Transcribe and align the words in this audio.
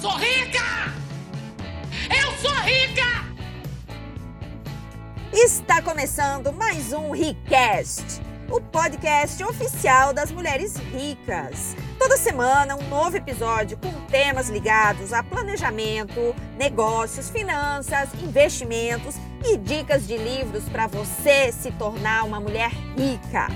sou 0.00 0.16
rica! 0.16 0.94
Eu 2.08 2.32
sou 2.38 2.54
rica! 2.62 3.02
Está 5.30 5.82
começando 5.82 6.54
mais 6.54 6.94
um 6.94 7.10
Ricast, 7.10 8.22
o 8.50 8.62
podcast 8.62 9.44
oficial 9.44 10.14
das 10.14 10.30
mulheres 10.30 10.76
ricas. 10.76 11.76
Toda 11.98 12.16
semana 12.16 12.76
um 12.76 12.88
novo 12.88 13.18
episódio 13.18 13.76
com 13.76 13.92
temas 14.06 14.48
ligados 14.48 15.12
a 15.12 15.22
planejamento, 15.22 16.34
negócios, 16.56 17.28
finanças, 17.28 18.08
investimentos 18.22 19.16
e 19.44 19.58
dicas 19.58 20.06
de 20.06 20.16
livros 20.16 20.64
para 20.70 20.86
você 20.86 21.52
se 21.52 21.70
tornar 21.72 22.24
uma 22.24 22.40
mulher 22.40 22.70
rica. 22.96 23.48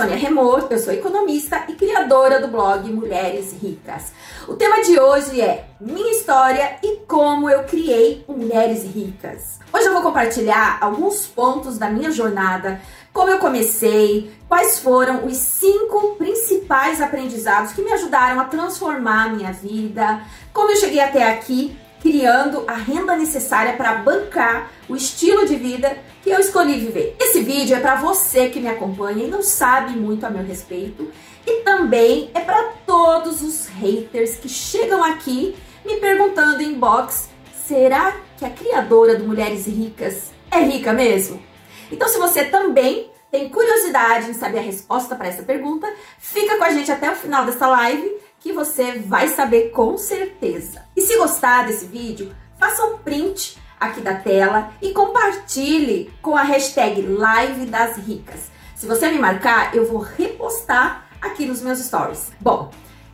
Sônia 0.00 0.16
Remor, 0.16 0.66
eu 0.70 0.78
sou 0.78 0.94
economista 0.94 1.62
e 1.68 1.74
criadora 1.74 2.40
do 2.40 2.48
blog 2.48 2.90
Mulheres 2.90 3.54
Ricas. 3.60 4.12
O 4.48 4.54
tema 4.54 4.82
de 4.82 4.98
hoje 4.98 5.42
é 5.42 5.66
minha 5.78 6.10
história 6.12 6.78
e 6.82 7.00
como 7.06 7.50
eu 7.50 7.64
criei 7.64 8.24
Mulheres 8.26 8.82
Ricas. 8.82 9.58
Hoje 9.70 9.84
eu 9.84 9.92
vou 9.92 10.00
compartilhar 10.00 10.78
alguns 10.80 11.26
pontos 11.26 11.76
da 11.76 11.90
minha 11.90 12.10
jornada, 12.10 12.80
como 13.12 13.28
eu 13.28 13.36
comecei, 13.40 14.32
quais 14.48 14.80
foram 14.80 15.26
os 15.26 15.36
cinco 15.36 16.14
principais 16.16 16.98
aprendizados 17.02 17.72
que 17.72 17.82
me 17.82 17.92
ajudaram 17.92 18.40
a 18.40 18.44
transformar 18.44 19.26
a 19.26 19.28
minha 19.28 19.52
vida, 19.52 20.22
como 20.50 20.70
eu 20.70 20.76
cheguei 20.76 21.00
até 21.00 21.30
aqui 21.30 21.76
criando 22.00 22.64
a 22.66 22.74
renda 22.74 23.16
necessária 23.16 23.74
para 23.74 23.94
bancar 23.96 24.70
o 24.88 24.96
estilo 24.96 25.46
de 25.46 25.56
vida 25.56 25.96
que 26.22 26.30
eu 26.30 26.38
escolhi 26.38 26.78
viver. 26.78 27.16
Esse 27.20 27.42
vídeo 27.42 27.76
é 27.76 27.80
para 27.80 27.96
você 27.96 28.48
que 28.48 28.60
me 28.60 28.68
acompanha 28.68 29.24
e 29.24 29.30
não 29.30 29.42
sabe 29.42 29.98
muito 29.98 30.24
a 30.24 30.30
meu 30.30 30.42
respeito, 30.42 31.10
e 31.46 31.62
também 31.62 32.30
é 32.34 32.40
para 32.40 32.72
todos 32.86 33.42
os 33.42 33.66
haters 33.66 34.36
que 34.36 34.48
chegam 34.48 35.02
aqui 35.02 35.56
me 35.84 35.96
perguntando 35.96 36.62
em 36.62 36.74
box: 36.74 37.28
será 37.66 38.16
que 38.36 38.44
a 38.44 38.50
criadora 38.50 39.16
do 39.16 39.24
Mulheres 39.24 39.66
Ricas 39.66 40.30
é 40.50 40.60
rica 40.60 40.92
mesmo? 40.92 41.42
Então, 41.90 42.08
se 42.08 42.18
você 42.18 42.44
também 42.44 43.10
tem 43.30 43.48
curiosidade 43.48 44.30
em 44.30 44.34
saber 44.34 44.58
a 44.58 44.62
resposta 44.62 45.14
para 45.14 45.28
essa 45.28 45.42
pergunta, 45.42 45.88
fica 46.18 46.56
com 46.56 46.64
a 46.64 46.70
gente 46.70 46.90
até 46.90 47.10
o 47.10 47.14
final 47.14 47.44
dessa 47.44 47.66
live 47.66 48.19
que 48.40 48.52
você 48.52 48.98
vai 48.98 49.28
saber 49.28 49.70
com 49.70 49.96
certeza. 49.96 50.82
E 50.96 51.02
se 51.02 51.16
gostar 51.16 51.66
desse 51.66 51.86
vídeo, 51.86 52.34
faça 52.58 52.84
um 52.86 52.98
print 52.98 53.58
aqui 53.78 54.00
da 54.00 54.14
tela 54.14 54.72
e 54.82 54.92
compartilhe 54.92 56.12
com 56.20 56.36
a 56.36 56.42
hashtag 56.42 57.02
Live 57.02 57.66
das 57.66 57.96
Ricas. 57.96 58.50
Se 58.74 58.86
você 58.86 59.10
me 59.10 59.18
marcar, 59.18 59.74
eu 59.74 59.86
vou 59.86 60.00
repostar 60.00 61.06
aqui 61.20 61.46
nos 61.46 61.60
meus 61.60 61.78
stories. 61.78 62.32
Bom, 62.40 62.70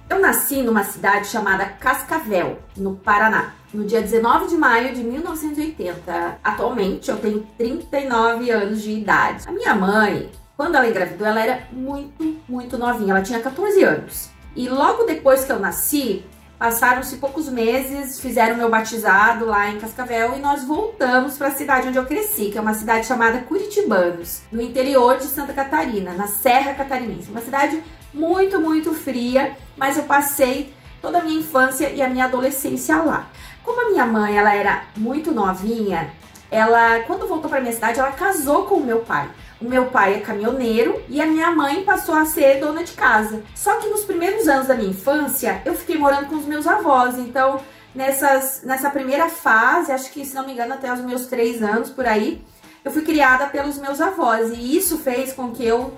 eu 0.08 0.20
nasci 0.20 0.62
numa 0.62 0.84
cidade 0.84 1.26
chamada 1.26 1.64
Cascavel, 1.64 2.60
no 2.76 2.94
Paraná, 2.94 3.54
no 3.74 3.84
dia 3.84 4.00
19 4.00 4.46
de 4.46 4.56
maio 4.56 4.94
de 4.94 5.02
1980. 5.02 6.38
Atualmente 6.42 7.10
eu 7.10 7.18
tenho 7.18 7.44
39 7.58 8.50
anos 8.50 8.80
de 8.80 8.92
idade. 8.92 9.44
A 9.48 9.52
minha 9.52 9.74
mãe, 9.74 10.30
quando 10.56 10.76
ela 10.76 10.88
engravidou, 10.88 11.26
ela 11.26 11.42
era 11.42 11.66
muito, 11.72 12.40
muito 12.48 12.78
novinha, 12.78 13.12
ela 13.12 13.22
tinha 13.22 13.40
14 13.40 13.82
anos. 13.82 14.35
E 14.56 14.68
logo 14.68 15.04
depois 15.04 15.44
que 15.44 15.52
eu 15.52 15.60
nasci, 15.60 16.24
Passaram-se 16.58 17.16
poucos 17.16 17.50
meses, 17.50 18.18
fizeram 18.18 18.56
meu 18.56 18.70
batizado 18.70 19.44
lá 19.44 19.68
em 19.68 19.78
Cascavel 19.78 20.36
e 20.36 20.40
nós 20.40 20.64
voltamos 20.64 21.36
para 21.36 21.48
a 21.48 21.54
cidade 21.54 21.88
onde 21.88 21.98
eu 21.98 22.06
cresci, 22.06 22.46
que 22.46 22.56
é 22.56 22.60
uma 22.60 22.72
cidade 22.72 23.06
chamada 23.06 23.40
Curitibanos, 23.40 24.40
no 24.50 24.62
interior 24.62 25.18
de 25.18 25.24
Santa 25.24 25.52
Catarina, 25.52 26.14
na 26.14 26.26
Serra 26.26 26.72
Catarinense. 26.72 27.30
Uma 27.30 27.42
cidade 27.42 27.82
muito, 28.12 28.58
muito 28.58 28.94
fria, 28.94 29.54
mas 29.76 29.98
eu 29.98 30.04
passei 30.04 30.72
toda 31.02 31.18
a 31.18 31.22
minha 31.22 31.40
infância 31.40 31.90
e 31.90 32.00
a 32.00 32.08
minha 32.08 32.24
adolescência 32.24 32.96
lá. 33.02 33.26
Como 33.62 33.88
a 33.88 33.90
minha 33.90 34.06
mãe 34.06 34.38
ela 34.38 34.54
era 34.54 34.84
muito 34.96 35.32
novinha, 35.32 36.10
ela 36.50 37.00
quando 37.00 37.28
voltou 37.28 37.50
para 37.50 37.60
minha 37.60 37.74
cidade, 37.74 38.00
ela 38.00 38.12
casou 38.12 38.64
com 38.64 38.76
o 38.76 38.84
meu 38.84 39.00
pai. 39.00 39.28
O 39.60 39.64
meu 39.64 39.86
pai 39.86 40.14
é 40.14 40.20
caminhoneiro 40.20 41.02
e 41.08 41.20
a 41.20 41.26
minha 41.26 41.50
mãe 41.50 41.82
passou 41.82 42.14
a 42.14 42.26
ser 42.26 42.60
dona 42.60 42.84
de 42.84 42.92
casa. 42.92 43.42
Só 43.54 43.76
que 43.76 43.88
nos 43.88 44.04
primeiros 44.04 44.46
anos 44.46 44.66
da 44.66 44.74
minha 44.74 44.90
infância, 44.90 45.62
eu 45.64 45.74
fiquei 45.74 45.96
morando 45.96 46.28
com 46.28 46.36
os 46.36 46.44
meus 46.44 46.66
avós. 46.66 47.18
Então, 47.18 47.60
nessas, 47.94 48.62
nessa 48.64 48.90
primeira 48.90 49.30
fase, 49.30 49.92
acho 49.92 50.10
que 50.12 50.24
se 50.26 50.34
não 50.34 50.44
me 50.44 50.52
engano, 50.52 50.74
até 50.74 50.92
os 50.92 51.00
meus 51.00 51.26
três 51.26 51.62
anos 51.62 51.88
por 51.88 52.06
aí, 52.06 52.44
eu 52.84 52.90
fui 52.90 53.02
criada 53.02 53.46
pelos 53.46 53.78
meus 53.78 53.98
avós. 53.98 54.50
E 54.52 54.76
isso 54.76 54.98
fez 54.98 55.32
com 55.32 55.50
que 55.50 55.64
eu 55.64 55.96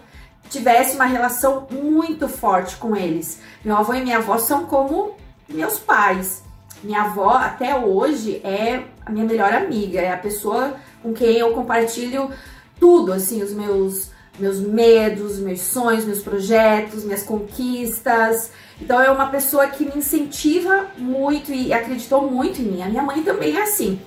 tivesse 0.48 0.94
uma 0.94 1.04
relação 1.04 1.66
muito 1.68 2.28
forte 2.28 2.76
com 2.76 2.94
eles. 2.94 3.40
Meu 3.64 3.76
avô 3.76 3.92
e 3.92 4.00
minha 4.00 4.18
avó 4.18 4.38
são 4.38 4.66
como 4.66 5.16
meus 5.48 5.80
pais. 5.80 6.44
Minha 6.82 7.02
avó, 7.02 7.30
até 7.30 7.74
hoje, 7.74 8.40
é 8.44 8.84
a 9.04 9.10
minha 9.10 9.24
melhor 9.24 9.52
amiga, 9.52 10.00
é 10.00 10.12
a 10.12 10.16
pessoa 10.16 10.76
com 11.02 11.12
quem 11.12 11.36
eu 11.38 11.52
compartilho 11.52 12.30
tudo, 12.78 13.12
assim, 13.12 13.42
os 13.42 13.52
meus 13.52 14.10
meus 14.38 14.60
medos, 14.60 15.38
meus 15.38 15.60
sonhos, 15.60 16.04
meus 16.04 16.20
projetos, 16.20 17.04
minhas 17.04 17.22
conquistas. 17.22 18.50
Então 18.80 19.00
é 19.00 19.10
uma 19.10 19.26
pessoa 19.26 19.66
que 19.66 19.84
me 19.84 19.92
incentiva 19.96 20.86
muito 20.96 21.52
e 21.52 21.72
acreditou 21.72 22.30
muito 22.30 22.60
em 22.60 22.64
mim. 22.64 22.82
A 22.82 22.88
minha 22.88 23.02
mãe 23.02 23.22
também 23.22 23.56
é 23.56 23.62
assim. 23.62 24.00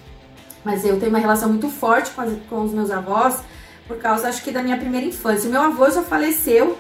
Mas 0.64 0.86
eu 0.86 0.98
tenho 1.00 1.12
uma 1.12 1.20
relação 1.20 1.50
muito 1.50 1.70
forte 1.70 2.12
com, 2.12 2.22
as, 2.22 2.32
com 2.50 2.64
os 2.64 2.72
meus 2.72 2.92
avós 2.92 3.42
por 3.88 3.98
causa, 3.98 4.30
acho 4.30 4.44
que, 4.44 4.52
da 4.52 4.64
minha 4.64 4.78
primeira 4.78 5.06
infância. 5.06 5.50
O 5.50 5.52
meu 5.52 5.62
avô 5.62 5.90
já 5.90 6.02
faleceu 6.02 6.78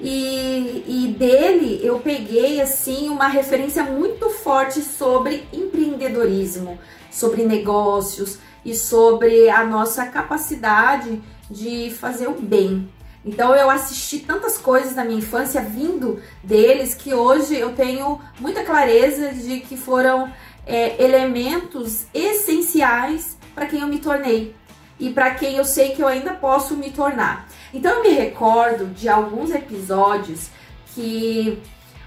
e, 0.00 0.84
e 0.86 1.16
dele 1.18 1.80
eu 1.82 1.98
peguei, 1.98 2.60
assim, 2.60 3.08
uma 3.10 3.26
referência 3.26 3.82
muito 3.82 4.30
forte 4.30 4.80
sobre 4.80 5.46
empreendedorismo, 5.52 6.78
sobre 7.10 7.44
negócios 7.44 8.38
e 8.64 8.74
sobre 8.74 9.50
a 9.50 9.64
nossa 9.64 10.06
capacidade 10.06 11.20
de 11.50 11.90
fazer 11.90 12.28
o 12.28 12.40
bem. 12.40 12.88
Então 13.24 13.54
eu 13.54 13.70
assisti 13.70 14.18
tantas 14.18 14.58
coisas 14.58 14.94
na 14.94 15.04
minha 15.04 15.18
infância 15.18 15.62
vindo 15.62 16.20
deles 16.42 16.94
que 16.94 17.14
hoje 17.14 17.56
eu 17.56 17.72
tenho 17.74 18.20
muita 18.38 18.64
clareza 18.64 19.32
de 19.32 19.60
que 19.60 19.76
foram 19.76 20.30
é, 20.66 21.02
elementos 21.02 22.06
essenciais 22.12 23.38
para 23.54 23.66
quem 23.66 23.80
eu 23.80 23.86
me 23.86 23.98
tornei 23.98 24.54
e 24.98 25.10
para 25.10 25.34
quem 25.34 25.56
eu 25.56 25.64
sei 25.64 25.90
que 25.90 26.02
eu 26.02 26.06
ainda 26.06 26.34
posso 26.34 26.76
me 26.76 26.90
tornar. 26.90 27.48
Então 27.72 27.92
eu 27.92 28.02
me 28.02 28.10
recordo 28.10 28.86
de 28.86 29.08
alguns 29.08 29.50
episódios 29.50 30.50
que 30.94 31.58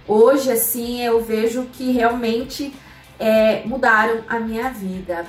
hoje 0.08 0.52
assim 0.52 1.02
eu 1.02 1.22
vejo 1.24 1.68
que 1.74 1.92
realmente 1.92 2.74
é, 3.19 3.64
mudaram 3.66 4.24
a 4.28 4.40
minha 4.40 4.69
vida. 4.69 5.25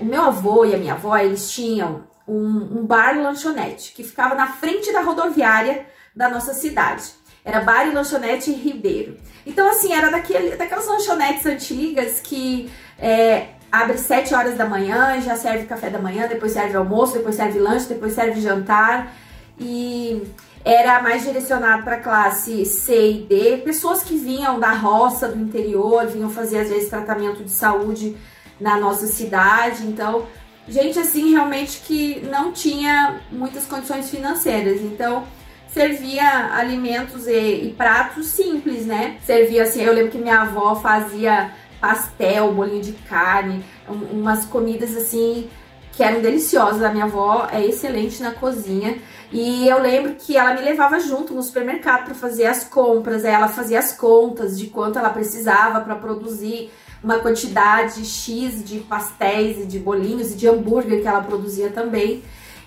O 0.00 0.04
meu 0.04 0.22
avô 0.22 0.64
e 0.64 0.74
a 0.74 0.78
minha 0.78 0.94
avó 0.94 1.16
eles 1.16 1.50
tinham 1.50 2.04
um, 2.32 2.80
um 2.80 2.86
bar 2.86 3.20
lanchonete 3.20 3.92
que 3.92 4.02
ficava 4.02 4.34
na 4.34 4.46
frente 4.46 4.92
da 4.92 5.02
rodoviária 5.02 5.86
da 6.14 6.28
nossa 6.28 6.54
cidade. 6.54 7.04
Era 7.44 7.60
Bar 7.60 7.88
e 7.88 7.90
Lanchonete 7.92 8.52
Ribeiro. 8.52 9.16
Então, 9.44 9.68
assim, 9.68 9.92
era 9.92 10.10
daquele, 10.10 10.54
daquelas 10.56 10.86
lanchonetes 10.86 11.44
antigas 11.44 12.20
que 12.20 12.70
é, 12.96 13.48
abre 13.70 13.98
7 13.98 14.32
horas 14.32 14.56
da 14.56 14.64
manhã, 14.64 15.20
já 15.20 15.34
serve 15.34 15.66
café 15.66 15.90
da 15.90 15.98
manhã, 15.98 16.28
depois 16.28 16.52
serve 16.52 16.76
almoço, 16.76 17.14
depois 17.14 17.34
serve 17.34 17.58
lanche, 17.58 17.86
depois 17.88 18.12
serve 18.12 18.40
jantar. 18.40 19.12
E 19.58 20.22
era 20.64 21.02
mais 21.02 21.24
direcionado 21.24 21.82
para 21.82 21.96
classe 21.96 22.64
C 22.64 23.10
e 23.10 23.22
D, 23.24 23.56
pessoas 23.58 24.04
que 24.04 24.16
vinham 24.16 24.60
da 24.60 24.72
roça, 24.72 25.26
do 25.26 25.40
interior, 25.40 26.06
vinham 26.06 26.30
fazer 26.30 26.60
às 26.60 26.68
vezes 26.68 26.88
tratamento 26.88 27.42
de 27.42 27.50
saúde 27.50 28.16
na 28.60 28.78
nossa 28.78 29.08
cidade. 29.08 29.84
Então, 29.84 30.26
gente 30.68 30.98
assim 30.98 31.32
realmente 31.32 31.80
que 31.80 32.20
não 32.30 32.52
tinha 32.52 33.20
muitas 33.30 33.66
condições 33.66 34.10
financeiras. 34.10 34.80
Então, 34.80 35.24
servia 35.68 36.54
alimentos 36.54 37.26
e, 37.26 37.66
e, 37.66 37.74
pratos 37.76 38.26
simples, 38.26 38.86
né? 38.86 39.16
Servia 39.24 39.64
assim, 39.64 39.82
eu 39.82 39.92
lembro 39.92 40.10
que 40.10 40.18
minha 40.18 40.42
avó 40.42 40.74
fazia 40.74 41.52
pastel, 41.80 42.52
bolinho 42.52 42.82
de 42.82 42.92
carne, 42.92 43.64
um, 43.88 44.20
umas 44.20 44.44
comidas 44.44 44.96
assim 44.96 45.48
que 45.92 46.02
eram 46.02 46.20
deliciosas. 46.20 46.82
A 46.82 46.90
minha 46.90 47.04
avó 47.04 47.48
é 47.50 47.64
excelente 47.64 48.22
na 48.22 48.32
cozinha. 48.32 48.98
E 49.30 49.66
eu 49.66 49.80
lembro 49.80 50.14
que 50.14 50.36
ela 50.36 50.54
me 50.54 50.60
levava 50.60 51.00
junto 51.00 51.32
no 51.32 51.42
supermercado 51.42 52.04
para 52.04 52.14
fazer 52.14 52.46
as 52.46 52.64
compras. 52.64 53.24
Ela 53.24 53.48
fazia 53.48 53.78
as 53.78 53.92
contas 53.92 54.58
de 54.58 54.66
quanto 54.68 54.98
ela 54.98 55.10
precisava 55.10 55.80
para 55.80 55.94
produzir 55.96 56.70
uma 57.02 57.18
quantidade 57.18 58.04
X 58.04 58.64
de 58.64 58.78
pastéis 58.80 59.58
e 59.62 59.66
de 59.66 59.78
bolinhos 59.78 60.32
e 60.32 60.36
de 60.36 60.48
hambúrguer 60.48 61.02
que 61.02 61.08
ela 61.08 61.22
produzia 61.22 61.70
também. 61.70 62.22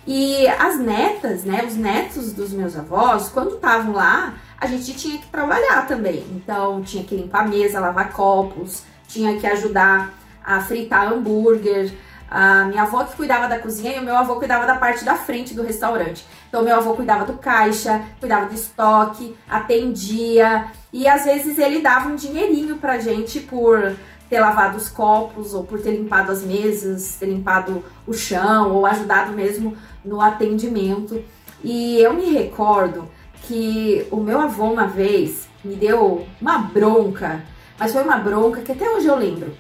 E 0.08 0.48
as 0.48 0.78
netas, 0.78 1.44
né, 1.44 1.66
os 1.68 1.76
netos 1.76 2.32
dos 2.32 2.52
meus 2.52 2.78
avós, 2.78 3.30
quando 3.30 3.56
estavam 3.56 3.94
lá, 3.94 4.36
a 4.60 4.68
gente 4.68 4.94
tinha 4.94 5.18
que 5.18 5.28
trabalhar 5.28 5.88
também. 5.88 6.24
Então, 6.32 6.84
tinha 6.84 7.04
que 7.04 7.16
limpar 7.16 7.46
a 7.46 7.48
mesa, 7.48 7.80
lavar 7.80 8.12
copos, 8.12 8.84
tinha 9.08 9.40
que 9.40 9.48
ajudar 9.48 10.14
a 10.44 10.62
fritar 10.62 11.12
hambúrguer, 11.12 11.92
a 12.30 12.66
minha 12.66 12.84
avó 12.84 13.04
que 13.04 13.16
cuidava 13.16 13.48
da 13.48 13.60
cozinha 13.60 13.96
e 13.96 14.00
o 14.00 14.04
meu 14.04 14.16
avô 14.16 14.36
cuidava 14.36 14.66
da 14.66 14.76
parte 14.76 15.06
da 15.06 15.16
frente 15.16 15.54
do 15.54 15.64
restaurante. 15.64 16.26
Então, 16.50 16.64
meu 16.64 16.76
avô 16.76 16.94
cuidava 16.94 17.26
do 17.26 17.34
caixa, 17.38 18.02
cuidava 18.20 18.48
do 18.48 18.56
estoque, 18.56 19.36
atendia 19.50 20.66
e 20.92 21.08
às 21.08 21.26
vezes 21.26 21.58
ele 21.58 21.82
dava 21.82 22.10
um 22.10 22.16
dinheirinho 22.16 22.78
pra 22.78 23.00
gente 23.00 23.40
por 23.40 23.96
ter 24.30 24.40
lavado 24.40 24.78
os 24.78 24.90
copos 24.90 25.54
ou 25.54 25.64
por 25.64 25.82
ter 25.82 25.92
limpado 25.92 26.32
as 26.32 26.44
mesas, 26.44 27.16
ter 27.20 27.28
limpado 27.28 27.84
o 28.08 28.14
chão 28.14 28.72
ou 28.72 28.86
ajudado 28.86 29.34
mesmo 29.34 29.76
no 30.04 30.22
atendimento. 30.22 31.24
E 31.64 32.00
eu 32.00 32.14
me 32.14 32.32
recordo 32.32 33.08
que 33.44 34.08
o 34.12 34.18
meu 34.18 34.40
avô 34.40 34.66
uma 34.66 34.88
vez 34.88 35.48
me 35.64 35.76
deu 35.76 36.26
uma 36.42 36.58
bronca, 36.58 37.44
mas 37.78 37.92
foi 37.92 38.04
uma 38.04 38.18
bronca 38.18 38.62
que 38.62 38.72
até 38.72 38.90
hoje 38.90 39.08
eu 39.08 39.16
lembro. 39.16 39.56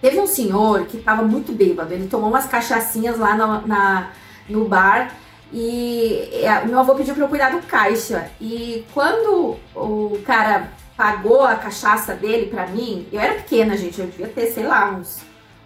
Teve 0.00 0.20
um 0.20 0.26
senhor 0.26 0.86
que 0.86 0.98
estava 0.98 1.22
muito 1.22 1.52
bêbado, 1.52 1.92
ele 1.92 2.06
tomou 2.06 2.28
umas 2.28 2.46
cachaçinhas 2.46 3.18
lá 3.18 3.34
na, 3.34 3.60
na 3.62 4.10
no 4.48 4.64
bar 4.66 5.12
e 5.52 6.28
é, 6.32 6.64
meu 6.64 6.78
avô 6.78 6.94
pediu 6.94 7.14
para 7.14 7.24
eu 7.24 7.28
cuidar 7.28 7.50
do 7.50 7.66
caixa. 7.66 8.30
E 8.40 8.84
quando 8.92 9.56
o 9.74 10.18
cara 10.24 10.68
pagou 10.98 11.42
a 11.42 11.54
cachaça 11.54 12.12
dele 12.12 12.46
para 12.46 12.66
mim, 12.66 13.06
eu 13.12 13.20
era 13.20 13.34
pequena, 13.34 13.76
gente, 13.76 14.00
eu 14.00 14.06
devia 14.08 14.26
ter, 14.26 14.48
sei 14.48 14.66
lá, 14.66 14.90
uns 14.90 15.20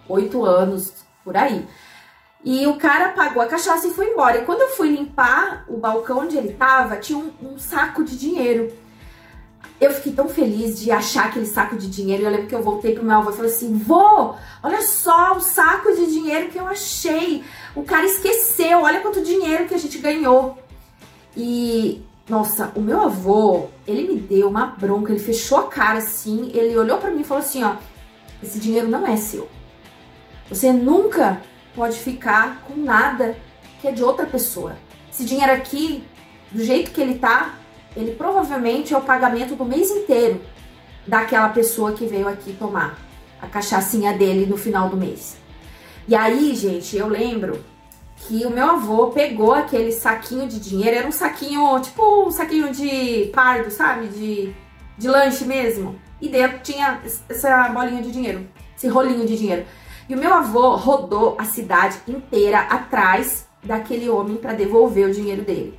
oito 0.06 0.44
anos 0.44 0.93
por 1.25 1.34
aí. 1.34 1.67
E 2.44 2.67
o 2.67 2.76
cara 2.76 3.08
pagou 3.11 3.43
a 3.43 3.46
cachaça 3.46 3.87
e 3.87 3.94
foi 3.94 4.11
embora. 4.11 4.38
E 4.38 4.44
quando 4.44 4.61
eu 4.61 4.69
fui 4.69 4.90
limpar 4.90 5.64
o 5.69 5.79
balcão 5.79 6.19
onde 6.19 6.37
ele 6.37 6.52
tava, 6.52 6.96
tinha 6.96 7.19
um, 7.19 7.32
um 7.40 7.58
saco 7.58 8.05
de 8.05 8.19
dinheiro. 8.19 8.70
Eu 9.81 9.93
fiquei 9.94 10.12
tão 10.12 10.29
feliz 10.29 10.79
de 10.79 10.90
achar 10.90 11.26
aquele 11.26 11.46
saco 11.46 11.76
de 11.76 11.88
dinheiro. 11.88 12.25
Eu 12.25 12.31
lembro 12.31 12.49
que 12.49 12.55
eu 12.55 12.62
voltei 12.62 12.94
pro 12.94 13.05
meu 13.05 13.17
avô 13.17 13.31
e 13.31 13.35
falei 13.35 13.50
assim: 13.50 13.73
vô, 13.78 14.35
olha 14.62 14.82
só 14.82 15.37
o 15.37 15.40
saco 15.40 15.94
de 15.94 16.06
dinheiro 16.12 16.50
que 16.50 16.58
eu 16.58 16.67
achei. 16.67 17.43
O 17.75 17.85
cara 17.85 18.05
esqueceu, 18.05 18.82
olha 18.82 19.00
quanto 19.00 19.23
dinheiro 19.23 19.67
que 19.67 19.75
a 19.75 19.78
gente 19.78 19.96
ganhou. 19.99 20.58
E, 21.35 22.05
nossa, 22.28 22.72
o 22.76 22.80
meu 22.80 23.00
avô, 23.00 23.69
ele 23.86 24.14
me 24.14 24.20
deu 24.20 24.48
uma 24.48 24.66
bronca, 24.66 25.12
ele 25.12 25.20
fechou 25.20 25.58
a 25.58 25.69
cara 25.69 25.98
assim, 25.98 26.50
ele 26.54 26.76
olhou 26.76 26.98
para 26.98 27.10
mim 27.10 27.22
e 27.22 27.24
falou 27.24 27.42
assim: 27.42 27.64
ó, 27.64 27.74
esse 28.42 28.58
dinheiro 28.58 28.88
não 28.88 29.06
é 29.06 29.16
seu. 29.16 29.48
Você 30.48 30.72
nunca 30.72 31.40
pode 31.74 31.98
ficar 31.98 32.62
com 32.66 32.76
nada 32.76 33.36
que 33.80 33.88
é 33.88 33.92
de 33.92 34.02
outra 34.02 34.26
pessoa. 34.26 34.76
Esse 35.10 35.24
dinheiro 35.24 35.52
aqui, 35.52 36.04
do 36.50 36.62
jeito 36.62 36.92
que 36.92 37.00
ele 37.00 37.19
tá, 37.19 37.54
ele 37.96 38.12
provavelmente 38.12 38.94
é 38.94 38.98
o 38.98 39.02
pagamento 39.02 39.54
do 39.54 39.64
mês 39.64 39.90
inteiro 39.90 40.40
daquela 41.06 41.48
pessoa 41.48 41.92
que 41.92 42.06
veio 42.06 42.28
aqui 42.28 42.52
tomar 42.52 42.98
a 43.40 43.46
cachaçinha 43.46 44.12
dele 44.12 44.46
no 44.46 44.56
final 44.56 44.88
do 44.88 44.96
mês. 44.96 45.36
E 46.06 46.14
aí, 46.14 46.54
gente, 46.54 46.96
eu 46.96 47.08
lembro 47.08 47.64
que 48.26 48.46
o 48.46 48.50
meu 48.50 48.70
avô 48.70 49.08
pegou 49.08 49.52
aquele 49.52 49.90
saquinho 49.90 50.46
de 50.46 50.60
dinheiro, 50.60 50.96
era 50.96 51.08
um 51.08 51.12
saquinho, 51.12 51.80
tipo 51.80 52.26
um 52.26 52.30
saquinho 52.30 52.72
de 52.72 53.30
pardo, 53.34 53.70
sabe? 53.70 54.08
De, 54.08 54.54
de 54.96 55.08
lanche 55.08 55.44
mesmo. 55.44 55.98
E 56.20 56.28
dentro 56.28 56.60
tinha 56.60 57.00
essa 57.28 57.69
bolinha 57.69 58.00
de 58.00 58.12
dinheiro, 58.12 58.46
esse 58.76 58.86
rolinho 58.86 59.26
de 59.26 59.36
dinheiro. 59.36 59.64
E 60.08 60.14
o 60.14 60.19
meu 60.19 60.32
avô 60.32 60.76
rodou 60.76 61.36
a 61.38 61.44
cidade 61.44 61.98
inteira 62.06 62.60
atrás 62.60 63.48
daquele 63.62 64.08
homem 64.08 64.36
para 64.36 64.52
devolver 64.52 65.08
o 65.08 65.12
dinheiro 65.12 65.42
dele. 65.42 65.78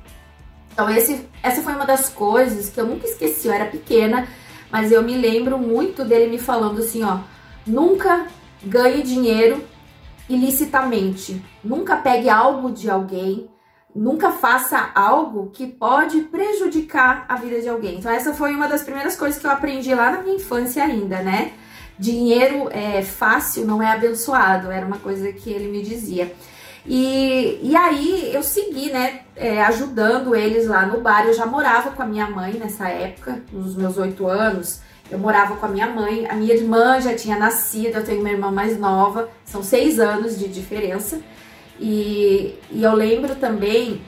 Então, 0.72 0.90
esse, 0.90 1.26
essa 1.42 1.62
foi 1.62 1.72
uma 1.72 1.86
das 1.86 2.08
coisas 2.08 2.68
que 2.68 2.80
eu 2.80 2.86
nunca 2.86 3.06
esqueci. 3.06 3.46
Eu 3.46 3.54
era 3.54 3.66
pequena, 3.66 4.26
mas 4.70 4.90
eu 4.90 5.02
me 5.02 5.16
lembro 5.16 5.58
muito 5.58 6.04
dele 6.04 6.30
me 6.30 6.38
falando 6.38 6.80
assim: 6.80 7.02
ó, 7.04 7.18
nunca 7.66 8.26
ganhe 8.62 9.02
dinheiro 9.02 9.62
ilicitamente, 10.28 11.44
nunca 11.62 11.96
pegue 11.96 12.28
algo 12.28 12.72
de 12.72 12.90
alguém, 12.90 13.48
nunca 13.94 14.32
faça 14.32 14.90
algo 14.94 15.50
que 15.52 15.66
pode 15.66 16.22
prejudicar 16.22 17.24
a 17.28 17.36
vida 17.36 17.60
de 17.60 17.68
alguém. 17.68 17.98
Então, 17.98 18.10
essa 18.10 18.34
foi 18.34 18.54
uma 18.54 18.66
das 18.66 18.82
primeiras 18.82 19.16
coisas 19.16 19.40
que 19.40 19.46
eu 19.46 19.50
aprendi 19.50 19.94
lá 19.94 20.10
na 20.10 20.22
minha 20.22 20.36
infância, 20.36 20.82
ainda, 20.82 21.22
né? 21.22 21.52
Dinheiro 21.98 22.68
é 22.72 23.02
fácil, 23.02 23.64
não 23.64 23.80
é 23.80 23.92
abençoado, 23.92 24.70
era 24.70 24.84
uma 24.84 24.98
coisa 24.98 25.32
que 25.32 25.50
ele 25.50 25.68
me 25.68 25.82
dizia. 25.82 26.34
E, 26.86 27.60
e 27.62 27.76
aí 27.76 28.34
eu 28.34 28.42
segui, 28.42 28.90
né, 28.90 29.20
é, 29.34 29.62
ajudando 29.62 30.34
eles 30.34 30.66
lá 30.66 30.84
no 30.84 31.00
bar. 31.00 31.26
Eu 31.26 31.32
já 31.32 31.46
morava 31.46 31.92
com 31.92 32.02
a 32.02 32.06
minha 32.06 32.28
mãe 32.28 32.54
nessa 32.54 32.88
época, 32.88 33.42
nos 33.52 33.74
meus 33.76 33.96
oito 33.96 34.26
anos. 34.26 34.80
Eu 35.10 35.18
morava 35.18 35.56
com 35.56 35.66
a 35.66 35.68
minha 35.68 35.86
mãe, 35.86 36.26
a 36.28 36.34
minha 36.34 36.54
irmã 36.54 37.00
já 37.00 37.14
tinha 37.14 37.38
nascido, 37.38 37.96
eu 37.96 38.04
tenho 38.04 38.20
uma 38.20 38.30
irmã 38.30 38.50
mais 38.50 38.78
nova, 38.78 39.28
são 39.44 39.62
seis 39.62 40.00
anos 40.00 40.38
de 40.38 40.48
diferença. 40.48 41.20
E, 41.78 42.58
e 42.70 42.82
eu 42.82 42.94
lembro 42.94 43.34
também 43.34 44.02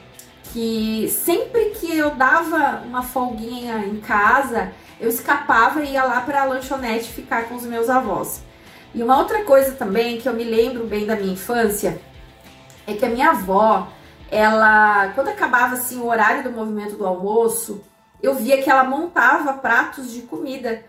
que 0.51 1.07
sempre 1.09 1.71
que 1.71 1.95
eu 1.95 2.11
dava 2.11 2.81
uma 2.85 3.03
folguinha 3.03 3.85
em 3.85 3.97
casa, 3.97 4.71
eu 4.99 5.09
escapava 5.09 5.83
e 5.83 5.91
ia 5.91 6.03
lá 6.03 6.21
para 6.21 6.41
a 6.41 6.45
lanchonete 6.45 7.09
ficar 7.09 7.47
com 7.47 7.55
os 7.55 7.63
meus 7.63 7.89
avós. 7.89 8.41
E 8.93 9.03
uma 9.03 9.17
outra 9.19 9.43
coisa 9.43 9.73
também 9.73 10.17
que 10.17 10.27
eu 10.27 10.33
me 10.33 10.43
lembro 10.43 10.87
bem 10.87 11.05
da 11.05 11.15
minha 11.15 11.33
infância 11.33 11.99
é 12.87 12.93
que 12.93 13.05
a 13.05 13.09
minha 13.09 13.31
avó, 13.31 13.87
ela, 14.31 15.09
quando 15.13 15.27
acabava 15.27 15.75
assim 15.75 15.99
o 15.99 16.07
horário 16.07 16.43
do 16.43 16.51
movimento 16.51 16.95
do 16.95 17.05
almoço, 17.05 17.83
eu 18.21 18.35
via 18.35 18.61
que 18.61 18.69
ela 18.69 18.83
montava 18.83 19.53
pratos 19.53 20.11
de 20.11 20.21
comida 20.21 20.83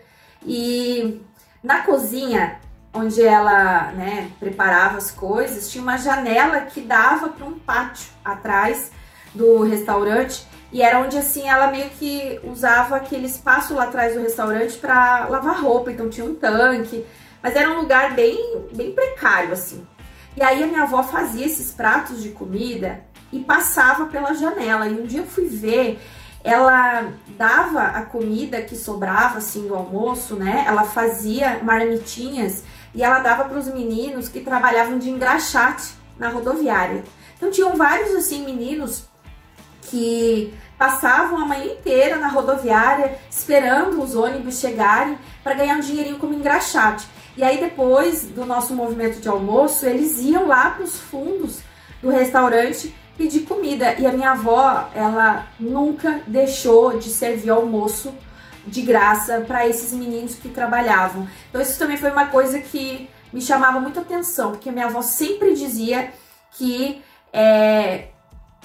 e 0.45 1.21
na 1.63 1.81
cozinha 1.81 2.59
onde 2.93 3.21
ela 3.21 3.91
né, 3.91 4.31
preparava 4.39 4.97
as 4.97 5.11
coisas 5.11 5.69
tinha 5.69 5.81
uma 5.81 5.97
janela 5.97 6.61
que 6.61 6.81
dava 6.81 7.29
para 7.29 7.45
um 7.45 7.59
pátio 7.59 8.09
atrás 8.23 8.91
do 9.33 9.63
restaurante 9.63 10.47
e 10.71 10.81
era 10.81 10.99
onde 10.99 11.17
assim 11.17 11.47
ela 11.47 11.71
meio 11.71 11.89
que 11.91 12.39
usava 12.43 12.95
aquele 12.95 13.25
espaço 13.25 13.73
lá 13.73 13.85
atrás 13.85 14.13
do 14.13 14.21
restaurante 14.21 14.77
para 14.77 15.27
lavar 15.27 15.61
roupa, 15.61 15.91
então 15.91 16.09
tinha 16.09 16.25
um 16.25 16.35
tanque, 16.35 17.05
mas 17.41 17.55
era 17.55 17.71
um 17.71 17.81
lugar 17.81 18.13
bem 18.13 18.67
bem 18.71 18.91
precário 18.91 19.51
assim. 19.51 19.85
E 20.37 20.43
aí 20.43 20.63
a 20.63 20.67
minha 20.67 20.83
avó 20.83 21.01
fazia 21.01 21.45
esses 21.45 21.71
pratos 21.71 22.21
de 22.21 22.29
comida 22.29 23.01
e 23.31 23.39
passava 23.39 24.05
pela 24.05 24.33
janela. 24.33 24.87
E 24.87 24.93
um 24.93 25.05
dia 25.05 25.21
eu 25.21 25.25
fui 25.25 25.47
ver, 25.47 25.99
ela 26.43 27.11
dava 27.37 27.81
a 27.81 28.01
comida 28.03 28.61
que 28.61 28.75
sobrava 28.75 29.39
assim 29.39 29.67
do 29.67 29.75
almoço, 29.75 30.35
né? 30.35 30.63
Ela 30.65 30.83
fazia 30.83 31.59
marmitinhas 31.63 32.63
e 32.93 33.03
ela 33.03 33.19
dava 33.19 33.45
para 33.45 33.57
os 33.57 33.67
meninos 33.67 34.29
que 34.29 34.39
trabalhavam 34.39 34.97
de 34.97 35.09
engraxate 35.09 35.93
na 36.17 36.29
rodoviária. 36.29 37.03
Então 37.37 37.51
tinham 37.51 37.75
vários 37.75 38.15
assim 38.15 38.45
meninos 38.45 39.05
que 39.83 40.53
passavam 40.77 41.39
a 41.39 41.45
manhã 41.45 41.73
inteira 41.73 42.17
na 42.17 42.29
rodoviária 42.29 43.17
esperando 43.29 44.01
os 44.01 44.15
ônibus 44.15 44.59
chegarem 44.59 45.17
para 45.43 45.55
ganhar 45.55 45.75
um 45.75 45.81
dinheirinho 45.81 46.19
como 46.19 46.33
engraxate. 46.33 47.05
E 47.35 47.43
aí 47.43 47.59
depois 47.59 48.23
do 48.23 48.45
nosso 48.45 48.73
movimento 48.73 49.19
de 49.19 49.27
almoço, 49.27 49.85
eles 49.85 50.19
iam 50.19 50.47
lá 50.47 50.71
para 50.71 50.83
os 50.83 50.99
fundos 50.99 51.59
do 52.01 52.09
restaurante 52.09 52.95
pedir 53.19 53.41
comida. 53.41 53.95
E 53.99 54.07
a 54.07 54.13
minha 54.13 54.31
avó, 54.31 54.89
ela 54.95 55.45
nunca 55.59 56.21
deixou 56.25 56.97
de 56.97 57.09
servir 57.09 57.49
almoço 57.49 58.13
de 58.65 58.81
graça 58.81 59.41
para 59.41 59.67
esses 59.67 59.91
meninos 59.91 60.35
que 60.35 60.47
trabalhavam. 60.47 61.27
Então 61.49 61.61
isso 61.61 61.77
também 61.77 61.97
foi 61.97 62.11
uma 62.11 62.27
coisa 62.27 62.59
que 62.59 63.09
me 63.33 63.41
chamava 63.41 63.77
muita 63.81 63.99
atenção, 63.99 64.51
porque 64.51 64.71
minha 64.71 64.85
avó 64.85 65.01
sempre 65.01 65.53
dizia 65.53 66.13
que 66.53 67.01
é, 67.33 68.07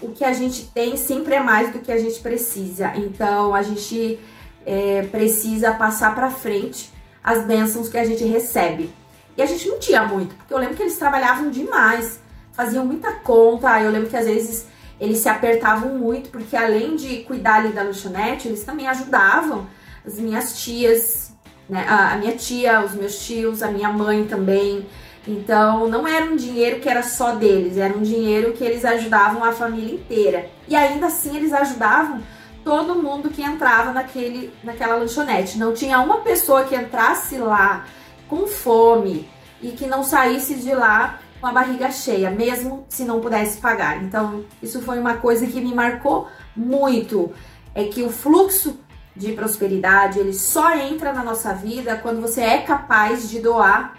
o 0.00 0.11
que 0.11 0.25
a 0.25 0.32
gente 0.32 0.66
tem 0.66 0.96
sempre 0.96 1.34
é 1.34 1.40
mais 1.40 1.73
do 1.73 1.80
que 1.80 1.90
a 1.90 1.99
gente 1.99 2.20
precisa. 2.20 2.92
Então 2.94 3.52
a 3.52 3.62
gente 3.62 4.20
é, 4.64 5.02
precisa 5.11 5.73
passar 5.73 6.14
para 6.14 6.30
frente 6.30 6.92
as 7.25 7.44
bênçãos 7.44 7.88
que 7.88 7.99
a 7.99 8.04
gente 8.04 8.23
recebe. 8.25 8.88
E 9.37 9.42
a 9.42 9.46
gente 9.46 9.66
não 9.66 9.80
tinha 9.80 10.04
muito, 10.04 10.32
porque 10.37 10.54
eu 10.54 10.58
lembro 10.58 10.76
que 10.76 10.82
eles 10.82 10.96
trabalhavam 10.96 11.50
demais, 11.50 12.20
faziam 12.54 12.84
muita 12.84 13.12
conta. 13.12 13.80
Eu 13.80 13.90
lembro 13.90 14.08
que 14.08 14.16
às 14.16 14.26
vezes 14.26 14.66
eles 15.00 15.18
se 15.18 15.28
apertavam 15.28 15.99
muito, 15.99 16.30
porque 16.30 16.56
além 16.56 16.96
de 16.96 17.25
cuidar 17.25 17.56
ali 17.56 17.73
da 17.73 17.82
lanchonete, 17.82 18.49
eles 18.49 18.64
também 18.64 18.87
ajudavam 18.87 19.66
as 20.06 20.18
minhas 20.18 20.58
tias, 20.58 21.32
né? 21.68 21.84
A, 21.88 22.12
a 22.12 22.16
minha 22.16 22.37
tia, 22.37 22.82
os 22.84 22.94
meus 22.94 23.18
tios, 23.25 23.62
a 23.62 23.70
minha 23.70 23.90
mãe 23.90 24.25
também. 24.25 24.87
Então, 25.26 25.88
não 25.88 26.06
era 26.06 26.26
um 26.26 26.37
dinheiro 26.37 26.80
que 26.80 26.88
era 26.88 27.02
só 27.02 27.34
deles, 27.34 27.78
era 27.78 27.96
um 27.96 28.02
dinheiro 28.02 28.52
que 28.52 28.62
eles 28.62 28.84
ajudavam 28.84 29.42
a 29.42 29.52
família 29.52 29.94
inteira. 29.94 30.50
E 30.68 30.76
ainda 30.76 31.06
assim, 31.06 31.37
eles 31.37 31.52
ajudavam 31.52 32.23
todo 32.62 32.94
mundo 32.94 33.30
que 33.30 33.42
entrava 33.42 33.92
naquele, 33.92 34.52
naquela 34.62 34.96
lanchonete. 34.96 35.58
Não 35.58 35.73
tinha 35.73 35.99
uma 36.00 36.18
pessoa 36.18 36.64
que 36.64 36.76
entrasse 36.76 37.38
lá 37.38 37.87
com 38.28 38.46
fome 38.46 39.28
e 39.62 39.70
que 39.70 39.87
não 39.87 40.04
saísse 40.04 40.56
de 40.56 40.75
lá 40.75 41.18
com 41.44 41.48
a 41.48 41.52
barriga 41.52 41.90
cheia, 41.90 42.30
mesmo 42.30 42.86
se 42.88 43.04
não 43.04 43.20
pudesse 43.20 43.58
pagar. 43.58 44.02
Então, 44.02 44.46
isso 44.62 44.80
foi 44.80 44.98
uma 44.98 45.18
coisa 45.18 45.46
que 45.46 45.60
me 45.60 45.74
marcou 45.74 46.26
muito. 46.56 47.34
É 47.74 47.84
que 47.84 48.02
o 48.02 48.08
fluxo 48.08 48.80
de 49.14 49.30
prosperidade, 49.32 50.18
ele 50.18 50.32
só 50.32 50.74
entra 50.74 51.12
na 51.12 51.22
nossa 51.22 51.52
vida 51.52 51.98
quando 51.98 52.22
você 52.22 52.40
é 52.40 52.62
capaz 52.62 53.28
de 53.28 53.40
doar 53.40 53.94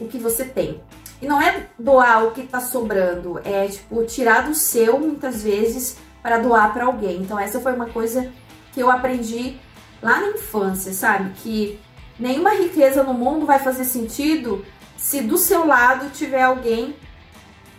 o 0.00 0.06
que 0.06 0.16
você 0.16 0.42
tem. 0.42 0.80
E 1.20 1.26
não 1.26 1.38
é 1.38 1.66
doar 1.78 2.24
o 2.24 2.30
que 2.30 2.44
tá 2.44 2.60
sobrando, 2.60 3.38
é 3.44 3.68
tipo 3.68 4.02
tirar 4.06 4.48
do 4.48 4.54
seu 4.54 4.98
muitas 4.98 5.42
vezes 5.42 5.98
para 6.22 6.38
doar 6.38 6.72
para 6.72 6.86
alguém. 6.86 7.20
Então 7.20 7.38
essa 7.38 7.60
foi 7.60 7.74
uma 7.74 7.90
coisa 7.90 8.32
que 8.72 8.80
eu 8.80 8.90
aprendi 8.90 9.58
lá 10.00 10.18
na 10.18 10.28
infância, 10.28 10.94
sabe? 10.94 11.30
Que 11.42 11.78
nenhuma 12.18 12.54
riqueza 12.54 13.02
no 13.02 13.12
mundo 13.12 13.44
vai 13.44 13.58
fazer 13.58 13.84
sentido 13.84 14.64
se 15.00 15.22
do 15.22 15.38
seu 15.38 15.66
lado 15.66 16.10
tiver 16.10 16.42
alguém 16.42 16.94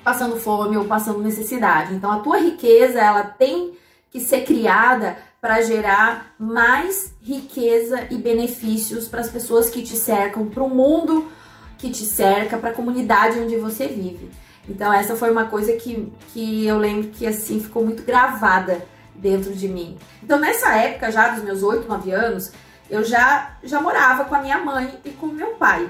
passando 0.03 0.37
fome 0.37 0.75
ou 0.75 0.85
passando 0.85 1.21
necessidade. 1.21 1.93
Então 1.93 2.11
a 2.11 2.19
tua 2.19 2.39
riqueza, 2.39 2.99
ela 2.99 3.23
tem 3.23 3.77
que 4.09 4.19
ser 4.19 4.43
criada 4.43 5.17
para 5.39 5.61
gerar 5.61 6.33
mais 6.37 7.13
riqueza 7.21 8.07
e 8.09 8.17
benefícios 8.17 9.07
para 9.07 9.21
as 9.21 9.29
pessoas 9.29 9.69
que 9.69 9.83
te 9.83 9.95
cercam, 9.95 10.47
para 10.47 10.63
o 10.63 10.69
mundo 10.69 11.31
que 11.77 11.91
te 11.91 12.03
cerca, 12.03 12.57
para 12.57 12.71
a 12.71 12.73
comunidade 12.73 13.39
onde 13.39 13.55
você 13.55 13.87
vive. 13.87 14.31
Então 14.67 14.91
essa 14.91 15.15
foi 15.15 15.31
uma 15.31 15.45
coisa 15.45 15.73
que, 15.73 16.11
que 16.33 16.65
eu 16.65 16.77
lembro 16.77 17.09
que 17.09 17.25
assim 17.25 17.59
ficou 17.59 17.85
muito 17.85 18.03
gravada 18.03 18.83
dentro 19.15 19.53
de 19.53 19.67
mim. 19.67 19.97
Então 20.23 20.39
nessa 20.39 20.75
época 20.75 21.11
já 21.11 21.29
dos 21.29 21.43
meus 21.43 21.61
8, 21.61 21.87
9 21.87 22.11
anos, 22.11 22.51
eu 22.89 23.03
já 23.03 23.55
já 23.63 23.79
morava 23.79 24.25
com 24.25 24.35
a 24.35 24.41
minha 24.41 24.57
mãe 24.57 24.99
e 25.05 25.11
com 25.11 25.27
meu 25.27 25.51
pai. 25.51 25.87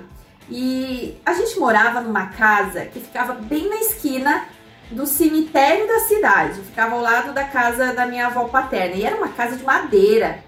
E 0.50 1.20
a 1.26 1.34
gente 1.34 1.60
morava 1.60 2.02
numa 2.02 2.28
casa 2.28 2.86
que 2.86 3.00
ficava 3.00 3.34
bem 3.34 3.70
na 3.70 3.78
esquina 3.78 4.46
do 4.90 5.06
cemitério 5.06 5.88
da 5.88 6.00
cidade. 6.00 6.62
Ficava 6.62 6.96
ao 6.96 7.02
lado 7.02 7.34
da 7.34 7.44
casa 7.46 7.94
da 7.94 8.06
minha 8.06 8.28
avó 8.28 8.46
paterna. 8.46 8.96
E 8.96 9.06
era 9.06 9.16
uma 9.16 9.30
casa 9.30 9.56
de 9.56 9.64
madeira. 9.64 10.44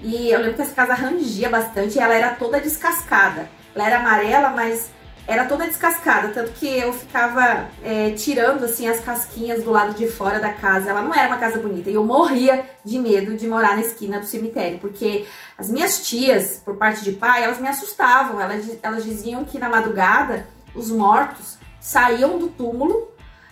E 0.00 0.30
eu 0.30 0.38
lembro 0.38 0.54
que 0.54 0.62
essa 0.62 0.74
casa 0.74 0.94
rangia 0.94 1.48
bastante 1.48 1.96
e 1.96 2.00
ela 2.00 2.14
era 2.14 2.34
toda 2.34 2.60
descascada. 2.60 3.48
Ela 3.74 3.86
era 3.86 3.98
amarela, 3.98 4.50
mas 4.50 4.90
era 5.30 5.44
toda 5.44 5.64
descascada, 5.64 6.28
tanto 6.34 6.50
que 6.50 6.66
eu 6.66 6.92
ficava 6.92 7.68
é, 7.84 8.10
tirando 8.10 8.64
assim 8.64 8.88
as 8.88 8.98
casquinhas 8.98 9.62
do 9.62 9.70
lado 9.70 9.94
de 9.94 10.08
fora 10.08 10.40
da 10.40 10.52
casa. 10.52 10.90
Ela 10.90 11.02
não 11.02 11.14
era 11.14 11.28
uma 11.28 11.38
casa 11.38 11.56
bonita 11.56 11.88
e 11.88 11.94
eu 11.94 12.04
morria 12.04 12.68
de 12.84 12.98
medo 12.98 13.36
de 13.36 13.46
morar 13.46 13.76
na 13.76 13.80
esquina 13.80 14.18
do 14.18 14.26
cemitério, 14.26 14.80
porque 14.80 15.24
as 15.56 15.70
minhas 15.70 16.04
tias, 16.04 16.60
por 16.64 16.74
parte 16.74 17.04
de 17.04 17.12
pai, 17.12 17.44
elas 17.44 17.60
me 17.60 17.68
assustavam. 17.68 18.40
Elas, 18.40 18.76
elas 18.82 19.04
diziam 19.04 19.44
que 19.44 19.56
na 19.56 19.68
madrugada 19.68 20.48
os 20.74 20.90
mortos 20.90 21.58
saíam 21.80 22.36
do 22.36 22.48
túmulo 22.48 23.08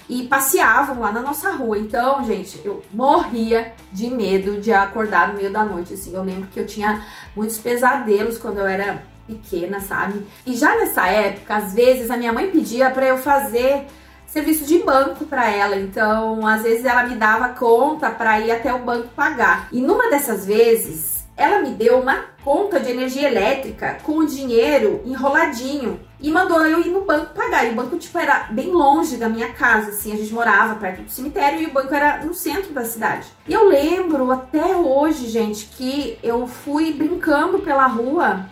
e 0.08 0.26
passeavam 0.26 0.98
lá 0.98 1.12
na 1.12 1.20
nossa 1.20 1.52
rua. 1.52 1.78
Então, 1.78 2.24
gente, 2.24 2.60
eu 2.64 2.82
morria 2.92 3.72
de 3.92 4.10
medo 4.10 4.60
de 4.60 4.72
acordar 4.72 5.28
no 5.28 5.34
meio 5.34 5.52
da 5.52 5.64
noite. 5.64 5.94
Assim, 5.94 6.12
eu 6.12 6.24
lembro 6.24 6.48
que 6.48 6.58
eu 6.58 6.66
tinha 6.66 7.06
muitos 7.36 7.58
pesadelos 7.58 8.36
quando 8.36 8.58
eu 8.58 8.66
era 8.66 9.00
pequena, 9.28 9.78
sabe? 9.80 10.26
E 10.46 10.56
já 10.56 10.74
nessa 10.76 11.06
época, 11.06 11.54
às 11.54 11.74
vezes 11.74 12.10
a 12.10 12.16
minha 12.16 12.32
mãe 12.32 12.50
pedia 12.50 12.90
para 12.90 13.06
eu 13.06 13.18
fazer 13.18 13.86
serviço 14.26 14.64
de 14.64 14.78
banco 14.80 15.24
para 15.26 15.50
ela. 15.50 15.76
Então, 15.76 16.46
às 16.46 16.62
vezes 16.62 16.84
ela 16.84 17.04
me 17.04 17.16
dava 17.16 17.50
conta 17.50 18.10
para 18.10 18.40
ir 18.40 18.50
até 18.50 18.72
o 18.72 18.80
banco 18.80 19.08
pagar. 19.08 19.68
E 19.70 19.80
numa 19.80 20.10
dessas 20.10 20.46
vezes, 20.46 21.26
ela 21.36 21.60
me 21.60 21.70
deu 21.70 22.00
uma 22.00 22.24
conta 22.44 22.80
de 22.80 22.90
energia 22.90 23.28
elétrica 23.28 23.98
com 24.02 24.18
o 24.18 24.26
dinheiro 24.26 25.00
enroladinho 25.04 26.00
e 26.20 26.32
mandou 26.32 26.66
eu 26.66 26.80
ir 26.80 26.88
no 26.88 27.02
banco 27.02 27.32
pagar. 27.32 27.64
E 27.64 27.70
o 27.70 27.74
banco 27.74 27.96
tipo 27.96 28.18
era 28.18 28.48
bem 28.50 28.70
longe 28.70 29.16
da 29.16 29.28
minha 29.28 29.52
casa, 29.52 29.90
assim, 29.90 30.12
a 30.12 30.16
gente 30.16 30.34
morava 30.34 30.74
perto 30.74 31.02
do 31.02 31.10
cemitério 31.10 31.60
e 31.60 31.66
o 31.66 31.72
banco 31.72 31.94
era 31.94 32.24
no 32.24 32.34
centro 32.34 32.72
da 32.72 32.84
cidade. 32.84 33.28
E 33.46 33.52
eu 33.52 33.68
lembro 33.68 34.30
até 34.32 34.76
hoje, 34.76 35.28
gente, 35.28 35.66
que 35.66 36.18
eu 36.22 36.46
fui 36.48 36.92
brincando 36.92 37.60
pela 37.60 37.86
rua 37.86 38.46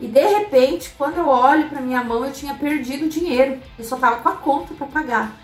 e 0.00 0.06
de 0.06 0.26
repente, 0.26 0.94
quando 0.96 1.18
eu 1.18 1.28
olho 1.28 1.68
para 1.68 1.80
minha 1.80 2.02
mão, 2.02 2.24
eu 2.24 2.32
tinha 2.32 2.54
perdido 2.54 3.06
o 3.06 3.08
dinheiro. 3.08 3.58
Eu 3.78 3.84
só 3.84 3.96
tava 3.96 4.16
com 4.16 4.28
a 4.28 4.36
conta 4.36 4.72
para 4.74 4.86
pagar. 4.86 5.36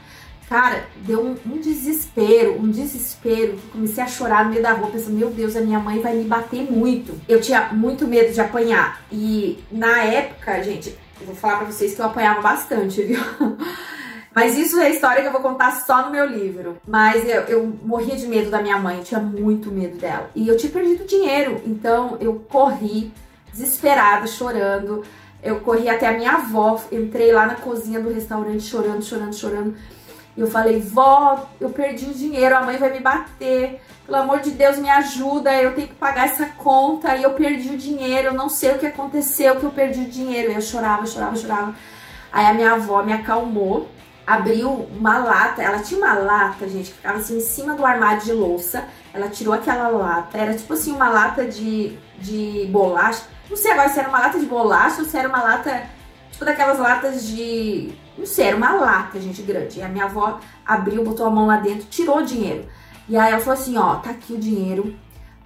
Cara, 0.49 0.87
deu 0.99 1.21
um, 1.21 1.37
um, 1.45 1.61
desespero, 1.61 2.59
um 2.59 2.71
desespero. 2.71 3.59
Comecei 3.73 4.03
a 4.03 4.07
chorar 4.07 4.45
no 4.45 4.51
meio 4.51 4.63
da 4.63 4.73
rua, 4.73 4.91
pensando, 4.91 5.17
meu 5.17 5.29
Deus, 5.29 5.57
a 5.57 5.61
minha 5.61 5.79
mãe 5.79 6.01
vai 6.01 6.15
me 6.15 6.25
bater 6.25 6.71
muito. 6.71 7.21
Eu 7.29 7.41
tinha 7.41 7.69
muito 7.73 8.07
medo 8.07 8.33
de 8.33 8.41
apanhar. 8.41 9.03
E 9.11 9.59
na 9.71 10.05
época, 10.05 10.63
gente, 10.63 10.97
eu 11.21 11.27
vou 11.27 11.35
falar 11.35 11.59
para 11.59 11.67
vocês 11.67 11.95
que 11.95 12.01
eu 12.01 12.07
apanhava 12.07 12.41
bastante, 12.41 13.03
viu? 13.03 13.21
Mas 14.33 14.57
isso 14.57 14.79
é 14.79 14.91
história 14.91 15.23
que 15.23 15.29
eu 15.29 15.33
vou 15.33 15.41
contar 15.41 15.73
só 15.73 16.05
no 16.05 16.13
meu 16.13 16.27
livro. 16.27 16.77
Mas 16.87 17.29
eu, 17.29 17.41
eu 17.43 17.79
morria 17.83 18.15
de 18.15 18.27
medo 18.27 18.51
da 18.51 18.63
minha 18.63 18.79
mãe, 18.79 19.03
tinha 19.03 19.19
muito 19.19 19.73
medo 19.73 19.97
dela. 19.97 20.31
E 20.35 20.47
eu 20.47 20.57
tinha 20.57 20.71
perdido 20.71 21.07
dinheiro, 21.07 21.61
então 21.65 22.19
eu 22.21 22.35
corri 22.49 23.13
desesperada, 23.57 24.27
chorando. 24.27 25.03
Eu 25.43 25.61
corri 25.61 25.89
até 25.89 26.09
a 26.09 26.13
minha 26.13 26.33
avó, 26.33 26.81
entrei 26.91 27.33
lá 27.33 27.47
na 27.47 27.55
cozinha 27.55 28.01
do 28.01 28.13
restaurante 28.13 28.63
chorando, 28.63 29.03
chorando, 29.03 29.35
chorando. 29.35 29.77
E 30.37 30.41
eu 30.41 30.47
falei, 30.51 30.81
vó, 30.81 31.49
eu 31.61 31.71
perdi 31.71 32.07
o 32.07 32.15
dinheiro, 32.15 32.55
a 32.55 32.63
mãe 32.63 32.77
vai 32.77 32.93
me 32.93 33.01
bater. 33.01 33.81
Pelo 34.05 34.19
amor 34.19 34.41
de 34.41 34.51
Deus, 34.51 34.79
me 34.79 34.91
ajuda, 34.91 35.55
eu 35.55 35.75
tenho 35.75 35.89
que 35.89 35.95
pagar 35.95 36.27
essa 36.27 36.47
conta. 36.47 37.17
E 37.17 37.23
eu 37.23 37.31
perdi 37.31 37.71
o 37.71 37.79
dinheiro, 37.79 38.29
eu 38.29 38.35
não 38.35 38.49
sei 38.49 38.73
o 38.73 38.79
que 38.79 38.87
aconteceu, 38.87 39.57
que 39.57 39.65
eu 39.65 39.71
perdi 39.71 40.01
o 40.01 40.11
dinheiro. 40.11 40.53
E 40.53 40.55
eu 40.55 40.61
chorava, 40.61 41.07
chorava, 41.07 41.37
chorava. 41.37 41.75
Aí 42.31 42.47
a 42.47 42.53
minha 42.53 42.73
avó 42.73 43.03
me 43.03 43.13
acalmou, 43.13 43.89
abriu 44.27 44.71
uma 44.71 45.19
lata. 45.19 45.63
Ela 45.63 45.79
tinha 45.79 45.99
uma 45.99 46.15
lata, 46.15 46.69
gente, 46.69 46.91
que 46.91 46.97
ficava 46.97 47.19
assim 47.19 47.39
em 47.39 47.41
cima 47.41 47.75
do 47.75 47.87
armário 47.87 48.23
de 48.23 48.33
louça. 48.33 48.85
Ela 49.15 49.29
tirou 49.29 49.55
aquela 49.55 49.89
lata, 49.89 50.37
era 50.37 50.55
tipo 50.55 50.75
assim, 50.75 50.93
uma 50.93 51.09
lata 51.09 51.47
de, 51.47 51.97
de 52.19 52.69
bolacha 52.71 53.23
não 53.49 53.57
sei 53.57 53.73
agora 53.73 53.89
se 53.89 53.99
era 53.99 54.09
uma 54.09 54.19
lata 54.19 54.39
de 54.39 54.47
bolacha 54.47 55.01
ou 55.01 55.09
se 55.09 55.17
era 55.17 55.29
uma 55.29 55.43
lata, 55.43 55.89
tipo 56.31 56.45
daquelas 56.45 56.79
latas 56.79 57.27
de. 57.27 57.93
Não 58.19 58.27
sei, 58.27 58.47
era 58.47 58.57
uma 58.57 58.73
lata, 58.73 59.21
gente, 59.21 59.43
grande. 59.43 59.79
E 59.79 59.83
a 59.83 59.89
minha 59.89 60.07
avó 60.07 60.41
abriu, 60.65 61.05
botou 61.05 61.27
a 61.27 61.31
mão 61.31 61.47
lá 61.47 61.57
dentro, 61.59 61.87
tirou 61.89 62.19
o 62.19 62.25
dinheiro. 62.25 62.67
E 63.09 63.17
aí 63.17 63.33
ela 63.33 63.41
falou 63.41 63.59
assim: 63.61 63.77
ó, 63.77 63.97
tá 63.97 64.11
aqui 64.11 64.33
o 64.33 64.39
dinheiro. 64.39 64.95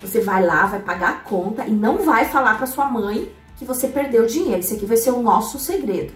Você 0.01 0.21
vai 0.21 0.45
lá, 0.45 0.65
vai 0.65 0.81
pagar 0.81 1.11
a 1.11 1.17
conta 1.17 1.67
e 1.67 1.71
não 1.71 1.99
vai 1.99 2.25
falar 2.25 2.57
pra 2.57 2.67
sua 2.67 2.87
mãe 2.87 3.31
que 3.59 3.67
você 3.67 3.89
perdeu 3.89 4.25
o 4.25 4.27
dinheiro. 4.27 4.61
Isso 4.61 4.75
aqui 4.75 4.87
vai 4.87 4.97
ser 4.97 5.11
o 5.11 5.21
nosso 5.21 5.59
segredo. 5.59 6.15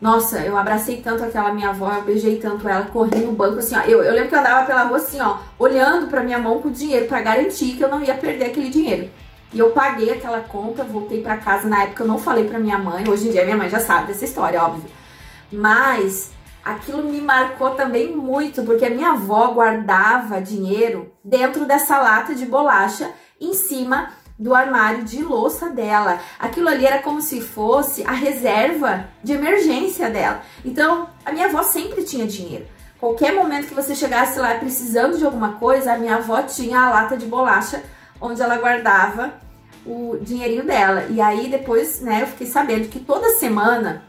Nossa, 0.00 0.40
eu 0.40 0.56
abracei 0.56 1.00
tanto 1.00 1.24
aquela 1.24 1.52
minha 1.52 1.70
avó, 1.70 1.92
eu 1.92 2.02
beijei 2.02 2.36
tanto 2.36 2.68
ela, 2.68 2.84
corri 2.84 3.18
no 3.18 3.32
banco 3.32 3.58
assim, 3.58 3.74
ó. 3.74 3.80
Eu, 3.80 4.02
eu 4.02 4.12
lembro 4.12 4.28
que 4.28 4.34
eu 4.34 4.38
andava 4.38 4.66
pela 4.66 4.84
rua 4.84 4.98
assim, 4.98 5.20
ó, 5.20 5.38
olhando 5.58 6.06
pra 6.06 6.22
minha 6.22 6.38
mão 6.38 6.60
com 6.60 6.68
o 6.68 6.72
dinheiro 6.72 7.06
para 7.06 7.20
garantir 7.20 7.76
que 7.76 7.82
eu 7.82 7.88
não 7.88 8.02
ia 8.02 8.14
perder 8.14 8.46
aquele 8.46 8.68
dinheiro. 8.68 9.10
E 9.52 9.58
eu 9.58 9.70
paguei 9.70 10.10
aquela 10.10 10.40
conta, 10.40 10.84
voltei 10.84 11.22
para 11.22 11.38
casa. 11.38 11.68
Na 11.68 11.84
época 11.84 12.02
eu 12.02 12.06
não 12.06 12.18
falei 12.18 12.44
para 12.44 12.58
minha 12.58 12.78
mãe. 12.78 13.08
Hoje 13.08 13.28
em 13.28 13.30
dia 13.32 13.44
minha 13.44 13.56
mãe 13.56 13.70
já 13.70 13.80
sabe 13.80 14.08
dessa 14.08 14.24
história, 14.24 14.62
óbvio. 14.62 14.90
Mas 15.50 16.30
aquilo 16.64 17.02
me 17.02 17.20
marcou 17.20 17.70
também 17.70 18.14
muito, 18.14 18.62
porque 18.62 18.84
a 18.84 18.90
minha 18.90 19.12
avó 19.12 19.48
guardava 19.52 20.40
dinheiro 20.40 21.12
dentro 21.24 21.64
dessa 21.64 21.98
lata 21.98 22.34
de 22.34 22.44
bolacha 22.44 23.10
em 23.40 23.54
cima 23.54 24.10
do 24.38 24.54
armário 24.54 25.02
de 25.02 25.22
louça 25.22 25.70
dela. 25.70 26.20
Aquilo 26.38 26.68
ali 26.68 26.86
era 26.86 27.02
como 27.02 27.20
se 27.20 27.40
fosse 27.40 28.04
a 28.04 28.12
reserva 28.12 29.08
de 29.24 29.32
emergência 29.32 30.08
dela. 30.10 30.42
Então, 30.64 31.08
a 31.24 31.32
minha 31.32 31.46
avó 31.46 31.62
sempre 31.62 32.04
tinha 32.04 32.26
dinheiro. 32.26 32.66
Qualquer 33.00 33.32
momento 33.32 33.66
que 33.66 33.74
você 33.74 33.94
chegasse 33.94 34.38
lá 34.38 34.54
precisando 34.54 35.18
de 35.18 35.24
alguma 35.24 35.52
coisa, 35.54 35.92
a 35.92 35.98
minha 35.98 36.16
avó 36.16 36.42
tinha 36.42 36.80
a 36.80 36.90
lata 36.90 37.16
de 37.16 37.26
bolacha 37.26 37.82
onde 38.20 38.42
ela 38.42 38.56
guardava 38.58 39.32
o 39.84 40.18
dinheirinho 40.20 40.64
dela. 40.64 41.06
E 41.08 41.20
aí 41.20 41.48
depois, 41.48 42.00
né, 42.00 42.22
eu 42.22 42.26
fiquei 42.26 42.46
sabendo 42.46 42.88
que 42.88 43.00
toda 43.00 43.30
semana, 43.30 44.02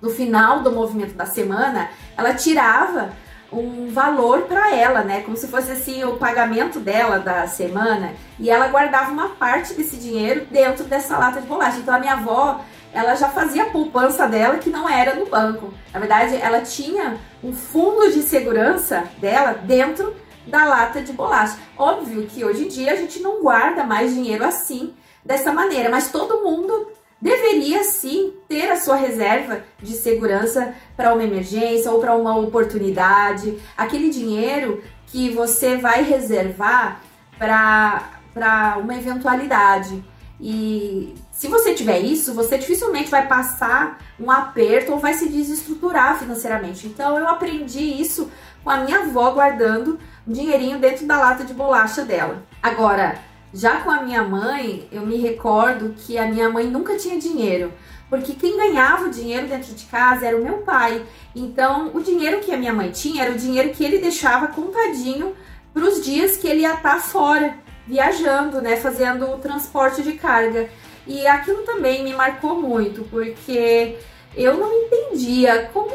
no 0.00 0.10
final 0.10 0.60
do 0.60 0.72
movimento 0.72 1.14
da 1.14 1.26
semana, 1.26 1.90
ela 2.16 2.34
tirava 2.34 3.10
um 3.52 3.90
valor 3.90 4.42
para 4.42 4.74
ela, 4.74 5.02
né? 5.02 5.22
Como 5.22 5.36
se 5.36 5.48
fosse 5.48 5.72
assim 5.72 6.04
o 6.04 6.16
pagamento 6.16 6.78
dela 6.78 7.18
da 7.18 7.46
semana, 7.48 8.12
e 8.38 8.48
ela 8.48 8.68
guardava 8.68 9.10
uma 9.10 9.30
parte 9.30 9.74
desse 9.74 9.96
dinheiro 9.96 10.46
dentro 10.50 10.84
dessa 10.84 11.18
lata 11.18 11.40
de 11.40 11.46
bolacha. 11.46 11.78
Então 11.78 11.94
a 11.94 11.98
minha 11.98 12.12
avó, 12.12 12.60
ela 12.92 13.14
já 13.16 13.28
fazia 13.28 13.64
a 13.64 13.70
poupança 13.70 14.26
dela 14.26 14.58
que 14.58 14.70
não 14.70 14.88
era 14.88 15.14
no 15.14 15.26
banco. 15.26 15.74
Na 15.92 15.98
verdade, 15.98 16.36
ela 16.36 16.60
tinha 16.60 17.16
um 17.42 17.52
fundo 17.52 18.12
de 18.12 18.22
segurança 18.22 19.04
dela 19.18 19.52
dentro 19.52 20.14
da 20.46 20.64
lata 20.64 21.02
de 21.02 21.12
bolacha. 21.12 21.58
Óbvio 21.76 22.26
que 22.26 22.44
hoje 22.44 22.64
em 22.64 22.68
dia 22.68 22.92
a 22.92 22.96
gente 22.96 23.20
não 23.20 23.42
guarda 23.42 23.84
mais 23.84 24.14
dinheiro 24.14 24.44
assim, 24.44 24.94
dessa 25.24 25.52
maneira, 25.52 25.90
mas 25.90 26.10
todo 26.10 26.42
mundo 26.42 26.88
deveria 27.20 27.84
sim 27.84 28.32
ter 28.48 28.70
a 28.70 28.76
sua 28.80 28.96
reserva 28.96 29.62
de 29.78 29.92
segurança 29.92 30.74
para 30.96 31.12
uma 31.12 31.22
emergência 31.22 31.90
ou 31.90 32.00
para 32.00 32.14
uma 32.14 32.36
oportunidade, 32.38 33.58
aquele 33.76 34.08
dinheiro 34.08 34.82
que 35.06 35.28
você 35.30 35.76
vai 35.76 36.02
reservar 36.02 37.02
para 37.38 38.78
uma 38.82 38.94
eventualidade. 38.94 40.02
E 40.40 41.14
se 41.30 41.48
você 41.48 41.74
tiver 41.74 41.98
isso, 41.98 42.32
você 42.32 42.56
dificilmente 42.56 43.10
vai 43.10 43.28
passar 43.28 43.98
um 44.18 44.30
aperto 44.30 44.92
ou 44.92 44.98
vai 44.98 45.12
se 45.12 45.28
desestruturar 45.28 46.18
financeiramente. 46.18 46.86
Então 46.86 47.18
eu 47.18 47.28
aprendi 47.28 47.82
isso 48.00 48.30
com 48.62 48.70
a 48.70 48.78
minha 48.78 49.00
avó 49.00 49.30
guardando 49.32 49.98
um 50.26 50.32
dinheirinho 50.32 50.78
dentro 50.78 51.06
da 51.06 51.18
lata 51.18 51.44
de 51.44 51.54
bolacha 51.54 52.04
dela. 52.04 52.42
Agora, 52.62 53.18
já 53.52 53.80
com 53.80 53.90
a 53.90 54.02
minha 54.02 54.22
mãe, 54.22 54.88
eu 54.92 55.04
me 55.04 55.16
recordo 55.16 55.94
que 55.96 56.16
a 56.16 56.26
minha 56.26 56.48
mãe 56.48 56.66
nunca 56.66 56.96
tinha 56.96 57.18
dinheiro. 57.18 57.72
porque 58.08 58.34
quem 58.34 58.56
ganhava 58.56 59.04
o 59.04 59.10
dinheiro 59.10 59.46
dentro 59.46 59.72
de 59.72 59.84
casa 59.86 60.26
era 60.26 60.36
o 60.36 60.42
meu 60.42 60.58
pai. 60.58 61.00
Então, 61.34 61.92
o 61.94 62.00
dinheiro 62.02 62.40
que 62.40 62.52
a 62.52 62.56
minha 62.56 62.72
mãe 62.72 62.90
tinha 62.90 63.22
era 63.22 63.32
o 63.32 63.38
dinheiro 63.38 63.70
que 63.70 63.84
ele 63.84 63.98
deixava 63.98 64.48
contadinho 64.48 65.32
para 65.72 65.84
os 65.84 66.04
dias 66.04 66.36
que 66.36 66.48
ele 66.48 66.62
ia 66.62 66.74
estar 66.74 66.96
tá 66.96 67.00
fora, 67.00 67.54
viajando, 67.86 68.60
né, 68.60 68.76
fazendo 68.76 69.30
o 69.30 69.38
transporte 69.38 70.02
de 70.02 70.14
carga. 70.14 70.68
E 71.06 71.24
aquilo 71.24 71.62
também 71.62 72.02
me 72.02 72.12
marcou 72.12 72.60
muito, 72.60 73.04
porque 73.04 73.96
eu 74.36 74.56
não 74.56 74.72
entendia 74.72 75.70
como, 75.72 75.90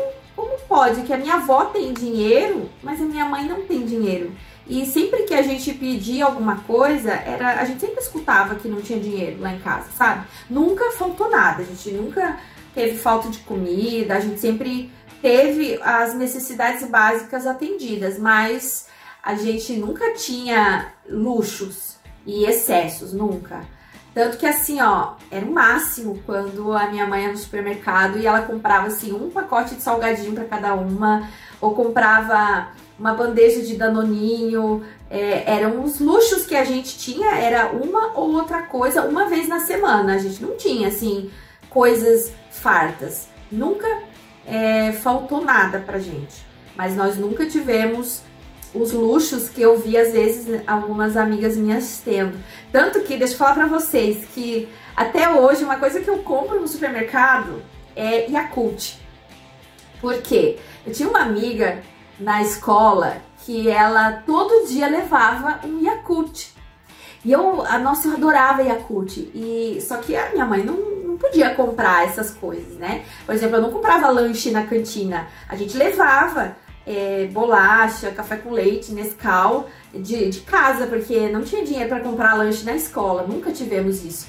como 0.46 0.60
pode 0.68 1.02
que 1.02 1.14
a 1.14 1.18
minha 1.18 1.36
avó 1.36 1.66
tem 1.66 1.92
dinheiro, 1.92 2.70
mas 2.84 3.02
a 3.02 3.06
minha 3.06 3.26
mãe 3.26 3.48
não 3.48 3.64
tem 3.64 3.84
dinheiro. 3.84 4.32
E 4.68 4.86
sempre 4.86 5.24
que 5.24 5.34
a 5.34 5.42
gente 5.42 5.74
pedia 5.74 6.26
alguma 6.26 6.58
coisa, 6.62 7.12
era 7.12 7.60
a 7.60 7.66
gente 7.66 7.80
sempre 7.80 8.00
escutava 8.00 8.56
que 8.56 8.68
não 8.68 8.82
tinha 8.82 9.00
dinheiro 9.00 9.42
lá 9.42 9.54
em 9.54 9.60
casa, 9.60 9.90
sabe? 9.98 10.28
Nunca 10.50 10.92
faltou 10.92 11.30
nada, 11.30 11.64
a 11.64 11.66
gente 11.66 11.92
nunca 11.92 12.40
teve 12.74 12.98
falta 12.98 13.30
de 13.30 13.40
comida, 13.40 14.16
a 14.16 14.20
gente 14.20 14.40
sempre 14.40 14.92
teve 15.22 15.80
as 15.82 16.14
necessidades 16.14 16.88
básicas 16.88 17.48
atendidas, 17.48 18.20
mas 18.20 18.88
a 19.24 19.34
gente 19.36 19.74
nunca 19.74 20.14
tinha 20.14 20.94
luxos 21.10 21.96
e 22.26 22.46
excessos, 22.46 23.14
nunca. 23.14 23.66
Tanto 24.16 24.38
que 24.38 24.46
assim, 24.46 24.82
ó, 24.82 25.16
era 25.30 25.46
o 25.46 25.52
máximo 25.52 26.24
quando 26.26 26.72
a 26.72 26.88
minha 26.88 27.06
mãe 27.06 27.26
ia 27.26 27.32
no 27.34 27.38
supermercado 27.38 28.18
e 28.18 28.26
ela 28.26 28.44
comprava 28.44 28.88
assim 28.88 29.12
um 29.12 29.30
pacote 29.30 29.76
de 29.76 29.82
salgadinho 29.82 30.32
para 30.32 30.46
cada 30.46 30.74
uma, 30.74 31.30
ou 31.60 31.76
comprava 31.76 32.70
uma 32.98 33.14
bandeja 33.14 33.62
de 33.62 33.76
danoninho, 33.76 34.86
é, 35.10 35.44
eram 35.46 35.84
os 35.84 36.00
luxos 36.00 36.46
que 36.46 36.56
a 36.56 36.64
gente 36.64 36.98
tinha, 36.98 37.36
era 37.36 37.74
uma 37.74 38.18
ou 38.18 38.32
outra 38.36 38.62
coisa 38.62 39.02
uma 39.02 39.28
vez 39.28 39.50
na 39.50 39.60
semana. 39.60 40.16
A 40.16 40.18
gente 40.18 40.42
não 40.42 40.56
tinha 40.56 40.88
assim 40.88 41.30
coisas 41.70 42.32
fartas. 42.52 43.28
Nunca 43.52 43.86
é, 44.48 44.94
faltou 44.94 45.44
nada 45.44 45.80
pra 45.80 46.00
gente. 46.00 46.46
Mas 46.74 46.96
nós 46.96 47.18
nunca 47.18 47.46
tivemos 47.46 48.22
os 48.76 48.92
luxos 48.92 49.50
que 49.50 49.62
eu 49.62 49.80
vi 49.80 49.98
às 49.98 50.12
vezes 50.12 50.62
algumas 50.68 51.16
amigas 51.16 51.56
minhas 51.56 52.02
tendo. 52.04 52.38
Tanto 52.72 53.02
que, 53.02 53.18
deixa 53.18 53.34
eu 53.34 53.38
falar 53.38 53.54
pra 53.54 53.68
vocês, 53.68 54.26
que 54.34 54.68
até 54.96 55.30
hoje 55.30 55.64
uma 55.64 55.78
coisa 55.78 56.02
que 56.02 56.10
eu 56.10 56.20
compro 56.20 56.60
no 56.60 56.68
supermercado 56.68 57.62
é 57.96 58.30
Yakult. 58.30 58.98
Por 60.02 60.22
quê? 60.22 60.60
Eu 60.86 60.94
tinha 60.94 61.10
uma 61.10 61.22
amiga 61.22 61.82
na 62.20 62.42
escola 62.42 63.18
que 63.46 63.70
ela 63.70 64.24
todo 64.26 64.68
dia 64.68 64.88
levava 64.88 65.66
um 65.66 65.82
Yakult. 65.82 66.54
E 67.24 67.32
eu, 67.32 67.66
a 67.66 67.80
nossa, 67.80 68.08
eu 68.08 68.14
adorava 68.14 68.62
Yakult. 68.62 69.18
E, 69.34 69.80
só 69.82 69.98
que 69.98 70.16
a 70.16 70.32
minha 70.32 70.46
mãe 70.46 70.64
não, 70.64 70.76
não 70.76 71.18
podia 71.18 71.56
comprar 71.56 72.06
essas 72.06 72.32
coisas, 72.32 72.78
né? 72.78 73.04
Por 73.26 73.34
exemplo, 73.34 73.56
eu 73.56 73.62
não 73.62 73.72
comprava 73.72 74.10
lanche 74.10 74.52
na 74.52 74.64
cantina. 74.64 75.28
A 75.50 75.56
gente 75.56 75.76
levava 75.76 76.56
é, 76.86 77.28
bolacha, 77.32 78.12
café 78.12 78.38
com 78.38 78.52
leite, 78.52 78.92
Nescau 78.92 79.70
de, 79.94 80.30
de 80.30 80.42
casa, 80.42 80.88
porque 80.88 81.28
não 81.30 81.42
tinha 81.44 81.64
dinheiro 81.64 81.90
para 81.90 82.00
comprar 82.00 82.36
lanche 82.36 82.64
na 82.64 82.76
escola. 82.76 83.26
Nunca 83.28 83.52
tivemos 83.52 84.04
isso. 84.04 84.28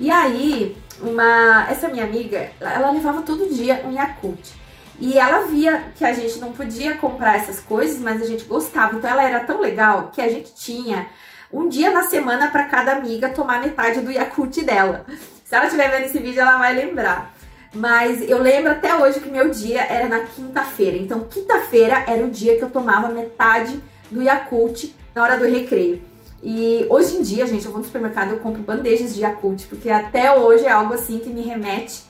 E 0.00 0.10
aí, 0.10 0.76
uma, 1.00 1.66
essa 1.68 1.88
minha 1.88 2.04
amiga, 2.04 2.50
ela 2.60 2.90
levava 2.90 3.22
todo 3.22 3.52
dia 3.52 3.82
um 3.84 3.92
Yakult. 3.92 4.56
E 5.00 5.16
ela 5.18 5.46
via 5.46 5.92
que 5.94 6.04
a 6.04 6.12
gente 6.12 6.38
não 6.38 6.52
podia 6.52 6.96
comprar 6.96 7.36
essas 7.36 7.60
coisas, 7.60 8.00
mas 8.00 8.20
a 8.20 8.26
gente 8.26 8.44
gostava. 8.44 8.96
Então 8.96 9.08
ela 9.08 9.22
era 9.22 9.40
tão 9.40 9.60
legal 9.60 10.10
que 10.12 10.20
a 10.20 10.28
gente 10.28 10.54
tinha 10.54 11.06
um 11.52 11.68
dia 11.68 11.90
na 11.90 12.02
semana 12.02 12.48
para 12.48 12.64
cada 12.64 12.92
amiga 12.92 13.28
tomar 13.28 13.60
metade 13.60 14.00
do 14.00 14.10
Yakult 14.10 14.62
dela. 14.64 15.06
Se 15.44 15.54
ela 15.54 15.66
estiver 15.66 15.90
vendo 15.90 16.06
esse 16.06 16.18
vídeo, 16.18 16.40
ela 16.40 16.58
vai 16.58 16.74
lembrar. 16.74 17.34
Mas 17.74 18.28
eu 18.28 18.38
lembro 18.38 18.70
até 18.70 18.94
hoje 18.94 19.20
que 19.20 19.28
meu 19.28 19.50
dia 19.50 19.82
era 19.82 20.08
na 20.08 20.20
quinta-feira. 20.20 20.96
Então, 20.96 21.20
quinta-feira 21.20 22.04
era 22.06 22.24
o 22.24 22.30
dia 22.30 22.56
que 22.56 22.64
eu 22.64 22.70
tomava 22.70 23.08
metade 23.08 23.78
do 24.10 24.22
Yakult 24.22 24.94
na 25.14 25.22
hora 25.22 25.36
do 25.36 25.44
recreio. 25.44 26.02
E 26.42 26.86
hoje 26.88 27.16
em 27.16 27.22
dia, 27.22 27.46
gente, 27.46 27.66
eu 27.66 27.72
vou 27.72 27.80
no 27.80 27.86
supermercado 27.86 28.30
eu 28.30 28.38
compro 28.38 28.62
bandejas 28.62 29.14
de 29.14 29.22
Yakult, 29.22 29.66
porque 29.66 29.90
até 29.90 30.36
hoje 30.36 30.64
é 30.64 30.70
algo 30.70 30.94
assim 30.94 31.18
que 31.18 31.28
me 31.28 31.42
remete 31.42 32.02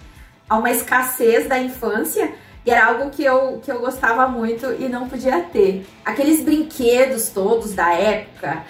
a 0.48 0.58
uma 0.58 0.70
escassez 0.70 1.48
da 1.48 1.58
infância 1.58 2.32
e 2.64 2.70
era 2.70 2.86
algo 2.86 3.10
que 3.10 3.24
eu, 3.24 3.60
que 3.62 3.72
eu 3.72 3.80
gostava 3.80 4.28
muito 4.28 4.66
e 4.78 4.88
não 4.88 5.08
podia 5.08 5.40
ter. 5.40 5.86
Aqueles 6.04 6.42
brinquedos 6.42 7.30
todos 7.30 7.72
da 7.72 7.92
época 7.94 8.62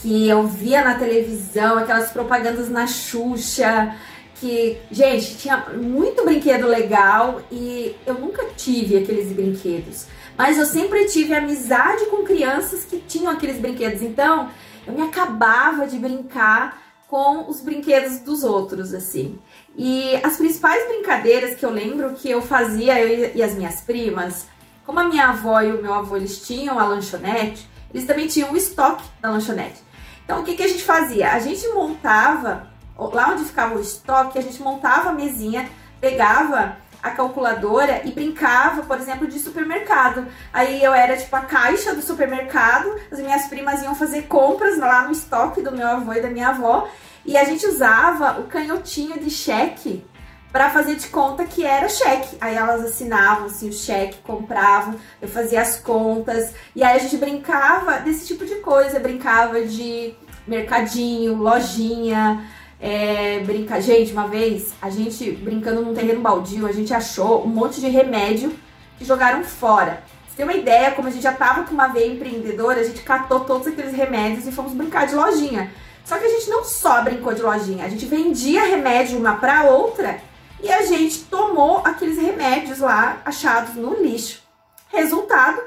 que 0.00 0.28
eu 0.28 0.46
via 0.46 0.84
na 0.84 0.94
televisão, 0.94 1.78
aquelas 1.78 2.10
propagandas 2.10 2.68
na 2.68 2.86
Xuxa, 2.86 3.96
que, 4.44 4.78
gente, 4.90 5.38
tinha 5.38 5.70
muito 5.72 6.22
brinquedo 6.22 6.66
legal 6.66 7.40
e 7.50 7.96
eu 8.04 8.12
nunca 8.12 8.44
tive 8.54 8.98
aqueles 8.98 9.32
brinquedos. 9.32 10.04
Mas 10.36 10.58
eu 10.58 10.66
sempre 10.66 11.06
tive 11.06 11.32
amizade 11.32 12.04
com 12.06 12.24
crianças 12.24 12.84
que 12.84 12.98
tinham 12.98 13.32
aqueles 13.32 13.58
brinquedos. 13.58 14.02
Então, 14.02 14.50
eu 14.86 14.92
me 14.92 15.00
acabava 15.00 15.86
de 15.86 15.98
brincar 15.98 16.78
com 17.08 17.48
os 17.48 17.62
brinquedos 17.62 18.18
dos 18.18 18.44
outros, 18.44 18.92
assim. 18.92 19.38
E 19.74 20.14
as 20.22 20.36
principais 20.36 20.86
brincadeiras 20.88 21.58
que 21.58 21.64
eu 21.64 21.70
lembro 21.70 22.12
que 22.12 22.28
eu 22.30 22.42
fazia, 22.42 23.00
eu 23.00 23.32
e 23.34 23.42
as 23.42 23.54
minhas 23.54 23.80
primas, 23.80 24.46
como 24.84 25.00
a 25.00 25.04
minha 25.04 25.28
avó 25.28 25.62
e 25.62 25.72
o 25.72 25.80
meu 25.80 25.94
avô 25.94 26.16
eles 26.16 26.46
tinham 26.46 26.78
a 26.78 26.84
lanchonete, 26.84 27.66
eles 27.94 28.06
também 28.06 28.26
tinham 28.26 28.52
o 28.52 28.56
estoque 28.56 29.04
da 29.22 29.30
lanchonete. 29.30 29.80
Então 30.22 30.42
o 30.42 30.44
que, 30.44 30.54
que 30.54 30.62
a 30.62 30.68
gente 30.68 30.82
fazia? 30.82 31.32
A 31.32 31.38
gente 31.38 31.66
montava, 31.68 32.73
lá 32.98 33.30
onde 33.30 33.44
ficava 33.44 33.74
o 33.76 33.80
estoque, 33.80 34.38
a 34.38 34.42
gente 34.42 34.62
montava 34.62 35.10
a 35.10 35.12
mesinha, 35.12 35.68
pegava 36.00 36.76
a 37.02 37.10
calculadora 37.10 38.00
e 38.04 38.12
brincava, 38.12 38.82
por 38.82 38.98
exemplo, 38.98 39.26
de 39.26 39.38
supermercado. 39.38 40.26
Aí 40.52 40.82
eu 40.82 40.94
era 40.94 41.16
tipo 41.16 41.36
a 41.36 41.40
caixa 41.40 41.94
do 41.94 42.00
supermercado, 42.00 42.94
as 43.12 43.18
minhas 43.18 43.46
primas 43.46 43.82
iam 43.82 43.94
fazer 43.94 44.22
compras 44.22 44.78
lá 44.78 45.02
no 45.02 45.12
estoque 45.12 45.60
do 45.60 45.70
meu 45.70 45.86
avô 45.86 46.14
e 46.14 46.22
da 46.22 46.30
minha 46.30 46.48
avó, 46.48 46.88
e 47.26 47.36
a 47.36 47.44
gente 47.44 47.66
usava 47.66 48.40
o 48.40 48.44
canhotinho 48.44 49.18
de 49.18 49.30
cheque 49.30 50.04
para 50.50 50.70
fazer 50.70 50.94
de 50.94 51.08
conta 51.08 51.44
que 51.44 51.66
era 51.66 51.88
cheque. 51.88 52.38
Aí 52.40 52.54
elas 52.54 52.82
assinavam 52.84 53.46
assim, 53.46 53.68
o 53.68 53.72
cheque, 53.72 54.18
compravam, 54.22 54.94
eu 55.20 55.28
fazia 55.28 55.60
as 55.60 55.80
contas. 55.80 56.54
E 56.76 56.84
aí 56.84 56.96
a 56.96 57.00
gente 57.00 57.16
brincava 57.16 57.98
desse 57.98 58.26
tipo 58.26 58.46
de 58.46 58.54
coisa, 58.56 59.00
brincava 59.00 59.62
de 59.62 60.14
mercadinho, 60.46 61.34
lojinha, 61.34 62.44
é, 62.84 63.38
brinca... 63.40 63.80
Gente, 63.80 64.12
uma 64.12 64.28
vez, 64.28 64.74
a 64.82 64.90
gente 64.90 65.30
brincando 65.30 65.80
num 65.80 65.94
terreno 65.94 66.20
baldio, 66.20 66.66
a 66.66 66.72
gente 66.72 66.92
achou 66.92 67.42
um 67.42 67.48
monte 67.48 67.80
de 67.80 67.88
remédio 67.88 68.54
que 68.98 69.06
jogaram 69.06 69.42
fora. 69.42 70.02
Você 70.28 70.36
tem 70.36 70.44
uma 70.44 70.52
ideia, 70.52 70.90
como 70.90 71.08
a 71.08 71.10
gente 71.10 71.22
já 71.22 71.32
tava 71.32 71.62
com 71.62 71.72
uma 71.72 71.88
veia 71.88 72.12
empreendedora, 72.12 72.80
a 72.80 72.84
gente 72.84 73.00
catou 73.00 73.40
todos 73.40 73.66
aqueles 73.66 73.94
remédios 73.94 74.46
e 74.46 74.52
fomos 74.52 74.74
brincar 74.74 75.06
de 75.06 75.14
lojinha. 75.14 75.72
Só 76.04 76.18
que 76.18 76.26
a 76.26 76.28
gente 76.28 76.50
não 76.50 76.62
só 76.62 77.00
brincou 77.00 77.32
de 77.32 77.40
lojinha, 77.40 77.86
a 77.86 77.88
gente 77.88 78.04
vendia 78.04 78.62
remédio 78.64 79.18
uma 79.18 79.36
para 79.36 79.64
outra 79.64 80.20
e 80.62 80.70
a 80.70 80.82
gente 80.82 81.20
tomou 81.24 81.78
aqueles 81.86 82.18
remédios 82.18 82.80
lá 82.80 83.22
achados 83.24 83.76
no 83.76 83.94
lixo. 83.94 84.42
Resultado, 84.88 85.58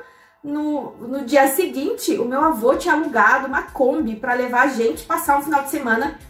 no, 0.43 0.91
no 0.97 1.25
dia 1.25 1.47
seguinte, 1.47 2.11
o 2.19 2.25
meu 2.25 2.43
avô 2.43 2.75
tinha 2.75 2.93
alugado 2.93 3.47
uma 3.47 3.63
Kombi 3.63 4.15
para 4.15 4.35
levar 4.35 4.65
a 4.65 4.67
gente 4.67 5.03
passar 5.03 5.39
um 5.39 5.41
final 5.41 5.63
de 5.63 5.71
semana 5.71 6.19
em 6.19 6.26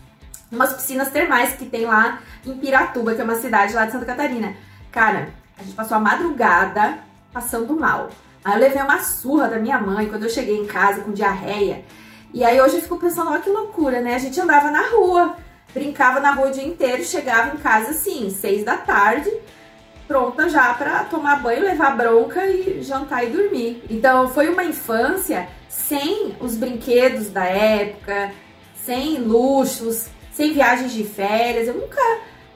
umas 0.51 0.73
piscinas 0.73 1.09
termais 1.09 1.53
que 1.53 1.65
tem 1.65 1.85
lá 1.85 2.19
em 2.45 2.57
Piratuba, 2.57 3.13
que 3.13 3.21
é 3.21 3.23
uma 3.23 3.35
cidade 3.35 3.73
lá 3.73 3.85
de 3.85 3.91
Santa 3.91 4.05
Catarina. 4.05 4.55
Cara, 4.91 5.29
a 5.57 5.63
gente 5.63 5.75
passou 5.75 5.97
a 5.97 5.99
madrugada 5.99 6.99
passando 7.33 7.77
mal. 7.77 8.09
Aí 8.43 8.53
eu 8.53 8.59
levei 8.59 8.81
uma 8.81 8.99
surra 8.99 9.47
da 9.47 9.59
minha 9.59 9.79
mãe 9.79 10.07
quando 10.07 10.23
eu 10.23 10.29
cheguei 10.29 10.57
em 10.57 10.65
casa 10.65 11.01
com 11.01 11.11
diarreia. 11.11 11.83
E 12.33 12.43
aí 12.43 12.59
hoje 12.59 12.75
eu 12.75 12.81
fico 12.81 12.97
pensando, 12.97 13.29
olha 13.29 13.41
que 13.41 13.49
loucura, 13.49 14.01
né? 14.01 14.15
A 14.15 14.19
gente 14.19 14.39
andava 14.39 14.69
na 14.71 14.89
rua, 14.89 15.35
brincava 15.73 16.19
na 16.19 16.31
rua 16.31 16.47
o 16.47 16.51
dia 16.51 16.65
inteiro, 16.65 17.03
chegava 17.03 17.55
em 17.55 17.59
casa 17.59 17.91
assim, 17.91 18.29
seis 18.29 18.63
da 18.63 18.77
tarde, 18.77 19.31
pronta 20.07 20.49
já 20.49 20.73
para 20.73 21.03
tomar 21.05 21.41
banho, 21.41 21.61
levar 21.61 21.97
bronca 21.97 22.45
e 22.45 22.81
jantar 22.81 23.25
e 23.25 23.29
dormir. 23.29 23.83
Então 23.89 24.29
foi 24.29 24.49
uma 24.49 24.63
infância 24.63 25.47
sem 25.67 26.35
os 26.39 26.55
brinquedos 26.55 27.29
da 27.29 27.45
época, 27.45 28.31
sem 28.75 29.17
luxos, 29.19 30.07
sem 30.37 30.53
viagens 30.53 30.93
de 30.93 31.03
férias. 31.03 31.67
Eu 31.67 31.73
nunca, 31.73 32.01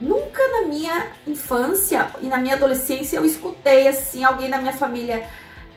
nunca 0.00 0.40
na 0.52 0.68
minha 0.68 1.08
infância 1.26 2.06
e 2.20 2.26
na 2.26 2.38
minha 2.38 2.54
adolescência 2.54 3.16
eu 3.16 3.24
escutei 3.24 3.88
assim 3.88 4.22
alguém 4.22 4.48
da 4.48 4.58
minha 4.58 4.72
família 4.72 5.26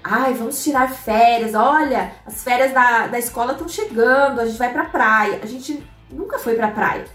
Ai, 0.07 0.35
vamos 0.35 0.63
tirar 0.63 0.93
férias. 0.93 1.55
Olha, 1.55 2.11
as 2.27 2.43
férias 2.43 2.71
da, 2.71 3.07
da 3.07 3.17
escola 3.17 3.53
estão 3.53 3.67
chegando, 3.67 4.39
a 4.39 4.45
gente 4.45 4.59
vai 4.59 4.71
pra 4.71 4.85
praia. 4.85 5.39
A 5.41 5.47
gente 5.47 5.83
nunca 6.11 6.37
foi 6.37 6.53
pra 6.53 6.67
praia 6.67 7.05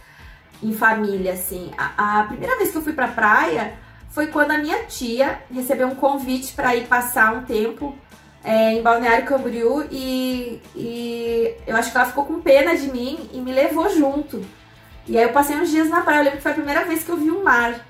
em 0.60 0.72
família, 0.72 1.34
assim. 1.34 1.70
A, 1.78 2.22
a 2.22 2.24
primeira 2.24 2.56
vez 2.56 2.72
que 2.72 2.78
eu 2.78 2.82
fui 2.82 2.92
pra 2.92 3.06
praia 3.06 3.74
foi 4.08 4.26
quando 4.26 4.50
a 4.50 4.58
minha 4.58 4.86
tia 4.86 5.40
recebeu 5.54 5.86
um 5.86 5.94
convite 5.94 6.52
para 6.52 6.74
ir 6.74 6.88
passar 6.88 7.32
um 7.32 7.44
tempo 7.44 7.96
é, 8.42 8.72
em 8.72 8.82
Balneário 8.82 9.24
Camboriú 9.24 9.86
e, 9.88 10.60
e 10.74 11.54
eu 11.68 11.76
acho 11.76 11.92
que 11.92 11.96
ela 11.96 12.06
ficou 12.06 12.24
com 12.24 12.40
pena 12.40 12.76
de 12.76 12.90
mim 12.90 13.30
e 13.32 13.40
me 13.40 13.52
levou 13.52 13.88
junto. 13.88 14.44
E 15.10 15.18
aí 15.18 15.24
eu 15.24 15.32
passei 15.32 15.56
uns 15.56 15.68
dias 15.68 15.88
na 15.88 16.02
praia, 16.02 16.20
eu 16.20 16.22
lembro 16.22 16.36
que 16.36 16.42
foi 16.44 16.52
a 16.52 16.54
primeira 16.54 16.84
vez 16.84 17.02
que 17.02 17.10
eu 17.10 17.16
vi 17.16 17.32
o 17.32 17.42
mar. 17.42 17.84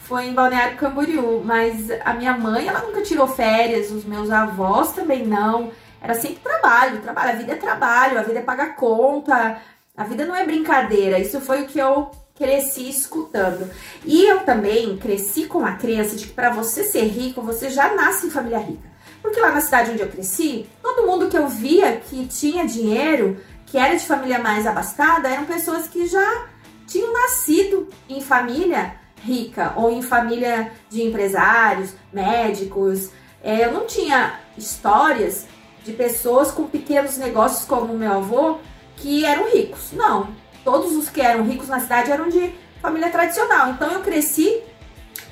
foi 0.00 0.26
em 0.26 0.34
Balneário 0.34 0.76
Camboriú, 0.76 1.42
mas 1.42 1.90
a 2.04 2.12
minha 2.12 2.36
mãe, 2.36 2.68
ela 2.68 2.80
nunca 2.80 3.00
tirou 3.00 3.26
férias, 3.26 3.90
os 3.90 4.04
meus 4.04 4.30
avós 4.30 4.92
também 4.92 5.26
não. 5.26 5.72
Era 6.02 6.12
sempre 6.12 6.36
trabalho, 6.36 7.00
trabalho. 7.00 7.30
A 7.30 7.34
vida 7.36 7.52
é 7.52 7.56
trabalho, 7.56 8.18
a 8.18 8.22
vida 8.22 8.40
é 8.40 8.42
pagar 8.42 8.76
conta, 8.76 9.56
a 9.96 10.04
vida 10.04 10.26
não 10.26 10.36
é 10.36 10.44
brincadeira. 10.44 11.18
Isso 11.18 11.40
foi 11.40 11.62
o 11.62 11.66
que 11.66 11.78
eu 11.78 12.10
cresci 12.34 12.90
escutando. 12.90 13.70
E 14.04 14.26
eu 14.26 14.40
também 14.40 14.98
cresci 14.98 15.46
com 15.46 15.64
a 15.64 15.72
crença 15.72 16.14
de 16.14 16.26
que 16.26 16.34
para 16.34 16.50
você 16.50 16.84
ser 16.84 17.04
rico, 17.04 17.40
você 17.40 17.70
já 17.70 17.94
nasce 17.94 18.26
em 18.26 18.30
família 18.30 18.58
rica. 18.58 18.86
Porque 19.22 19.40
lá 19.40 19.50
na 19.50 19.62
cidade 19.62 19.92
onde 19.92 20.02
eu 20.02 20.10
cresci, 20.10 20.68
todo 20.82 21.06
mundo 21.06 21.28
que 21.28 21.38
eu 21.38 21.48
via 21.48 21.96
que 21.96 22.26
tinha 22.26 22.66
dinheiro, 22.66 23.40
que 23.64 23.78
era 23.78 23.96
de 23.96 24.06
família 24.06 24.38
mais 24.38 24.66
abastada, 24.66 25.26
eram 25.26 25.46
pessoas 25.46 25.88
que 25.88 26.06
já 26.06 26.54
tinham 26.86 27.12
nascido 27.12 27.88
em 28.08 28.20
família 28.20 28.94
rica 29.22 29.72
ou 29.76 29.90
em 29.90 30.02
família 30.02 30.72
de 30.88 31.02
empresários, 31.02 31.94
médicos. 32.12 33.10
É, 33.42 33.64
eu 33.64 33.72
não 33.72 33.86
tinha 33.86 34.40
histórias 34.56 35.46
de 35.84 35.92
pessoas 35.92 36.50
com 36.50 36.66
pequenos 36.66 37.16
negócios 37.16 37.66
como 37.66 37.92
o 37.92 37.98
meu 37.98 38.12
avô 38.12 38.58
que 38.96 39.24
eram 39.24 39.50
ricos. 39.50 39.92
Não, 39.92 40.28
todos 40.64 40.96
os 40.96 41.08
que 41.08 41.20
eram 41.20 41.44
ricos 41.44 41.68
na 41.68 41.80
cidade 41.80 42.10
eram 42.10 42.28
de 42.28 42.52
família 42.80 43.10
tradicional. 43.10 43.70
Então 43.70 43.90
eu 43.90 44.00
cresci 44.00 44.62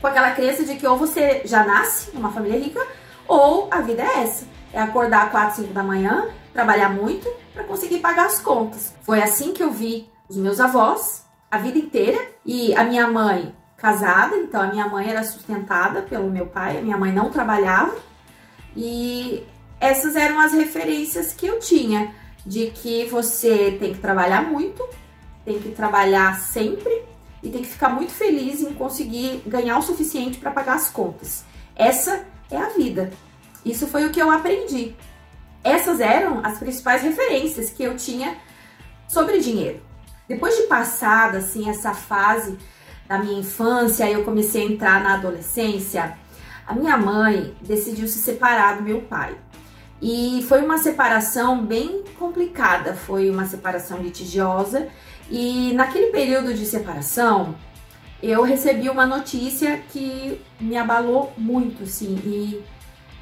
com 0.01 0.07
aquela 0.07 0.33
crença 0.33 0.65
de 0.65 0.77
que 0.77 0.87
ou 0.87 0.97
você 0.97 1.43
já 1.45 1.65
nasce 1.65 2.11
numa 2.15 2.33
família 2.33 2.59
rica 2.59 2.85
ou 3.27 3.69
a 3.71 3.81
vida 3.81 4.03
é 4.03 4.23
essa. 4.23 4.47
É 4.73 4.81
acordar 4.81 5.27
às 5.27 5.31
4, 5.31 5.57
5 5.63 5.73
da 5.73 5.83
manhã, 5.83 6.29
trabalhar 6.53 6.89
muito 6.89 7.29
para 7.53 7.65
conseguir 7.65 7.99
pagar 7.99 8.27
as 8.27 8.41
contas. 8.41 8.93
Foi 9.03 9.23
assim 9.23 9.53
que 9.53 9.63
eu 9.63 9.71
vi 9.71 10.11
os 10.29 10.37
meus 10.37 10.59
avós 10.59 11.24
a 11.55 11.59
vida 11.59 11.79
inteira 11.79 12.21
e 12.45 12.75
a 12.75 12.83
minha 12.83 13.07
mãe 13.07 13.55
casada, 13.77 14.37
então 14.37 14.61
a 14.61 14.67
minha 14.67 14.89
mãe 14.89 15.09
era 15.09 15.23
sustentada 15.23 16.03
pelo 16.03 16.29
meu 16.29 16.47
pai, 16.47 16.79
a 16.79 16.83
minha 16.83 16.97
mãe 16.97 17.13
não 17.13 17.31
trabalhava 17.31 17.95
e 18.77 19.45
essas 19.81 20.17
eram 20.17 20.41
as 20.41 20.53
referências 20.53 21.33
que 21.33 21.47
eu 21.47 21.61
tinha 21.61 22.13
de 22.45 22.71
que 22.71 23.05
você 23.07 23.77
tem 23.79 23.95
que 23.95 24.01
trabalhar 24.01 24.43
muito, 24.43 24.83
tem 25.45 25.61
que 25.61 25.71
trabalhar 25.71 26.41
sempre 26.41 27.03
e 27.43 27.51
tem 27.51 27.63
que 27.63 27.69
ficar 27.69 27.91
muito 27.91 28.13
feliz 28.13 28.61
em 28.61 28.75
conseguir 28.75 29.43
ganhar 29.47 29.79
o 29.79 29.83
suficiente 29.83 30.39
para 30.39 30.51
pagar 30.51 30.75
as 30.75 30.91
contas. 30.91 31.45
Essa 31.77 32.25
é 32.51 32.57
a 32.57 32.71
vida. 32.71 33.11
Isso 33.65 33.87
foi 33.87 34.05
o 34.07 34.11
que 34.11 34.21
eu 34.21 34.31
aprendi. 34.31 34.95
Essas 35.63 36.01
eram 36.01 36.41
as 36.45 36.59
principais 36.59 37.03
referências 37.03 37.71
que 37.71 37.83
eu 37.83 37.97
tinha 37.97 38.37
sobre 39.09 39.39
dinheiro. 39.39 39.94
Depois 40.29 40.57
de 40.57 40.63
passada 40.65 41.39
assim 41.39 41.69
essa 41.69 41.93
fase 41.95 42.59
da 43.07 43.19
minha 43.19 43.41
infância, 43.41 44.11
eu 44.11 44.25
comecei 44.25 44.63
a 44.63 44.71
entrar 44.71 45.03
na 45.03 45.15
adolescência, 45.15 46.17
a 46.67 46.75
minha 46.75 46.97
mãe 46.97 47.55
decidiu 47.61 48.09
se 48.09 48.19
separar 48.19 48.79
do 48.79 48.83
meu 48.83 49.03
pai. 49.03 49.37
E 50.01 50.45
foi 50.49 50.63
uma 50.63 50.79
separação 50.79 51.65
bem 51.65 52.03
complicada, 52.19 52.95
foi 52.95 53.31
uma 53.31 53.47
separação 53.47 53.99
litigiosa. 54.03 54.89
E 55.31 55.73
naquele 55.75 56.09
período 56.09 56.53
de 56.53 56.67
separação, 56.67 57.55
eu 58.23 58.43
recebi 58.43 58.89
uma 58.89 59.07
notícia 59.07 59.79
que 59.91 60.41
me 60.61 60.77
abalou 60.77 61.33
muito, 61.37 61.85
assim, 61.85 62.17
e 62.25 62.63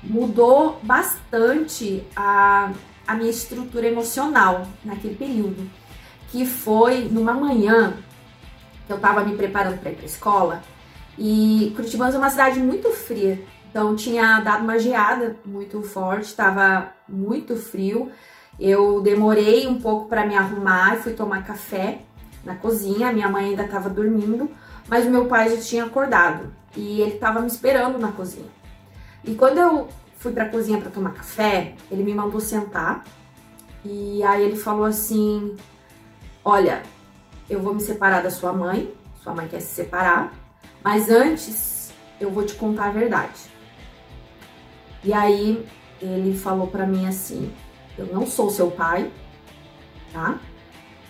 mudou 0.03 0.81
bastante 0.83 2.05
a, 2.17 2.73
a 3.07 3.15
minha 3.15 3.31
estrutura 3.31 3.87
emocional 3.87 4.67
naquele 4.85 5.15
período. 5.15 5.69
Que 6.33 6.45
foi 6.45 7.09
numa 7.09 7.33
manhã 7.33 7.95
que 8.87 8.93
eu 8.93 8.97
estava 8.97 9.23
me 9.23 9.37
preparando 9.37 9.79
para 9.79 9.93
ir 9.93 9.97
para 9.97 10.07
escola. 10.07 10.63
E 11.17 11.73
Curitiba 11.77 12.09
é 12.09 12.19
uma 12.19 12.31
cidade 12.31 12.59
muito 12.59 12.91
fria, 12.91 13.41
então 13.71 13.95
tinha 13.95 14.41
dado 14.41 14.65
uma 14.65 14.79
geada 14.79 15.37
muito 15.45 15.83
forte, 15.83 16.25
estava 16.25 16.93
muito 17.09 17.55
frio. 17.55 18.11
Eu 18.59 19.01
demorei 19.01 19.67
um 19.67 19.81
pouco 19.81 20.09
para 20.09 20.27
me 20.27 20.35
arrumar 20.35 20.97
e 20.97 21.03
fui 21.03 21.13
tomar 21.13 21.45
café 21.45 22.01
na 22.45 22.55
cozinha. 22.55 23.13
Minha 23.13 23.29
mãe 23.29 23.47
ainda 23.47 23.65
estava 23.65 23.89
dormindo, 23.89 24.51
mas 24.89 25.07
meu 25.07 25.27
pai 25.27 25.55
já 25.55 25.61
tinha 25.61 25.85
acordado 25.85 26.53
e 26.77 27.01
ele 27.01 27.15
estava 27.15 27.41
me 27.41 27.47
esperando 27.47 27.99
na 27.99 28.11
cozinha. 28.13 28.51
E 29.25 29.35
quando 29.35 29.59
eu 29.59 29.89
fui 30.19 30.33
para 30.33 30.45
a 30.45 30.49
cozinha 30.49 30.81
para 30.81 30.91
tomar 30.91 31.13
café, 31.13 31.75
ele 31.91 32.03
me 32.03 32.15
mandou 32.15 32.41
sentar 32.41 33.05
e 33.85 34.23
aí 34.23 34.43
ele 34.43 34.57
falou 34.57 34.85
assim: 34.85 35.57
Olha, 36.45 36.83
eu 37.49 37.61
vou 37.61 37.75
me 37.75 37.81
separar 37.81 38.23
da 38.23 38.31
sua 38.31 38.53
mãe, 38.53 38.93
sua 39.23 39.33
mãe 39.33 39.47
quer 39.47 39.61
se 39.61 39.75
separar, 39.75 40.33
mas 40.83 41.09
antes 41.09 41.93
eu 42.21 42.31
vou 42.31 42.45
te 42.45 42.55
contar 42.55 42.87
a 42.87 42.91
verdade. 42.91 43.41
E 45.05 45.13
aí 45.13 45.65
ele 46.01 46.37
falou 46.37 46.67
para 46.67 46.87
mim 46.87 47.07
assim: 47.07 47.53
Eu 47.97 48.07
não 48.07 48.27
sou 48.27 48.51
seu 48.51 48.71
pai, 48.71 49.11
tá? 50.13 50.41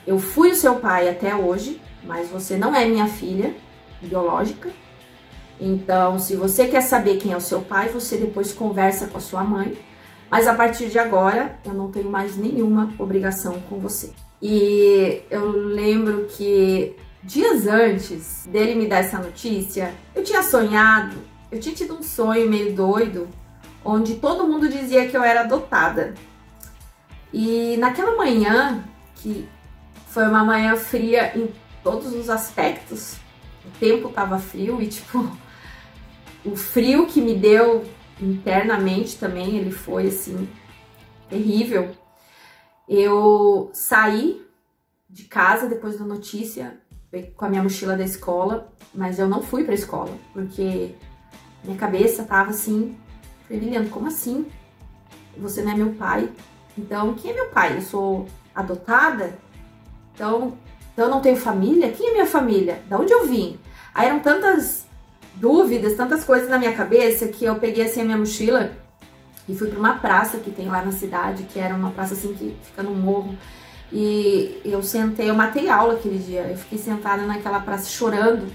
Eu 0.07 0.19
fui 0.19 0.51
o 0.51 0.57
seu 0.57 0.77
pai 0.77 1.09
até 1.09 1.35
hoje, 1.35 1.81
mas 2.05 2.29
você 2.29 2.59
não 2.59 2.75
é 2.75 2.85
minha 2.85 3.07
filha 3.07 3.55
biológica. 4.03 4.71
Então, 5.59 6.19
se 6.19 6.37
você 6.37 6.67
quer 6.67 6.83
saber 6.83 7.19
quem 7.19 7.33
é 7.33 7.37
o 7.37 7.41
seu 7.41 7.63
pai, 7.63 7.89
você 7.89 8.19
depois 8.19 8.53
conversa 8.53 9.07
com 9.07 9.17
a 9.17 9.21
sua 9.21 9.45
mãe. 9.45 9.79
Mas 10.31 10.47
a 10.47 10.55
partir 10.55 10.89
de 10.89 10.99
agora, 10.99 11.59
eu 11.65 11.73
não 11.73 11.91
tenho 11.91 12.11
mais 12.11 12.37
nenhuma 12.37 12.93
obrigação 12.99 13.61
com 13.69 13.79
você. 13.79 14.13
E 14.43 15.23
eu 15.31 15.53
lembro 15.53 16.27
que 16.29 16.97
dias 17.23 17.69
antes 17.69 18.45
dele 18.51 18.75
me 18.75 18.89
dar 18.89 18.99
essa 18.99 19.19
notícia, 19.19 19.95
eu 20.13 20.25
tinha 20.25 20.43
sonhado, 20.43 21.17
eu 21.51 21.61
tinha 21.61 21.73
tido 21.73 21.95
um 21.95 22.03
sonho 22.03 22.51
meio 22.51 22.75
doido, 22.75 23.29
onde 23.85 24.17
todo 24.17 24.47
mundo 24.49 24.69
dizia 24.69 25.09
que 25.09 25.17
eu 25.17 25.23
era 25.23 25.43
adotada. 25.43 26.15
E 27.33 27.77
naquela 27.79 28.17
manhã, 28.17 28.85
que 29.15 29.49
foi 30.09 30.27
uma 30.27 30.45
manhã 30.45 30.75
fria 30.75 31.33
em 31.39 31.49
todos 31.85 32.13
os 32.13 32.29
aspectos, 32.29 33.15
o 33.65 33.79
tempo 33.79 34.09
tava 34.09 34.41
frio 34.41 34.83
e 34.83 34.89
tipo, 34.89 35.31
o 36.45 36.57
frio 36.57 37.07
que 37.07 37.21
me 37.21 37.35
deu 37.35 37.85
internamente 38.21 39.17
também, 39.19 39.57
ele 39.57 39.71
foi 39.71 40.09
assim, 40.09 40.49
terrível. 41.31 42.02
Eu 42.95 43.71
saí 43.73 44.47
de 45.09 45.25
casa 45.25 45.67
depois 45.67 45.99
da 45.99 46.05
notícia 46.05 46.77
com 47.35 47.47
a 47.47 47.49
minha 47.49 47.63
mochila 47.63 47.97
da 47.97 48.05
escola, 48.05 48.71
mas 48.95 49.19
eu 49.19 49.27
não 49.27 49.43
fui 49.43 49.65
para 49.65 49.73
a 49.73 49.75
escola 49.75 50.15
porque 50.35 50.95
minha 51.65 51.79
cabeça 51.79 52.23
tava 52.25 52.51
assim 52.51 52.95
fervilhando. 53.49 53.89
Como 53.89 54.09
assim? 54.09 54.45
Você 55.39 55.63
não 55.63 55.73
é 55.73 55.75
meu 55.75 55.95
pai? 55.95 56.29
Então, 56.77 57.15
quem 57.15 57.31
é 57.31 57.35
meu 57.35 57.47
pai? 57.47 57.79
Eu 57.79 57.81
sou 57.81 58.27
adotada? 58.55 59.39
Então, 60.15 60.59
então 60.93 61.07
eu 61.07 61.11
não 61.11 61.23
tenho 61.23 61.37
família? 61.37 61.91
Quem 61.93 62.11
é 62.11 62.13
minha 62.13 62.27
família? 62.27 62.83
Da 62.91 62.99
onde 62.99 63.11
eu 63.11 63.27
vim? 63.27 63.59
Aí 63.95 64.07
eram 64.07 64.21
tantas 64.21 64.87
dúvidas, 65.37 65.97
tantas 65.97 66.25
coisas 66.25 66.51
na 66.51 66.59
minha 66.59 66.75
cabeça 66.75 67.29
que 67.29 67.47
eu 67.47 67.55
peguei 67.55 67.87
assim 67.87 68.03
a 68.03 68.05
minha 68.05 68.19
mochila 68.19 68.82
e 69.49 69.55
fui 69.55 69.69
para 69.69 69.79
uma 69.79 69.99
praça 69.99 70.39
que 70.39 70.51
tem 70.51 70.69
lá 70.69 70.85
na 70.85 70.93
cidade, 70.93 71.45
que 71.45 71.59
era 71.59 71.75
uma 71.75 71.91
praça 71.91 72.15
assim 72.15 72.33
que 72.35 72.57
fica 72.63 72.83
no 72.83 72.95
morro. 72.95 73.37
E 73.91 74.61
eu 74.65 74.83
sentei, 74.83 75.29
eu 75.29 75.35
matei 75.35 75.69
aula 75.69 75.95
aquele 75.95 76.19
dia. 76.19 76.43
Eu 76.43 76.57
fiquei 76.57 76.79
sentada 76.79 77.25
naquela 77.25 77.61
praça 77.61 77.91
chorando 77.91 78.47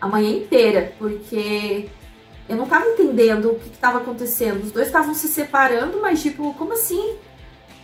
a 0.00 0.08
manhã 0.08 0.30
inteira, 0.30 0.92
porque 0.98 1.88
eu 2.48 2.56
não 2.56 2.66
tava 2.66 2.86
entendendo 2.86 3.52
o 3.52 3.58
que 3.58 3.68
estava 3.68 3.98
acontecendo. 3.98 4.62
Os 4.64 4.72
dois 4.72 4.88
estavam 4.88 5.14
se 5.14 5.28
separando, 5.28 6.00
mas 6.00 6.20
tipo, 6.20 6.52
como 6.54 6.72
assim? 6.72 7.16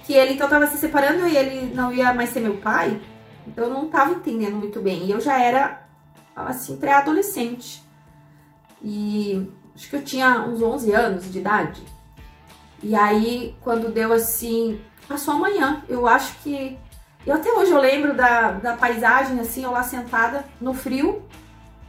Que 0.05 0.15
ele 0.15 0.35
então 0.35 0.49
tava 0.49 0.67
se 0.67 0.77
separando 0.79 1.27
e 1.29 1.37
ele 1.37 1.75
não 1.75 1.93
ia 1.93 2.13
mais 2.13 2.31
ser 2.31 2.41
meu 2.41 2.57
pai? 2.57 3.01
Então 3.47 3.65
eu 3.65 3.71
não 3.71 3.89
tava 3.89 4.15
entendendo 4.15 4.57
muito 4.57 4.81
bem. 4.81 5.05
E 5.05 5.11
eu 5.11 5.21
já 5.21 5.41
era, 5.41 5.87
assim, 6.35 6.77
pré-adolescente. 6.77 7.83
E 8.83 9.49
acho 9.75 9.89
que 9.89 9.97
eu 9.97 10.03
tinha 10.03 10.43
uns 10.43 10.61
11 10.61 10.93
anos 10.93 11.33
de 11.33 11.39
idade. 11.39 11.98
E 12.83 12.95
aí, 12.95 13.57
quando 13.61 13.93
deu 13.93 14.13
assim, 14.13 14.81
passou 15.07 15.35
amanhã. 15.35 15.83
Eu 15.89 16.07
acho 16.07 16.39
que. 16.39 16.79
Eu 17.27 17.35
até 17.35 17.53
hoje 17.53 17.73
eu 17.73 17.81
lembro 17.81 18.15
da, 18.15 18.53
da 18.53 18.77
paisagem, 18.77 19.39
assim, 19.41 19.65
eu 19.65 19.71
lá 19.71 19.83
sentada 19.83 20.45
no 20.61 20.73
frio, 20.73 21.23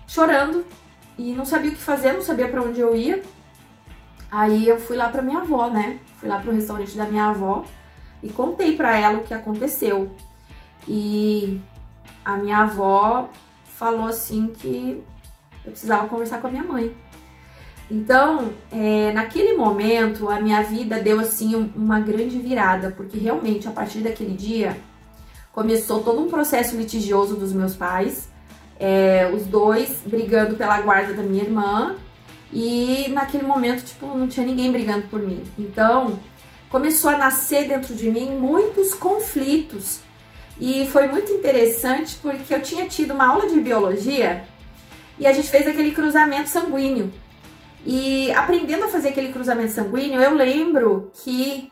chorando. 0.07 0.65
E 1.17 1.33
não 1.33 1.45
sabia 1.45 1.71
o 1.71 1.73
que 1.73 1.81
fazer, 1.81 2.13
não 2.13 2.21
sabia 2.21 2.47
para 2.47 2.61
onde 2.61 2.79
eu 2.79 2.95
ia. 2.95 3.21
Aí 4.31 4.67
eu 4.67 4.79
fui 4.79 4.95
lá 4.95 5.09
para 5.09 5.21
minha 5.21 5.39
avó, 5.39 5.69
né? 5.69 5.99
Fui 6.17 6.29
lá 6.29 6.39
pro 6.39 6.51
restaurante 6.51 6.95
da 6.95 7.05
minha 7.05 7.25
avó 7.25 7.65
e 8.21 8.29
contei 8.29 8.75
para 8.75 8.97
ela 8.97 9.19
o 9.19 9.23
que 9.23 9.33
aconteceu. 9.33 10.11
E 10.87 11.59
a 12.23 12.37
minha 12.37 12.59
avó 12.59 13.29
falou 13.65 14.07
assim 14.07 14.47
que 14.47 15.03
eu 15.65 15.71
precisava 15.71 16.07
conversar 16.07 16.39
com 16.41 16.47
a 16.47 16.51
minha 16.51 16.63
mãe. 16.63 16.95
Então, 17.89 18.51
é, 18.71 19.11
naquele 19.13 19.53
momento, 19.57 20.29
a 20.29 20.39
minha 20.39 20.61
vida 20.61 20.99
deu 20.99 21.19
assim 21.19 21.71
uma 21.75 21.99
grande 21.99 22.37
virada, 22.37 22.91
porque 22.95 23.17
realmente 23.17 23.67
a 23.67 23.71
partir 23.71 23.99
daquele 23.99 24.35
dia 24.35 24.77
começou 25.51 26.01
todo 26.03 26.21
um 26.21 26.29
processo 26.29 26.75
litigioso 26.77 27.35
dos 27.35 27.51
meus 27.51 27.75
pais. 27.75 28.29
é, 28.79 29.29
os 29.33 29.45
dois 29.45 30.01
brigando 30.05 30.55
pela 30.55 30.79
guarda 30.81 31.13
da 31.13 31.21
minha 31.21 31.43
irmã. 31.43 31.95
E 32.51 33.07
naquele 33.09 33.43
momento, 33.43 33.83
tipo, 33.83 34.07
não 34.07 34.27
tinha 34.27 34.45
ninguém 34.45 34.71
brigando 34.71 35.07
por 35.07 35.19
mim. 35.19 35.43
Então, 35.57 36.17
começou 36.69 37.11
a 37.11 37.17
nascer 37.17 37.67
dentro 37.67 37.93
de 37.93 38.09
mim 38.09 38.31
muitos 38.37 38.93
conflitos. 38.93 39.99
E 40.59 40.87
foi 40.87 41.07
muito 41.07 41.31
interessante 41.31 42.17
porque 42.21 42.53
eu 42.53 42.61
tinha 42.61 42.87
tido 42.87 43.13
uma 43.13 43.27
aula 43.27 43.47
de 43.47 43.59
biologia 43.59 44.43
e 45.19 45.27
a 45.27 45.33
gente 45.33 45.49
fez 45.49 45.67
aquele 45.67 45.91
cruzamento 45.91 46.49
sanguíneo. 46.49 47.11
E 47.85 48.31
aprendendo 48.33 48.85
a 48.85 48.89
fazer 48.89 49.09
aquele 49.09 49.31
cruzamento 49.31 49.71
sanguíneo, 49.71 50.21
eu 50.21 50.33
lembro 50.33 51.11
que 51.23 51.71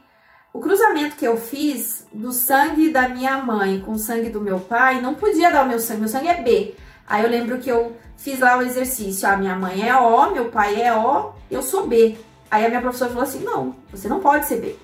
o 0.53 0.59
cruzamento 0.59 1.15
que 1.15 1.25
eu 1.25 1.37
fiz 1.37 2.07
do 2.13 2.31
sangue 2.31 2.89
da 2.89 3.09
minha 3.09 3.37
mãe 3.37 3.79
com 3.81 3.91
o 3.91 3.99
sangue 3.99 4.29
do 4.29 4.41
meu 4.41 4.59
pai 4.59 5.01
não 5.01 5.13
podia 5.13 5.51
dar 5.51 5.65
o 5.65 5.67
meu 5.67 5.79
sangue, 5.79 6.01
meu 6.01 6.09
sangue 6.09 6.29
é 6.29 6.41
B. 6.41 6.75
Aí 7.07 7.23
eu 7.23 7.29
lembro 7.29 7.59
que 7.59 7.69
eu 7.69 7.95
fiz 8.17 8.39
lá 8.39 8.57
o 8.57 8.61
exercício, 8.61 9.27
a 9.27 9.33
ah, 9.33 9.37
minha 9.37 9.55
mãe 9.55 9.87
é 9.87 9.95
O, 9.95 10.31
meu 10.31 10.45
pai 10.45 10.81
é 10.81 10.93
O, 10.93 11.31
eu 11.49 11.61
sou 11.61 11.87
B. 11.87 12.17
Aí 12.49 12.65
a 12.65 12.69
minha 12.69 12.81
professora 12.81 13.11
falou 13.11 13.23
assim: 13.23 13.43
não, 13.43 13.75
você 13.91 14.07
não 14.07 14.19
pode 14.19 14.45
ser 14.45 14.59
B. 14.59 14.75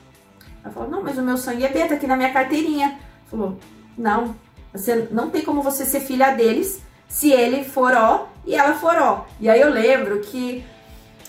Ela 0.63 0.73
falou: 0.73 0.89
não, 0.89 1.03
mas 1.03 1.17
o 1.17 1.21
meu 1.21 1.37
sangue 1.37 1.65
é 1.65 1.69
B, 1.69 1.85
tá 1.85 1.95
aqui 1.95 2.07
na 2.07 2.15
minha 2.15 2.31
carteirinha. 2.31 2.99
Falou: 3.29 3.57
não, 3.97 4.35
você 4.71 5.07
não 5.11 5.29
tem 5.29 5.41
como 5.41 5.61
você 5.61 5.85
ser 5.85 6.01
filha 6.01 6.31
deles 6.31 6.81
se 7.07 7.31
ele 7.31 7.63
for 7.63 7.93
O 7.93 8.27
e 8.45 8.55
ela 8.55 8.75
for 8.75 8.95
O. 8.95 9.25
E 9.39 9.49
aí 9.49 9.59
eu 9.59 9.69
lembro 9.69 10.19
que 10.19 10.63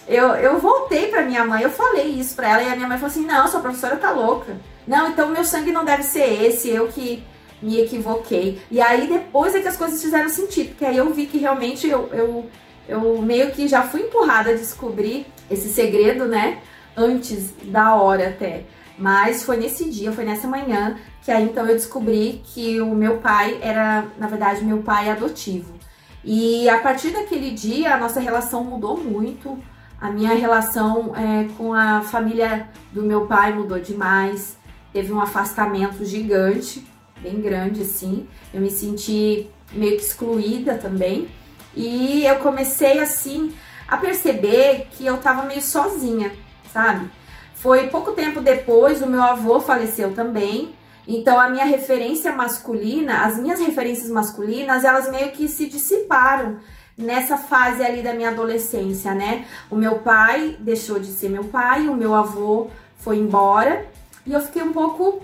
eu, 0.06 0.28
eu 0.34 0.58
voltei 0.58 1.08
pra 1.08 1.22
minha 1.22 1.44
mãe, 1.44 1.62
eu 1.62 1.70
falei 1.70 2.06
isso 2.06 2.34
pra 2.34 2.48
ela, 2.50 2.62
e 2.62 2.68
a 2.68 2.76
minha 2.76 2.88
mãe 2.88 2.98
falou 2.98 3.10
assim: 3.10 3.24
não, 3.24 3.48
sua 3.48 3.60
professora 3.60 3.96
tá 3.96 4.10
louca. 4.10 4.56
Não, 4.86 5.08
então 5.08 5.30
meu 5.30 5.44
sangue 5.44 5.72
não 5.72 5.84
deve 5.84 6.02
ser 6.02 6.44
esse, 6.44 6.68
eu 6.68 6.88
que 6.88 7.24
me 7.62 7.80
equivoquei. 7.80 8.60
E 8.70 8.80
aí 8.80 9.06
depois 9.06 9.54
é 9.54 9.60
que 9.60 9.68
as 9.68 9.76
coisas 9.76 10.02
fizeram 10.02 10.28
sentido, 10.28 10.70
porque 10.70 10.84
aí 10.84 10.96
eu 10.96 11.12
vi 11.12 11.26
que 11.26 11.38
realmente 11.38 11.88
eu, 11.88 12.08
eu, 12.12 12.50
eu 12.86 13.22
meio 13.22 13.50
que 13.52 13.66
já 13.66 13.82
fui 13.82 14.02
empurrada 14.02 14.50
a 14.50 14.54
descobrir 14.54 15.26
esse 15.50 15.68
segredo, 15.68 16.26
né? 16.26 16.58
Antes 16.96 17.52
da 17.64 17.94
hora 17.94 18.28
até. 18.28 18.64
Mas 18.98 19.42
foi 19.42 19.56
nesse 19.56 19.90
dia, 19.90 20.12
foi 20.12 20.24
nessa 20.24 20.46
manhã, 20.46 20.96
que 21.22 21.30
aí 21.30 21.44
então 21.44 21.66
eu 21.66 21.74
descobri 21.74 22.42
que 22.44 22.80
o 22.80 22.94
meu 22.94 23.16
pai 23.18 23.58
era, 23.60 24.04
na 24.18 24.28
verdade, 24.28 24.64
meu 24.64 24.82
pai 24.82 25.10
adotivo. 25.10 25.74
E 26.22 26.68
a 26.68 26.78
partir 26.78 27.10
daquele 27.10 27.50
dia 27.50 27.94
a 27.94 27.98
nossa 27.98 28.20
relação 28.20 28.62
mudou 28.62 28.96
muito. 28.96 29.58
A 30.00 30.10
minha 30.10 30.34
relação 30.34 31.14
é, 31.16 31.48
com 31.56 31.72
a 31.72 32.02
família 32.02 32.68
do 32.92 33.02
meu 33.02 33.26
pai 33.26 33.52
mudou 33.52 33.78
demais. 33.78 34.56
Teve 34.92 35.12
um 35.12 35.20
afastamento 35.20 36.04
gigante, 36.04 36.86
bem 37.20 37.40
grande 37.40 37.82
assim. 37.82 38.28
Eu 38.52 38.60
me 38.60 38.70
senti 38.70 39.50
meio 39.72 39.96
que 39.96 40.02
excluída 40.02 40.74
também. 40.74 41.28
E 41.74 42.24
eu 42.24 42.36
comecei 42.36 43.00
assim 43.00 43.52
a 43.88 43.96
perceber 43.96 44.88
que 44.92 45.04
eu 45.04 45.16
tava 45.18 45.44
meio 45.44 45.62
sozinha, 45.62 46.32
sabe? 46.72 47.10
Foi 47.54 47.88
pouco 47.88 48.12
tempo 48.12 48.40
depois, 48.40 49.02
o 49.02 49.06
meu 49.06 49.22
avô 49.22 49.60
faleceu 49.60 50.12
também. 50.12 50.74
Então 51.06 51.38
a 51.38 51.48
minha 51.48 51.64
referência 51.64 52.32
masculina, 52.32 53.24
as 53.24 53.38
minhas 53.38 53.60
referências 53.60 54.10
masculinas, 54.10 54.84
elas 54.84 55.10
meio 55.10 55.32
que 55.32 55.48
se 55.48 55.66
dissiparam 55.68 56.58
nessa 56.96 57.36
fase 57.36 57.82
ali 57.82 58.02
da 58.02 58.14
minha 58.14 58.30
adolescência, 58.30 59.14
né? 59.14 59.44
O 59.70 59.76
meu 59.76 59.98
pai 59.98 60.56
deixou 60.60 60.98
de 60.98 61.08
ser 61.08 61.28
meu 61.28 61.44
pai, 61.44 61.88
o 61.88 61.96
meu 61.96 62.14
avô 62.14 62.70
foi 62.98 63.18
embora 63.18 63.86
e 64.24 64.32
eu 64.32 64.40
fiquei 64.40 64.62
um 64.62 64.72
pouco 64.72 65.20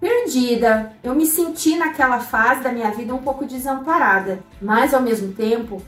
perdida. 0.00 0.92
Eu 1.02 1.14
me 1.14 1.26
senti 1.26 1.76
naquela 1.76 2.18
fase 2.18 2.62
da 2.62 2.72
minha 2.72 2.90
vida 2.90 3.14
um 3.14 3.22
pouco 3.22 3.44
desamparada, 3.44 4.40
mas 4.60 4.94
ao 4.94 5.02
mesmo 5.02 5.32
tempo 5.32 5.82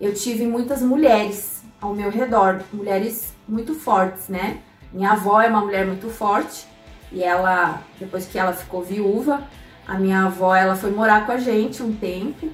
eu 0.00 0.14
tive 0.14 0.46
muitas 0.46 0.82
mulheres 0.82 1.62
ao 1.80 1.92
meu 1.92 2.10
redor, 2.10 2.62
mulheres 2.72 3.34
muito 3.48 3.74
fortes, 3.74 4.28
né? 4.28 4.58
Minha 4.92 5.12
avó 5.12 5.40
é 5.40 5.48
uma 5.48 5.60
mulher 5.60 5.84
muito 5.84 6.08
forte 6.08 6.66
e 7.10 7.22
ela, 7.22 7.82
depois 7.98 8.26
que 8.26 8.38
ela 8.38 8.52
ficou 8.52 8.82
viúva, 8.82 9.42
a 9.86 9.98
minha 9.98 10.24
avó 10.24 10.54
ela 10.54 10.74
foi 10.74 10.90
morar 10.90 11.26
com 11.26 11.32
a 11.32 11.38
gente 11.38 11.82
um 11.82 11.94
tempo 11.94 12.48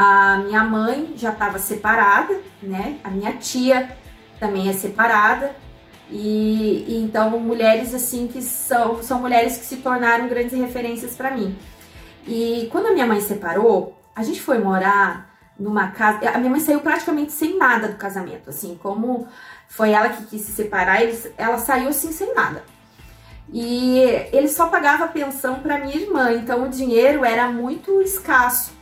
a 0.00 0.36
minha 0.36 0.62
mãe 0.62 1.12
já 1.16 1.32
estava 1.32 1.58
separada, 1.58 2.40
né? 2.62 3.00
A 3.02 3.10
minha 3.10 3.32
tia 3.32 3.96
também 4.38 4.68
é 4.68 4.72
separada. 4.72 5.56
E, 6.08 6.84
e, 6.86 7.02
então 7.02 7.30
mulheres 7.40 7.92
assim 7.92 8.28
que 8.28 8.40
são, 8.40 9.02
são 9.02 9.20
mulheres 9.20 9.58
que 9.58 9.64
se 9.64 9.78
tornaram 9.78 10.28
grandes 10.28 10.56
referências 10.56 11.16
para 11.16 11.32
mim. 11.32 11.58
E 12.28 12.68
quando 12.70 12.86
a 12.86 12.92
minha 12.92 13.08
mãe 13.08 13.20
separou, 13.20 14.00
a 14.14 14.22
gente 14.22 14.40
foi 14.40 14.60
morar 14.60 15.36
numa 15.58 15.88
casa. 15.88 16.30
A 16.30 16.38
minha 16.38 16.50
mãe 16.50 16.60
saiu 16.60 16.78
praticamente 16.78 17.32
sem 17.32 17.58
nada 17.58 17.88
do 17.88 17.96
casamento, 17.96 18.50
assim, 18.50 18.78
como 18.80 19.26
foi 19.66 19.90
ela 19.90 20.10
que 20.10 20.26
quis 20.26 20.42
se 20.42 20.52
separar, 20.52 21.02
eles, 21.02 21.28
ela 21.36 21.58
saiu 21.58 21.88
assim 21.88 22.12
sem 22.12 22.32
nada. 22.36 22.62
E 23.52 23.98
ele 24.32 24.46
só 24.46 24.68
pagava 24.68 25.08
pensão 25.08 25.58
para 25.58 25.78
minha 25.78 25.96
irmã, 25.96 26.32
então 26.34 26.62
o 26.62 26.68
dinheiro 26.68 27.24
era 27.24 27.50
muito 27.50 28.00
escasso 28.00 28.77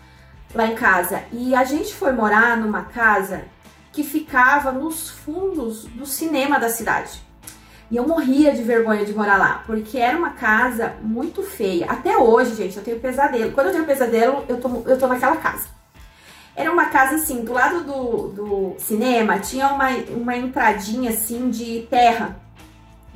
lá 0.57 0.66
em 0.66 0.75
casa. 0.75 1.23
E 1.33 1.55
a 1.55 1.64
gente 1.64 1.95
foi 1.95 2.12
morar 2.12 2.57
numa 2.57 2.83
casa 2.85 3.45
que 3.92 4.03
ficava 4.03 4.73
nos 4.73 5.11
fundos 5.11 5.85
do 5.85 6.07
cinema 6.07 6.59
da 6.59 6.69
cidade. 6.69 7.25
E 7.90 7.97
eu 7.97 8.07
morria 8.07 8.53
de 8.53 8.62
vergonha 8.62 9.05
de 9.05 9.14
morar 9.14 9.38
lá, 9.38 9.62
porque 9.64 9.97
era 9.97 10.19
uma 10.19 10.31
casa 10.31 10.95
muito 11.01 11.42
feia. 11.42 11.87
Até 11.87 12.16
hoje, 12.16 12.57
gente, 12.57 12.77
eu 12.77 12.83
tenho 12.83 12.99
pesadelo. 12.99 13.53
Quando 13.53 13.69
eu 13.69 13.73
tenho 13.73 13.85
pesadelo, 13.85 14.45
eu 14.49 14.61
tô, 14.61 14.69
eu 14.87 14.99
tô 14.99 15.07
naquela 15.07 15.37
casa. 15.37 15.69
Era 16.57 16.73
uma 16.73 16.87
casa 16.87 17.16
assim, 17.16 17.45
do 17.45 17.53
lado 17.53 17.85
do, 17.85 18.29
do 18.29 18.75
cinema 18.79 19.38
tinha 19.38 19.69
uma, 19.69 19.88
uma 20.09 20.37
entradinha 20.37 21.11
assim 21.11 21.49
de 21.49 21.87
terra. 21.88 22.37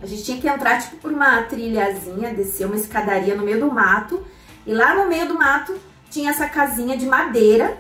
A 0.03 0.07
gente 0.07 0.23
tinha 0.23 0.41
que 0.41 0.49
entrar 0.49 0.81
tipo 0.81 0.97
por 0.97 1.13
uma 1.13 1.43
trilhazinha, 1.43 2.33
descer 2.33 2.67
uma 2.67 2.77
escadaria 2.77 3.35
no 3.35 3.43
meio 3.43 3.59
do 3.59 3.73
mato. 3.73 4.25
E 4.67 4.73
lá 4.73 4.95
no 4.95 5.09
meio 5.09 5.27
do 5.27 5.35
mato 5.35 5.75
tinha 6.11 6.31
essa 6.31 6.49
casinha 6.49 6.97
de 6.97 7.07
madeira 7.07 7.79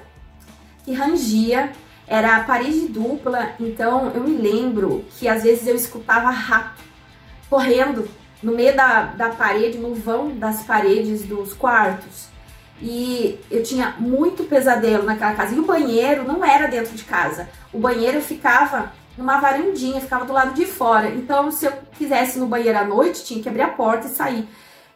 que 0.84 0.92
rangia, 0.92 1.72
era 2.06 2.36
a 2.36 2.42
parede 2.42 2.88
dupla, 2.88 3.52
então 3.60 4.10
eu 4.12 4.22
me 4.24 4.36
lembro 4.36 5.04
que 5.16 5.28
às 5.28 5.44
vezes 5.44 5.66
eu 5.68 5.76
escutava 5.76 6.28
rato 6.30 6.82
correndo 7.48 8.08
no 8.42 8.52
meio 8.52 8.74
da, 8.74 9.02
da 9.02 9.28
parede, 9.28 9.78
no 9.78 9.94
vão 9.94 10.34
das 10.36 10.62
paredes 10.62 11.22
dos 11.24 11.52
quartos. 11.54 12.28
E 12.82 13.38
eu 13.50 13.62
tinha 13.62 13.94
muito 13.98 14.44
pesadelo 14.44 15.04
naquela 15.04 15.34
casa. 15.34 15.54
E 15.54 15.58
o 15.58 15.66
banheiro 15.66 16.24
não 16.24 16.44
era 16.44 16.66
dentro 16.66 16.96
de 16.96 17.04
casa. 17.04 17.48
O 17.72 17.78
banheiro 17.78 18.20
ficava 18.22 18.92
numa 19.16 19.38
varandinha, 19.38 20.00
ficava 20.00 20.24
do 20.24 20.32
lado 20.32 20.54
de 20.54 20.64
fora. 20.64 21.10
Então, 21.10 21.50
se 21.50 21.66
eu 21.66 21.72
quisesse 21.98 22.38
ir 22.38 22.40
no 22.40 22.46
banheiro 22.46 22.78
à 22.78 22.84
noite, 22.84 23.22
tinha 23.22 23.42
que 23.42 23.48
abrir 23.48 23.62
a 23.62 23.68
porta 23.68 24.06
e 24.06 24.10
sair. 24.10 24.48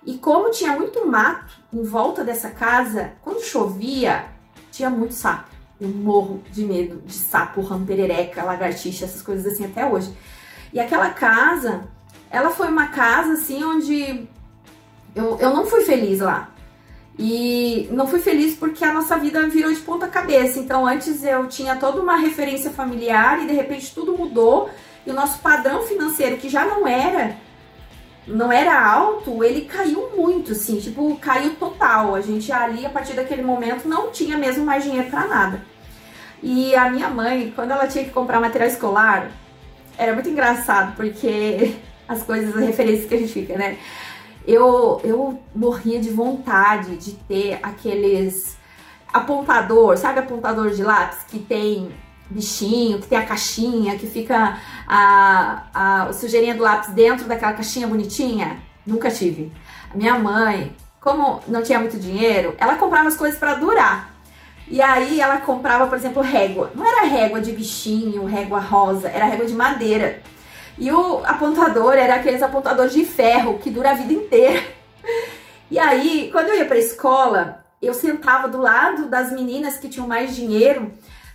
E 0.06 0.14
como 0.14 0.50
tinha 0.50 0.72
muito 0.72 1.06
mato 1.06 1.63
em 1.74 1.82
volta 1.82 2.22
dessa 2.22 2.50
casa, 2.50 3.12
quando 3.20 3.42
chovia, 3.42 4.26
tinha 4.70 4.88
muito 4.88 5.14
sapo. 5.14 5.50
Eu 5.80 5.88
morro 5.88 6.40
de 6.52 6.64
medo 6.64 7.02
de 7.04 7.14
sapo, 7.14 7.60
ramperereca, 7.60 8.44
lagartixa, 8.44 9.04
essas 9.04 9.22
coisas 9.22 9.52
assim 9.52 9.64
até 9.64 9.84
hoje. 9.84 10.16
E 10.72 10.78
aquela 10.78 11.10
casa, 11.10 11.82
ela 12.30 12.50
foi 12.50 12.68
uma 12.68 12.88
casa 12.88 13.32
assim 13.32 13.62
onde 13.64 14.28
eu, 15.14 15.38
eu 15.38 15.50
não 15.54 15.66
fui 15.66 15.82
feliz 15.82 16.20
lá. 16.20 16.50
E 17.18 17.88
não 17.92 18.06
fui 18.06 18.20
feliz 18.20 18.56
porque 18.56 18.84
a 18.84 18.92
nossa 18.92 19.16
vida 19.16 19.48
virou 19.48 19.72
de 19.72 19.80
ponta 19.80 20.06
cabeça. 20.06 20.58
Então 20.58 20.86
antes 20.86 21.24
eu 21.24 21.46
tinha 21.48 21.76
toda 21.76 22.00
uma 22.00 22.16
referência 22.16 22.70
familiar 22.70 23.42
e 23.42 23.46
de 23.46 23.52
repente 23.52 23.92
tudo 23.94 24.16
mudou. 24.16 24.70
E 25.06 25.10
o 25.10 25.14
nosso 25.14 25.40
padrão 25.40 25.82
financeiro, 25.82 26.38
que 26.38 26.48
já 26.48 26.64
não 26.64 26.86
era 26.86 27.36
não 28.26 28.50
era 28.50 28.86
alto, 28.86 29.44
ele 29.44 29.62
caiu 29.62 30.10
muito, 30.16 30.52
assim, 30.52 30.80
tipo, 30.80 31.16
caiu 31.16 31.54
total. 31.56 32.14
A 32.14 32.20
gente 32.20 32.50
ali, 32.50 32.86
a 32.86 32.90
partir 32.90 33.12
daquele 33.14 33.42
momento, 33.42 33.86
não 33.86 34.10
tinha 34.10 34.38
mesmo 34.38 34.64
mais 34.64 34.82
dinheiro 34.82 35.10
para 35.10 35.26
nada. 35.26 35.62
E 36.42 36.74
a 36.74 36.90
minha 36.90 37.08
mãe, 37.08 37.52
quando 37.54 37.70
ela 37.70 37.86
tinha 37.86 38.04
que 38.04 38.10
comprar 38.10 38.40
material 38.40 38.68
escolar, 38.68 39.30
era 39.96 40.12
muito 40.12 40.28
engraçado, 40.28 40.94
porque 40.96 41.76
as 42.08 42.22
coisas, 42.22 42.56
as 42.56 42.64
referências 42.64 43.08
que 43.08 43.14
a 43.14 43.18
gente 43.18 43.32
fica, 43.32 43.56
né? 43.56 43.78
Eu, 44.46 45.00
eu 45.02 45.40
morria 45.54 45.98
de 45.98 46.10
vontade 46.10 46.96
de 46.96 47.12
ter 47.12 47.58
aqueles 47.62 48.58
apontador, 49.12 49.96
sabe 49.96 50.18
apontador 50.18 50.70
de 50.70 50.82
lápis 50.82 51.18
que 51.28 51.38
tem 51.38 51.90
bichinho, 52.30 53.00
que 53.00 53.06
tem 53.06 53.18
a 53.18 53.26
caixinha, 53.26 53.96
que 53.96 54.06
fica 54.06 54.58
a, 54.86 55.62
a, 55.74 56.12
sujeirinha 56.12 56.54
do 56.54 56.62
lápis 56.62 56.90
dentro 56.90 57.26
daquela 57.26 57.52
caixinha 57.52 57.86
bonitinha? 57.86 58.58
Nunca 58.86 59.10
tive. 59.10 59.52
Minha 59.94 60.18
mãe, 60.18 60.74
como 61.00 61.40
não 61.46 61.62
tinha 61.62 61.78
muito 61.78 61.98
dinheiro, 61.98 62.54
ela 62.58 62.76
comprava 62.76 63.08
as 63.08 63.16
coisas 63.16 63.38
para 63.38 63.54
durar. 63.54 64.14
E 64.66 64.80
aí 64.80 65.20
ela 65.20 65.38
comprava, 65.38 65.86
por 65.86 65.96
exemplo, 65.96 66.22
régua. 66.22 66.70
Não 66.74 66.86
era 66.86 67.06
régua 67.06 67.40
de 67.40 67.52
bichinho, 67.52 68.24
régua 68.24 68.58
rosa, 68.58 69.08
era 69.08 69.26
régua 69.26 69.46
de 69.46 69.52
madeira. 69.52 70.22
E 70.78 70.90
o 70.90 71.22
apontador 71.24 71.94
era 71.94 72.16
aqueles 72.16 72.42
apontadores 72.42 72.92
de 72.92 73.04
ferro 73.04 73.58
que 73.58 73.70
dura 73.70 73.90
a 73.90 73.94
vida 73.94 74.12
inteira. 74.12 74.62
E 75.70 75.78
aí, 75.78 76.28
quando 76.30 76.50
eu 76.50 76.58
ia 76.58 76.66
pra 76.66 76.78
escola, 76.78 77.64
eu 77.80 77.94
sentava 77.94 78.46
do 78.46 78.58
lado 78.58 79.06
das 79.06 79.32
meninas 79.32 79.76
que 79.76 79.88
tinham 79.88 80.06
mais 80.06 80.36
dinheiro 80.36 80.92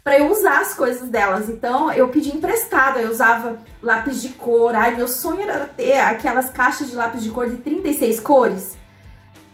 para 0.09 0.17
eu 0.17 0.31
usar 0.31 0.61
as 0.61 0.73
coisas 0.73 1.07
delas. 1.07 1.49
Então 1.49 1.91
eu 1.91 2.07
pedi 2.07 2.35
emprestado, 2.35 2.97
eu 2.97 3.11
usava 3.11 3.59
lápis 3.79 4.23
de 4.23 4.29
cor. 4.29 4.73
Ai, 4.73 4.95
meu 4.95 5.07
sonho 5.07 5.41
era 5.41 5.67
ter 5.67 5.99
aquelas 5.99 6.49
caixas 6.49 6.89
de 6.89 6.95
lápis 6.95 7.21
de 7.21 7.29
cor 7.29 7.47
de 7.47 7.57
36 7.57 8.19
cores. 8.19 8.75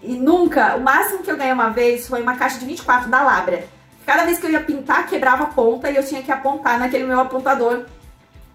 E 0.01 0.13
nunca, 0.13 0.77
o 0.77 0.79
máximo 0.79 1.23
que 1.23 1.29
eu 1.29 1.35
ganhei 1.35 1.51
uma 1.51 1.71
vez 1.71 2.07
foi 2.07 2.21
uma 2.21 2.37
caixa 2.37 2.57
de 2.57 2.65
24 2.65 3.09
da 3.09 3.21
Labra. 3.21 3.65
Cada 4.05 4.23
vez 4.23 4.39
que 4.39 4.45
eu 4.45 4.49
ia 4.49 4.61
pintar, 4.61 5.05
quebrava 5.07 5.43
a 5.43 5.47
ponta 5.47 5.91
e 5.91 5.97
eu 5.97 6.05
tinha 6.05 6.23
que 6.23 6.31
apontar 6.31 6.79
naquele 6.79 7.03
meu 7.03 7.19
apontador 7.19 7.87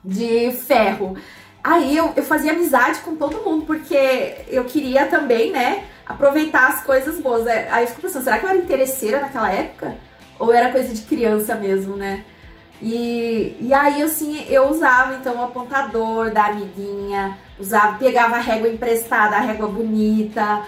de 0.03 0.53
ferro. 0.53 1.19
Aí 1.63 1.95
eu, 1.95 2.15
eu 2.17 2.23
fazia 2.23 2.53
amizade 2.53 3.01
com 3.01 3.15
todo 3.15 3.45
mundo, 3.45 3.67
porque 3.67 4.37
eu 4.49 4.65
queria 4.65 5.05
também, 5.05 5.53
né, 5.53 5.85
aproveitar 6.07 6.69
as 6.69 6.83
coisas 6.83 7.21
boas. 7.21 7.47
Aí 7.47 7.85
eu 7.85 7.89
fico 7.89 8.01
pensando, 8.01 8.25
será 8.25 8.39
que 8.39 8.47
eu 8.47 8.49
era 8.49 8.59
interesseira 8.59 9.21
naquela 9.21 9.53
época? 9.53 9.99
Ou 10.41 10.53
era 10.53 10.73
coisa 10.73 10.93
de 10.93 11.03
criança 11.03 11.55
mesmo, 11.55 11.95
né? 11.95 12.25
E, 12.83 13.57
e 13.61 13.75
aí, 13.75 14.03
assim, 14.03 14.45
eu 14.49 14.71
usava 14.71 15.15
então 15.17 15.37
o 15.37 15.45
apontador 15.45 16.33
da 16.33 16.47
amiguinha, 16.47 17.39
usava, 17.59 17.99
pegava 17.99 18.37
a 18.37 18.41
régua 18.41 18.69
emprestada, 18.69 19.37
a 19.37 19.41
régua 19.41 19.69
bonita. 19.69 20.63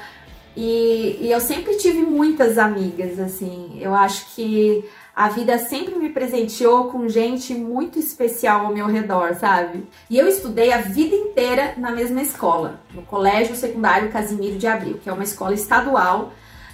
E, 0.55 1.17
e 1.23 1.31
eu 1.33 1.41
sempre 1.41 1.77
tive 1.79 2.03
muitas 2.03 2.59
amigas, 2.59 3.19
assim. 3.19 3.79
Eu 3.81 3.95
acho 3.95 4.35
que 4.35 4.85
a 5.17 5.31
vida 5.31 5.59
sempre 5.59 5.95
me 5.95 6.11
presenteou 6.11 6.91
com 6.91 7.09
gente 7.09 7.55
muito 7.55 7.99
especial 7.99 8.67
ao 8.67 8.75
meu 8.75 8.87
redor, 8.87 9.35
sabe? 9.35 9.87
E 10.11 10.19
eu 10.19 10.29
estudei 10.29 10.71
a 10.71 10.79
vida 10.79 11.17
inteira 11.17 11.75
na 11.79 11.91
mesma 11.91 12.21
escola, 12.21 12.81
no 12.93 13.03
Colégio 13.03 13.57
Secundário 13.57 14.13
Casimiro 14.13 14.59
de 14.59 14.67
Abril, 14.67 14.99
que 15.03 15.09
é 15.09 15.13
uma 15.13 15.25
escola 15.25 15.55
estadual 15.55 16.33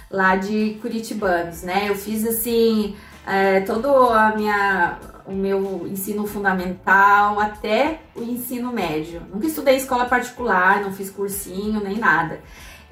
lá 0.09 0.35
de 0.35 0.77
Curitibanos, 0.81 1.63
né? 1.63 1.89
Eu 1.89 1.95
fiz 1.95 2.25
assim 2.25 2.95
é, 3.25 3.61
todo 3.61 3.87
a 3.89 4.35
minha 4.35 4.97
o 5.29 5.33
meu 5.33 5.87
ensino 5.87 6.25
fundamental 6.25 7.39
até 7.39 7.99
o 8.15 8.23
ensino 8.23 8.71
médio. 8.71 9.21
Nunca 9.31 9.45
estudei 9.45 9.75
escola 9.75 10.05
particular, 10.05 10.81
não 10.81 10.91
fiz 10.91 11.11
cursinho 11.11 11.79
nem 11.83 11.99
nada. 11.99 12.41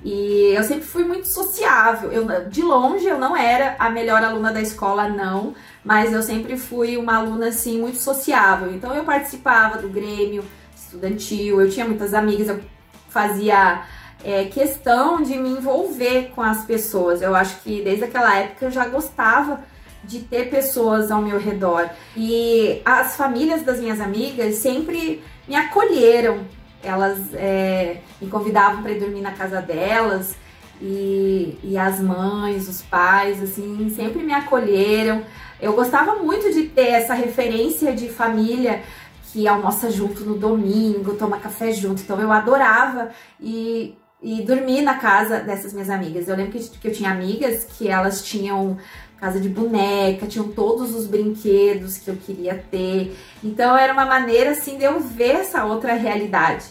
E 0.04 0.54
eu 0.56 0.64
sempre 0.64 0.86
fui 0.86 1.04
muito 1.04 1.28
sociável. 1.28 2.12
Eu, 2.12 2.48
de 2.48 2.62
longe 2.62 3.08
eu 3.08 3.18
não 3.18 3.36
era 3.36 3.76
a 3.80 3.90
melhor 3.90 4.24
aluna 4.24 4.54
da 4.54 4.62
escola, 4.62 5.10
não, 5.10 5.56
mas 5.84 6.14
eu 6.14 6.22
sempre 6.22 6.58
fui 6.58 6.96
uma 6.96 7.16
aluna 7.16 7.48
assim 7.48 7.82
muito 7.82 7.98
sociável. 7.98 8.72
Então 8.72 8.94
eu 8.94 9.04
participava 9.04 9.80
do 9.82 9.90
Grêmio 9.90 10.44
estudantil, 10.76 11.60
eu 11.60 11.70
tinha 11.70 11.88
muitas 11.88 12.14
amigas, 12.14 12.50
eu 12.50 12.62
fazia 13.10 13.82
é, 14.24 14.46
questão 14.46 15.22
de 15.22 15.38
me 15.38 15.50
envolver 15.50 16.32
com 16.36 16.42
as 16.42 16.66
pessoas. 16.66 17.22
Eu 17.22 17.36
acho 17.36 17.62
que 17.62 17.82
desde 17.82 18.06
aquela 18.06 18.36
época 18.38 18.66
eu 18.66 18.72
já 18.72 18.88
gostava 18.88 19.62
de 20.04 20.20
ter 20.20 20.50
pessoas 20.50 21.12
ao 21.12 21.22
meu 21.22 21.40
redor. 21.40 21.90
E 22.16 22.82
as 22.86 23.16
famílias 23.16 23.64
das 23.64 23.80
minhas 23.80 24.00
amigas 24.00 24.56
sempre 24.56 25.22
me 25.48 25.56
acolheram, 25.56 26.46
elas 26.84 27.18
é, 27.34 27.98
me 28.22 28.28
convidavam 28.30 28.82
para 28.82 28.92
ir 28.92 29.00
dormir 29.00 29.22
na 29.22 29.32
casa 29.32 29.62
delas 29.62 30.36
e, 30.82 31.58
e 31.64 31.78
as 31.78 32.00
mães, 32.00 32.68
os 32.68 32.82
pais, 32.82 33.42
assim, 33.42 33.90
sempre 33.96 34.24
me 34.24 34.34
acolheram. 34.34 35.24
Eu 35.60 35.74
gostava 35.74 36.16
muito 36.18 36.54
de 36.54 36.64
ter 36.64 36.90
essa 36.90 37.14
referência 37.14 37.94
de 37.94 38.10
família 38.10 38.84
que 39.32 39.48
almoça 39.48 39.92
junto 39.92 40.24
no 40.24 40.38
domingo, 40.38 41.16
toma 41.16 41.40
café 41.40 41.72
junto. 41.72 42.02
Então 42.02 42.20
eu 42.20 42.32
adorava 42.32 43.10
e, 43.40 43.96
e 44.22 44.42
dormir 44.42 44.82
na 44.82 44.96
casa 44.96 45.40
dessas 45.40 45.74
minhas 45.74 45.90
amigas. 45.90 46.28
Eu 46.28 46.36
lembro 46.36 46.54
que, 46.54 46.70
que 46.70 46.88
eu 46.88 46.94
tinha 46.94 47.12
amigas 47.12 47.64
que 47.64 47.88
elas 47.88 48.24
tinham 48.24 48.78
casa 49.20 49.40
de 49.40 49.50
boneca, 49.50 50.28
tinham 50.28 50.50
todos 50.50 50.96
os 50.96 51.08
brinquedos 51.08 51.98
que 51.98 52.10
eu 52.10 52.16
queria 52.16 52.64
ter. 52.70 53.18
Então 53.44 53.76
era 53.76 53.94
uma 53.94 54.06
maneira 54.06 54.52
assim 54.52 54.78
de 54.78 54.84
eu 54.84 55.00
ver 55.00 55.38
essa 55.38 55.66
outra 55.66 55.94
realidade. 55.94 56.66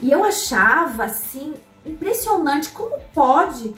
E 0.00 0.10
eu 0.10 0.24
achava 0.24 1.04
assim 1.04 1.54
impressionante 1.84 2.70
como 2.70 2.98
pode 3.12 3.74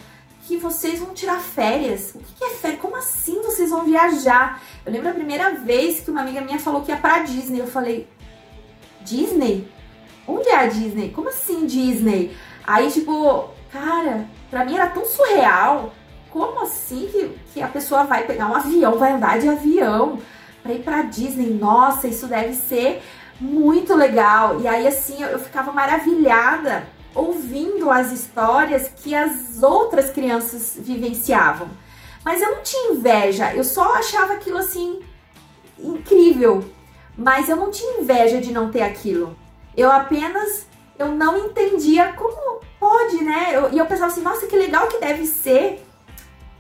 que 0.46 0.56
vocês 0.56 0.98
vão 1.00 1.14
tirar 1.14 1.40
férias. 1.40 2.14
O 2.14 2.18
que 2.18 2.44
é 2.44 2.50
férias? 2.50 2.80
Como 2.80 2.96
assim 2.96 3.40
vocês 3.42 3.70
vão 3.70 3.84
viajar? 3.84 4.62
Eu 4.84 4.92
lembro 4.92 5.08
a 5.08 5.14
primeira 5.14 5.54
vez 5.54 6.00
que 6.00 6.10
uma 6.10 6.20
amiga 6.20 6.40
minha 6.40 6.58
falou 6.58 6.82
que 6.82 6.90
ia 6.90 6.96
pra 6.96 7.20
Disney. 7.20 7.60
Eu 7.60 7.66
falei, 7.66 8.08
Disney? 9.00 9.68
Onde 10.26 10.48
é 10.48 10.56
a 10.56 10.66
Disney? 10.66 11.10
Como 11.10 11.28
assim 11.28 11.66
Disney? 11.66 12.36
Aí, 12.66 12.90
tipo, 12.90 13.48
cara, 13.72 14.26
pra 14.50 14.64
mim 14.64 14.74
era 14.74 14.88
tão 14.88 15.04
surreal 15.04 15.92
como 16.30 16.62
assim 16.62 17.08
que, 17.12 17.38
que 17.52 17.62
a 17.62 17.68
pessoa 17.68 18.04
vai 18.04 18.24
pegar 18.24 18.46
um 18.46 18.54
avião, 18.54 18.98
vai 18.98 19.12
andar 19.12 19.38
de 19.38 19.48
avião 19.48 20.18
para 20.62 20.72
ir 20.72 20.82
para 20.82 21.02
Disney? 21.02 21.52
Nossa, 21.52 22.08
isso 22.08 22.26
deve 22.26 22.54
ser 22.54 23.02
muito 23.38 23.94
legal. 23.94 24.60
E 24.60 24.66
aí 24.66 24.86
assim 24.86 25.22
eu 25.22 25.38
ficava 25.38 25.72
maravilhada 25.72 26.86
ouvindo 27.14 27.90
as 27.90 28.10
histórias 28.10 28.88
que 28.88 29.14
as 29.14 29.62
outras 29.62 30.10
crianças 30.10 30.74
vivenciavam. 30.78 31.68
Mas 32.24 32.40
eu 32.40 32.52
não 32.52 32.62
tinha 32.62 32.92
inveja, 32.92 33.54
eu 33.54 33.64
só 33.64 33.94
achava 33.94 34.34
aquilo 34.34 34.56
assim 34.58 35.00
incrível. 35.78 36.64
Mas 37.16 37.48
eu 37.48 37.56
não 37.56 37.70
tinha 37.70 38.00
inveja 38.00 38.40
de 38.40 38.52
não 38.52 38.70
ter 38.70 38.82
aquilo. 38.82 39.36
Eu 39.76 39.90
apenas 39.90 40.66
eu 41.02 41.12
não 41.12 41.46
entendia 41.46 42.12
como 42.12 42.60
pode, 42.78 43.22
né? 43.22 43.50
Eu, 43.52 43.72
e 43.72 43.78
eu 43.78 43.86
pensava 43.86 44.10
assim, 44.10 44.22
nossa, 44.22 44.46
que 44.46 44.56
legal 44.56 44.86
que 44.86 44.98
deve 44.98 45.26
ser 45.26 45.84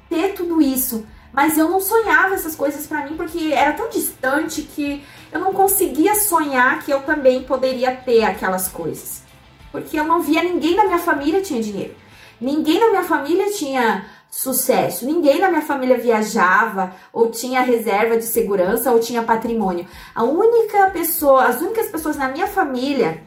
ter 0.08 0.34
tudo 0.34 0.60
isso. 0.60 1.06
Mas 1.32 1.56
eu 1.56 1.68
não 1.68 1.80
sonhava 1.80 2.34
essas 2.34 2.54
coisas 2.54 2.86
para 2.86 3.06
mim 3.06 3.16
porque 3.16 3.52
era 3.52 3.72
tão 3.72 3.88
distante 3.88 4.62
que 4.62 5.02
eu 5.32 5.40
não 5.40 5.54
conseguia 5.54 6.14
sonhar 6.14 6.82
que 6.84 6.92
eu 6.92 7.00
também 7.02 7.42
poderia 7.42 7.94
ter 7.96 8.22
aquelas 8.22 8.68
coisas. 8.68 9.22
Porque 9.70 9.98
eu 9.98 10.04
não 10.04 10.20
via 10.20 10.42
ninguém 10.42 10.76
da 10.76 10.84
minha 10.84 10.98
família 10.98 11.40
tinha 11.40 11.62
dinheiro. 11.62 11.94
Ninguém 12.38 12.78
da 12.78 12.90
minha 12.90 13.04
família 13.04 13.50
tinha 13.52 14.04
sucesso. 14.30 15.06
Ninguém 15.06 15.40
da 15.40 15.48
minha 15.48 15.62
família 15.62 15.96
viajava 15.96 16.92
ou 17.12 17.30
tinha 17.30 17.62
reserva 17.62 18.18
de 18.18 18.24
segurança 18.24 18.92
ou 18.92 19.00
tinha 19.00 19.22
patrimônio. 19.22 19.86
A 20.14 20.24
única 20.24 20.90
pessoa, 20.90 21.44
as 21.44 21.62
únicas 21.62 21.86
pessoas 21.86 22.16
na 22.16 22.28
minha 22.28 22.46
família 22.46 23.22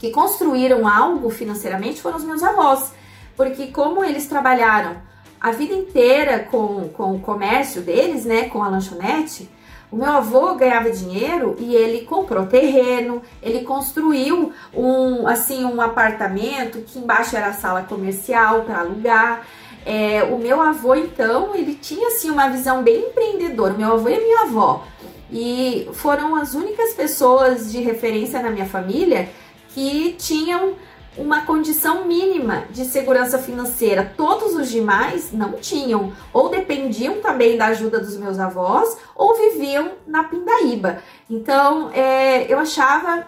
que 0.00 0.10
construíram 0.10 0.88
algo 0.88 1.28
financeiramente 1.28 2.00
foram 2.00 2.16
os 2.16 2.24
meus 2.24 2.42
avós. 2.42 2.92
Porque 3.36 3.66
como 3.66 4.02
eles 4.02 4.26
trabalharam 4.26 4.96
a 5.38 5.52
vida 5.52 5.74
inteira 5.74 6.40
com, 6.50 6.88
com 6.88 7.14
o 7.14 7.20
comércio 7.20 7.82
deles, 7.82 8.24
né, 8.24 8.48
com 8.48 8.62
a 8.62 8.68
lanchonete, 8.68 9.48
o 9.92 9.96
meu 9.96 10.10
avô 10.10 10.54
ganhava 10.54 10.90
dinheiro 10.90 11.54
e 11.58 11.74
ele 11.74 12.06
comprou 12.06 12.46
terreno, 12.46 13.20
ele 13.42 13.60
construiu 13.60 14.52
um 14.72 15.26
assim 15.26 15.64
um 15.64 15.80
apartamento 15.80 16.78
que 16.78 16.98
embaixo 16.98 17.36
era 17.36 17.48
a 17.48 17.52
sala 17.52 17.82
comercial 17.82 18.62
para 18.62 18.80
alugar. 18.80 19.46
É, 19.84 20.22
o 20.22 20.38
meu 20.38 20.60
avô 20.60 20.94
então 20.94 21.54
ele 21.54 21.74
tinha 21.74 22.08
assim 22.08 22.30
uma 22.30 22.48
visão 22.48 22.82
bem 22.82 23.08
empreendedora. 23.08 23.74
Meu 23.74 23.92
avô 23.94 24.08
e 24.08 24.18
minha 24.18 24.42
avó 24.42 24.84
e 25.30 25.88
foram 25.92 26.34
as 26.36 26.54
únicas 26.54 26.92
pessoas 26.94 27.70
de 27.70 27.80
referência 27.80 28.42
na 28.42 28.50
minha 28.50 28.66
família 28.66 29.28
que 29.74 30.14
tinham 30.18 30.74
uma 31.16 31.42
condição 31.42 32.04
mínima 32.06 32.64
de 32.70 32.84
segurança 32.84 33.38
financeira. 33.38 34.12
Todos 34.16 34.54
os 34.54 34.70
demais 34.70 35.32
não 35.32 35.52
tinham, 35.54 36.12
ou 36.32 36.48
dependiam 36.48 37.20
também 37.20 37.56
da 37.56 37.66
ajuda 37.66 38.00
dos 38.00 38.16
meus 38.16 38.38
avós, 38.38 38.96
ou 39.14 39.36
viviam 39.36 39.92
na 40.06 40.24
pindaíba. 40.24 41.02
Então, 41.28 41.90
é, 41.92 42.52
eu 42.52 42.58
achava 42.58 43.26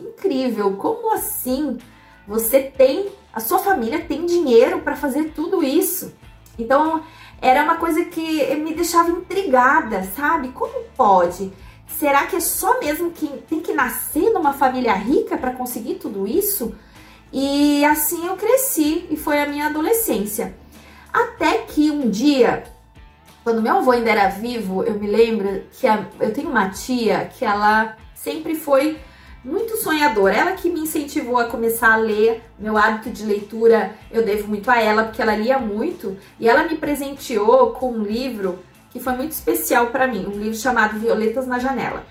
incrível 0.00 0.76
como 0.76 1.12
assim 1.14 1.78
você 2.26 2.60
tem, 2.60 3.08
a 3.32 3.40
sua 3.40 3.58
família 3.58 4.00
tem 4.00 4.26
dinheiro 4.26 4.80
para 4.80 4.96
fazer 4.96 5.32
tudo 5.34 5.62
isso. 5.62 6.12
Então, 6.58 7.02
era 7.40 7.64
uma 7.64 7.76
coisa 7.76 8.04
que 8.04 8.54
me 8.56 8.74
deixava 8.74 9.10
intrigada, 9.10 10.04
sabe? 10.04 10.48
Como 10.48 10.84
pode? 10.96 11.52
Será 11.98 12.26
que 12.26 12.36
é 12.36 12.40
só 12.40 12.80
mesmo 12.80 13.10
que 13.10 13.26
tem 13.48 13.60
que 13.60 13.72
nascer 13.72 14.30
numa 14.30 14.52
família 14.52 14.92
rica 14.94 15.36
para 15.36 15.52
conseguir 15.52 15.94
tudo 15.94 16.26
isso? 16.26 16.74
E 17.32 17.84
assim 17.84 18.26
eu 18.26 18.36
cresci 18.36 19.06
e 19.10 19.16
foi 19.16 19.40
a 19.40 19.46
minha 19.46 19.66
adolescência. 19.66 20.54
Até 21.12 21.58
que 21.58 21.90
um 21.90 22.10
dia, 22.10 22.64
quando 23.44 23.62
meu 23.62 23.78
avô 23.78 23.90
ainda 23.90 24.10
era 24.10 24.28
vivo, 24.28 24.82
eu 24.82 24.94
me 24.94 25.06
lembro 25.06 25.64
que 25.72 25.86
a, 25.86 26.06
eu 26.20 26.32
tenho 26.32 26.50
uma 26.50 26.70
tia 26.70 27.30
que 27.32 27.44
ela 27.44 27.96
sempre 28.14 28.54
foi 28.54 28.98
muito 29.44 29.76
sonhadora. 29.76 30.34
Ela 30.34 30.52
que 30.52 30.70
me 30.70 30.80
incentivou 30.80 31.38
a 31.38 31.46
começar 31.46 31.92
a 31.92 31.96
ler. 31.96 32.42
Meu 32.58 32.76
hábito 32.76 33.10
de 33.10 33.24
leitura 33.24 33.94
eu 34.10 34.24
devo 34.24 34.48
muito 34.48 34.70
a 34.70 34.80
ela, 34.80 35.04
porque 35.04 35.20
ela 35.20 35.34
lia 35.34 35.58
muito. 35.58 36.16
E 36.38 36.48
ela 36.48 36.64
me 36.64 36.76
presenteou 36.76 37.72
com 37.72 37.92
um 37.92 38.02
livro 38.02 38.58
que 38.92 39.00
foi 39.00 39.14
muito 39.14 39.32
especial 39.32 39.86
para 39.86 40.06
mim, 40.06 40.26
um 40.26 40.38
livro 40.38 40.54
chamado 40.54 40.98
Violetas 40.98 41.46
na 41.46 41.58
Janela. 41.58 42.04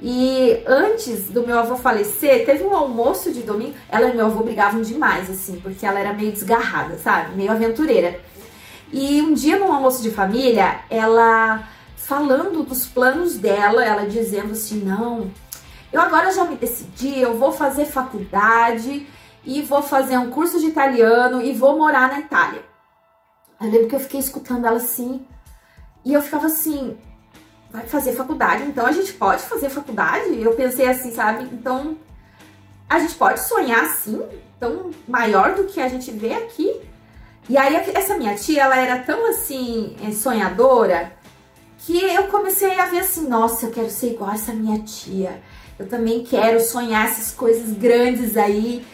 E 0.00 0.62
antes 0.66 1.30
do 1.30 1.46
meu 1.46 1.58
avô 1.58 1.76
falecer, 1.76 2.44
teve 2.44 2.64
um 2.64 2.74
almoço 2.74 3.32
de 3.32 3.42
domingo. 3.42 3.74
Ela 3.88 4.08
e 4.08 4.16
meu 4.16 4.26
avô 4.26 4.42
brigavam 4.42 4.82
demais, 4.82 5.30
assim, 5.30 5.58
porque 5.60 5.86
ela 5.86 5.98
era 5.98 6.12
meio 6.12 6.32
desgarrada, 6.32 6.98
sabe? 6.98 7.34
Meio 7.34 7.50
aventureira. 7.50 8.20
E 8.92 9.22
um 9.22 9.32
dia 9.32 9.58
no 9.58 9.72
almoço 9.72 10.02
de 10.02 10.10
família, 10.10 10.80
ela 10.90 11.66
falando 11.96 12.62
dos 12.62 12.86
planos 12.86 13.38
dela, 13.38 13.84
ela 13.84 14.06
dizendo 14.06 14.52
assim: 14.52 14.80
"Não, 14.84 15.30
eu 15.92 16.00
agora 16.00 16.30
já 16.30 16.44
me 16.44 16.56
decidi, 16.56 17.18
eu 17.18 17.38
vou 17.38 17.50
fazer 17.50 17.86
faculdade 17.86 19.06
e 19.44 19.62
vou 19.62 19.82
fazer 19.82 20.18
um 20.18 20.30
curso 20.30 20.60
de 20.60 20.66
italiano 20.66 21.40
e 21.40 21.52
vou 21.52 21.78
morar 21.78 22.08
na 22.08 22.20
Itália". 22.20 22.62
Eu 23.60 23.70
lembro 23.70 23.88
que 23.88 23.94
eu 23.94 24.00
fiquei 24.00 24.20
escutando 24.20 24.66
ela 24.66 24.76
assim, 24.76 25.26
e 26.06 26.14
eu 26.14 26.22
ficava 26.22 26.46
assim, 26.46 26.96
vai 27.68 27.84
fazer 27.84 28.12
faculdade, 28.12 28.62
então 28.62 28.86
a 28.86 28.92
gente 28.92 29.12
pode 29.14 29.42
fazer 29.42 29.68
faculdade? 29.68 30.40
Eu 30.40 30.54
pensei 30.54 30.88
assim, 30.88 31.10
sabe? 31.10 31.48
Então 31.52 31.98
a 32.88 33.00
gente 33.00 33.16
pode 33.16 33.40
sonhar 33.40 33.82
assim, 33.86 34.22
tão 34.60 34.92
maior 35.08 35.56
do 35.56 35.64
que 35.64 35.80
a 35.80 35.88
gente 35.88 36.12
vê 36.12 36.32
aqui. 36.32 36.80
E 37.48 37.58
aí 37.58 37.74
essa 37.92 38.16
minha 38.16 38.36
tia, 38.36 38.62
ela 38.62 38.76
era 38.76 39.00
tão 39.00 39.28
assim 39.28 39.96
eh, 40.06 40.12
sonhadora 40.12 41.12
que 41.78 41.98
eu 41.98 42.28
comecei 42.28 42.78
a 42.78 42.86
ver 42.86 43.00
assim, 43.00 43.26
nossa, 43.26 43.66
eu 43.66 43.72
quero 43.72 43.90
ser 43.90 44.12
igual 44.12 44.30
essa 44.30 44.52
minha 44.52 44.78
tia. 44.84 45.42
Eu 45.76 45.88
também 45.88 46.22
quero 46.22 46.60
sonhar 46.60 47.06
essas 47.06 47.32
coisas 47.32 47.72
grandes 47.72 48.36
aí 48.36 48.86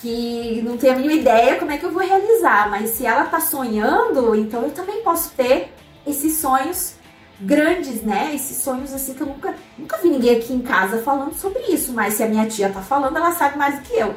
que 0.00 0.62
não 0.64 0.76
tenho 0.76 0.92
a 0.92 0.96
mínima 0.96 1.20
ideia 1.20 1.58
como 1.58 1.72
é 1.72 1.78
que 1.78 1.84
eu 1.84 1.90
vou 1.90 2.02
realizar, 2.02 2.70
mas 2.70 2.90
se 2.90 3.04
ela 3.04 3.24
tá 3.24 3.40
sonhando, 3.40 4.36
então 4.36 4.62
eu 4.62 4.70
também 4.70 5.02
posso 5.02 5.32
ter 5.32 5.72
esses 6.10 6.34
sonhos 6.34 6.94
grandes, 7.40 8.02
né? 8.02 8.34
Esses 8.34 8.58
sonhos 8.58 8.92
assim 8.92 9.14
que 9.14 9.22
eu 9.22 9.26
nunca, 9.26 9.54
nunca 9.78 9.96
vi 9.98 10.10
ninguém 10.10 10.36
aqui 10.36 10.52
em 10.52 10.60
casa 10.60 11.02
falando 11.02 11.34
sobre 11.34 11.60
isso, 11.62 11.92
mas 11.92 12.14
se 12.14 12.22
a 12.22 12.28
minha 12.28 12.46
tia 12.46 12.70
tá 12.70 12.82
falando, 12.82 13.16
ela 13.16 13.32
sabe 13.32 13.56
mais 13.56 13.76
do 13.76 13.82
que 13.82 13.94
eu. 13.94 14.14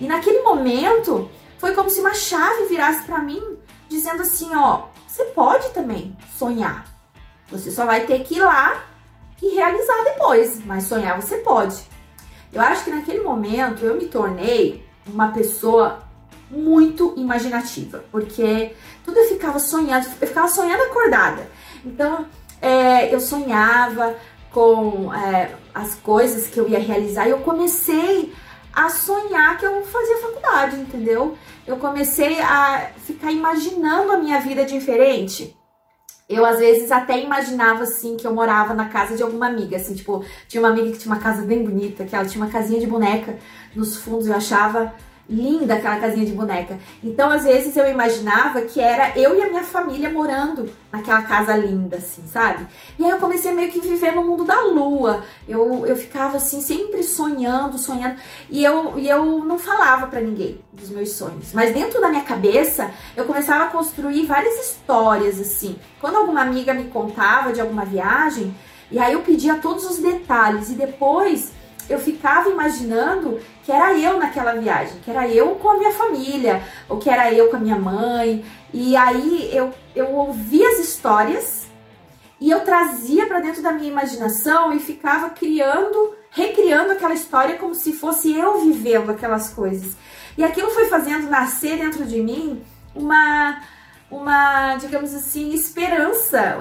E 0.00 0.06
naquele 0.06 0.42
momento, 0.42 1.30
foi 1.58 1.74
como 1.74 1.90
se 1.90 2.00
uma 2.00 2.14
chave 2.14 2.66
virasse 2.66 3.04
para 3.04 3.18
mim, 3.18 3.42
dizendo 3.88 4.22
assim, 4.22 4.54
ó, 4.54 4.84
você 5.06 5.24
pode 5.24 5.70
também 5.70 6.16
sonhar. 6.36 6.86
Você 7.50 7.70
só 7.70 7.86
vai 7.86 8.06
ter 8.06 8.22
que 8.24 8.36
ir 8.36 8.42
lá 8.42 8.84
e 9.42 9.54
realizar 9.54 10.04
depois, 10.04 10.64
mas 10.64 10.84
sonhar 10.84 11.20
você 11.20 11.38
pode. 11.38 11.82
Eu 12.52 12.60
acho 12.60 12.84
que 12.84 12.90
naquele 12.90 13.20
momento 13.20 13.84
eu 13.84 13.96
me 13.96 14.06
tornei 14.06 14.86
uma 15.06 15.28
pessoa 15.32 16.07
muito 16.50 17.14
imaginativa, 17.16 18.04
porque 18.10 18.72
tudo 19.04 19.18
eu 19.18 19.28
ficava 19.28 19.58
sonhando, 19.58 20.06
eu 20.20 20.26
ficava 20.26 20.48
sonhando 20.48 20.82
acordada. 20.84 21.48
Então, 21.84 22.26
é, 22.60 23.14
eu 23.14 23.20
sonhava 23.20 24.16
com 24.50 25.12
é, 25.14 25.54
as 25.74 25.94
coisas 25.96 26.46
que 26.48 26.58
eu 26.58 26.68
ia 26.68 26.78
realizar 26.78 27.26
e 27.26 27.30
eu 27.30 27.40
comecei 27.40 28.32
a 28.72 28.88
sonhar 28.88 29.58
que 29.58 29.66
eu 29.66 29.84
fazia 29.84 30.18
faculdade, 30.18 30.76
entendeu? 30.76 31.36
Eu 31.66 31.76
comecei 31.76 32.40
a 32.40 32.90
ficar 33.04 33.30
imaginando 33.32 34.12
a 34.12 34.16
minha 34.16 34.40
vida 34.40 34.64
diferente. 34.64 35.54
Eu, 36.28 36.44
às 36.44 36.58
vezes, 36.58 36.92
até 36.92 37.18
imaginava, 37.22 37.84
assim, 37.84 38.16
que 38.16 38.26
eu 38.26 38.34
morava 38.34 38.74
na 38.74 38.88
casa 38.88 39.16
de 39.16 39.22
alguma 39.22 39.46
amiga, 39.46 39.76
assim, 39.76 39.94
tipo, 39.94 40.22
tinha 40.46 40.62
uma 40.62 40.68
amiga 40.68 40.92
que 40.92 40.98
tinha 40.98 41.12
uma 41.12 41.20
casa 41.20 41.42
bem 41.42 41.64
bonita, 41.64 42.04
que 42.04 42.14
ela 42.14 42.26
tinha 42.26 42.44
uma 42.44 42.52
casinha 42.52 42.78
de 42.78 42.86
boneca 42.86 43.38
nos 43.74 43.96
fundos, 43.96 44.26
eu 44.26 44.34
achava 44.34 44.94
linda 45.28 45.74
aquela 45.74 45.96
casinha 45.96 46.24
de 46.24 46.32
boneca. 46.32 46.78
Então, 47.04 47.30
às 47.30 47.44
vezes, 47.44 47.76
eu 47.76 47.88
imaginava 47.88 48.62
que 48.62 48.80
era 48.80 49.18
eu 49.18 49.36
e 49.36 49.42
a 49.42 49.48
minha 49.48 49.62
família 49.62 50.08
morando 50.08 50.70
naquela 50.90 51.22
casa 51.22 51.54
linda, 51.54 51.96
assim, 51.96 52.22
sabe? 52.26 52.66
E 52.98 53.04
aí 53.04 53.10
eu 53.10 53.18
comecei 53.18 53.50
a 53.50 53.54
meio 53.54 53.70
que 53.70 53.80
viver 53.80 54.12
no 54.12 54.24
mundo 54.24 54.44
da 54.44 54.60
lua. 54.62 55.22
Eu, 55.46 55.84
eu 55.86 55.94
ficava, 55.96 56.38
assim, 56.38 56.62
sempre 56.62 57.02
sonhando, 57.02 57.76
sonhando. 57.76 58.16
E 58.48 58.64
eu, 58.64 58.98
e 58.98 59.08
eu 59.08 59.44
não 59.44 59.58
falava 59.58 60.06
para 60.06 60.20
ninguém 60.20 60.60
dos 60.72 60.88
meus 60.88 61.12
sonhos. 61.12 61.52
Mas 61.52 61.74
dentro 61.74 62.00
da 62.00 62.08
minha 62.08 62.22
cabeça, 62.22 62.90
eu 63.14 63.26
começava 63.26 63.64
a 63.64 63.68
construir 63.68 64.24
várias 64.24 64.54
histórias, 64.66 65.38
assim. 65.38 65.76
Quando 66.00 66.16
alguma 66.16 66.40
amiga 66.40 66.72
me 66.72 66.84
contava 66.84 67.52
de 67.52 67.60
alguma 67.60 67.84
viagem, 67.84 68.54
e 68.90 68.98
aí 68.98 69.12
eu 69.12 69.20
pedia 69.20 69.56
todos 69.56 69.84
os 69.84 69.98
detalhes. 69.98 70.70
E 70.70 70.74
depois 70.74 71.52
eu 71.88 71.98
ficava 71.98 72.48
imaginando 72.48 73.40
que 73.64 73.72
era 73.72 73.96
eu 73.98 74.18
naquela 74.18 74.52
viagem, 74.52 75.00
que 75.04 75.10
era 75.10 75.28
eu 75.28 75.56
com 75.56 75.70
a 75.70 75.78
minha 75.78 75.92
família, 75.92 76.62
ou 76.88 76.98
que 76.98 77.08
era 77.08 77.32
eu 77.32 77.48
com 77.48 77.56
a 77.56 77.60
minha 77.60 77.78
mãe. 77.78 78.44
E 78.72 78.96
aí 78.96 79.50
eu, 79.52 79.72
eu 79.94 80.12
ouvia 80.14 80.68
as 80.68 80.78
histórias 80.78 81.66
e 82.40 82.50
eu 82.50 82.60
trazia 82.60 83.26
para 83.26 83.40
dentro 83.40 83.62
da 83.62 83.72
minha 83.72 83.90
imaginação 83.90 84.72
e 84.72 84.78
ficava 84.78 85.30
criando, 85.30 86.14
recriando 86.30 86.92
aquela 86.92 87.14
história 87.14 87.56
como 87.56 87.74
se 87.74 87.92
fosse 87.92 88.36
eu 88.36 88.60
vivendo 88.60 89.10
aquelas 89.10 89.48
coisas. 89.52 89.96
E 90.36 90.44
aquilo 90.44 90.70
foi 90.70 90.86
fazendo 90.86 91.28
nascer 91.28 91.78
dentro 91.78 92.04
de 92.04 92.20
mim 92.20 92.62
uma 92.94 93.60
uma, 94.10 94.76
digamos 94.76 95.14
assim, 95.14 95.52
esperança 95.52 96.58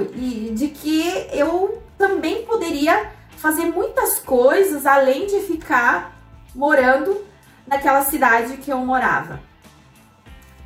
de 0.52 0.68
que 0.68 1.28
eu 1.32 1.82
também 1.98 2.44
poderia 2.44 3.10
fazer 3.38 3.66
muitas 3.66 4.20
coisas 4.20 4.86
além 4.86 5.28
de 5.28 5.40
ficar 5.42 6.18
morando 6.54 7.26
naquela 7.66 8.02
cidade 8.04 8.58
que 8.58 8.72
eu 8.72 8.78
morava. 8.80 9.40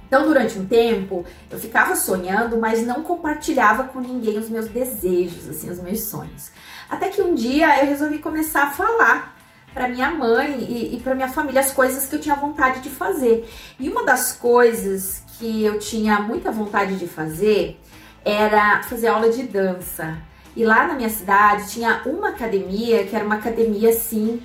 Então, 0.07 0.27
durante 0.27 0.59
um 0.59 0.65
tempo, 0.65 1.25
eu 1.49 1.57
ficava 1.57 1.95
sonhando, 1.95 2.57
mas 2.57 2.85
não 2.85 3.01
compartilhava 3.01 3.85
com 3.85 4.01
ninguém 4.01 4.37
os 4.37 4.49
meus 4.49 4.67
desejos, 4.67 5.47
assim, 5.47 5.69
os 5.69 5.79
meus 5.79 6.01
sonhos. 6.01 6.51
Até 6.89 7.07
que 7.07 7.21
um 7.21 7.33
dia 7.33 7.79
eu 7.79 7.85
resolvi 7.87 8.17
começar 8.17 8.63
a 8.63 8.71
falar 8.71 9.37
para 9.73 9.87
minha 9.87 10.11
mãe 10.11 10.59
e, 10.59 10.95
e 10.95 10.99
para 10.99 11.15
minha 11.15 11.29
família 11.29 11.61
as 11.61 11.71
coisas 11.71 12.07
que 12.07 12.15
eu 12.15 12.19
tinha 12.19 12.35
vontade 12.35 12.81
de 12.81 12.89
fazer. 12.89 13.49
E 13.79 13.87
uma 13.87 14.03
das 14.03 14.33
coisas 14.33 15.23
que 15.39 15.63
eu 15.63 15.79
tinha 15.79 16.19
muita 16.19 16.51
vontade 16.51 16.97
de 16.97 17.07
fazer 17.07 17.79
era 18.25 18.83
fazer 18.83 19.07
aula 19.07 19.29
de 19.29 19.43
dança. 19.43 20.17
E 20.55 20.63
lá 20.65 20.87
na 20.87 20.93
minha 20.93 21.09
cidade 21.09 21.69
tinha 21.71 22.01
uma 22.05 22.29
academia 22.29 23.05
que 23.05 23.15
era 23.15 23.25
uma 23.25 23.35
academia 23.35 23.89
assim, 23.89 24.41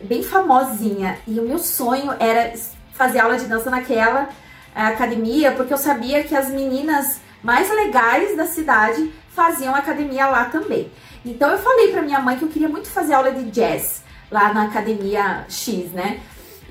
bem 0.00 0.22
famosinha. 0.22 1.18
E 1.26 1.38
o 1.38 1.42
meu 1.42 1.58
sonho 1.58 2.12
era 2.18 2.52
fazer 2.92 3.18
aula 3.18 3.36
de 3.36 3.46
dança 3.46 3.70
naquela 3.70 4.28
eh, 4.74 4.80
academia, 4.80 5.52
porque 5.52 5.72
eu 5.72 5.78
sabia 5.78 6.24
que 6.24 6.34
as 6.34 6.48
meninas 6.48 7.20
mais 7.42 7.68
legais 7.70 8.36
da 8.36 8.46
cidade 8.46 9.12
faziam 9.34 9.74
academia 9.74 10.26
lá 10.28 10.46
também. 10.46 10.90
Então 11.24 11.50
eu 11.50 11.58
falei 11.58 11.92
para 11.92 12.02
minha 12.02 12.20
mãe 12.20 12.36
que 12.36 12.44
eu 12.44 12.48
queria 12.48 12.68
muito 12.68 12.88
fazer 12.88 13.14
aula 13.14 13.32
de 13.32 13.50
jazz 13.50 14.02
lá 14.30 14.52
na 14.52 14.64
academia 14.64 15.44
X, 15.48 15.90
né? 15.92 16.20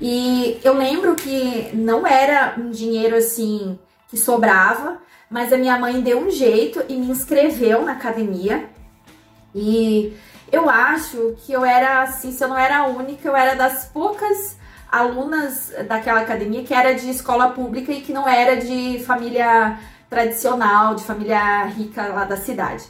E 0.00 0.60
eu 0.64 0.74
lembro 0.74 1.14
que 1.14 1.70
não 1.74 2.06
era 2.06 2.54
um 2.58 2.70
dinheiro 2.70 3.16
assim 3.16 3.78
que 4.08 4.16
sobrava, 4.16 4.98
mas 5.32 5.50
a 5.50 5.56
minha 5.56 5.78
mãe 5.78 6.02
deu 6.02 6.20
um 6.20 6.30
jeito 6.30 6.84
e 6.90 6.94
me 6.94 7.10
inscreveu 7.10 7.82
na 7.82 7.92
academia. 7.92 8.68
E 9.54 10.14
eu 10.52 10.68
acho 10.68 11.34
que 11.38 11.52
eu 11.52 11.64
era 11.64 12.02
assim, 12.02 12.30
se 12.30 12.44
eu 12.44 12.48
não 12.48 12.58
era 12.58 12.80
a 12.80 12.86
única, 12.86 13.26
eu 13.26 13.34
era 13.34 13.54
das 13.54 13.86
poucas 13.86 14.58
alunas 14.90 15.72
daquela 15.88 16.20
academia 16.20 16.62
que 16.62 16.74
era 16.74 16.94
de 16.94 17.08
escola 17.08 17.48
pública 17.48 17.90
e 17.90 18.02
que 18.02 18.12
não 18.12 18.28
era 18.28 18.56
de 18.56 19.02
família 19.06 19.78
tradicional, 20.10 20.94
de 20.94 21.02
família 21.02 21.64
rica 21.64 22.08
lá 22.08 22.24
da 22.24 22.36
cidade. 22.36 22.84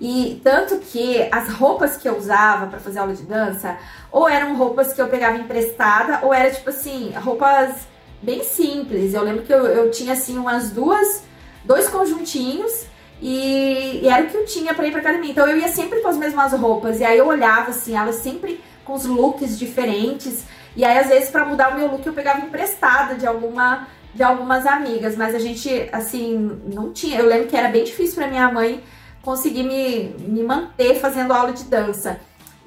E 0.00 0.40
tanto 0.44 0.78
que 0.78 1.28
as 1.32 1.48
roupas 1.48 1.96
que 1.96 2.08
eu 2.08 2.16
usava 2.16 2.68
para 2.68 2.78
fazer 2.78 3.00
aula 3.00 3.14
de 3.14 3.24
dança, 3.24 3.76
ou 4.12 4.28
eram 4.28 4.56
roupas 4.56 4.92
que 4.92 5.02
eu 5.02 5.08
pegava 5.08 5.36
emprestada, 5.36 6.20
ou 6.22 6.32
era 6.32 6.52
tipo 6.52 6.70
assim, 6.70 7.12
roupas 7.16 7.88
bem 8.22 8.44
simples. 8.44 9.12
Eu 9.12 9.24
lembro 9.24 9.42
que 9.42 9.52
eu, 9.52 9.66
eu 9.66 9.90
tinha 9.90 10.12
assim 10.12 10.38
umas 10.38 10.70
duas 10.70 11.28
dois 11.64 11.88
conjuntinhos 11.88 12.86
e, 13.20 14.00
e, 14.02 14.08
era 14.08 14.24
o 14.24 14.26
que 14.28 14.36
eu 14.36 14.46
tinha 14.46 14.72
para 14.72 14.86
ir 14.86 14.90
pra 14.90 15.00
academia. 15.00 15.30
Então 15.30 15.46
eu 15.46 15.58
ia 15.58 15.68
sempre 15.68 16.00
com 16.00 16.08
as 16.08 16.16
mesmas 16.16 16.52
roupas. 16.52 17.00
E 17.00 17.04
aí 17.04 17.18
eu 17.18 17.26
olhava 17.26 17.70
assim, 17.70 17.94
elas 17.96 18.16
sempre 18.16 18.60
com 18.84 18.94
os 18.94 19.04
looks 19.04 19.58
diferentes. 19.58 20.44
E 20.74 20.84
aí, 20.84 20.98
às 20.98 21.08
vezes, 21.08 21.30
para 21.30 21.44
mudar 21.44 21.72
o 21.72 21.76
meu 21.76 21.88
look, 21.88 22.06
eu 22.06 22.12
pegava 22.12 22.40
emprestada 22.40 23.14
de 23.14 23.26
alguma 23.26 23.86
de 24.12 24.22
algumas 24.22 24.66
amigas. 24.66 25.16
Mas 25.16 25.34
a 25.34 25.38
gente, 25.38 25.88
assim, 25.92 26.60
não 26.72 26.92
tinha. 26.92 27.18
Eu 27.18 27.26
lembro 27.26 27.48
que 27.48 27.56
era 27.56 27.68
bem 27.68 27.84
difícil 27.84 28.16
para 28.16 28.26
minha 28.26 28.50
mãe 28.50 28.82
conseguir 29.22 29.64
me, 29.64 30.14
me 30.18 30.42
manter 30.42 30.98
fazendo 30.98 31.32
aula 31.32 31.52
de 31.52 31.64
dança. 31.64 32.18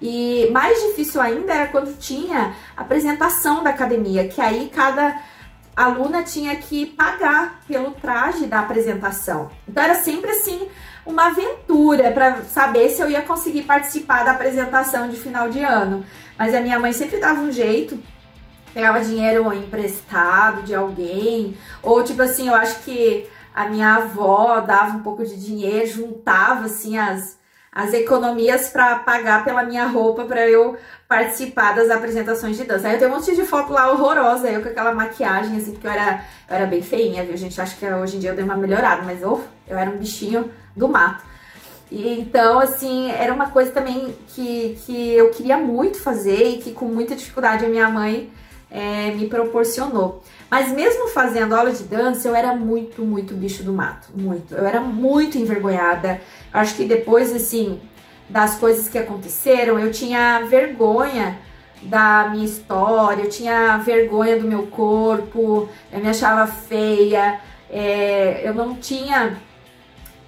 E 0.01 0.49
mais 0.51 0.77
difícil 0.89 1.19
ainda 1.21 1.53
era 1.53 1.67
quando 1.67 1.97
tinha 1.97 2.53
apresentação 2.75 3.63
da 3.63 3.69
academia, 3.69 4.27
que 4.27 4.41
aí 4.41 4.69
cada 4.73 5.17
a 5.75 5.85
aluna 5.85 6.23
tinha 6.23 6.55
que 6.55 6.85
pagar 6.85 7.61
pelo 7.67 7.91
traje 7.91 8.45
da 8.45 8.59
apresentação. 8.59 9.49
Então 9.67 9.83
era 9.83 9.95
sempre 9.95 10.31
assim 10.31 10.67
uma 11.05 11.27
aventura 11.27 12.11
para 12.11 12.43
saber 12.43 12.89
se 12.89 13.01
eu 13.01 13.09
ia 13.09 13.21
conseguir 13.21 13.63
participar 13.63 14.23
da 14.23 14.31
apresentação 14.31 15.09
de 15.09 15.17
final 15.17 15.49
de 15.49 15.59
ano. 15.59 16.05
Mas 16.37 16.53
a 16.53 16.61
minha 16.61 16.79
mãe 16.79 16.93
sempre 16.93 17.19
dava 17.19 17.41
um 17.41 17.51
jeito, 17.51 18.01
pegava 18.73 19.03
dinheiro 19.03 19.51
emprestado 19.53 20.63
de 20.63 20.73
alguém, 20.73 21.57
ou 21.81 22.03
tipo 22.03 22.21
assim, 22.21 22.47
eu 22.47 22.55
acho 22.55 22.79
que 22.83 23.27
a 23.53 23.67
minha 23.67 23.95
avó 23.95 24.59
dava 24.61 24.97
um 24.97 25.03
pouco 25.03 25.23
de 25.23 25.35
dinheiro, 25.35 25.87
juntava 25.87 26.65
assim 26.65 26.97
as 26.97 27.37
as 27.73 27.93
economias 27.93 28.69
para 28.69 28.99
pagar 28.99 29.43
pela 29.43 29.63
minha 29.63 29.85
roupa 29.87 30.25
para 30.25 30.47
eu 30.47 30.77
participar 31.07 31.75
das 31.75 31.89
apresentações 31.89 32.55
de 32.55 32.63
dança. 32.63 32.87
Aí 32.87 32.93
eu 32.93 32.99
tenho 32.99 33.11
um 33.11 33.15
monte 33.15 33.35
de 33.35 33.43
foto 33.43 33.73
lá 33.73 33.91
horrorosa, 33.91 34.47
eu 34.47 34.61
com 34.61 34.69
aquela 34.69 34.93
maquiagem, 34.93 35.57
assim, 35.57 35.71
porque 35.71 35.87
eu 35.87 35.91
era, 35.91 36.23
eu 36.49 36.55
era 36.55 36.65
bem 36.67 36.81
feinha, 36.81 37.23
viu, 37.23 37.35
gente? 37.35 37.59
Acho 37.59 37.77
que 37.77 37.85
hoje 37.85 38.17
em 38.17 38.19
dia 38.19 38.29
eu 38.29 38.35
dei 38.35 38.45
uma 38.45 38.55
melhorada, 38.55 39.01
mas 39.01 39.23
oh, 39.23 39.39
eu 39.67 39.77
era 39.77 39.89
um 39.89 39.97
bichinho 39.97 40.51
do 40.75 40.87
mato. 40.87 41.23
E, 41.91 42.19
então, 42.19 42.59
assim, 42.59 43.11
era 43.11 43.33
uma 43.33 43.49
coisa 43.49 43.71
também 43.71 44.15
que, 44.27 44.77
que 44.85 45.13
eu 45.13 45.31
queria 45.31 45.57
muito 45.57 45.99
fazer 45.99 46.49
e 46.49 46.57
que 46.57 46.71
com 46.71 46.85
muita 46.85 47.15
dificuldade 47.15 47.65
a 47.65 47.69
minha 47.69 47.89
mãe 47.89 48.31
é, 48.69 49.11
me 49.11 49.27
proporcionou. 49.27 50.23
Mas 50.53 50.71
mesmo 50.71 51.07
fazendo 51.07 51.55
aula 51.55 51.71
de 51.71 51.81
dança, 51.81 52.27
eu 52.27 52.35
era 52.35 52.55
muito, 52.55 53.01
muito 53.01 53.33
bicho 53.33 53.63
do 53.63 53.73
mato. 53.73 54.09
Muito. 54.15 54.53
Eu 54.53 54.67
era 54.67 54.79
muito 54.79 55.35
envergonhada. 55.35 56.21
Acho 56.53 56.75
que 56.75 56.85
depois, 56.85 57.35
assim, 57.35 57.81
das 58.29 58.59
coisas 58.59 58.87
que 58.87 58.99
aconteceram, 58.99 59.79
eu 59.79 59.91
tinha 59.91 60.45
vergonha 60.45 61.39
da 61.81 62.29
minha 62.29 62.45
história, 62.45 63.23
eu 63.23 63.29
tinha 63.31 63.77
vergonha 63.77 64.37
do 64.37 64.47
meu 64.47 64.67
corpo, 64.67 65.67
eu 65.91 65.99
me 65.99 66.07
achava 66.07 66.45
feia, 66.45 67.41
é, 67.67 68.47
eu 68.47 68.53
não 68.53 68.75
tinha 68.75 69.35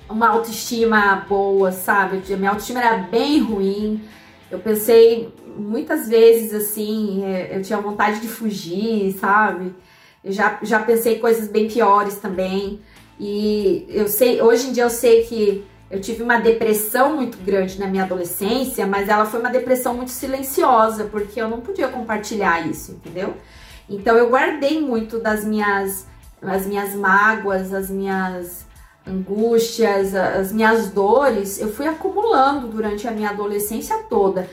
uma 0.09 0.29
autoestima 0.29 1.23
boa, 1.29 1.71
sabe? 1.71 2.23
Minha 2.35 2.49
autoestima 2.49 2.79
era 2.79 2.97
bem 2.97 3.41
ruim. 3.43 4.01
Eu 4.49 4.57
pensei 4.57 5.31
muitas 5.55 6.09
vezes 6.09 6.51
assim, 6.51 7.23
é, 7.23 7.55
eu 7.55 7.61
tinha 7.61 7.79
vontade 7.79 8.19
de 8.21 8.27
fugir, 8.27 9.13
sabe? 9.19 9.71
Eu 10.25 10.31
já, 10.31 10.57
já 10.63 10.79
pensei 10.79 11.19
coisas 11.19 11.47
bem 11.47 11.67
piores 11.67 12.15
também. 12.15 12.81
E 13.19 13.85
eu 13.89 14.07
sei, 14.07 14.41
hoje 14.41 14.67
em 14.67 14.71
dia 14.73 14.83
eu 14.83 14.89
sei 14.89 15.23
que 15.23 15.63
eu 15.89 16.01
tive 16.01 16.23
uma 16.23 16.39
depressão 16.39 17.15
muito 17.15 17.37
grande 17.37 17.79
na 17.79 17.85
minha 17.85 18.03
adolescência, 18.03 18.87
mas 18.87 19.07
ela 19.07 19.25
foi 19.25 19.39
uma 19.39 19.51
depressão 19.51 19.93
muito 19.93 20.09
silenciosa, 20.09 21.05
porque 21.05 21.39
eu 21.39 21.47
não 21.47 21.61
podia 21.61 21.87
compartilhar 21.87 22.67
isso, 22.67 22.93
entendeu? 22.93 23.35
Então 23.87 24.17
eu 24.17 24.27
guardei 24.29 24.81
muito 24.81 25.19
das 25.19 25.45
minhas 25.45 26.07
as 26.41 26.65
minhas 26.65 26.93
mágoas, 26.93 27.73
as 27.73 27.89
minhas 27.89 28.65
angústias, 29.07 30.13
as 30.15 30.51
minhas 30.51 30.89
dores, 30.89 31.59
eu 31.59 31.71
fui 31.71 31.87
acumulando 31.87 32.67
durante 32.67 33.07
a 33.07 33.11
minha 33.11 33.29
adolescência 33.29 33.97
toda. 34.09 34.49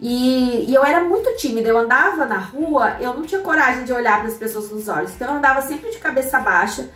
E, 0.00 0.66
e, 0.68 0.74
eu 0.74 0.84
era 0.84 1.02
muito 1.04 1.34
tímida, 1.36 1.68
eu 1.68 1.78
andava 1.78 2.26
na 2.26 2.36
rua, 2.36 2.96
eu 3.00 3.14
não 3.14 3.22
tinha 3.22 3.40
coragem 3.40 3.84
de 3.84 3.92
olhar 3.92 4.18
para 4.18 4.28
as 4.28 4.36
pessoas 4.36 4.70
nos 4.70 4.88
olhos, 4.88 5.14
então 5.14 5.28
eu 5.28 5.34
andava 5.34 5.62
sempre 5.62 5.90
de 5.90 5.98
cabeça 5.98 6.38
baixa. 6.38 6.90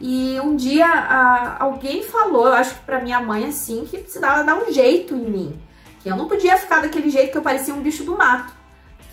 E 0.00 0.38
um 0.40 0.56
dia 0.56 0.86
a, 0.86 1.62
alguém 1.62 2.02
falou, 2.02 2.46
eu 2.46 2.54
acho 2.54 2.74
que 2.74 2.80
para 2.80 3.00
minha 3.00 3.20
mãe 3.20 3.46
assim, 3.46 3.84
que 3.84 3.98
precisava 3.98 4.44
dar 4.44 4.56
um 4.56 4.72
jeito 4.72 5.14
em 5.14 5.30
mim, 5.30 5.62
que 6.00 6.08
eu 6.08 6.16
não 6.16 6.28
podia 6.28 6.56
ficar 6.56 6.80
daquele 6.80 7.10
jeito 7.10 7.32
que 7.32 7.38
eu 7.38 7.42
parecia 7.42 7.74
um 7.74 7.82
bicho 7.82 8.04
do 8.04 8.16
mato, 8.16 8.52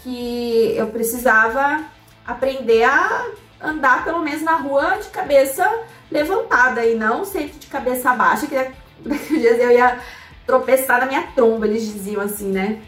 que 0.04 0.74
eu 0.78 0.88
precisava 0.88 1.84
aprender 2.26 2.84
a 2.84 3.26
andar 3.62 4.04
pelo 4.04 4.22
menos 4.22 4.44
na 4.44 4.56
rua 4.56 4.98
de 4.98 5.10
cabeça 5.10 5.68
levantada 6.10 6.86
e 6.86 6.96
não 6.96 7.26
sempre 7.26 7.58
de 7.58 7.68
cabeça 7.68 8.14
baixa, 8.14 8.48
que 8.48 8.56
daqui 9.04 9.40
dias 9.40 9.60
eu 9.60 9.72
ia 9.72 10.00
tropeçar 10.46 11.00
na 11.00 11.06
minha 11.08 11.24
tromba, 11.36 11.68
eles 11.68 11.84
diziam 11.84 12.22
assim, 12.22 12.52
né? 12.52 12.82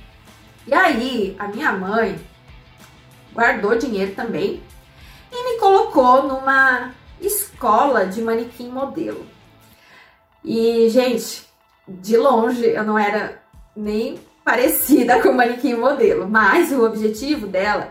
E 0.68 0.74
aí, 0.74 1.36
a 1.39 1.47
minha 1.47 1.72
mãe 1.72 2.20
guardou 3.34 3.78
dinheiro 3.78 4.13
também 4.13 4.61
e 5.32 5.53
me 5.53 5.59
colocou 5.59 6.24
numa 6.24 6.93
escola 7.22 8.05
de 8.05 8.22
manequim 8.22 8.70
modelo. 8.70 9.26
E, 10.43 10.89
gente, 10.89 11.45
de 11.88 12.18
longe 12.18 12.65
eu 12.65 12.84
não 12.84 12.99
era 12.99 13.41
nem 13.76 14.20
parecida 14.43 15.22
com 15.22 15.32
manequim 15.32 15.76
modelo, 15.76 16.28
mas 16.30 16.72
o 16.72 16.84
objetivo 16.84 17.47
dela 17.47 17.89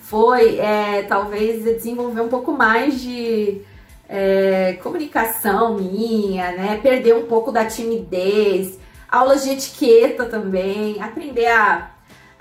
foi 0.00 0.58
é, 0.58 1.02
talvez 1.02 1.62
desenvolver 1.62 2.22
um 2.22 2.28
pouco 2.28 2.50
mais 2.50 3.00
de 3.00 3.62
é, 4.08 4.78
comunicação 4.82 5.74
minha, 5.74 6.50
né? 6.52 6.80
Perder 6.82 7.14
um 7.14 7.26
pouco 7.26 7.52
da 7.52 7.64
timidez, 7.66 8.78
aulas 9.08 9.44
de 9.44 9.50
etiqueta 9.50 10.24
também, 10.24 11.00
aprender 11.02 11.46
a 11.46 11.90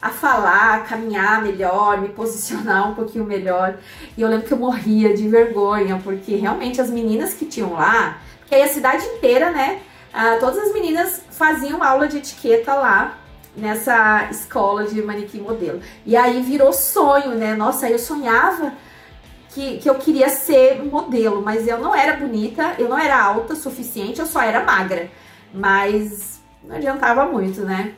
a 0.02 0.10
falar, 0.10 0.76
a 0.76 0.80
caminhar 0.82 1.42
melhor, 1.42 2.00
me 2.00 2.10
posicionar 2.10 2.90
um 2.90 2.96
pouquinho 2.96 3.26
melhor. 3.26 3.78
E 4.16 4.22
eu 4.22 4.30
lembro 4.30 4.48
que 4.48 4.54
eu 4.54 4.58
morria 4.58 5.14
de 5.16 5.28
vergonha, 5.28 6.00
porque 6.04 6.36
realmente 6.36 6.80
as 6.80 6.90
meninas 6.90 7.34
que 7.34 7.46
tinham 7.46 7.74
lá, 7.74 8.20
porque 8.40 8.56
aí 8.56 8.64
a 8.64 8.68
cidade 8.68 9.06
inteira, 9.06 9.52
né? 9.52 9.82
Ah, 10.14 10.38
todas 10.40 10.58
as 10.58 10.74
meninas 10.74 11.22
faziam 11.32 11.84
aula 11.84 12.08
de 12.08 12.18
etiqueta 12.18 12.74
lá 12.74 13.18
nessa 13.56 14.28
escola 14.30 14.86
de 14.86 15.02
manequim 15.02 15.42
modelo. 15.42 15.82
E 16.06 16.16
aí 16.16 16.42
virou 16.42 16.72
sonho, 16.72 17.32
né? 17.32 17.56
Nossa, 17.56 17.90
eu 17.90 17.98
sonhava 18.00 18.74
que, 19.50 19.78
que 19.80 19.90
eu 19.90 19.96
queria 19.96 20.30
ser 20.30 20.84
modelo, 20.84 21.42
mas 21.42 21.68
eu 21.68 21.80
não 21.80 21.96
era 21.96 22.16
bonita, 22.16 22.76
eu 22.78 22.88
não 22.88 22.98
era 22.98 23.20
alta 23.20 23.54
o 23.54 23.56
suficiente, 23.56 24.20
eu 24.20 24.28
só 24.28 24.42
era 24.42 24.64
magra. 24.64 25.10
Mas 25.52 26.40
não 26.64 26.76
adiantava 26.76 27.26
muito, 27.26 27.62
né? 27.62 27.94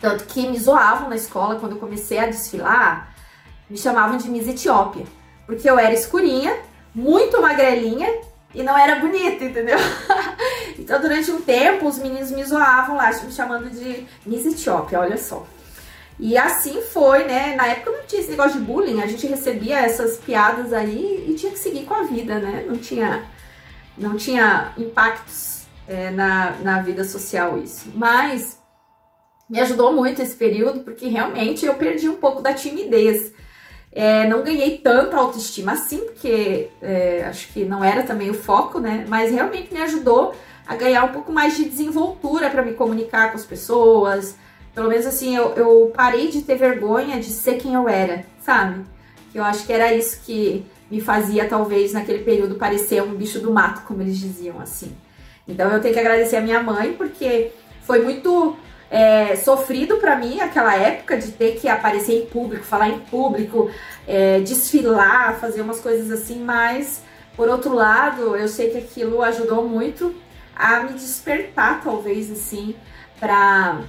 Tanto 0.00 0.24
que 0.24 0.46
me 0.46 0.58
zoavam 0.58 1.08
na 1.08 1.16
escola 1.16 1.56
quando 1.56 1.72
eu 1.72 1.78
comecei 1.78 2.18
a 2.18 2.26
desfilar, 2.26 3.14
me 3.68 3.78
chamavam 3.78 4.16
de 4.16 4.28
Miss 4.28 4.46
Etiópia, 4.46 5.04
porque 5.46 5.68
eu 5.68 5.78
era 5.78 5.94
escurinha, 5.94 6.56
muito 6.94 7.40
magrelinha 7.40 8.08
e 8.54 8.62
não 8.62 8.76
era 8.76 9.00
bonita, 9.00 9.44
entendeu? 9.44 9.78
então 10.78 11.00
durante 11.00 11.30
um 11.30 11.40
tempo 11.40 11.88
os 11.88 11.98
meninos 11.98 12.30
me 12.30 12.44
zoavam 12.44 12.96
lá, 12.96 13.10
me 13.10 13.32
chamando 13.32 13.70
de 13.70 14.06
Miss 14.26 14.46
Etiópia, 14.46 15.00
olha 15.00 15.16
só. 15.16 15.46
E 16.18 16.38
assim 16.38 16.80
foi, 16.80 17.24
né? 17.24 17.56
Na 17.56 17.66
época 17.66 17.90
não 17.90 18.06
tinha 18.06 18.20
esse 18.20 18.30
negócio 18.30 18.60
de 18.60 18.64
bullying, 18.64 19.02
a 19.02 19.06
gente 19.06 19.26
recebia 19.26 19.80
essas 19.80 20.18
piadas 20.18 20.72
aí 20.72 21.26
e 21.28 21.34
tinha 21.34 21.50
que 21.50 21.58
seguir 21.58 21.84
com 21.84 21.94
a 21.94 22.02
vida, 22.04 22.38
né? 22.38 22.64
Não 22.68 22.76
tinha, 22.76 23.24
não 23.98 24.16
tinha 24.16 24.72
impactos 24.78 25.62
é, 25.88 26.10
na, 26.10 26.52
na 26.62 26.82
vida 26.82 27.02
social 27.02 27.58
isso. 27.58 27.90
Mas 27.94 28.58
me 29.54 29.60
ajudou 29.60 29.92
muito 29.92 30.20
esse 30.20 30.34
período, 30.34 30.80
porque 30.80 31.06
realmente 31.06 31.64
eu 31.64 31.74
perdi 31.74 32.08
um 32.08 32.16
pouco 32.16 32.42
da 32.42 32.52
timidez. 32.52 33.32
É, 33.92 34.26
não 34.26 34.42
ganhei 34.42 34.78
tanta 34.78 35.16
autoestima 35.16 35.74
assim, 35.74 35.98
porque 35.98 36.70
é, 36.82 37.24
acho 37.28 37.52
que 37.52 37.64
não 37.64 37.84
era 37.84 38.02
também 38.02 38.28
o 38.30 38.34
foco, 38.34 38.80
né? 38.80 39.06
Mas 39.08 39.30
realmente 39.30 39.72
me 39.72 39.80
ajudou 39.80 40.34
a 40.66 40.74
ganhar 40.74 41.04
um 41.04 41.12
pouco 41.12 41.30
mais 41.30 41.56
de 41.56 41.66
desenvoltura 41.66 42.50
para 42.50 42.64
me 42.64 42.72
comunicar 42.72 43.30
com 43.30 43.36
as 43.36 43.46
pessoas. 43.46 44.34
Pelo 44.74 44.88
menos 44.88 45.06
assim, 45.06 45.36
eu, 45.36 45.52
eu 45.54 45.92
parei 45.94 46.26
de 46.26 46.42
ter 46.42 46.56
vergonha 46.56 47.20
de 47.20 47.30
ser 47.30 47.54
quem 47.54 47.74
eu 47.74 47.88
era, 47.88 48.24
sabe? 48.40 48.84
Que 49.30 49.38
eu 49.38 49.44
acho 49.44 49.64
que 49.64 49.72
era 49.72 49.94
isso 49.94 50.20
que 50.26 50.66
me 50.90 51.00
fazia, 51.00 51.48
talvez, 51.48 51.92
naquele 51.92 52.24
período, 52.24 52.56
parecer 52.56 53.00
um 53.04 53.14
bicho 53.14 53.38
do 53.38 53.52
mato, 53.52 53.86
como 53.86 54.02
eles 54.02 54.18
diziam, 54.18 54.58
assim. 54.58 54.90
Então 55.46 55.70
eu 55.70 55.80
tenho 55.80 55.94
que 55.94 56.00
agradecer 56.00 56.38
a 56.38 56.40
minha 56.40 56.60
mãe, 56.60 56.94
porque 56.94 57.52
foi 57.86 58.02
muito 58.02 58.56
é, 58.94 59.34
sofrido 59.34 59.96
para 59.96 60.14
mim 60.14 60.40
aquela 60.40 60.76
época 60.76 61.18
de 61.18 61.32
ter 61.32 61.56
que 61.56 61.66
aparecer 61.66 62.22
em 62.22 62.26
público, 62.26 62.64
falar 62.64 62.90
em 62.90 63.00
público, 63.00 63.68
é, 64.06 64.38
desfilar, 64.38 65.36
fazer 65.40 65.62
umas 65.62 65.80
coisas 65.80 66.12
assim, 66.12 66.38
mas 66.38 67.02
por 67.36 67.48
outro 67.48 67.74
lado, 67.74 68.36
eu 68.36 68.46
sei 68.46 68.70
que 68.70 68.78
aquilo 68.78 69.20
ajudou 69.20 69.68
muito 69.68 70.14
a 70.54 70.84
me 70.84 70.92
despertar, 70.92 71.82
talvez 71.82 72.30
assim, 72.30 72.76
para 73.18 73.80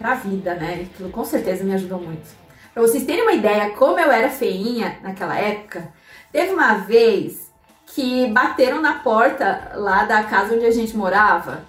a 0.00 0.14
vida, 0.14 0.54
né? 0.54 0.86
Aquilo 0.88 1.10
com 1.10 1.24
certeza 1.24 1.64
me 1.64 1.74
ajudou 1.74 1.98
muito. 2.00 2.30
Para 2.72 2.82
vocês 2.84 3.04
terem 3.04 3.22
uma 3.22 3.32
ideia 3.32 3.70
como 3.70 3.98
eu 3.98 4.12
era 4.12 4.30
feinha 4.30 4.96
naquela 5.02 5.36
época, 5.36 5.92
teve 6.30 6.52
uma 6.52 6.74
vez 6.74 7.50
que 7.84 8.28
bateram 8.28 8.80
na 8.80 9.00
porta 9.00 9.72
lá 9.74 10.04
da 10.04 10.22
casa 10.22 10.54
onde 10.54 10.66
a 10.66 10.70
gente 10.70 10.96
morava 10.96 11.64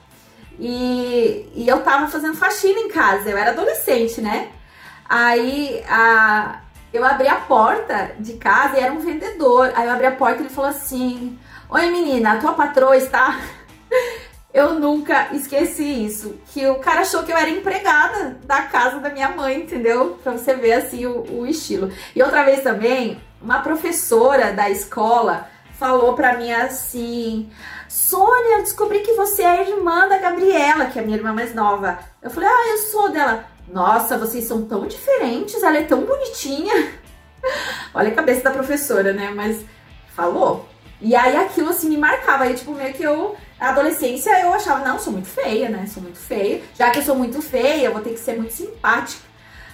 e, 0.59 1.49
e 1.55 1.67
eu 1.67 1.81
tava 1.81 2.07
fazendo 2.07 2.35
faxina 2.35 2.79
em 2.79 2.89
casa, 2.89 3.29
eu 3.29 3.37
era 3.37 3.51
adolescente, 3.51 4.21
né? 4.21 4.49
Aí 5.07 5.83
a, 5.87 6.59
eu 6.93 7.03
abri 7.03 7.27
a 7.27 7.35
porta 7.35 8.11
de 8.19 8.33
casa 8.33 8.77
e 8.77 8.79
era 8.81 8.93
um 8.93 8.99
vendedor. 8.99 9.71
Aí 9.75 9.85
eu 9.85 9.91
abri 9.91 10.05
a 10.05 10.15
porta 10.15 10.37
e 10.37 10.45
ele 10.45 10.53
falou 10.53 10.69
assim: 10.69 11.37
Oi 11.69 11.89
menina, 11.89 12.33
a 12.33 12.37
tua 12.37 12.53
patroa 12.53 12.95
está. 12.95 13.39
Eu 14.53 14.75
nunca 14.75 15.29
esqueci 15.33 16.05
isso. 16.05 16.39
Que 16.53 16.67
o 16.67 16.75
cara 16.75 17.01
achou 17.01 17.23
que 17.23 17.31
eu 17.31 17.35
era 17.35 17.49
empregada 17.49 18.37
da 18.43 18.61
casa 18.61 18.99
da 18.99 19.09
minha 19.09 19.29
mãe, 19.29 19.61
entendeu? 19.61 20.19
Pra 20.21 20.33
você 20.33 20.53
ver 20.53 20.73
assim 20.73 21.07
o, 21.07 21.39
o 21.39 21.47
estilo. 21.47 21.91
E 22.15 22.21
outra 22.21 22.43
vez 22.43 22.61
também, 22.61 23.19
uma 23.41 23.61
professora 23.61 24.53
da 24.53 24.69
escola 24.69 25.49
falou 25.79 26.13
pra 26.13 26.37
mim 26.37 26.51
assim: 26.51 27.49
Sônia, 27.93 28.63
descobri 28.63 29.01
que 29.01 29.13
você 29.13 29.43
é 29.43 29.69
irmã 29.69 30.07
da 30.07 30.17
Gabriela, 30.17 30.87
que 30.87 30.97
é 30.97 31.03
a 31.03 31.05
minha 31.05 31.15
irmã 31.15 31.31
mais 31.31 31.53
nova. 31.53 31.99
Eu 32.23 32.31
falei, 32.31 32.49
ah, 32.49 32.69
eu 32.71 32.77
sou 32.79 33.11
dela. 33.11 33.45
Nossa, 33.71 34.17
vocês 34.17 34.45
são 34.45 34.65
tão 34.65 34.87
diferentes, 34.87 35.61
ela 35.61 35.77
é 35.77 35.83
tão 35.83 36.01
bonitinha. 36.01 36.73
Olha 37.93 38.09
a 38.09 38.15
cabeça 38.15 38.45
da 38.45 38.49
professora, 38.49 39.13
né? 39.13 39.31
Mas 39.35 39.63
falou. 40.15 40.67
E 40.99 41.15
aí 41.15 41.37
aquilo 41.37 41.69
assim 41.69 41.87
me 41.87 41.97
marcava. 41.97 42.45
Aí, 42.45 42.55
tipo, 42.55 42.73
meio 42.73 42.95
que 42.95 43.03
eu 43.03 43.35
Na 43.59 43.69
adolescência 43.69 44.41
eu 44.41 44.51
achava, 44.51 44.83
não, 44.83 44.97
sou 44.97 45.13
muito 45.13 45.29
feia, 45.29 45.69
né? 45.69 45.85
Sou 45.85 46.01
muito 46.01 46.17
feia. 46.17 46.63
Já 46.73 46.89
que 46.89 46.97
eu 46.97 47.03
sou 47.03 47.15
muito 47.15 47.43
feia, 47.43 47.85
eu 47.85 47.93
vou 47.93 48.01
ter 48.01 48.13
que 48.13 48.19
ser 48.19 48.35
muito 48.35 48.53
simpática. 48.53 49.21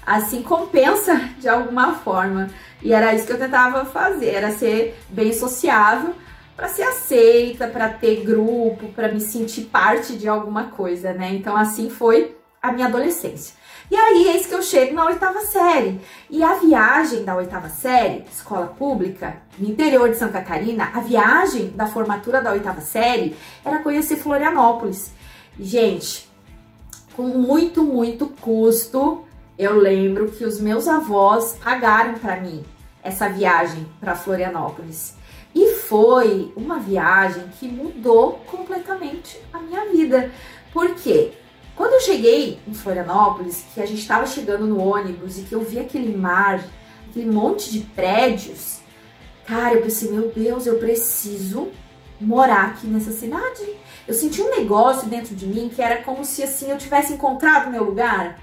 Assim 0.06 0.44
compensa 0.44 1.16
de 1.38 1.48
alguma 1.48 1.94
forma. 1.96 2.50
E 2.82 2.92
era 2.92 3.16
isso 3.16 3.26
que 3.26 3.32
eu 3.32 3.40
tentava 3.40 3.86
fazer, 3.86 4.32
era 4.32 4.52
ser 4.52 5.00
bem 5.08 5.32
sociável 5.32 6.14
para 6.60 6.68
ser 6.68 6.84
aceita, 6.84 7.68
para 7.70 7.88
ter 7.88 8.22
grupo, 8.26 8.90
para 8.90 9.08
me 9.08 9.22
sentir 9.22 9.62
parte 9.62 10.18
de 10.18 10.28
alguma 10.28 10.66
coisa, 10.66 11.14
né? 11.14 11.34
Então 11.34 11.56
assim 11.56 11.90
foi 11.90 12.36
a 12.62 12.70
minha 12.74 12.88
adolescência. 12.88 13.56
E 13.90 13.96
aí, 13.96 14.28
eis 14.28 14.46
que 14.46 14.54
eu 14.54 14.62
chego 14.62 14.94
na 14.94 15.06
oitava 15.06 15.40
série. 15.40 16.02
E 16.30 16.44
a 16.44 16.56
viagem 16.56 17.24
da 17.24 17.34
oitava 17.34 17.70
série, 17.70 18.26
escola 18.30 18.68
pública, 18.68 19.38
no 19.58 19.70
interior 19.70 20.10
de 20.10 20.18
Santa 20.18 20.42
Catarina, 20.42 20.92
a 20.94 21.00
viagem 21.00 21.70
da 21.70 21.88
formatura 21.88 22.42
da 22.42 22.52
oitava 22.52 22.82
série 22.82 23.38
era 23.64 23.80
conhecer 23.80 24.18
Florianópolis. 24.18 25.14
Gente, 25.58 26.30
com 27.16 27.24
muito, 27.24 27.84
muito 27.84 28.28
custo, 28.42 29.24
eu 29.58 29.78
lembro 29.78 30.30
que 30.30 30.44
os 30.44 30.60
meus 30.60 30.90
avós 30.90 31.58
pagaram 31.64 32.16
para 32.16 32.36
mim 32.36 32.66
essa 33.02 33.30
viagem 33.30 33.88
para 34.02 34.14
Florianópolis. 34.14 35.18
E 35.54 35.74
foi 35.76 36.54
uma 36.56 36.80
viagem 36.80 37.44
que 37.60 37.68
mudou 37.68 38.34
completamente 38.46 39.40
a 39.52 39.60
minha 39.60 39.86
vida. 39.90 40.32
Por 40.72 40.94
quê? 40.96 41.32
Quando 41.76 41.94
eu 41.94 42.02
cheguei 42.02 42.60
em 42.68 42.74
Florianópolis, 42.74 43.66
que 43.74 43.82
a 43.82 43.86
gente 43.86 44.02
estava 44.02 44.26
chegando 44.28 44.68
no 44.68 44.80
ônibus 44.80 45.38
e 45.38 45.44
que 45.44 45.56
eu 45.56 45.62
vi 45.62 45.80
aquele 45.80 46.16
mar, 46.16 46.64
aquele 47.10 47.32
monte 47.32 47.72
de 47.72 47.80
prédios, 47.80 48.80
cara, 49.46 49.76
eu 49.76 49.82
pensei, 49.82 50.12
meu 50.12 50.30
Deus, 50.30 50.68
eu 50.68 50.78
preciso 50.78 51.70
morar 52.20 52.68
aqui 52.68 52.86
nessa 52.86 53.12
cidade. 53.12 53.64
Eu 54.08 54.14
senti 54.14 54.42
um 54.42 54.50
negócio 54.50 55.08
dentro 55.08 55.34
de 55.36 55.48
mim 55.48 55.72
que 55.74 55.82
era 55.82 56.04
como 56.04 56.26
se 56.26 56.44
assim 56.44 56.70
eu 56.70 56.78
tivesse 56.78 57.14
encontrado 57.14 57.72
meu 57.72 57.84
lugar. 57.84 58.40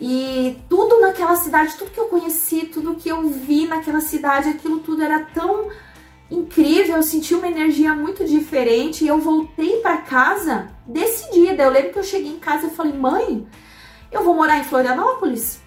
E 0.00 0.58
tudo 0.68 1.00
naquela 1.00 1.36
cidade, 1.36 1.76
tudo 1.78 1.92
que 1.92 2.00
eu 2.00 2.06
conheci, 2.06 2.66
tudo 2.66 2.96
que 2.96 3.08
eu 3.08 3.28
vi 3.28 3.66
naquela 3.66 4.00
cidade, 4.00 4.48
aquilo 4.48 4.80
tudo 4.80 5.02
era 5.02 5.20
tão 5.32 5.68
incrível, 6.30 6.96
eu 6.96 7.02
senti 7.02 7.34
uma 7.34 7.46
energia 7.46 7.94
muito 7.94 8.24
diferente 8.24 9.04
e 9.04 9.08
eu 9.08 9.18
voltei 9.18 9.80
para 9.80 9.98
casa 9.98 10.68
decidida. 10.86 11.62
Eu 11.62 11.70
lembro 11.70 11.92
que 11.92 11.98
eu 11.98 12.04
cheguei 12.04 12.32
em 12.32 12.38
casa 12.38 12.66
e 12.66 12.70
falei: 12.70 12.92
"Mãe, 12.92 13.46
eu 14.10 14.24
vou 14.24 14.34
morar 14.34 14.58
em 14.58 14.64
Florianópolis". 14.64 15.60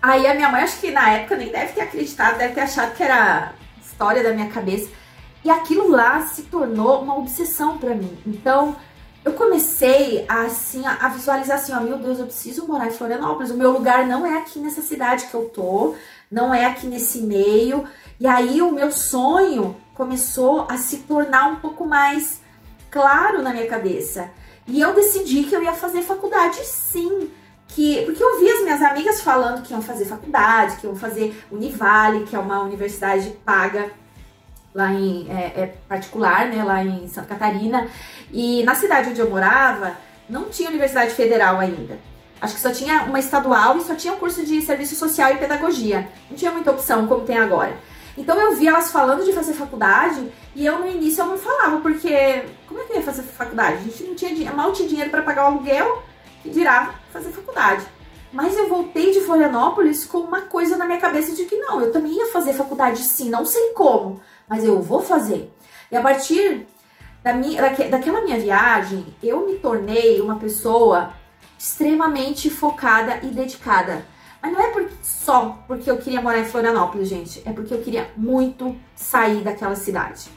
Aí 0.00 0.26
a 0.26 0.34
minha 0.34 0.48
mãe, 0.48 0.62
acho 0.62 0.80
que 0.80 0.90
na 0.90 1.10
época 1.10 1.36
nem 1.36 1.50
deve 1.50 1.72
ter 1.72 1.80
acreditado, 1.80 2.38
deve 2.38 2.54
ter 2.54 2.60
achado 2.60 2.94
que 2.94 3.02
era 3.02 3.54
história 3.80 4.22
da 4.22 4.32
minha 4.32 4.48
cabeça. 4.48 4.88
E 5.44 5.50
aquilo 5.50 5.88
lá 5.88 6.20
se 6.26 6.42
tornou 6.42 7.02
uma 7.02 7.16
obsessão 7.16 7.78
para 7.78 7.94
mim. 7.94 8.16
Então, 8.26 8.76
eu 9.24 9.32
comecei 9.32 10.24
a, 10.28 10.42
assim, 10.42 10.84
a 10.86 11.08
visualizar 11.08 11.56
assim, 11.56 11.72
ó, 11.72 11.80
meu 11.80 11.98
Deus, 11.98 12.20
eu 12.20 12.26
preciso 12.26 12.66
morar 12.66 12.86
em 12.86 12.92
Florianópolis. 12.92 13.50
O 13.50 13.56
meu 13.56 13.72
lugar 13.72 14.06
não 14.06 14.24
é 14.24 14.38
aqui 14.38 14.60
nessa 14.60 14.82
cidade 14.82 15.26
que 15.26 15.34
eu 15.34 15.48
tô, 15.48 15.96
não 16.30 16.54
é 16.54 16.64
aqui 16.64 16.86
nesse 16.86 17.22
meio. 17.22 17.84
E 18.18 18.26
aí 18.26 18.62
o 18.62 18.72
meu 18.72 18.90
sonho 18.90 19.76
começou 19.94 20.66
a 20.70 20.76
se 20.76 20.98
tornar 20.98 21.48
um 21.48 21.56
pouco 21.56 21.86
mais 21.86 22.40
claro 22.90 23.42
na 23.42 23.52
minha 23.52 23.66
cabeça. 23.66 24.30
E 24.66 24.80
eu 24.80 24.94
decidi 24.94 25.44
que 25.44 25.54
eu 25.54 25.62
ia 25.62 25.72
fazer 25.72 26.02
faculdade 26.02 26.64
sim. 26.64 27.30
Que, 27.68 28.02
porque 28.06 28.22
eu 28.22 28.38
vi 28.38 28.48
as 28.48 28.62
minhas 28.62 28.80
amigas 28.80 29.20
falando 29.20 29.62
que 29.62 29.72
iam 29.72 29.82
fazer 29.82 30.04
faculdade, 30.04 30.76
que 30.76 30.86
iam 30.86 30.96
fazer 30.96 31.44
Univale, 31.50 32.24
que 32.24 32.34
é 32.34 32.38
uma 32.38 32.62
universidade 32.62 33.30
paga 33.44 33.90
lá 34.74 34.92
em 34.92 35.26
é, 35.30 35.60
é 35.62 35.74
particular, 35.88 36.48
né, 36.48 36.62
lá 36.62 36.84
em 36.84 37.08
Santa 37.08 37.28
Catarina. 37.28 37.88
E 38.32 38.62
na 38.64 38.74
cidade 38.74 39.10
onde 39.10 39.20
eu 39.20 39.28
morava, 39.28 39.96
não 40.28 40.44
tinha 40.44 40.68
universidade 40.68 41.12
federal 41.12 41.58
ainda. 41.58 41.98
Acho 42.40 42.54
que 42.54 42.60
só 42.60 42.70
tinha 42.70 43.04
uma 43.04 43.18
estadual 43.18 43.78
e 43.78 43.82
só 43.82 43.94
tinha 43.94 44.12
um 44.12 44.18
curso 44.18 44.44
de 44.44 44.60
serviço 44.60 44.94
social 44.94 45.32
e 45.32 45.38
pedagogia. 45.38 46.08
Não 46.30 46.36
tinha 46.36 46.52
muita 46.52 46.70
opção 46.70 47.06
como 47.06 47.24
tem 47.24 47.38
agora. 47.38 47.76
Então 48.16 48.40
eu 48.40 48.56
vi 48.56 48.66
elas 48.66 48.90
falando 48.90 49.24
de 49.24 49.32
fazer 49.32 49.52
faculdade 49.52 50.32
e 50.54 50.64
eu 50.64 50.78
no 50.78 50.88
início 50.88 51.22
eu 51.22 51.26
não 51.26 51.38
falava, 51.38 51.80
porque 51.80 52.44
como 52.66 52.80
é 52.80 52.84
que 52.84 52.92
eu 52.92 52.96
ia 52.96 53.02
fazer 53.02 53.22
faculdade? 53.22 53.76
A 53.76 53.82
gente 53.82 54.04
não 54.04 54.14
tinha 54.14 54.52
mal 54.52 54.72
tinha 54.72 54.88
dinheiro 54.88 55.10
para 55.10 55.22
pagar 55.22 55.44
o 55.44 55.46
aluguel, 55.54 56.02
que 56.42 56.48
dirá 56.48 56.94
fazer 57.12 57.30
faculdade. 57.30 57.84
Mas 58.32 58.56
eu 58.56 58.68
voltei 58.68 59.12
de 59.12 59.20
Florianópolis 59.20 60.04
com 60.04 60.18
uma 60.18 60.42
coisa 60.42 60.76
na 60.76 60.86
minha 60.86 60.98
cabeça 60.98 61.34
de 61.34 61.44
que 61.44 61.56
não, 61.56 61.80
eu 61.80 61.92
também 61.92 62.12
ia 62.12 62.26
fazer 62.28 62.54
faculdade 62.54 62.98
sim, 62.98 63.28
não 63.28 63.44
sei 63.44 63.70
como, 63.70 64.20
mas 64.48 64.64
eu 64.64 64.80
vou 64.80 65.00
fazer. 65.00 65.52
E 65.90 65.96
a 65.96 66.00
partir 66.00 66.66
da 67.22 67.32
minha, 67.32 67.62
daquela 67.90 68.22
minha 68.22 68.38
viagem, 68.38 69.06
eu 69.22 69.46
me 69.46 69.58
tornei 69.58 70.20
uma 70.20 70.36
pessoa 70.36 71.12
extremamente 71.58 72.50
focada 72.50 73.20
e 73.22 73.28
dedicada 73.28 74.04
mas 74.46 74.52
não 74.52 74.60
é 74.60 74.88
só 75.02 75.58
porque 75.66 75.90
eu 75.90 75.96
queria 75.96 76.22
morar 76.22 76.38
em 76.38 76.44
Florianópolis, 76.44 77.08
gente. 77.08 77.42
É 77.44 77.52
porque 77.52 77.74
eu 77.74 77.80
queria 77.82 78.08
muito 78.16 78.76
sair 78.94 79.42
daquela 79.42 79.74
cidade. 79.74 80.28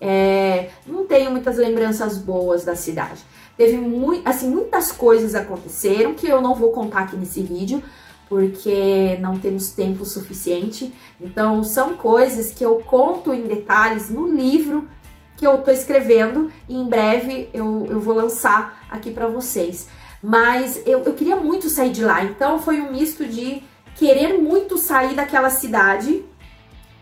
É, 0.00 0.70
não 0.86 1.06
tenho 1.06 1.30
muitas 1.30 1.58
lembranças 1.58 2.16
boas 2.16 2.64
da 2.64 2.74
cidade. 2.74 3.22
Teve 3.56 3.76
muito, 3.76 4.26
assim, 4.26 4.48
muitas 4.48 4.90
coisas 4.90 5.34
aconteceram 5.34 6.14
que 6.14 6.26
eu 6.26 6.40
não 6.40 6.54
vou 6.54 6.72
contar 6.72 7.00
aqui 7.00 7.16
nesse 7.16 7.42
vídeo, 7.42 7.82
porque 8.28 9.18
não 9.20 9.38
temos 9.38 9.72
tempo 9.72 10.04
suficiente. 10.04 10.92
Então, 11.20 11.62
são 11.62 11.94
coisas 11.94 12.50
que 12.50 12.64
eu 12.64 12.76
conto 12.76 13.32
em 13.32 13.42
detalhes 13.42 14.08
no 14.08 14.26
livro 14.26 14.88
que 15.36 15.46
eu 15.46 15.58
tô 15.58 15.70
escrevendo 15.70 16.50
e 16.68 16.76
em 16.76 16.86
breve 16.88 17.50
eu, 17.52 17.86
eu 17.90 18.00
vou 18.00 18.14
lançar 18.14 18.86
aqui 18.90 19.10
para 19.10 19.26
vocês. 19.26 19.88
Mas 20.26 20.80
eu, 20.86 21.02
eu 21.02 21.12
queria 21.12 21.36
muito 21.36 21.68
sair 21.68 21.90
de 21.90 22.02
lá, 22.02 22.24
então 22.24 22.58
foi 22.58 22.80
um 22.80 22.90
misto 22.90 23.26
de 23.26 23.62
querer 23.94 24.38
muito 24.38 24.78
sair 24.78 25.14
daquela 25.14 25.50
cidade 25.50 26.24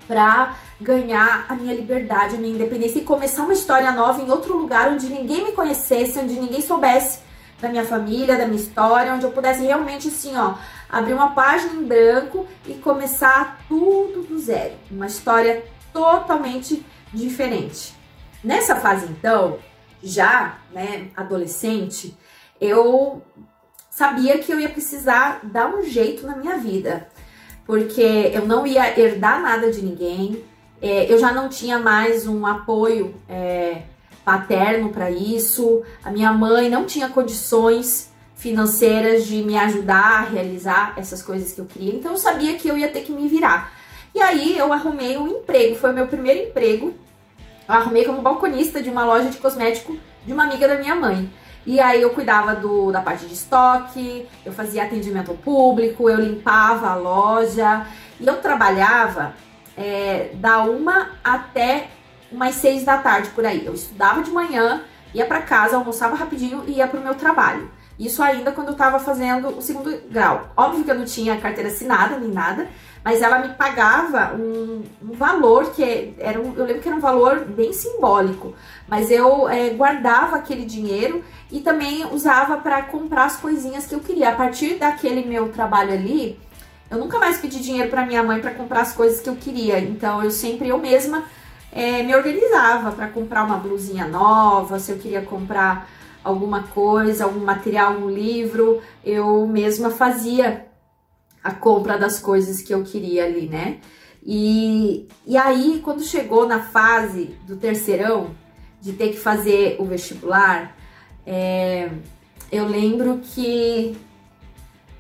para 0.09 0.57
ganhar 0.81 1.47
a 1.49 1.55
minha 1.55 1.73
liberdade, 1.73 2.35
a 2.35 2.39
minha 2.39 2.53
independência 2.53 2.99
e 2.99 3.05
começar 3.05 3.45
uma 3.45 3.53
história 3.53 3.93
nova 3.93 4.21
em 4.21 4.29
outro 4.29 4.59
lugar 4.59 4.91
onde 4.91 5.07
ninguém 5.07 5.45
me 5.45 5.53
conhecesse, 5.53 6.19
onde 6.19 6.35
ninguém 6.35 6.61
soubesse 6.61 7.21
da 7.61 7.69
minha 7.69 7.85
família, 7.85 8.37
da 8.37 8.45
minha 8.45 8.61
história, 8.61 9.15
onde 9.15 9.25
eu 9.25 9.31
pudesse 9.31 9.63
realmente 9.63 10.09
assim, 10.09 10.37
ó, 10.37 10.55
abrir 10.91 11.15
uma 11.15 11.31
página 11.31 11.75
em 11.75 11.85
branco 11.85 12.45
e 12.67 12.75
começar 12.75 13.61
tudo 13.69 14.25
do 14.25 14.37
zero, 14.37 14.75
uma 14.91 15.07
história 15.07 15.65
totalmente 15.93 16.85
diferente. 17.15 17.95
Nessa 18.43 18.75
fase 18.75 19.07
então, 19.07 19.61
já, 20.03 20.59
né, 20.73 21.07
adolescente, 21.17 22.17
eu 22.63 23.21
sabia 23.91 24.39
que 24.39 24.53
eu 24.53 24.61
ia 24.61 24.69
precisar 24.69 25.41
dar 25.43 25.75
um 25.75 25.83
jeito 25.83 26.25
na 26.25 26.37
minha 26.37 26.57
vida, 26.57 27.09
porque 27.67 28.31
eu 28.33 28.47
não 28.47 28.65
ia 28.65 28.99
herdar 28.99 29.43
nada 29.43 29.71
de 29.71 29.83
ninguém, 29.83 30.45
é, 30.81 31.13
eu 31.13 31.19
já 31.19 31.33
não 31.33 31.49
tinha 31.49 31.79
mais 31.79 32.27
um 32.27 32.47
apoio 32.47 33.15
é, 33.29 33.83
paterno 34.25 34.91
para 34.91 35.11
isso, 35.11 35.83
a 36.05 36.11
minha 36.11 36.33
mãe 36.33 36.71
não 36.71 36.87
tinha 36.87 37.09
condições 37.09 38.11
financeiras 38.37 39.27
de 39.27 39.43
me 39.43 39.57
ajudar 39.57 40.21
a 40.21 40.25
realizar 40.25 40.95
essas 40.97 41.21
coisas 41.21 41.53
que 41.53 41.61
eu 41.61 41.67
queria, 41.67 41.95
então 41.95 42.13
eu 42.13 42.19
sabia 42.19 42.57
que 42.57 42.69
eu 42.69 42.79
ia 42.79 42.89
ter 42.89 43.01
que 43.03 43.13
me 43.13 43.29
virar. 43.29 43.73
E 44.15 44.21
aí 44.21 44.57
eu 44.57 44.73
arrumei 44.73 45.17
um 45.17 45.27
emprego, 45.27 45.75
foi 45.75 45.91
o 45.91 45.95
meu 45.95 46.07
primeiro 46.07 46.49
emprego. 46.49 46.95
Eu 47.67 47.75
arrumei 47.75 48.05
como 48.05 48.21
balconista 48.21 48.83
de 48.83 48.91
uma 48.91 49.05
loja 49.07 49.31
de 49.31 49.39
cosmético 49.39 49.97
de 50.27 50.33
uma 50.33 50.45
amiga 50.45 50.69
da 50.69 50.77
minha 50.77 50.95
mãe. 50.95 51.31
E 51.65 51.79
aí 51.79 52.03
eu 52.03 52.11
cuidava 52.11 52.55
do, 52.55 52.91
da 52.91 53.01
parte 53.01 53.27
de 53.27 53.35
estoque, 53.35 54.29
eu 54.45 54.53
fazia 54.53 54.83
atendimento 54.83 55.31
ao 55.31 55.37
público, 55.37 56.11
eu 56.11 56.21
limpava 56.21 56.89
a 56.89 56.95
loja 56.95 57.87
e 58.19 58.27
eu 58.27 58.37
trabalhava 58.39 59.35
é, 59.77 60.31
da 60.35 60.63
uma 60.63 61.11
até 61.23 61.89
umas 62.31 62.55
seis 62.57 62.85
da 62.85 62.99
tarde 62.99 63.31
por 63.31 63.47
aí. 63.47 63.65
Eu 63.65 63.75
estudava 63.75 64.23
de 64.23 64.31
manhã, 64.31 64.83
ia 65.15 65.25
para 65.25 65.43
casa, 65.43 65.77
almoçava 65.77 66.17
rapidinho 66.17 66.65
e 66.67 66.73
ia 66.73 66.89
para 66.89 66.99
o 66.99 67.03
meu 67.03 67.15
trabalho. 67.15 67.71
Isso 68.03 68.21
ainda 68.21 68.51
quando 68.51 68.67
eu 68.67 68.73
estava 68.73 68.99
fazendo 68.99 69.57
o 69.57 69.63
segundo 69.63 69.97
grau. 70.11 70.49
Óbvio 70.57 70.83
que 70.83 70.91
eu 70.91 70.97
não 70.97 71.05
tinha 71.05 71.41
carteira 71.41 71.71
assinada 71.71 72.19
nem 72.19 72.33
nada, 72.33 72.67
mas 73.05 73.23
ela 73.23 73.39
me 73.39 73.51
pagava 73.51 74.35
um, 74.35 74.83
um 75.01 75.13
valor 75.13 75.71
que 75.71 76.13
era 76.19 76.41
um, 76.41 76.53
eu 76.57 76.65
lembro 76.65 76.83
que 76.83 76.89
era 76.89 76.97
um 76.97 77.01
valor 77.01 77.45
bem 77.45 77.73
simbólico, 77.73 78.57
mas 78.89 79.09
eu 79.09 79.49
é, 79.49 79.71
guardava 79.71 80.35
aquele 80.35 80.65
dinheiro 80.65 81.23
e 81.49 81.61
também 81.61 82.05
usava 82.13 82.57
para 82.57 82.83
comprar 82.83 83.27
as 83.27 83.37
coisinhas 83.37 83.87
que 83.87 83.95
eu 83.95 84.01
queria. 84.01 84.31
A 84.31 84.35
partir 84.35 84.81
daquele 84.81 85.25
meu 85.25 85.51
trabalho 85.51 85.93
ali, 85.93 86.41
eu 86.91 86.99
nunca 86.99 87.21
mais 87.21 87.39
pedi 87.39 87.63
dinheiro 87.63 87.89
para 87.89 88.05
minha 88.05 88.25
mãe 88.25 88.41
para 88.41 88.51
comprar 88.51 88.81
as 88.81 88.93
coisas 88.93 89.21
que 89.21 89.29
eu 89.29 89.37
queria. 89.37 89.79
Então 89.79 90.25
eu 90.25 90.31
sempre 90.33 90.69
eu 90.69 90.79
mesma 90.79 91.23
é, 91.71 92.03
me 92.03 92.17
organizava 92.17 92.91
para 92.91 93.07
comprar 93.07 93.45
uma 93.45 93.59
blusinha 93.59 94.09
nova, 94.09 94.81
se 94.81 94.91
eu 94.91 94.99
queria 94.99 95.23
comprar 95.23 95.89
alguma 96.23 96.65
coisa, 96.65 97.25
algum 97.25 97.45
material, 97.45 97.95
um 97.95 98.11
livro, 98.11 98.81
eu 99.05 99.47
mesma 99.47 99.91
fazia 99.91 100.67
a 101.43 101.53
compra 101.53 101.99
das 101.99 102.19
coisas 102.19 102.63
que 102.63 102.73
eu 102.73 102.83
queria 102.85 103.25
ali, 103.25 103.49
né? 103.49 103.81
E, 104.25 105.09
e 105.27 105.37
aí, 105.37 105.81
quando 105.83 106.03
chegou 106.05 106.47
na 106.47 106.61
fase 106.61 107.37
do 107.47 107.57
terceirão, 107.57 108.31
de 108.81 108.93
ter 108.93 109.09
que 109.09 109.19
fazer 109.19 109.77
o 109.81 109.85
vestibular, 109.85 110.77
é, 111.27 111.91
eu 112.51 112.67
lembro 112.67 113.21
que 113.23 113.97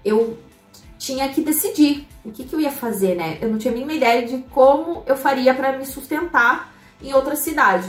eu 0.04 0.38
tinha 0.98 1.28
que 1.28 1.42
decidir 1.42 2.06
o 2.24 2.30
que, 2.30 2.44
que 2.44 2.54
eu 2.54 2.60
ia 2.60 2.70
fazer, 2.70 3.16
né? 3.16 3.38
Eu 3.40 3.48
não 3.48 3.58
tinha 3.58 3.72
a 3.72 3.74
mínima 3.74 3.92
ideia 3.92 4.26
de 4.26 4.38
como 4.50 5.02
eu 5.06 5.16
faria 5.16 5.52
para 5.52 5.76
me 5.76 5.84
sustentar 5.84 6.72
em 7.02 7.12
outra 7.12 7.34
cidade. 7.34 7.88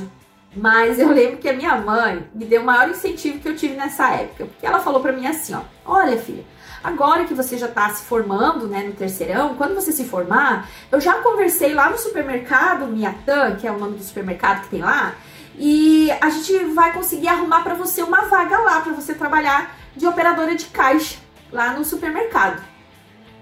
Mas 0.56 1.00
eu 1.00 1.10
lembro 1.12 1.38
que 1.38 1.50
a 1.50 1.54
minha 1.54 1.76
mãe 1.78 2.28
me 2.34 2.46
deu 2.46 2.62
o 2.62 2.66
maior 2.66 2.90
incentivo 2.90 3.40
que 3.40 3.50
eu 3.50 3.56
tive 3.56 3.76
nessa 3.76 4.10
época. 4.12 4.46
Porque 4.46 4.66
ela 4.66 4.80
falou 4.80 5.02
para 5.02 5.12
mim 5.12 5.26
assim, 5.26 5.54
ó, 5.54 5.62
olha 5.86 6.18
filha, 6.18 6.46
agora 6.84 7.26
que 7.26 7.34
você 7.34 7.58
já 7.58 7.68
está 7.68 7.90
se 7.90 8.04
formando, 8.04 8.68
né, 8.68 8.84
no 8.84 8.94
terceirão, 8.94 9.56
quando 9.56 9.74
você 9.74 9.92
se 9.92 10.06
formar, 10.06 10.70
eu 10.92 11.02
já 11.02 11.16
conversei 11.22 11.74
lá 11.74 11.90
no 11.90 11.98
supermercado 11.98 12.86
Miatan, 12.86 13.56
que 13.56 13.66
é 13.66 13.72
o 13.72 13.80
nome 13.80 13.98
do 13.98 14.04
supermercado 14.04 14.64
que 14.64 14.70
tem 14.70 14.82
lá, 14.82 15.16
e 15.58 16.12
a 16.20 16.30
gente 16.30 16.66
vai 16.74 16.94
conseguir 16.94 17.28
arrumar 17.28 17.62
para 17.64 17.74
você 17.74 18.02
uma 18.02 18.22
vaga 18.22 18.58
lá 18.60 18.82
para 18.82 18.94
você 18.94 19.14
trabalhar 19.14 19.76
de 19.96 20.06
operadora 20.06 20.56
de 20.56 20.66
caixa 20.66 21.18
lá 21.52 21.74
no 21.74 21.86
supermercado. 21.86 22.62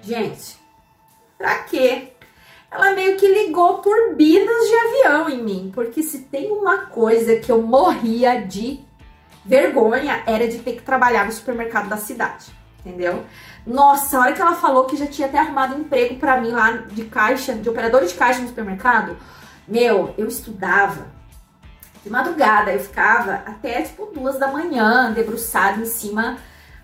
Gente, 0.01 0.57
pra 1.37 1.59
quê? 1.59 2.10
Ela 2.71 2.91
meio 2.91 3.17
que 3.17 3.27
ligou 3.27 3.79
turbinas 3.79 4.67
de 4.67 4.75
avião 4.75 5.29
em 5.29 5.43
mim, 5.43 5.71
porque 5.75 6.01
se 6.01 6.19
tem 6.19 6.51
uma 6.51 6.85
coisa 6.85 7.35
que 7.35 7.51
eu 7.51 7.61
morria 7.61 8.41
de 8.41 8.79
vergonha 9.45 10.23
era 10.25 10.47
de 10.47 10.59
ter 10.59 10.73
que 10.73 10.81
trabalhar 10.81 11.25
no 11.25 11.31
supermercado 11.33 11.89
da 11.89 11.97
cidade, 11.97 12.45
entendeu? 12.79 13.25
Nossa, 13.65 14.17
a 14.17 14.21
hora 14.21 14.33
que 14.33 14.41
ela 14.41 14.55
falou 14.55 14.85
que 14.85 14.95
já 14.95 15.05
tinha 15.05 15.27
até 15.27 15.37
arrumado 15.37 15.77
emprego 15.77 16.15
para 16.15 16.39
mim 16.39 16.51
lá 16.51 16.71
de 16.71 17.03
caixa, 17.05 17.53
de 17.53 17.69
operador 17.69 18.05
de 18.05 18.13
caixa 18.13 18.39
no 18.39 18.47
supermercado, 18.47 19.17
meu, 19.67 20.13
eu 20.17 20.27
estudava 20.27 21.07
de 22.03 22.09
madrugada, 22.09 22.71
eu 22.71 22.79
ficava 22.79 23.33
até 23.45 23.81
tipo 23.81 24.07
duas 24.07 24.39
da 24.39 24.47
manhã, 24.47 25.11
debruçada 25.11 25.81
em 25.81 25.85
cima 25.85 26.37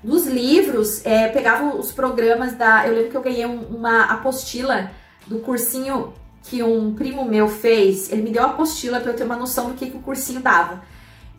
dos 0.04 0.28
livros, 0.28 1.04
é, 1.06 1.28
pegava 1.30 1.76
os 1.76 1.92
programas 1.92 2.54
da. 2.54 2.86
Eu 2.88 2.94
lembro 2.94 3.12
que 3.12 3.18
eu 3.18 3.22
ganhei 3.22 3.46
um, 3.46 3.62
uma 3.62 4.04
apostila 4.04 4.92
do 5.28 5.40
cursinho 5.40 6.14
que 6.44 6.64
um 6.64 6.94
primo 6.94 7.26
meu 7.26 7.48
fez. 7.48 8.12
Ele 8.12 8.24
me 8.24 8.32
deu 8.32 8.44
a 8.44 8.48
apostila 8.48 9.00
para 9.00 9.12
eu 9.12 9.16
ter 9.16 9.24
uma 9.24 9.36
noção 9.36 9.70
do 9.70 9.76
que, 9.76 9.90
que 9.90 9.98
o 9.98 10.02
cursinho 10.02 10.42
dava. 10.42 10.82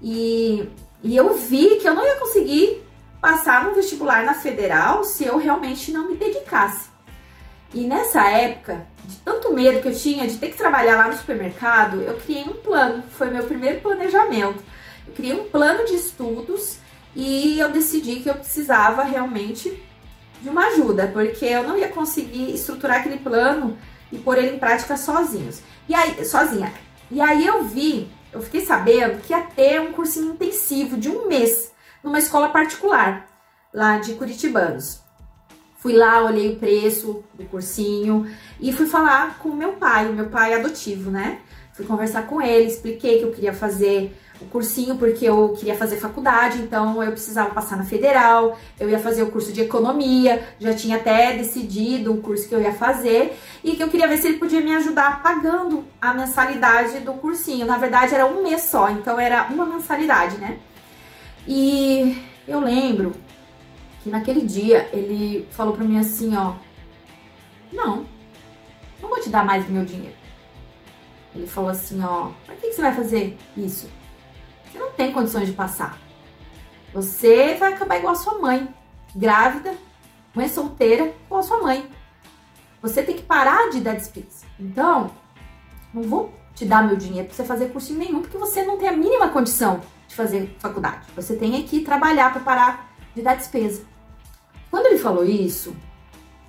E, 0.02 0.68
e 1.02 1.16
eu 1.16 1.34
vi 1.36 1.76
que 1.76 1.88
eu 1.88 1.94
não 1.94 2.06
ia 2.06 2.16
conseguir 2.16 2.84
passar 3.20 3.64
no 3.64 3.74
vestibular 3.74 4.24
na 4.24 4.34
federal 4.34 5.02
se 5.02 5.24
eu 5.24 5.38
realmente 5.38 5.90
não 5.90 6.08
me 6.08 6.16
dedicasse. 6.16 6.88
E 7.74 7.80
nessa 7.80 8.26
época, 8.30 8.86
de 9.04 9.16
tanto 9.16 9.52
medo 9.52 9.80
que 9.80 9.88
eu 9.88 9.94
tinha 9.94 10.26
de 10.26 10.38
ter 10.38 10.48
que 10.50 10.56
trabalhar 10.56 10.96
lá 10.96 11.08
no 11.08 11.16
supermercado, 11.16 12.00
eu 12.00 12.16
criei 12.16 12.44
um 12.44 12.54
plano. 12.54 13.02
Foi 13.10 13.30
meu 13.30 13.44
primeiro 13.44 13.80
planejamento. 13.80 14.62
Eu 15.06 15.12
criei 15.14 15.34
um 15.34 15.44
plano 15.44 15.84
de 15.84 15.94
estudos 15.94 16.78
e 17.14 17.58
eu 17.58 17.70
decidi 17.70 18.20
que 18.20 18.28
eu 18.28 18.34
precisava 18.34 19.02
realmente 19.02 19.82
de 20.40 20.48
uma 20.48 20.66
ajuda, 20.68 21.08
porque 21.08 21.44
eu 21.44 21.62
não 21.62 21.76
ia 21.76 21.88
conseguir 21.88 22.54
estruturar 22.54 23.00
aquele 23.00 23.18
plano 23.18 23.76
e 24.10 24.18
pôr 24.18 24.38
ele 24.38 24.56
em 24.56 24.58
prática 24.58 24.96
sozinhos. 24.96 25.60
E 25.88 25.94
aí, 25.94 26.24
sozinha. 26.24 26.72
E 27.10 27.20
aí 27.20 27.46
eu 27.46 27.64
vi, 27.64 28.08
eu 28.32 28.40
fiquei 28.40 28.64
sabendo 28.64 29.20
que 29.20 29.32
ia 29.32 29.42
ter 29.42 29.80
um 29.80 29.92
cursinho 29.92 30.32
intensivo 30.32 30.96
de 30.96 31.08
um 31.08 31.26
mês 31.26 31.72
numa 32.02 32.18
escola 32.18 32.48
particular 32.50 33.26
lá 33.72 33.98
de 33.98 34.14
Curitibanos. 34.14 35.00
Fui 35.78 35.92
lá, 35.92 36.24
olhei 36.24 36.54
o 36.54 36.56
preço 36.56 37.24
do 37.34 37.44
cursinho 37.44 38.28
e 38.60 38.72
fui 38.72 38.86
falar 38.86 39.38
com 39.38 39.50
meu 39.50 39.74
pai, 39.74 40.08
o 40.08 40.12
meu 40.12 40.28
pai 40.28 40.52
adotivo, 40.52 41.10
né? 41.10 41.40
Fui 41.72 41.86
conversar 41.86 42.26
com 42.26 42.42
ele, 42.42 42.66
expliquei 42.66 43.18
que 43.18 43.24
eu 43.24 43.30
queria 43.30 43.54
fazer 43.54 44.12
o 44.40 44.46
cursinho 44.46 44.96
porque 44.96 45.24
eu 45.24 45.54
queria 45.58 45.74
fazer 45.74 45.96
faculdade, 45.96 46.58
então 46.58 47.02
eu 47.02 47.10
precisava 47.10 47.50
passar 47.50 47.76
na 47.76 47.84
federal, 47.84 48.56
eu 48.78 48.88
ia 48.88 48.98
fazer 48.98 49.22
o 49.22 49.30
curso 49.30 49.52
de 49.52 49.62
economia, 49.62 50.46
já 50.60 50.72
tinha 50.74 50.96
até 50.96 51.36
decidido 51.36 52.12
o 52.12 52.20
curso 52.20 52.48
que 52.48 52.54
eu 52.54 52.62
ia 52.62 52.72
fazer 52.72 53.36
e 53.64 53.74
que 53.74 53.82
eu 53.82 53.88
queria 53.88 54.06
ver 54.06 54.18
se 54.18 54.28
ele 54.28 54.38
podia 54.38 54.60
me 54.60 54.74
ajudar 54.76 55.22
pagando 55.22 55.84
a 56.00 56.14
mensalidade 56.14 57.00
do 57.00 57.14
cursinho. 57.14 57.66
Na 57.66 57.78
verdade 57.78 58.14
era 58.14 58.26
um 58.26 58.42
mês 58.42 58.62
só, 58.62 58.90
então 58.90 59.18
era 59.18 59.48
uma 59.50 59.66
mensalidade, 59.66 60.38
né? 60.38 60.58
E 61.46 62.22
eu 62.46 62.60
lembro 62.60 63.14
que 64.02 64.10
naquele 64.10 64.42
dia 64.42 64.88
ele 64.92 65.48
falou 65.50 65.74
para 65.74 65.84
mim 65.84 65.98
assim, 65.98 66.36
ó, 66.36 66.54
não, 67.72 68.06
não 69.02 69.08
vou 69.08 69.20
te 69.20 69.28
dar 69.28 69.44
mais 69.44 69.68
meu 69.68 69.84
dinheiro. 69.84 70.16
Ele 71.34 71.46
falou 71.46 71.70
assim, 71.70 72.02
ó, 72.02 72.30
pra 72.46 72.54
que, 72.54 72.68
que 72.68 72.72
você 72.74 72.82
vai 72.82 72.94
fazer 72.94 73.36
isso? 73.56 73.88
Você 74.78 74.84
não 74.84 74.92
tem 74.92 75.12
condições 75.12 75.48
de 75.48 75.54
passar. 75.54 75.98
Você 76.94 77.54
vai 77.56 77.72
acabar 77.72 77.98
igual 77.98 78.12
a 78.12 78.16
sua 78.16 78.38
mãe, 78.38 78.72
grávida, 79.14 79.74
mãe 80.32 80.48
solteira, 80.48 81.12
igual 81.26 81.40
a 81.40 81.42
sua 81.42 81.60
mãe. 81.60 81.90
Você 82.80 83.02
tem 83.02 83.16
que 83.16 83.24
parar 83.24 83.70
de 83.70 83.80
dar 83.80 83.96
despesa. 83.96 84.46
Então, 84.58 85.10
não 85.92 86.04
vou 86.04 86.32
te 86.54 86.64
dar 86.64 86.86
meu 86.86 86.96
dinheiro 86.96 87.26
para 87.26 87.36
você 87.36 87.44
fazer 87.44 87.72
cursinho 87.72 87.98
nenhum, 87.98 88.22
porque 88.22 88.38
você 88.38 88.62
não 88.62 88.78
tem 88.78 88.88
a 88.88 88.92
mínima 88.92 89.28
condição 89.30 89.80
de 90.06 90.14
fazer 90.14 90.56
faculdade. 90.60 91.08
Você 91.16 91.34
tem 91.34 91.60
que 91.64 91.80
trabalhar 91.80 92.32
para 92.32 92.40
parar 92.40 92.94
de 93.16 93.20
dar 93.20 93.34
despesa. 93.34 93.82
Quando 94.70 94.86
ele 94.86 94.98
falou 94.98 95.24
isso, 95.24 95.74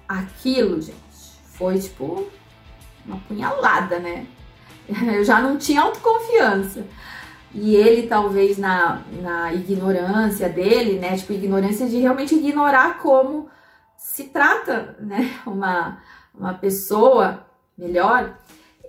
aquilo, 0.07 0.79
gente, 0.79 0.99
foi 1.55 1.79
tipo 1.79 2.29
uma 3.03 3.17
punhalada, 3.21 3.97
né? 3.97 4.27
Eu 5.15 5.23
já 5.23 5.41
não 5.41 5.57
tinha 5.57 5.81
autoconfiança. 5.81 6.85
E 7.53 7.75
ele, 7.75 8.07
talvez, 8.07 8.57
na, 8.57 9.01
na 9.21 9.53
ignorância 9.53 10.47
dele, 10.47 10.99
né? 10.99 11.17
Tipo, 11.17 11.33
ignorância 11.33 11.87
de 11.87 11.97
realmente 11.97 12.35
ignorar 12.35 12.99
como 12.99 13.49
se 13.97 14.25
trata, 14.25 14.95
né? 14.99 15.31
Uma, 15.45 16.01
uma 16.33 16.53
pessoa 16.53 17.45
melhor, 17.77 18.37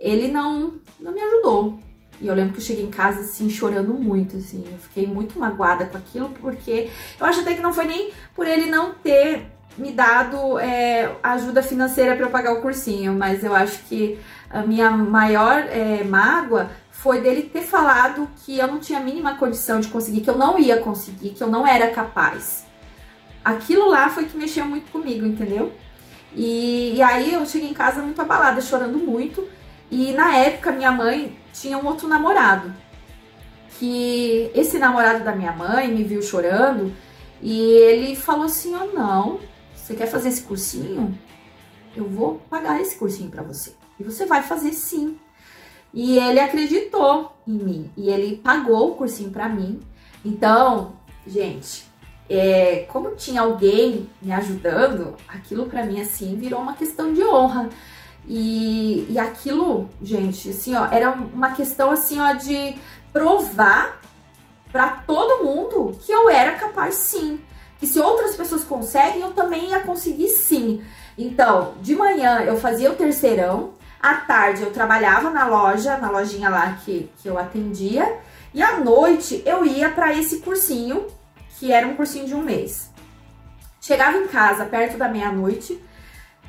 ele 0.00 0.28
não, 0.28 0.74
não 0.98 1.12
me 1.12 1.20
ajudou. 1.20 1.78
E 2.20 2.26
eu 2.26 2.34
lembro 2.34 2.52
que 2.52 2.58
eu 2.58 2.64
cheguei 2.64 2.84
em 2.84 2.90
casa, 2.90 3.20
assim, 3.20 3.48
chorando 3.48 3.94
muito, 3.94 4.36
assim. 4.36 4.62
Eu 4.70 4.78
fiquei 4.78 5.06
muito 5.06 5.38
magoada 5.38 5.86
com 5.86 5.96
aquilo, 5.96 6.28
porque 6.40 6.90
eu 7.18 7.26
acho 7.26 7.40
até 7.40 7.54
que 7.54 7.62
não 7.62 7.72
foi 7.72 7.86
nem 7.86 8.12
por 8.34 8.46
ele 8.46 8.66
não 8.66 8.92
ter 8.92 9.46
me 9.78 9.92
dado 9.92 10.58
é, 10.58 11.16
ajuda 11.22 11.62
financeira 11.62 12.14
para 12.14 12.26
eu 12.26 12.30
pagar 12.30 12.52
o 12.52 12.60
cursinho, 12.60 13.14
mas 13.14 13.42
eu 13.42 13.54
acho 13.54 13.78
que 13.84 14.18
a 14.50 14.62
minha 14.62 14.90
maior 14.90 15.64
é, 15.68 16.04
mágoa 16.04 16.70
foi 17.02 17.22
dele 17.22 17.42
ter 17.42 17.62
falado 17.62 18.28
que 18.44 18.58
eu 18.58 18.66
não 18.66 18.78
tinha 18.78 18.98
a 18.98 19.02
mínima 19.02 19.34
condição 19.36 19.80
de 19.80 19.88
conseguir, 19.88 20.20
que 20.20 20.28
eu 20.28 20.36
não 20.36 20.58
ia 20.58 20.78
conseguir, 20.80 21.30
que 21.30 21.42
eu 21.42 21.48
não 21.48 21.66
era 21.66 21.90
capaz. 21.90 22.66
Aquilo 23.42 23.88
lá 23.88 24.10
foi 24.10 24.26
que 24.26 24.36
mexeu 24.36 24.66
muito 24.66 24.92
comigo, 24.92 25.24
entendeu? 25.24 25.72
E, 26.34 26.92
e 26.94 27.02
aí 27.02 27.32
eu 27.32 27.46
cheguei 27.46 27.70
em 27.70 27.74
casa 27.74 28.02
muito 28.02 28.20
abalada, 28.20 28.60
chorando 28.60 28.98
muito. 28.98 29.48
E 29.90 30.12
na 30.12 30.36
época 30.36 30.72
minha 30.72 30.92
mãe 30.92 31.38
tinha 31.54 31.78
um 31.78 31.86
outro 31.86 32.06
namorado. 32.06 32.70
Que 33.78 34.50
esse 34.54 34.78
namorado 34.78 35.24
da 35.24 35.34
minha 35.34 35.52
mãe 35.52 35.88
me 35.88 36.04
viu 36.04 36.20
chorando 36.20 36.94
e 37.40 37.58
ele 37.58 38.14
falou 38.14 38.44
assim: 38.44 38.76
"Oh, 38.76 38.94
não, 38.94 39.40
você 39.74 39.94
quer 39.94 40.06
fazer 40.06 40.28
esse 40.28 40.42
cursinho? 40.42 41.18
Eu 41.96 42.04
vou 42.04 42.42
pagar 42.50 42.78
esse 42.78 42.96
cursinho 42.96 43.30
para 43.30 43.42
você. 43.42 43.72
E 43.98 44.04
você 44.04 44.26
vai 44.26 44.42
fazer 44.42 44.74
sim. 44.74 45.18
E 45.92 46.18
ele 46.18 46.38
acreditou 46.38 47.32
em 47.46 47.52
mim 47.52 47.90
e 47.96 48.08
ele 48.08 48.36
pagou 48.36 48.90
o 48.90 48.94
cursinho 48.94 49.30
para 49.30 49.48
mim. 49.48 49.80
Então, 50.24 50.92
gente, 51.26 51.84
é, 52.28 52.86
como 52.88 53.16
tinha 53.16 53.40
alguém 53.40 54.08
me 54.22 54.32
ajudando, 54.32 55.16
aquilo 55.26 55.66
para 55.66 55.84
mim 55.84 56.00
assim 56.00 56.36
virou 56.36 56.60
uma 56.60 56.74
questão 56.74 57.12
de 57.12 57.24
honra. 57.24 57.68
E, 58.28 59.06
e 59.10 59.18
aquilo, 59.18 59.88
gente, 60.00 60.50
assim, 60.50 60.74
ó, 60.76 60.86
era 60.86 61.10
uma 61.10 61.52
questão 61.52 61.90
assim, 61.90 62.20
ó, 62.20 62.32
de 62.34 62.76
provar 63.12 64.00
para 64.70 64.88
todo 65.06 65.44
mundo 65.44 65.98
que 66.00 66.12
eu 66.12 66.30
era 66.30 66.52
capaz 66.52 66.94
sim. 66.94 67.40
Que 67.80 67.86
se 67.86 67.98
outras 67.98 68.36
pessoas 68.36 68.62
conseguem, 68.62 69.22
eu 69.22 69.32
também 69.32 69.70
ia 69.70 69.80
conseguir 69.80 70.28
sim. 70.28 70.82
Então, 71.18 71.74
de 71.80 71.96
manhã 71.96 72.40
eu 72.40 72.56
fazia 72.56 72.92
o 72.92 72.94
terceirão, 72.94 73.72
à 74.02 74.14
tarde 74.14 74.62
eu 74.62 74.72
trabalhava 74.72 75.30
na 75.30 75.46
loja, 75.46 75.96
na 75.98 76.10
lojinha 76.10 76.48
lá 76.48 76.78
que, 76.84 77.10
que 77.18 77.28
eu 77.28 77.38
atendia, 77.38 78.18
e 78.52 78.62
à 78.62 78.78
noite 78.78 79.42
eu 79.44 79.64
ia 79.64 79.90
para 79.90 80.12
esse 80.12 80.40
cursinho, 80.40 81.06
que 81.58 81.70
era 81.70 81.86
um 81.86 81.94
cursinho 81.94 82.26
de 82.26 82.34
um 82.34 82.42
mês. 82.42 82.90
Chegava 83.80 84.16
em 84.18 84.26
casa 84.26 84.64
perto 84.64 84.96
da 84.96 85.08
meia-noite, 85.08 85.80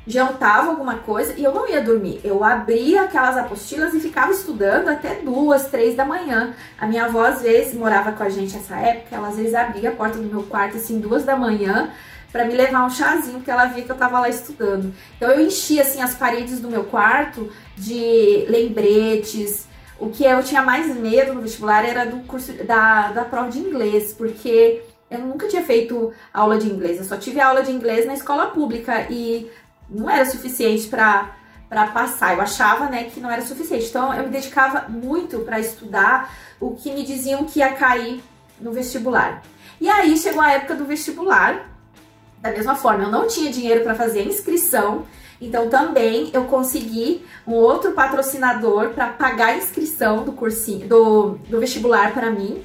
jantava 0.06 0.70
alguma 0.70 0.96
coisa 0.96 1.34
e 1.34 1.44
eu 1.44 1.54
não 1.54 1.68
ia 1.68 1.80
dormir. 1.80 2.20
Eu 2.24 2.42
abria 2.42 3.02
aquelas 3.02 3.36
apostilas 3.36 3.94
e 3.94 4.00
ficava 4.00 4.32
estudando 4.32 4.88
até 4.88 5.16
duas, 5.16 5.66
três 5.66 5.94
da 5.94 6.04
manhã. 6.04 6.54
A 6.78 6.86
minha 6.86 7.04
avó 7.04 7.24
às 7.24 7.42
vezes 7.42 7.74
morava 7.74 8.12
com 8.12 8.22
a 8.22 8.28
gente 8.28 8.56
nessa 8.56 8.76
época, 8.76 9.14
ela 9.14 9.28
às 9.28 9.36
vezes 9.36 9.54
abria 9.54 9.90
a 9.90 9.94
porta 9.94 10.18
do 10.18 10.24
meu 10.24 10.42
quarto 10.44 10.76
assim 10.76 10.98
duas 10.98 11.24
da 11.24 11.36
manhã 11.36 11.90
para 12.32 12.46
me 12.46 12.54
levar 12.54 12.84
um 12.86 12.90
chazinho, 12.90 13.34
porque 13.34 13.50
ela 13.50 13.66
via 13.66 13.84
que 13.84 13.92
eu 13.92 13.96
tava 13.96 14.18
lá 14.18 14.28
estudando. 14.28 14.92
Então 15.16 15.30
eu 15.30 15.46
enchia 15.46 15.82
assim 15.82 16.00
as 16.00 16.14
paredes 16.14 16.60
do 16.60 16.70
meu 16.70 16.84
quarto 16.84 17.52
de 17.76 18.46
lembretes, 18.48 19.68
o 20.02 20.10
que 20.10 20.24
eu 20.24 20.42
tinha 20.42 20.62
mais 20.62 20.92
medo 20.96 21.32
no 21.32 21.42
vestibular 21.42 21.84
era 21.84 22.04
do 22.04 22.16
curso 22.26 22.52
da, 22.64 23.12
da 23.12 23.24
prova 23.24 23.50
de 23.50 23.60
inglês, 23.60 24.12
porque 24.12 24.82
eu 25.08 25.20
nunca 25.20 25.46
tinha 25.46 25.62
feito 25.62 26.12
aula 26.34 26.58
de 26.58 26.66
inglês. 26.66 26.98
Eu 26.98 27.04
só 27.04 27.16
tive 27.16 27.40
aula 27.40 27.62
de 27.62 27.70
inglês 27.70 28.04
na 28.04 28.14
escola 28.14 28.46
pública 28.46 29.06
e 29.08 29.48
não 29.88 30.10
era 30.10 30.24
suficiente 30.24 30.88
para 30.88 31.36
para 31.68 31.86
passar. 31.86 32.34
Eu 32.34 32.42
achava, 32.42 32.86
né, 32.90 33.04
que 33.04 33.18
não 33.18 33.30
era 33.30 33.40
suficiente. 33.40 33.86
Então 33.86 34.12
eu 34.12 34.24
me 34.24 34.28
dedicava 34.28 34.88
muito 34.90 35.38
para 35.38 35.58
estudar 35.58 36.30
o 36.60 36.74
que 36.74 36.92
me 36.92 37.02
diziam 37.02 37.44
que 37.44 37.60
ia 37.60 37.72
cair 37.72 38.22
no 38.60 38.72
vestibular. 38.72 39.42
E 39.80 39.88
aí 39.88 40.18
chegou 40.18 40.42
a 40.42 40.52
época 40.52 40.74
do 40.74 40.84
vestibular. 40.84 41.71
Da 42.42 42.50
mesma 42.50 42.74
forma, 42.74 43.04
eu 43.04 43.10
não 43.10 43.28
tinha 43.28 43.52
dinheiro 43.52 43.84
para 43.84 43.94
fazer 43.94 44.18
a 44.18 44.24
inscrição, 44.24 45.06
então 45.40 45.70
também 45.70 46.28
eu 46.32 46.44
consegui 46.46 47.24
um 47.46 47.52
outro 47.52 47.92
patrocinador 47.92 48.88
para 48.88 49.06
pagar 49.10 49.50
a 49.50 49.56
inscrição 49.56 50.24
do 50.24 50.32
cursinho 50.32 50.88
do, 50.88 51.38
do 51.48 51.60
vestibular 51.60 52.12
para 52.12 52.32
mim. 52.32 52.64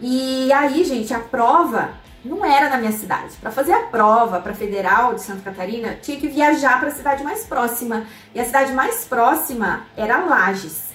E 0.00 0.52
aí, 0.52 0.84
gente, 0.84 1.12
a 1.12 1.18
prova 1.18 1.90
não 2.24 2.44
era 2.44 2.68
na 2.68 2.76
minha 2.76 2.92
cidade. 2.92 3.34
Para 3.40 3.50
fazer 3.50 3.72
a 3.72 3.82
prova 3.88 4.38
para 4.38 4.54
Federal 4.54 5.12
de 5.14 5.22
Santa 5.22 5.42
Catarina, 5.42 5.98
tinha 6.00 6.20
que 6.20 6.28
viajar 6.28 6.78
para 6.78 6.88
a 6.88 6.92
cidade 6.92 7.24
mais 7.24 7.44
próxima. 7.44 8.06
E 8.32 8.38
a 8.38 8.44
cidade 8.44 8.72
mais 8.72 9.04
próxima 9.04 9.86
era 9.96 10.24
Lages, 10.24 10.90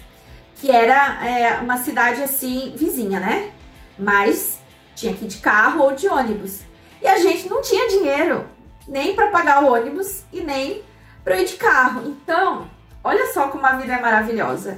que 0.55 0.71
era 0.71 1.25
é, 1.27 1.59
uma 1.59 1.77
cidade 1.77 2.23
assim 2.23 2.73
vizinha, 2.77 3.19
né? 3.19 3.51
Mas 3.99 4.57
tinha 4.95 5.13
que 5.13 5.25
ir 5.25 5.27
de 5.27 5.39
carro 5.39 5.83
ou 5.83 5.91
de 5.93 6.07
ônibus. 6.07 6.70
E 7.01 7.07
a 7.07 7.17
gente 7.17 7.49
não 7.49 7.61
tinha 7.61 7.89
dinheiro 7.89 8.45
nem 8.87 9.15
para 9.15 9.27
pagar 9.27 9.63
o 9.63 9.71
ônibus 9.73 10.23
e 10.31 10.41
nem 10.41 10.83
para 11.23 11.39
ir 11.39 11.45
de 11.45 11.55
carro. 11.55 12.03
Então, 12.05 12.67
olha 13.03 13.31
só 13.33 13.47
como 13.47 13.65
a 13.65 13.75
vida 13.77 13.93
é 13.93 14.01
maravilhosa. 14.01 14.77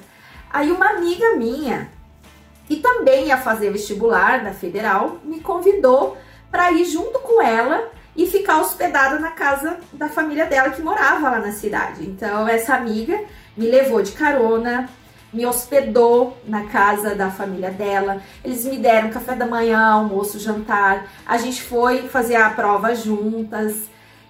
Aí 0.50 0.72
uma 0.72 0.90
amiga 0.92 1.36
minha, 1.36 1.90
que 2.68 2.78
também 2.78 3.28
ia 3.28 3.38
fazer 3.38 3.72
vestibular 3.72 4.44
da 4.44 4.54
Federal, 4.54 5.18
me 5.24 5.40
convidou 5.40 6.18
para 6.52 6.72
ir 6.72 6.86
junto 6.86 7.20
com 7.20 7.42
ela 7.42 7.90
e 8.16 8.28
ficar 8.28 8.62
hospedada 8.62 9.18
na 9.18 9.32
casa 9.32 9.80
da 9.92 10.08
família 10.08 10.46
dela 10.46 10.70
que 10.70 10.82
morava 10.82 11.30
lá 11.30 11.40
na 11.40 11.52
cidade. 11.52 12.06
Então, 12.06 12.48
essa 12.48 12.76
amiga 12.76 13.20
me 13.58 13.68
levou 13.68 14.02
de 14.02 14.12
carona, 14.12 14.88
me 15.34 15.46
hospedou 15.46 16.38
na 16.48 16.66
casa 16.66 17.16
da 17.16 17.32
família 17.32 17.72
dela. 17.72 18.22
Eles 18.44 18.64
me 18.66 18.78
deram 18.78 19.10
café 19.10 19.36
da 19.36 19.46
manhã, 19.46 19.80
almoço, 19.80 20.40
jantar. 20.40 21.10
A 21.26 21.38
gente 21.38 21.62
foi 21.62 22.04
fazer 22.08 22.36
a 22.36 22.50
prova 22.52 22.94
juntas 22.96 23.90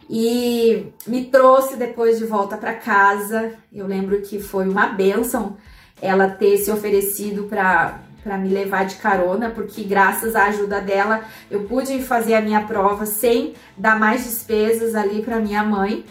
e 0.10 0.88
me 1.06 1.26
trouxe 1.26 1.76
depois 1.76 2.18
de 2.18 2.26
volta 2.26 2.56
para 2.56 2.74
casa. 2.74 3.54
Eu 3.72 3.86
lembro 3.86 4.22
que 4.22 4.40
foi 4.40 4.68
uma 4.68 4.88
benção 4.88 5.58
ela 6.02 6.28
ter 6.28 6.58
se 6.58 6.72
oferecido 6.72 7.44
para 7.44 8.00
para 8.24 8.38
me 8.38 8.48
levar 8.48 8.86
de 8.86 8.96
carona, 8.96 9.50
porque 9.50 9.84
graças 9.84 10.34
à 10.34 10.46
ajuda 10.46 10.80
dela 10.80 11.26
eu 11.52 11.66
pude 11.66 12.02
fazer 12.02 12.36
a 12.36 12.42
minha 12.42 12.62
prova 12.62 13.06
sem 13.06 13.54
dar 13.76 14.00
mais 14.00 14.24
despesas 14.24 14.96
ali 14.96 15.22
para 15.22 15.40
minha 15.40 15.62
mãe. 15.62 16.06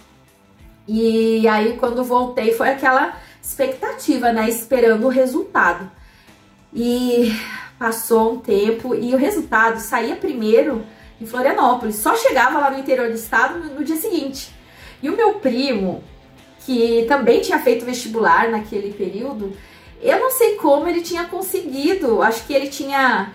E 0.87 1.49
aí 1.49 1.79
quando 1.79 2.05
voltei 2.05 2.53
foi 2.53 2.69
aquela 2.69 3.17
expectativa, 3.43 4.33
né, 4.33 4.49
esperando 4.49 5.05
o 5.07 5.11
resultado. 5.11 5.91
E 6.73 7.37
passou 7.79 8.35
um 8.35 8.39
tempo 8.39 8.95
e 8.95 9.13
o 9.13 9.19
resultado 9.19 9.81
saía 9.81 10.15
primeiro 10.15 10.85
em 11.21 11.27
Florianópolis, 11.27 11.97
só 11.97 12.17
chegava 12.17 12.59
lá 12.59 12.71
no 12.71 12.79
interior 12.79 13.09
do 13.09 13.15
estado 13.15 13.59
no, 13.59 13.75
no 13.75 13.85
dia 13.85 13.97
seguinte. 13.97 14.55
E 15.03 15.11
o 15.11 15.17
meu 15.17 15.35
primo, 15.35 16.03
que 16.61 17.05
também 17.09 17.41
tinha 17.41 17.59
feito 17.59 17.85
vestibular 17.85 18.49
naquele 18.49 18.93
período, 18.93 19.53
eu 20.01 20.19
não 20.19 20.31
sei 20.31 20.57
como 20.57 20.89
ele 20.89 21.01
tinha 21.01 21.25
conseguido. 21.25 22.23
Acho 22.23 22.45
que 22.45 22.53
ele 22.53 22.69
tinha. 22.69 23.33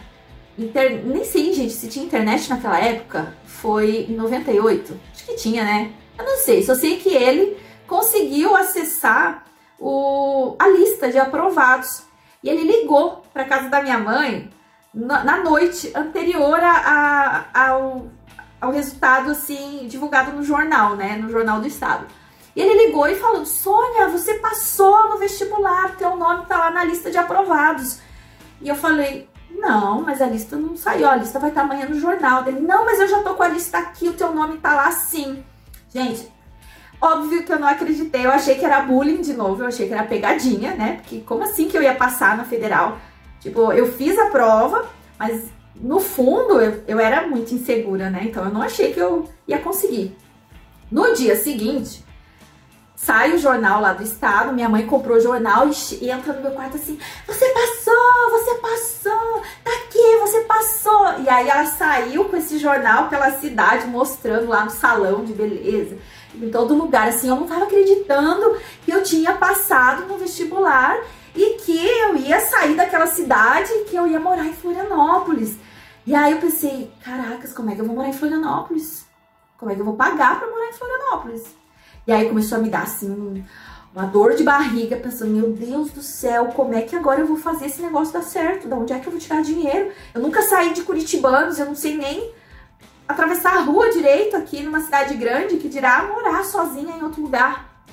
Inter... 0.58 1.01
Nem 1.05 1.24
sei, 1.24 1.53
gente, 1.53 1.74
se 1.74 1.88
tinha 1.88 2.05
internet 2.05 2.49
naquela 2.49 2.80
época. 2.80 3.34
Foi 3.45 4.05
em 4.10 4.16
98. 4.16 4.99
Acho 5.14 5.26
que 5.26 5.36
tinha, 5.36 5.64
né? 5.64 5.91
Eu 6.18 6.26
não 6.26 6.38
sei. 6.38 6.64
Só 6.64 6.76
sei 6.76 6.97
que 6.97 7.10
ele 7.10 7.58
conseguiu 7.88 8.55
acessar 8.55 9.45
o... 9.80 10.55
a 10.59 10.67
lista 10.67 11.11
de 11.11 11.17
aprovados. 11.17 12.03
E 12.43 12.49
ele 12.49 12.63
ligou 12.63 13.23
para 13.34 13.45
casa 13.45 13.69
da 13.69 13.82
minha 13.82 13.97
mãe 13.97 14.49
na, 14.93 15.23
na 15.23 15.38
noite 15.38 15.91
anterior 15.95 16.59
a, 16.59 17.45
a, 17.53 17.69
ao, 17.69 18.07
ao 18.59 18.71
resultado 18.71 19.32
assim 19.32 19.88
divulgado 19.88 20.32
no 20.32 20.43
jornal, 20.43 20.95
né? 20.95 21.17
No 21.17 21.30
jornal 21.30 21.59
do 21.59 21.67
estado. 21.67 22.05
E 22.55 22.61
ele 22.61 22.88
ligou 22.88 23.07
e 23.07 23.15
falou: 23.15 23.45
Sônia, 23.45 24.09
você 24.09 24.36
passou 24.36 25.09
no 25.09 25.17
vestibular, 25.19 25.95
teu 25.95 26.15
nome 26.15 26.47
tá 26.47 26.57
lá 26.57 26.71
na 26.71 26.84
lista 26.84 27.11
de 27.11 27.17
aprovados. 27.17 27.99
E 28.59 28.67
eu 28.67 28.75
falei: 28.75 29.30
Não, 29.51 30.01
mas 30.01 30.21
a 30.21 30.25
lista 30.25 30.55
não 30.55 30.75
saiu, 30.75 31.07
a 31.07 31.15
lista 31.15 31.38
vai 31.38 31.49
estar 31.49 31.61
tá 31.61 31.67
amanhã 31.67 31.88
no 31.88 31.99
jornal. 31.99 32.47
Ele: 32.47 32.59
Não, 32.59 32.84
mas 32.84 32.99
eu 32.99 33.07
já 33.07 33.21
tô 33.21 33.36
com 33.36 33.43
a 33.43 33.47
lista 33.47 33.78
aqui, 33.78 34.09
o 34.09 34.13
teu 34.13 34.34
nome 34.34 34.57
tá 34.57 34.73
lá 34.73 34.91
sim. 34.91 35.45
Gente, 35.93 36.32
óbvio 37.01 37.43
que 37.43 37.51
eu 37.51 37.59
não 37.59 37.67
acreditei, 37.67 38.25
eu 38.25 38.31
achei 38.31 38.55
que 38.55 38.65
era 38.65 38.81
bullying 38.81 39.21
de 39.21 39.33
novo, 39.33 39.63
eu 39.63 39.67
achei 39.67 39.87
que 39.87 39.93
era 39.93 40.03
pegadinha, 40.03 40.75
né? 40.75 40.99
Porque 41.01 41.19
como 41.21 41.43
assim 41.43 41.67
que 41.67 41.77
eu 41.77 41.83
ia 41.83 41.95
passar 41.95 42.37
na 42.37 42.43
federal? 42.43 42.97
Tipo, 43.39 43.71
eu 43.71 43.91
fiz 43.91 44.17
a 44.17 44.29
prova, 44.29 44.87
mas 45.17 45.45
no 45.75 45.99
fundo 45.99 46.59
eu, 46.59 46.83
eu 46.87 46.99
era 46.99 47.27
muito 47.27 47.53
insegura, 47.53 48.09
né? 48.09 48.21
Então 48.23 48.43
eu 48.45 48.51
não 48.51 48.61
achei 48.61 48.93
que 48.93 48.99
eu 48.99 49.29
ia 49.47 49.59
conseguir. 49.59 50.17
No 50.91 51.13
dia 51.13 51.35
seguinte, 51.35 52.03
sai 52.95 53.33
o 53.33 53.37
jornal 53.37 53.79
lá 53.79 53.93
do 53.93 54.01
estado, 54.03 54.53
minha 54.53 54.67
mãe 54.67 54.85
comprou 54.85 55.17
o 55.17 55.21
jornal 55.21 55.67
e, 55.69 56.03
e, 56.03 56.09
entra 56.09 56.33
no 56.33 56.41
meu 56.41 56.51
quarto 56.51 56.77
assim: 56.77 56.99
Você 57.27 57.45
passou, 57.49 58.29
você 58.31 58.55
passou, 58.55 59.41
tá 59.63 59.71
aqui, 59.85 60.17
você 60.19 60.41
passou. 60.41 61.21
E 61.23 61.29
aí 61.29 61.47
ela 61.47 61.65
saiu 61.65 62.25
com 62.25 62.35
esse 62.35 62.57
jornal 62.57 63.07
pela 63.07 63.31
cidade, 63.39 63.87
mostrando 63.87 64.47
lá 64.47 64.65
no 64.65 64.71
salão 64.71 65.23
de 65.23 65.33
beleza, 65.33 65.97
em 66.41 66.49
todo 66.49 66.75
lugar. 66.75 67.07
Assim, 67.09 67.29
eu 67.29 67.35
não 67.35 67.47
tava 67.47 67.65
acreditando 67.65 68.57
que 68.83 68.91
eu 68.91 69.03
tinha 69.03 69.33
passado 69.33 70.05
no 70.05 70.17
vestibular 70.17 70.97
e 71.35 71.57
que 71.59 71.85
eu 71.85 72.15
ia 72.15 72.39
sair 72.39 72.75
daquela 72.75 73.07
cidade 73.07 73.71
e 73.71 73.85
que 73.85 73.95
eu 73.95 74.07
ia 74.07 74.19
morar 74.19 74.45
em 74.45 74.53
Florianópolis. 74.53 75.55
E 76.05 76.15
aí 76.15 76.31
eu 76.31 76.39
pensei: 76.39 76.91
Caracas, 77.03 77.53
como 77.53 77.69
é 77.69 77.75
que 77.75 77.81
eu 77.81 77.85
vou 77.85 77.95
morar 77.95 78.09
em 78.09 78.13
Florianópolis? 78.13 79.05
Como 79.57 79.71
é 79.71 79.75
que 79.75 79.81
eu 79.81 79.85
vou 79.85 79.95
pagar 79.95 80.39
para 80.39 80.49
morar 80.49 80.69
em 80.69 80.73
Florianópolis? 80.73 81.43
E 82.05 82.11
aí 82.11 82.27
começou 82.29 82.57
a 82.57 82.61
me 82.61 82.69
dar 82.69 82.83
assim 82.83 83.43
uma 83.93 84.05
dor 84.05 84.35
de 84.35 84.43
barriga, 84.43 84.95
pensando, 84.95 85.31
meu 85.31 85.51
Deus 85.51 85.89
do 85.91 86.03
céu, 86.03 86.47
como 86.47 86.75
é 86.75 86.83
que 86.83 86.95
agora 86.95 87.19
eu 87.19 87.25
vou 87.25 87.38
fazer 87.38 87.65
esse 87.65 87.81
negócio 87.81 88.13
dar 88.13 88.21
certo? 88.21 88.67
Da 88.67 88.75
onde 88.75 88.93
é 88.93 88.99
que 88.99 89.07
eu 89.07 89.11
vou 89.11 89.19
tirar 89.19 89.41
dinheiro? 89.41 89.91
Eu 90.13 90.21
nunca 90.21 90.43
saí 90.43 90.71
de 90.71 90.83
Curitibanos, 90.83 91.57
eu 91.57 91.65
não 91.65 91.75
sei 91.75 91.97
nem 91.97 92.31
atravessar 93.08 93.58
a 93.58 93.62
rua 93.62 93.89
direito 93.89 94.36
aqui 94.36 94.62
numa 94.62 94.82
cidade 94.82 95.16
grande, 95.16 95.58
que 95.58 95.70
dirá 95.70 96.03
morar 96.03 96.43
sozinha 96.43 96.95
em 96.95 97.03
outro 97.03 97.22
lugar. 97.22 97.84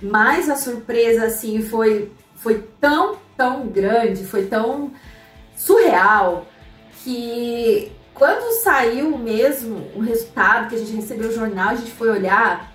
Mas 0.00 0.48
a 0.48 0.56
surpresa, 0.56 1.26
assim, 1.26 1.62
foi, 1.62 2.12
foi 2.36 2.62
tão, 2.80 3.16
tão 3.36 3.66
grande, 3.66 4.24
foi 4.24 4.46
tão 4.46 4.92
surreal, 5.56 6.46
que 7.02 7.92
quando 8.14 8.52
saiu 8.62 9.18
mesmo 9.18 9.90
o 9.94 10.00
resultado, 10.00 10.68
que 10.68 10.76
a 10.76 10.78
gente 10.78 10.92
recebeu 10.92 11.28
o 11.28 11.34
jornal, 11.34 11.70
a 11.70 11.74
gente 11.74 11.90
foi 11.90 12.08
olhar, 12.08 12.72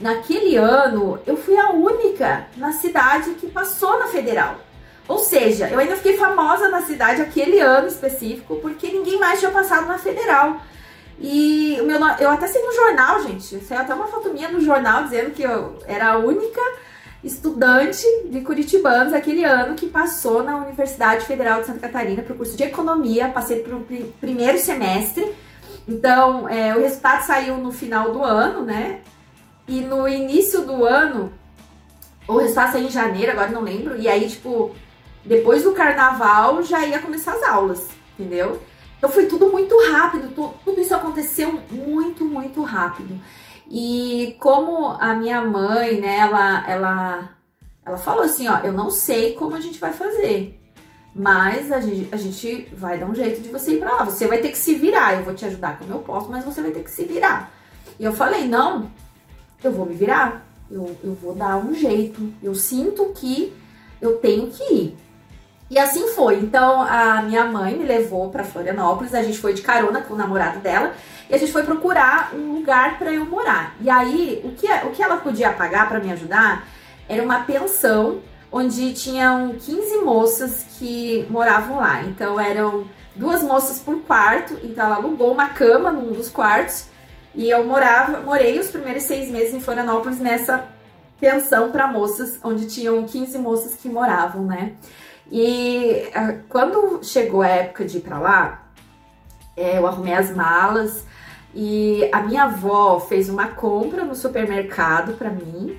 naquele 0.00 0.56
ano 0.56 1.20
eu 1.26 1.36
fui 1.36 1.56
a 1.56 1.70
única 1.70 2.46
na 2.56 2.72
cidade 2.72 3.30
que 3.34 3.46
passou 3.46 3.98
na 3.98 4.08
federal. 4.08 4.56
Ou 5.06 5.18
seja, 5.18 5.68
eu 5.68 5.78
ainda 5.78 5.96
fiquei 5.96 6.16
famosa 6.16 6.68
na 6.68 6.82
cidade 6.82 7.22
aquele 7.22 7.58
ano 7.58 7.88
específico, 7.88 8.56
porque 8.56 8.88
ninguém 8.88 9.18
mais 9.18 9.40
tinha 9.40 9.50
passado 9.50 9.86
na 9.86 9.98
federal. 9.98 10.60
E 11.20 11.78
o 11.80 11.84
meu 11.84 11.98
eu 12.18 12.30
até 12.30 12.46
sei 12.46 12.62
no 12.62 12.74
jornal, 12.74 13.22
gente, 13.22 13.60
saiu 13.64 13.82
até 13.82 13.94
uma 13.94 14.06
foto 14.06 14.32
minha 14.32 14.48
no 14.48 14.60
jornal 14.60 15.04
dizendo 15.04 15.32
que 15.32 15.42
eu 15.42 15.78
era 15.86 16.12
a 16.12 16.18
única 16.18 16.60
estudante 17.22 18.06
de 18.30 18.40
Curitibanos 18.40 19.12
aquele 19.12 19.44
ano 19.44 19.74
que 19.74 19.86
passou 19.86 20.42
na 20.42 20.56
Universidade 20.56 21.26
Federal 21.26 21.60
de 21.60 21.66
Santa 21.66 21.80
Catarina 21.80 22.22
para 22.22 22.32
o 22.32 22.36
curso 22.36 22.56
de 22.56 22.62
Economia, 22.62 23.28
passei 23.28 23.60
para 23.60 23.76
o 23.76 23.84
primeiro 24.18 24.58
semestre. 24.58 25.30
Então, 25.86 26.48
é, 26.48 26.74
o 26.74 26.80
resultado 26.80 27.26
saiu 27.26 27.58
no 27.58 27.70
final 27.70 28.12
do 28.12 28.24
ano, 28.24 28.64
né? 28.64 29.00
E 29.68 29.80
no 29.82 30.08
início 30.08 30.62
do 30.62 30.84
ano, 30.84 31.32
o 32.26 32.38
resultado 32.38 32.72
saiu 32.72 32.86
em 32.86 32.90
janeiro, 32.90 33.32
agora 33.32 33.50
não 33.50 33.60
lembro. 33.60 33.98
E 33.98 34.08
aí, 34.08 34.28
tipo, 34.28 34.74
depois 35.24 35.62
do 35.62 35.72
carnaval 35.72 36.62
já 36.62 36.86
ia 36.86 36.98
começar 36.98 37.32
as 37.32 37.42
aulas, 37.42 37.88
entendeu? 38.18 38.60
Então 39.00 39.08
foi 39.08 39.24
tudo 39.24 39.50
muito 39.50 39.74
rápido, 39.90 40.28
tudo 40.62 40.78
isso 40.78 40.94
aconteceu 40.94 41.58
muito, 41.70 42.22
muito 42.22 42.62
rápido. 42.62 43.18
E 43.66 44.36
como 44.38 44.88
a 44.88 45.14
minha 45.14 45.40
mãe, 45.42 45.98
né, 45.98 46.18
ela, 46.18 46.70
ela, 46.70 47.30
ela 47.82 47.96
falou 47.96 48.24
assim, 48.24 48.46
ó, 48.46 48.58
eu 48.58 48.74
não 48.74 48.90
sei 48.90 49.32
como 49.32 49.56
a 49.56 49.60
gente 49.60 49.78
vai 49.78 49.94
fazer, 49.94 50.60
mas 51.14 51.72
a 51.72 51.80
gente, 51.80 52.08
a 52.12 52.16
gente 52.18 52.68
vai 52.74 52.98
dar 52.98 53.06
um 53.06 53.14
jeito 53.14 53.40
de 53.40 53.48
você 53.48 53.76
ir 53.76 53.78
pra 53.78 53.96
lá. 53.96 54.04
Você 54.04 54.26
vai 54.26 54.36
ter 54.36 54.50
que 54.50 54.58
se 54.58 54.74
virar, 54.74 55.14
eu 55.14 55.24
vou 55.24 55.32
te 55.32 55.46
ajudar 55.46 55.78
como 55.78 55.94
eu 55.94 56.00
posso, 56.00 56.30
mas 56.30 56.44
você 56.44 56.60
vai 56.60 56.70
ter 56.70 56.84
que 56.84 56.90
se 56.90 57.04
virar. 57.04 57.50
E 57.98 58.04
eu 58.04 58.12
falei, 58.12 58.46
não, 58.46 58.90
eu 59.64 59.72
vou 59.72 59.86
me 59.86 59.94
virar, 59.94 60.46
eu, 60.70 60.94
eu 61.02 61.14
vou 61.14 61.34
dar 61.34 61.56
um 61.56 61.72
jeito. 61.72 62.30
Eu 62.42 62.54
sinto 62.54 63.14
que 63.14 63.50
eu 63.98 64.18
tenho 64.18 64.48
que 64.48 64.74
ir. 64.74 64.96
E 65.70 65.78
assim 65.78 66.08
foi. 66.08 66.40
Então 66.40 66.82
a 66.82 67.22
minha 67.22 67.44
mãe 67.44 67.76
me 67.76 67.84
levou 67.84 68.28
para 68.28 68.42
Florianópolis, 68.42 69.14
a 69.14 69.22
gente 69.22 69.38
foi 69.38 69.54
de 69.54 69.62
carona 69.62 70.02
com 70.02 70.14
o 70.14 70.16
namorado 70.16 70.58
dela 70.58 70.92
e 71.28 71.34
a 71.34 71.38
gente 71.38 71.52
foi 71.52 71.62
procurar 71.62 72.32
um 72.34 72.54
lugar 72.54 72.98
para 72.98 73.12
eu 73.12 73.24
morar. 73.24 73.76
E 73.80 73.88
aí 73.88 74.40
o 74.44 74.50
que, 74.50 74.66
o 74.86 74.90
que 74.90 75.02
ela 75.02 75.18
podia 75.18 75.52
pagar 75.52 75.88
para 75.88 76.00
me 76.00 76.10
ajudar 76.10 76.66
era 77.08 77.22
uma 77.22 77.44
pensão 77.44 78.20
onde 78.50 78.92
tinham 78.94 79.50
15 79.50 79.98
moças 79.98 80.66
que 80.76 81.24
moravam 81.30 81.76
lá. 81.76 82.02
Então 82.02 82.38
eram 82.38 82.84
duas 83.14 83.42
moças 83.42 83.78
por 83.78 84.00
quarto, 84.02 84.58
então 84.64 84.86
ela 84.86 84.96
alugou 84.96 85.32
uma 85.32 85.50
cama 85.50 85.92
num 85.92 86.12
dos 86.12 86.28
quartos 86.28 86.86
e 87.32 87.48
eu 87.48 87.64
morava, 87.64 88.20
morei 88.20 88.58
os 88.58 88.68
primeiros 88.68 89.04
seis 89.04 89.30
meses 89.30 89.54
em 89.54 89.60
Florianópolis 89.60 90.18
nessa 90.18 90.66
pensão 91.20 91.70
para 91.70 91.86
moças, 91.86 92.40
onde 92.42 92.66
tinham 92.66 93.04
15 93.04 93.38
moças 93.38 93.74
que 93.76 93.88
moravam, 93.88 94.44
né? 94.44 94.72
E 95.30 96.10
ah, 96.14 96.36
quando 96.48 97.00
chegou 97.02 97.42
a 97.42 97.48
época 97.48 97.84
de 97.84 97.98
ir 97.98 98.00
para 98.00 98.18
lá, 98.18 98.62
é, 99.56 99.78
eu 99.78 99.86
arrumei 99.86 100.14
as 100.14 100.34
malas 100.34 101.04
e 101.54 102.08
a 102.12 102.22
minha 102.22 102.44
avó 102.44 103.00
fez 103.00 103.28
uma 103.28 103.48
compra 103.48 104.04
no 104.04 104.14
supermercado 104.14 105.16
para 105.16 105.30
mim. 105.30 105.78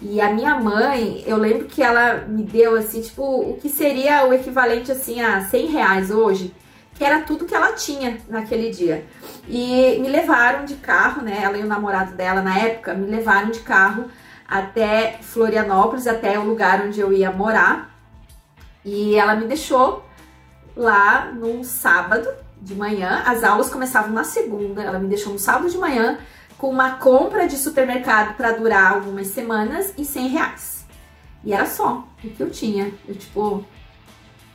E 0.00 0.20
a 0.20 0.32
minha 0.32 0.58
mãe, 0.58 1.22
eu 1.26 1.36
lembro 1.36 1.66
que 1.66 1.80
ela 1.80 2.24
me 2.26 2.42
deu 2.42 2.76
assim, 2.76 3.00
tipo, 3.00 3.22
o 3.22 3.56
que 3.60 3.68
seria 3.68 4.26
o 4.26 4.32
equivalente 4.32 4.90
assim 4.90 5.20
a 5.20 5.42
100 5.42 5.66
reais 5.66 6.10
hoje, 6.10 6.52
que 6.94 7.04
era 7.04 7.20
tudo 7.20 7.44
que 7.44 7.54
ela 7.54 7.72
tinha 7.72 8.18
naquele 8.28 8.70
dia. 8.70 9.04
E 9.46 9.98
me 10.00 10.08
levaram 10.08 10.64
de 10.64 10.74
carro, 10.74 11.22
né? 11.22 11.40
Ela 11.42 11.56
e 11.56 11.62
o 11.62 11.68
namorado 11.68 12.14
dela 12.16 12.42
na 12.42 12.58
época 12.58 12.94
me 12.94 13.06
levaram 13.06 13.50
de 13.50 13.60
carro 13.60 14.06
até 14.48 15.18
Florianópolis, 15.22 16.06
até 16.06 16.36
o 16.38 16.44
lugar 16.44 16.82
onde 16.84 16.98
eu 16.98 17.12
ia 17.12 17.30
morar. 17.30 17.91
E 18.84 19.14
ela 19.14 19.36
me 19.36 19.46
deixou 19.46 20.04
lá 20.76 21.32
num 21.32 21.62
sábado 21.62 22.28
de 22.60 22.74
manhã. 22.74 23.22
As 23.26 23.44
aulas 23.44 23.70
começavam 23.70 24.12
na 24.12 24.24
segunda. 24.24 24.82
Ela 24.82 24.98
me 24.98 25.08
deixou 25.08 25.32
no 25.32 25.38
sábado 25.38 25.70
de 25.70 25.78
manhã 25.78 26.18
com 26.58 26.68
uma 26.68 26.92
compra 26.92 27.46
de 27.46 27.56
supermercado 27.56 28.36
para 28.36 28.52
durar 28.52 28.92
algumas 28.92 29.28
semanas 29.28 29.92
e 29.98 30.04
100 30.04 30.28
reais. 30.28 30.86
E 31.44 31.52
era 31.52 31.66
só 31.66 32.06
o 32.22 32.28
que 32.28 32.40
eu 32.40 32.50
tinha. 32.50 32.92
Eu, 33.06 33.14
tipo, 33.14 33.64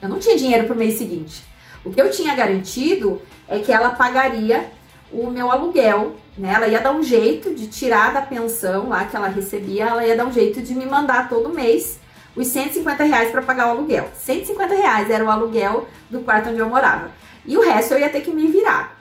eu 0.01 0.09
não 0.09 0.19
tinha 0.19 0.37
dinheiro 0.37 0.65
pro 0.65 0.75
mês 0.75 0.97
seguinte. 0.97 1.43
O 1.83 1.91
que 1.91 2.01
eu 2.01 2.09
tinha 2.09 2.35
garantido 2.35 3.21
é 3.47 3.59
que 3.59 3.71
ela 3.71 3.91
pagaria 3.91 4.71
o 5.11 5.29
meu 5.29 5.51
aluguel, 5.51 6.15
né? 6.37 6.53
Ela 6.53 6.67
ia 6.67 6.81
dar 6.81 6.91
um 6.93 7.01
jeito 7.01 7.53
de 7.53 7.67
tirar 7.67 8.13
da 8.13 8.21
pensão 8.21 8.89
lá 8.89 9.05
que 9.05 9.15
ela 9.15 9.27
recebia, 9.27 9.85
ela 9.85 10.05
ia 10.05 10.15
dar 10.15 10.25
um 10.25 10.31
jeito 10.31 10.61
de 10.61 10.73
me 10.73 10.85
mandar 10.85 11.29
todo 11.29 11.49
mês 11.49 11.99
os 12.37 12.47
150 12.47 13.03
reais 13.03 13.31
para 13.31 13.41
pagar 13.41 13.67
o 13.67 13.71
aluguel. 13.71 14.09
150 14.13 14.75
reais 14.75 15.09
era 15.09 15.25
o 15.25 15.29
aluguel 15.29 15.87
do 16.07 16.19
quarto 16.19 16.49
onde 16.49 16.59
eu 16.59 16.69
morava. 16.69 17.09
E 17.43 17.57
o 17.57 17.61
resto 17.61 17.95
eu 17.95 17.99
ia 17.99 18.09
ter 18.09 18.21
que 18.21 18.31
me 18.31 18.45
virar. 18.47 18.95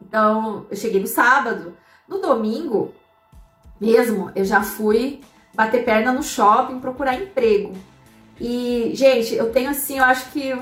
Então, 0.00 0.66
eu 0.70 0.76
cheguei 0.76 0.98
no 0.98 1.06
sábado. 1.06 1.76
No 2.08 2.18
domingo, 2.18 2.94
mesmo, 3.78 4.32
eu 4.34 4.46
já 4.46 4.62
fui 4.62 5.20
bater 5.54 5.84
perna 5.84 6.10
no 6.10 6.22
shopping, 6.22 6.80
procurar 6.80 7.20
emprego. 7.20 7.74
E, 8.40 8.92
gente, 8.94 9.34
eu 9.34 9.52
tenho 9.52 9.68
assim, 9.68 9.98
eu 9.98 10.04
acho 10.04 10.30
que 10.30 10.56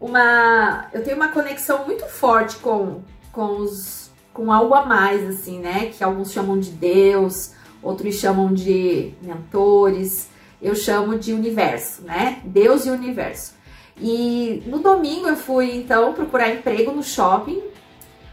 uma. 0.00 0.86
Eu 0.92 1.02
tenho 1.02 1.16
uma 1.16 1.28
conexão 1.28 1.84
muito 1.84 2.06
forte 2.06 2.56
com, 2.58 3.02
com 3.32 3.56
os. 3.56 4.12
com 4.32 4.52
algo 4.52 4.72
a 4.72 4.86
mais, 4.86 5.28
assim, 5.28 5.58
né? 5.58 5.86
Que 5.86 6.04
alguns 6.04 6.30
chamam 6.30 6.60
de 6.60 6.70
Deus, 6.70 7.52
outros 7.82 8.14
chamam 8.14 8.54
de 8.54 9.14
mentores 9.20 10.32
eu 10.64 10.74
chamo 10.74 11.18
de 11.18 11.34
universo, 11.34 12.02
né? 12.02 12.40
Deus 12.42 12.86
e 12.86 12.90
universo. 12.90 13.52
E 14.00 14.62
no 14.66 14.78
domingo 14.78 15.28
eu 15.28 15.36
fui 15.36 15.76
então 15.76 16.14
procurar 16.14 16.48
emprego 16.48 16.90
no 16.90 17.02
shopping 17.02 17.62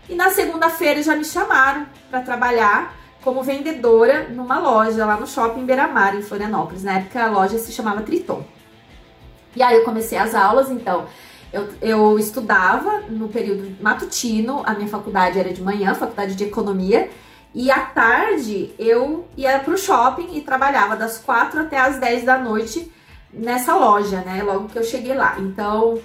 e 0.07 0.15
na 0.15 0.29
segunda-feira 0.29 1.03
já 1.03 1.13
me 1.13 1.25
chamaram 1.25 1.85
para 2.09 2.21
trabalhar 2.21 2.95
como 3.21 3.43
vendedora 3.43 4.29
numa 4.29 4.57
loja 4.59 5.05
lá 5.05 5.17
no 5.17 5.27
shopping 5.27 5.65
Beira-Mar 5.65 6.15
em 6.15 6.21
Florianópolis. 6.21 6.83
Na 6.83 6.99
época 6.99 7.21
a 7.21 7.29
loja 7.29 7.57
se 7.59 7.73
chamava 7.73 8.01
Triton. 8.01 8.43
E 9.53 9.61
aí 9.61 9.75
eu 9.75 9.83
comecei 9.83 10.17
as 10.17 10.33
aulas, 10.33 10.71
então 10.71 11.05
eu, 11.51 11.67
eu 11.81 12.17
estudava 12.17 13.01
no 13.09 13.27
período 13.27 13.75
matutino, 13.81 14.63
a 14.65 14.73
minha 14.73 14.87
faculdade 14.87 15.37
era 15.37 15.51
de 15.51 15.61
manhã, 15.61 15.93
faculdade 15.93 16.33
de 16.33 16.45
economia, 16.45 17.09
e 17.53 17.69
à 17.69 17.81
tarde 17.81 18.73
eu 18.79 19.27
ia 19.35 19.59
pro 19.59 19.77
shopping 19.77 20.37
e 20.37 20.41
trabalhava 20.41 20.95
das 20.95 21.17
4 21.17 21.61
até 21.61 21.77
as 21.77 21.97
10 21.97 22.23
da 22.23 22.37
noite 22.37 22.91
nessa 23.33 23.75
loja, 23.75 24.21
né? 24.21 24.41
Logo 24.41 24.69
que 24.69 24.77
eu 24.77 24.83
cheguei 24.83 25.13
lá. 25.13 25.37
Então, 25.39 25.99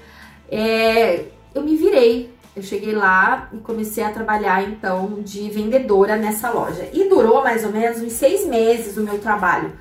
é, 0.50 1.24
eu 1.54 1.62
me 1.62 1.76
virei. 1.76 2.34
Eu 2.54 2.62
cheguei 2.62 2.94
lá 2.94 3.48
e 3.52 3.58
comecei 3.58 4.02
a 4.02 4.10
trabalhar 4.10 4.62
então 4.62 5.20
de 5.22 5.48
vendedora 5.50 6.16
nessa 6.16 6.50
loja. 6.50 6.88
E 6.92 7.08
durou 7.08 7.42
mais 7.42 7.64
ou 7.64 7.70
menos 7.70 8.00
uns 8.00 8.12
seis 8.12 8.46
meses 8.46 8.96
o 8.96 9.02
meu 9.02 9.18
trabalho 9.18 9.72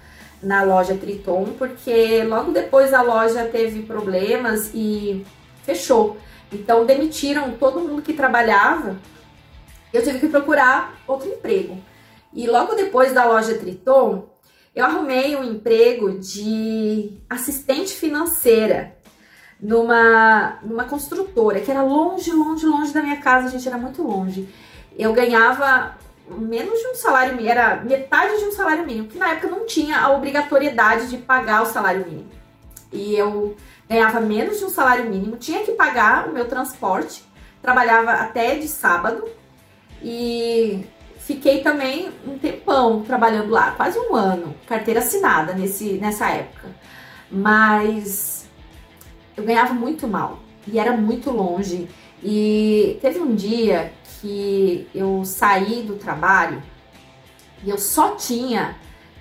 na 0.43 0.61
loja 0.61 0.93
Triton, 0.93 1.53
porque 1.57 2.24
logo 2.24 2.51
depois 2.51 2.93
a 2.93 3.01
loja 3.01 3.45
teve 3.45 3.84
problemas 3.84 4.72
e 4.74 5.26
fechou. 5.63 6.18
Então 6.51 6.86
demitiram 6.86 7.51
todo 7.51 7.80
mundo 7.80 8.01
que 8.01 8.13
trabalhava 8.13 8.97
eu 9.95 10.03
tive 10.03 10.19
que 10.19 10.27
procurar 10.27 10.95
outro 11.07 11.29
emprego. 11.29 11.77
E 12.33 12.47
logo 12.47 12.75
depois 12.75 13.13
da 13.13 13.25
loja 13.25 13.57
Triton, 13.57 14.27
eu 14.75 14.83
arrumei 14.83 15.35
um 15.35 15.43
emprego 15.43 16.19
de 16.19 17.17
assistente 17.29 17.93
financeira 17.93 18.97
numa, 19.59 20.59
numa 20.61 20.83
construtora 20.83 21.61
que 21.61 21.71
era 21.71 21.81
longe, 21.81 22.31
longe, 22.31 22.65
longe 22.65 22.93
da 22.93 23.01
minha 23.01 23.17
casa, 23.17 23.47
a 23.47 23.49
gente 23.49 23.67
era 23.67 23.77
muito 23.77 24.03
longe. 24.03 24.47
Eu 24.97 25.13
ganhava 25.13 25.97
menos 26.29 26.79
de 26.79 26.87
um 26.87 26.95
salário 26.95 27.35
mínimo, 27.35 27.51
era 27.51 27.83
metade 27.83 28.37
de 28.37 28.45
um 28.45 28.51
salário 28.51 28.85
mínimo, 28.85 29.07
que 29.07 29.17
na 29.17 29.31
época 29.31 29.47
não 29.47 29.65
tinha 29.65 29.99
a 29.99 30.11
obrigatoriedade 30.11 31.09
de 31.09 31.17
pagar 31.17 31.63
o 31.63 31.67
salário 31.67 32.05
mínimo. 32.05 32.29
E 32.91 33.15
eu 33.15 33.55
ganhava 33.87 34.19
menos 34.19 34.59
de 34.59 34.65
um 34.65 34.69
salário 34.69 35.09
mínimo, 35.09 35.37
tinha 35.37 35.63
que 35.63 35.71
pagar 35.71 36.27
o 36.27 36.33
meu 36.33 36.47
transporte, 36.47 37.23
trabalhava 37.61 38.11
até 38.11 38.55
de 38.55 38.67
sábado, 38.67 39.23
e 40.03 40.85
fiquei 41.17 41.61
também 41.61 42.11
um 42.27 42.37
tempão 42.37 43.01
trabalhando 43.03 43.49
lá, 43.49 43.71
quase 43.71 43.97
um 43.97 44.15
ano, 44.15 44.55
carteira 44.67 44.99
assinada 44.99 45.53
nesse, 45.53 45.93
nessa 45.93 46.29
época. 46.29 46.69
Mas 47.31 48.47
eu 49.35 49.43
ganhava 49.43 49.73
muito 49.73 50.07
mal 50.07 50.39
e 50.67 50.79
era 50.79 50.95
muito 50.95 51.31
longe. 51.31 51.87
E 52.23 52.97
teve 53.01 53.19
um 53.19 53.35
dia 53.35 53.91
que 54.21 54.87
eu 54.93 55.23
saí 55.25 55.83
do 55.83 55.95
trabalho 55.95 56.61
e 57.63 57.69
eu 57.69 57.77
só 57.77 58.15
tinha 58.15 58.75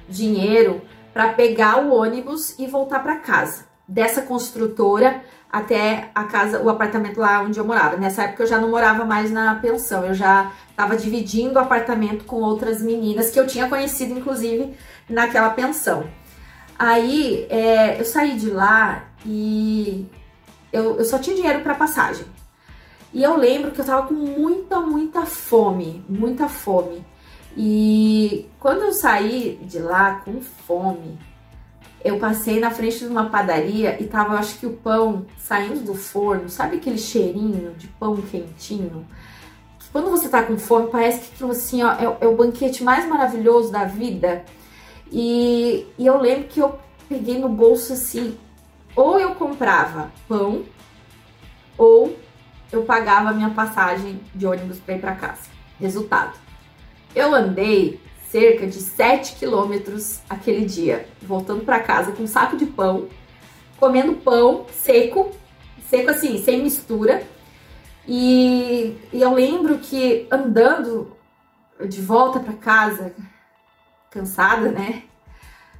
dinheiro 0.09 0.83
para 1.13 1.33
pegar 1.33 1.85
o 1.85 1.95
ônibus 1.95 2.59
e 2.59 2.67
voltar 2.67 3.01
para 3.01 3.17
casa 3.17 3.67
dessa 3.87 4.23
construtora 4.23 5.23
até 5.55 6.11
a 6.13 6.25
casa, 6.25 6.61
o 6.61 6.69
apartamento 6.69 7.21
lá 7.21 7.41
onde 7.41 7.61
eu 7.61 7.65
morava. 7.65 7.97
Nessa 7.97 8.25
época 8.25 8.43
eu 8.43 8.47
já 8.49 8.59
não 8.59 8.69
morava 8.69 9.05
mais 9.05 9.31
na 9.31 9.55
pensão, 9.55 10.05
eu 10.05 10.13
já 10.13 10.51
estava 10.69 10.97
dividindo 10.97 11.55
o 11.55 11.59
apartamento 11.61 12.25
com 12.25 12.41
outras 12.41 12.83
meninas 12.83 13.31
que 13.31 13.39
eu 13.39 13.47
tinha 13.47 13.69
conhecido, 13.69 14.19
inclusive, 14.19 14.75
naquela 15.09 15.51
pensão. 15.51 16.11
Aí 16.77 17.47
é, 17.49 18.01
eu 18.01 18.05
saí 18.05 18.35
de 18.35 18.51
lá 18.51 19.05
e 19.25 20.11
eu, 20.73 20.97
eu 20.97 21.05
só 21.05 21.19
tinha 21.21 21.37
dinheiro 21.37 21.61
para 21.61 21.77
passagem. 21.77 22.27
E 23.13 23.23
eu 23.23 23.37
lembro 23.37 23.71
que 23.71 23.81
eu 23.81 23.85
tava 23.85 24.09
com 24.09 24.15
muita, 24.15 24.81
muita 24.81 25.25
fome, 25.25 26.05
muita 26.09 26.49
fome. 26.49 27.07
E 27.57 28.51
quando 28.59 28.83
eu 28.83 28.93
saí 28.93 29.61
de 29.63 29.79
lá 29.79 30.17
com 30.25 30.41
fome, 30.41 31.17
eu 32.05 32.19
passei 32.19 32.61
na 32.61 32.71
frente 32.71 32.99
de 32.99 33.07
uma 33.07 33.31
padaria 33.31 34.01
e 34.01 34.07
tava, 34.07 34.35
acho 34.35 34.59
que 34.59 34.67
o 34.67 34.75
pão 34.75 35.25
saindo 35.39 35.81
do 35.81 35.95
forno, 35.95 36.51
sabe 36.51 36.77
aquele 36.77 36.99
cheirinho 36.99 37.73
de 37.75 37.89
pão 37.89 38.15
quentinho? 38.17 39.07
Que 39.79 39.89
quando 39.89 40.11
você 40.11 40.29
tá 40.29 40.43
com 40.43 40.59
fome, 40.59 40.91
parece 40.91 41.21
que 41.21 41.35
aquilo 41.35 41.53
assim, 41.53 41.83
ó, 41.83 41.93
é, 41.93 42.19
é 42.21 42.29
o 42.29 42.37
banquete 42.37 42.85
mais 42.85 43.09
maravilhoso 43.09 43.73
da 43.73 43.87
vida. 43.87 44.45
E, 45.11 45.87
e 45.99 46.05
eu 46.05 46.21
lembro 46.21 46.47
que 46.49 46.61
eu 46.61 46.79
peguei 47.09 47.39
no 47.39 47.49
bolso 47.49 47.95
assim, 47.95 48.37
ou 48.95 49.19
eu 49.19 49.35
comprava 49.37 50.13
pão, 50.29 50.63
ou 51.79 52.15
eu 52.71 52.83
pagava 52.83 53.31
a 53.31 53.33
minha 53.33 53.51
passagem 53.51 54.21
de 54.35 54.47
ônibus 54.47 54.79
para 54.79 54.95
ir 54.95 55.01
para 55.01 55.15
casa. 55.15 55.49
Resultado, 55.81 56.35
eu 57.15 57.35
andei 57.35 57.99
cerca 58.35 58.67
de 58.67 58.81
7 58.81 59.37
quilômetros 59.37 60.19
aquele 60.29 60.65
dia, 60.65 61.07
voltando 61.23 61.65
para 61.65 61.79
casa 61.79 62.11
com 62.11 62.25
um 62.25 62.27
saco 62.27 62.57
de 62.57 62.67
pão, 62.67 63.07
comendo 63.79 64.15
pão 64.15 64.67
seco, 64.73 65.31
seco 65.89 66.11
assim, 66.11 66.43
sem 66.43 66.61
mistura. 66.61 67.23
E, 68.09 68.97
e 69.13 69.23
eu 69.23 69.33
lembro 69.33 69.79
que 69.79 70.27
andando 70.33 71.17
de 71.89 72.01
volta 72.01 72.41
para 72.41 72.55
casa, 72.55 73.15
cansada, 74.11 74.73
né? 74.73 75.05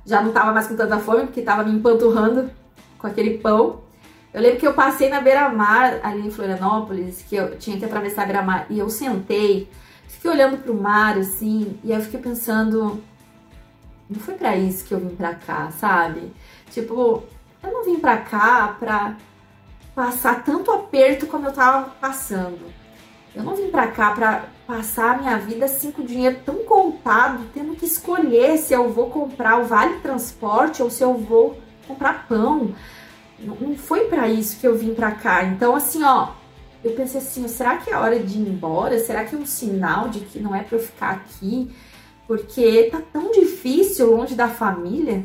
Já 0.07 0.23
não 0.23 0.31
tava 0.31 0.53
mais 0.53 0.69
com 0.69 0.77
tanta 0.77 1.01
fome 1.01 1.23
porque 1.23 1.43
tava 1.43 1.65
me 1.65 1.73
empanturrando 1.73 2.53
com 2.99 3.09
aquele 3.09 3.39
pão. 3.39 3.81
Eu 4.33 4.41
lembro 4.41 4.61
que 4.61 4.67
eu 4.67 4.75
passei 4.75 5.09
na 5.09 5.21
beira-mar 5.21 5.99
ali 6.05 6.25
em 6.25 6.31
Florianópolis, 6.31 7.25
que 7.29 7.35
eu 7.35 7.59
tinha 7.59 7.77
que 7.77 7.85
atravessar 7.85 8.23
a 8.23 8.27
beira-mar, 8.27 8.67
e 8.71 8.79
eu 8.79 8.89
sentei, 8.89 9.69
fiquei 10.25 10.31
olhando 10.31 10.57
pro 10.57 10.73
mar, 10.73 11.19
assim, 11.19 11.79
e 11.85 11.93
aí 11.93 11.99
eu 11.99 12.03
fiquei 12.03 12.19
pensando, 12.19 13.03
não 14.09 14.19
foi 14.19 14.33
para 14.35 14.57
isso 14.57 14.87
que 14.87 14.95
eu 14.95 14.99
vim 14.99 15.15
pra 15.15 15.35
cá, 15.35 15.71
sabe? 15.71 16.33
Tipo, 16.71 17.23
eu 17.63 17.71
não 17.71 17.85
vim 17.85 17.99
pra 17.99 18.17
cá 18.17 18.75
pra 18.81 19.17
passar 19.95 20.43
tanto 20.43 20.71
aperto 20.71 21.27
como 21.27 21.47
eu 21.47 21.53
tava 21.53 21.91
passando. 22.01 22.73
Eu 23.35 23.43
não 23.43 23.55
vim 23.55 23.69
pra 23.69 23.89
cá 23.89 24.13
pra 24.13 24.47
passar 24.67 25.17
a 25.17 25.19
minha 25.19 25.39
vida 25.39 25.67
assim 25.67 25.93
com 25.93 26.01
o 26.01 26.07
dinheiro 26.07 26.41
tão 26.43 26.65
contado, 26.65 27.45
tendo 27.53 27.77
que 27.77 27.85
escolher 27.85 28.57
se 28.57 28.73
eu 28.73 28.91
vou 28.91 29.11
comprar 29.11 29.61
o 29.61 29.67
vale 29.67 29.99
transporte 29.99 30.83
ou 30.83 30.89
se 30.89 31.03
eu 31.03 31.13
vou 31.15 31.61
comprar 31.87 32.27
pão 32.27 32.75
não 33.39 33.77
foi 33.77 34.05
para 34.07 34.27
isso 34.27 34.59
que 34.59 34.67
eu 34.67 34.75
vim 34.75 34.95
para 34.95 35.11
cá. 35.11 35.45
Então, 35.45 35.75
assim, 35.77 36.03
ó, 36.03 36.29
eu 36.85 36.93
pensei 36.93 37.19
assim, 37.19 37.49
será 37.49 37.79
que 37.79 37.91
é 37.91 37.97
hora 37.97 38.21
de 38.21 38.39
ir 38.39 38.47
embora? 38.47 38.99
Será 38.99 39.25
que 39.25 39.35
é 39.35 39.39
um 39.39 39.47
sinal 39.47 40.11
de 40.11 40.21
que 40.21 40.39
não 40.39 40.55
é 40.55 40.63
para 40.63 40.77
eu 40.77 40.83
ficar 40.83 41.11
aqui? 41.13 41.75
Porque 42.27 42.91
tá 42.93 43.01
tão 43.13 43.33
difícil 43.33 44.15
longe 44.15 44.35
da 44.35 44.49
família 44.49 45.25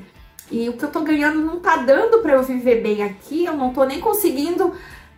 e 0.50 0.68
o 0.70 0.74
que 0.74 0.84
eu 0.84 0.92
tô 0.92 1.02
ganhando 1.02 1.40
não 1.40 1.60
tá 1.60 1.78
dando 1.78 2.20
para 2.20 2.34
eu 2.34 2.44
viver 2.44 2.82
bem 2.82 3.04
aqui, 3.04 3.46
eu 3.46 3.56
não 3.56 3.74
tô 3.74 3.84
nem 3.84 4.00
conseguindo 4.00 4.74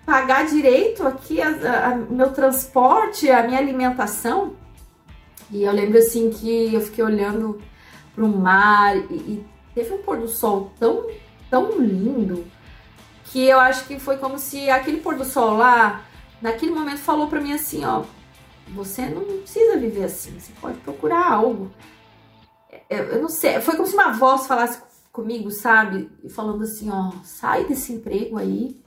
pagar 0.05 0.45
direito 0.45 1.07
aqui 1.07 1.39
a, 1.41 1.95
meu 2.09 2.31
transporte, 2.31 3.29
a 3.29 3.43
minha 3.43 3.59
alimentação. 3.59 4.55
E 5.51 5.63
eu 5.63 5.71
lembro 5.71 5.97
assim 5.97 6.29
que 6.31 6.73
eu 6.73 6.81
fiquei 6.81 7.03
olhando 7.03 7.61
pro 8.15 8.27
mar 8.27 8.97
e, 8.97 9.13
e 9.13 9.45
teve 9.73 9.93
um 9.93 9.99
pôr 9.99 10.17
do 10.17 10.27
sol 10.27 10.71
tão, 10.79 11.05
tão 11.49 11.79
lindo 11.79 12.45
que 13.25 13.47
eu 13.47 13.59
acho 13.59 13.85
que 13.85 13.99
foi 13.99 14.17
como 14.17 14.37
se 14.37 14.69
aquele 14.69 14.97
pôr 14.97 15.15
do 15.15 15.23
sol 15.23 15.55
lá, 15.57 16.01
naquele 16.41 16.71
momento 16.71 16.99
falou 16.99 17.27
para 17.27 17.41
mim 17.41 17.53
assim, 17.53 17.85
ó, 17.85 18.03
você 18.69 19.05
não 19.07 19.23
precisa 19.23 19.77
viver 19.77 20.05
assim, 20.05 20.39
você 20.39 20.51
pode 20.59 20.77
procurar 20.79 21.31
algo. 21.31 21.71
Eu, 22.89 23.03
eu 23.05 23.21
não 23.21 23.29
sei, 23.29 23.59
foi 23.61 23.75
como 23.75 23.87
se 23.87 23.93
uma 23.93 24.11
voz 24.13 24.47
falasse 24.47 24.81
comigo, 25.11 25.51
sabe? 25.51 26.09
Falando 26.29 26.63
assim, 26.63 26.89
ó, 26.89 27.11
sai 27.23 27.65
desse 27.65 27.93
emprego 27.93 28.37
aí 28.37 28.79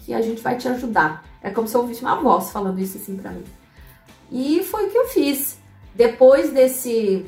que 0.00 0.14
a 0.14 0.22
gente 0.22 0.42
vai 0.42 0.56
te 0.56 0.68
ajudar. 0.68 1.24
É 1.42 1.50
como 1.50 1.68
se 1.68 1.76
eu 1.76 1.80
ouvisse 1.82 2.02
uma 2.02 2.16
voz 2.16 2.50
falando 2.50 2.78
isso 2.78 2.96
assim 2.96 3.16
para 3.16 3.32
mim. 3.32 3.44
E 4.30 4.62
foi 4.62 4.86
o 4.86 4.90
que 4.90 4.98
eu 4.98 5.06
fiz. 5.08 5.58
Depois 5.94 6.52
desse 6.52 7.26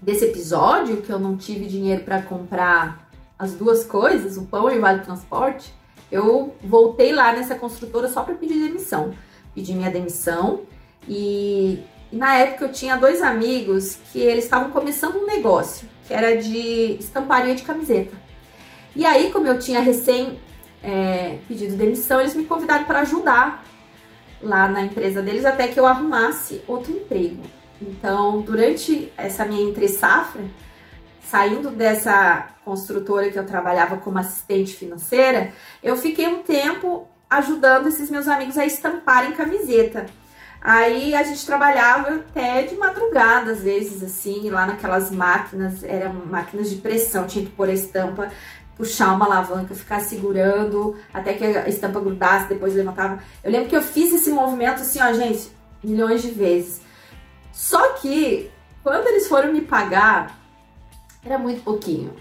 desse 0.00 0.26
episódio 0.26 1.00
que 1.00 1.10
eu 1.10 1.18
não 1.18 1.34
tive 1.34 1.64
dinheiro 1.64 2.04
para 2.04 2.20
comprar 2.20 3.08
as 3.38 3.54
duas 3.54 3.84
coisas, 3.84 4.36
o 4.36 4.44
pão 4.44 4.70
e 4.70 4.76
o 4.76 4.80
vale 4.80 5.00
transporte, 5.00 5.72
eu 6.14 6.54
voltei 6.62 7.12
lá 7.12 7.32
nessa 7.32 7.56
construtora 7.56 8.08
só 8.08 8.22
para 8.22 8.34
pedir 8.34 8.54
demissão. 8.54 9.12
Pedi 9.52 9.74
minha 9.74 9.90
demissão 9.90 10.60
e, 11.08 11.80
na 12.12 12.36
época 12.36 12.66
eu 12.66 12.72
tinha 12.72 12.96
dois 12.96 13.20
amigos 13.20 13.98
que 14.12 14.20
eles 14.20 14.44
estavam 14.44 14.70
começando 14.70 15.16
um 15.16 15.26
negócio, 15.26 15.88
que 16.06 16.14
era 16.14 16.36
de 16.36 16.96
estamparia 17.00 17.56
de 17.56 17.64
camiseta. 17.64 18.16
E 18.94 19.04
aí, 19.04 19.32
como 19.32 19.48
eu 19.48 19.58
tinha 19.58 19.80
recém 19.80 20.38
é, 20.80 21.38
pedido 21.48 21.74
demissão, 21.76 22.20
eles 22.20 22.36
me 22.36 22.44
convidaram 22.44 22.84
para 22.84 23.00
ajudar 23.00 23.66
lá 24.40 24.68
na 24.68 24.82
empresa 24.82 25.20
deles 25.20 25.44
até 25.44 25.66
que 25.66 25.80
eu 25.80 25.86
arrumasse 25.86 26.62
outro 26.68 26.92
emprego. 26.92 27.42
Então, 27.82 28.40
durante 28.40 29.12
essa 29.16 29.44
minha 29.44 29.68
entre 29.68 29.88
safra, 29.88 30.42
saindo 31.30 31.70
dessa 31.70 32.48
construtora 32.64 33.30
que 33.30 33.38
eu 33.38 33.46
trabalhava 33.46 33.96
como 33.96 34.18
assistente 34.18 34.74
financeira, 34.74 35.52
eu 35.82 35.96
fiquei 35.96 36.26
um 36.26 36.42
tempo 36.42 37.08
ajudando 37.28 37.88
esses 37.88 38.10
meus 38.10 38.28
amigos 38.28 38.56
a 38.58 38.64
estamparem 38.64 39.32
camiseta. 39.32 40.06
Aí 40.60 41.14
a 41.14 41.22
gente 41.22 41.44
trabalhava 41.44 42.14
até 42.14 42.62
de 42.62 42.74
madrugada, 42.76 43.52
às 43.52 43.62
vezes, 43.62 44.02
assim, 44.02 44.48
lá 44.48 44.64
naquelas 44.64 45.10
máquinas, 45.10 45.82
eram 45.82 46.14
máquinas 46.26 46.70
de 46.70 46.76
pressão, 46.76 47.26
tinha 47.26 47.44
que 47.44 47.50
pôr 47.50 47.68
a 47.68 47.72
estampa, 47.72 48.30
puxar 48.74 49.12
uma 49.12 49.26
alavanca, 49.26 49.74
ficar 49.74 50.00
segurando 50.00 50.96
até 51.12 51.34
que 51.34 51.44
a 51.44 51.68
estampa 51.68 52.00
grudasse, 52.00 52.48
depois 52.48 52.74
levantava. 52.74 53.22
Eu 53.42 53.52
lembro 53.52 53.68
que 53.68 53.76
eu 53.76 53.82
fiz 53.82 54.12
esse 54.14 54.30
movimento 54.30 54.80
assim, 54.80 55.00
ó, 55.02 55.12
gente, 55.12 55.50
milhões 55.82 56.22
de 56.22 56.30
vezes. 56.30 56.80
Só 57.52 57.92
que 57.94 58.50
quando 58.82 59.06
eles 59.06 59.28
foram 59.28 59.52
me 59.52 59.60
pagar, 59.60 60.43
era 61.24 61.38
muito 61.38 61.62
pouquinho 61.62 62.12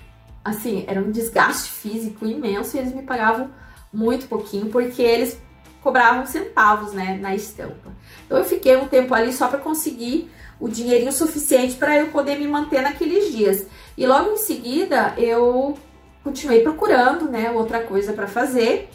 assim, 0.44 0.84
era 0.88 1.00
um 1.00 1.12
desgaste 1.12 1.70
físico 1.70 2.26
imenso 2.26 2.76
e 2.76 2.80
eles 2.80 2.94
me 2.94 3.04
pagavam 3.04 3.50
muito 3.92 4.28
pouquinho 4.28 4.68
porque 4.68 5.02
eles 5.02 5.40
cobravam 5.82 6.26
centavos, 6.26 6.94
né, 6.94 7.18
na 7.22 7.36
estampa. 7.36 7.92
Então 8.26 8.38
eu 8.38 8.44
fiquei 8.44 8.76
um 8.76 8.88
tempo 8.88 9.14
ali 9.14 9.32
só 9.32 9.48
para 9.48 9.60
conseguir 9.60 10.30
o 10.60 10.68
dinheirinho 10.68 11.12
suficiente 11.12 11.76
para 11.76 11.98
eu 11.98 12.08
poder 12.08 12.38
me 12.38 12.48
manter 12.48 12.82
naqueles 12.82 13.32
dias. 13.32 13.66
E 13.98 14.06
logo 14.06 14.32
em 14.32 14.38
seguida 14.38 15.14
eu 15.18 15.78
continuei 16.24 16.62
procurando, 16.62 17.26
né, 17.26 17.52
outra 17.52 17.82
coisa 17.82 18.14
para 18.14 18.28
fazer. 18.28 18.90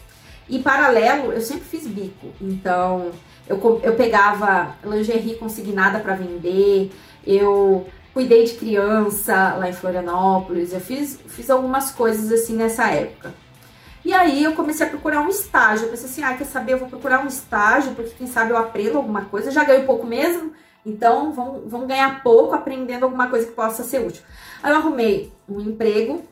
E 0.49 0.59
paralelo, 0.61 1.31
eu 1.31 1.43
sempre 1.43 1.65
fiz 1.65 1.87
bico. 1.87 2.29
Então, 2.41 3.11
eu, 3.47 3.81
eu 3.83 3.95
pegava 3.95 4.75
lingerie 4.83 5.35
consignada 5.35 5.99
para 5.99 6.15
vender, 6.15 6.91
eu 7.27 7.87
cuidei 8.19 8.43
de 8.43 8.55
criança 8.55 9.55
lá 9.55 9.69
em 9.69 9.73
Florianópolis, 9.73 10.73
eu 10.73 10.81
fiz, 10.81 11.21
fiz 11.29 11.49
algumas 11.49 11.93
coisas 11.93 12.33
assim 12.33 12.57
nessa 12.57 12.91
época. 12.91 13.33
E 14.05 14.13
aí 14.13 14.43
eu 14.43 14.55
comecei 14.55 14.85
a 14.85 14.91
procurar 14.91 15.21
um 15.21 15.29
estágio. 15.29 15.85
Eu 15.85 15.91
pensei 15.91 16.07
assim, 16.07 16.25
ah, 16.25 16.37
quer 16.37 16.45
saber, 16.45 16.73
eu 16.73 16.79
vou 16.79 16.89
procurar 16.89 17.23
um 17.23 17.29
estágio, 17.29 17.95
porque 17.95 18.11
quem 18.19 18.27
sabe 18.27 18.51
eu 18.51 18.57
aprendo 18.57 18.97
alguma 18.97 19.27
coisa. 19.27 19.51
Eu 19.51 19.53
já 19.53 19.63
ganho 19.63 19.87
pouco 19.87 20.05
mesmo, 20.05 20.53
então 20.85 21.33
vamos, 21.33 21.71
vamos 21.71 21.87
ganhar 21.87 22.21
pouco 22.25 22.57
aprendendo 22.57 23.05
alguma 23.05 23.29
coisa 23.29 23.47
que 23.47 23.53
possa 23.53 23.85
ser 23.85 24.05
útil. 24.05 24.25
Aí 24.65 24.73
eu 24.73 24.79
arrumei 24.79 25.33
um 25.49 25.61
emprego, 25.61 26.25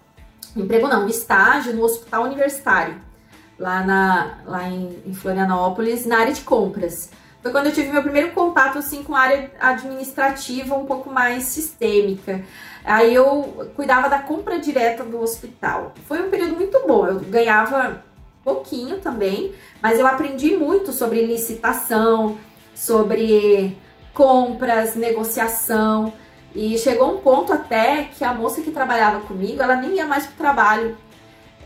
emprego 0.56 0.88
não, 0.88 1.04
um 1.04 1.08
estágio 1.08 1.72
no 1.72 1.84
hospital 1.84 2.24
universitário, 2.24 3.00
lá, 3.56 3.84
na, 3.84 4.38
lá 4.44 4.68
em, 4.68 5.04
em 5.06 5.14
Florianópolis, 5.14 6.04
na 6.04 6.18
área 6.18 6.32
de 6.32 6.40
compras. 6.40 7.10
Foi 7.46 7.52
quando 7.52 7.66
eu 7.66 7.72
tive 7.72 7.92
meu 7.92 8.02
primeiro 8.02 8.32
contato 8.32 8.76
assim 8.78 9.04
com 9.04 9.14
a 9.14 9.20
área 9.20 9.52
administrativa 9.60 10.74
um 10.74 10.84
pouco 10.84 11.08
mais 11.08 11.44
sistêmica. 11.44 12.42
Aí 12.84 13.14
eu 13.14 13.70
cuidava 13.76 14.08
da 14.08 14.18
compra 14.18 14.58
direta 14.58 15.04
do 15.04 15.22
hospital. 15.22 15.94
Foi 16.08 16.20
um 16.20 16.28
período 16.28 16.56
muito 16.56 16.84
bom. 16.88 17.06
Eu 17.06 17.20
ganhava 17.20 18.02
pouquinho 18.42 18.98
também, 18.98 19.54
mas 19.80 19.96
eu 20.00 20.08
aprendi 20.08 20.56
muito 20.56 20.90
sobre 20.90 21.24
licitação, 21.24 22.36
sobre 22.74 23.78
compras, 24.12 24.96
negociação. 24.96 26.12
E 26.52 26.76
chegou 26.76 27.14
um 27.14 27.20
ponto 27.20 27.52
até 27.52 28.08
que 28.18 28.24
a 28.24 28.34
moça 28.34 28.60
que 28.60 28.72
trabalhava 28.72 29.20
comigo, 29.20 29.62
ela 29.62 29.76
nem 29.76 29.94
ia 29.94 30.04
mais 30.04 30.26
pro 30.26 30.34
trabalho. 30.34 30.98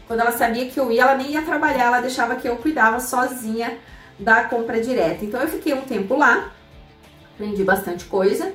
Quando 0.06 0.20
ela 0.20 0.32
sabia 0.32 0.66
que 0.66 0.78
eu 0.78 0.92
ia, 0.92 1.04
ela 1.04 1.14
nem 1.14 1.30
ia 1.30 1.40
trabalhar, 1.40 1.84
ela 1.84 2.00
deixava 2.02 2.36
que 2.36 2.46
eu 2.46 2.58
cuidava 2.58 3.00
sozinha 3.00 3.78
da 4.20 4.44
compra 4.44 4.80
direta. 4.80 5.24
Então 5.24 5.40
eu 5.40 5.48
fiquei 5.48 5.74
um 5.74 5.82
tempo 5.82 6.16
lá, 6.16 6.50
aprendi 7.34 7.64
bastante 7.64 8.04
coisa, 8.04 8.52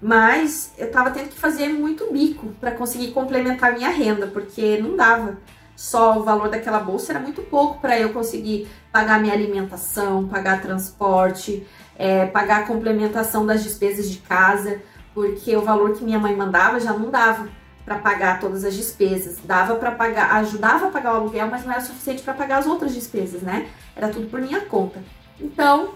mas 0.00 0.72
eu 0.76 0.90
tava 0.90 1.10
tendo 1.10 1.28
que 1.28 1.38
fazer 1.38 1.68
muito 1.68 2.12
bico 2.12 2.48
para 2.60 2.72
conseguir 2.72 3.12
complementar 3.12 3.72
minha 3.72 3.90
renda, 3.90 4.26
porque 4.26 4.78
não 4.78 4.96
dava 4.96 5.38
só 5.74 6.18
o 6.18 6.22
valor 6.22 6.48
daquela 6.48 6.80
bolsa, 6.80 7.12
era 7.12 7.20
muito 7.20 7.42
pouco 7.42 7.80
para 7.80 7.98
eu 7.98 8.10
conseguir 8.12 8.66
pagar 8.90 9.20
minha 9.20 9.34
alimentação, 9.34 10.26
pagar 10.26 10.62
transporte, 10.62 11.66
é, 11.98 12.26
pagar 12.26 12.62
a 12.62 12.66
complementação 12.66 13.44
das 13.44 13.62
despesas 13.62 14.10
de 14.10 14.18
casa, 14.18 14.80
porque 15.14 15.54
o 15.56 15.62
valor 15.62 15.92
que 15.92 16.04
minha 16.04 16.18
mãe 16.18 16.34
mandava 16.34 16.80
já 16.80 16.92
não 16.92 17.10
dava 17.10 17.48
para 17.86 17.98
pagar 17.98 18.40
todas 18.40 18.64
as 18.64 18.74
despesas. 18.74 19.38
Dava 19.44 19.76
para 19.76 19.92
pagar, 19.92 20.32
ajudava 20.38 20.88
a 20.88 20.90
pagar 20.90 21.14
o 21.14 21.16
aluguel, 21.18 21.46
mas 21.46 21.64
não 21.64 21.72
era 21.72 21.80
suficiente 21.80 22.20
para 22.20 22.34
pagar 22.34 22.58
as 22.58 22.66
outras 22.66 22.92
despesas, 22.92 23.40
né? 23.40 23.68
Era 23.94 24.08
tudo 24.08 24.26
por 24.26 24.40
minha 24.40 24.60
conta. 24.62 25.00
Então, 25.40 25.94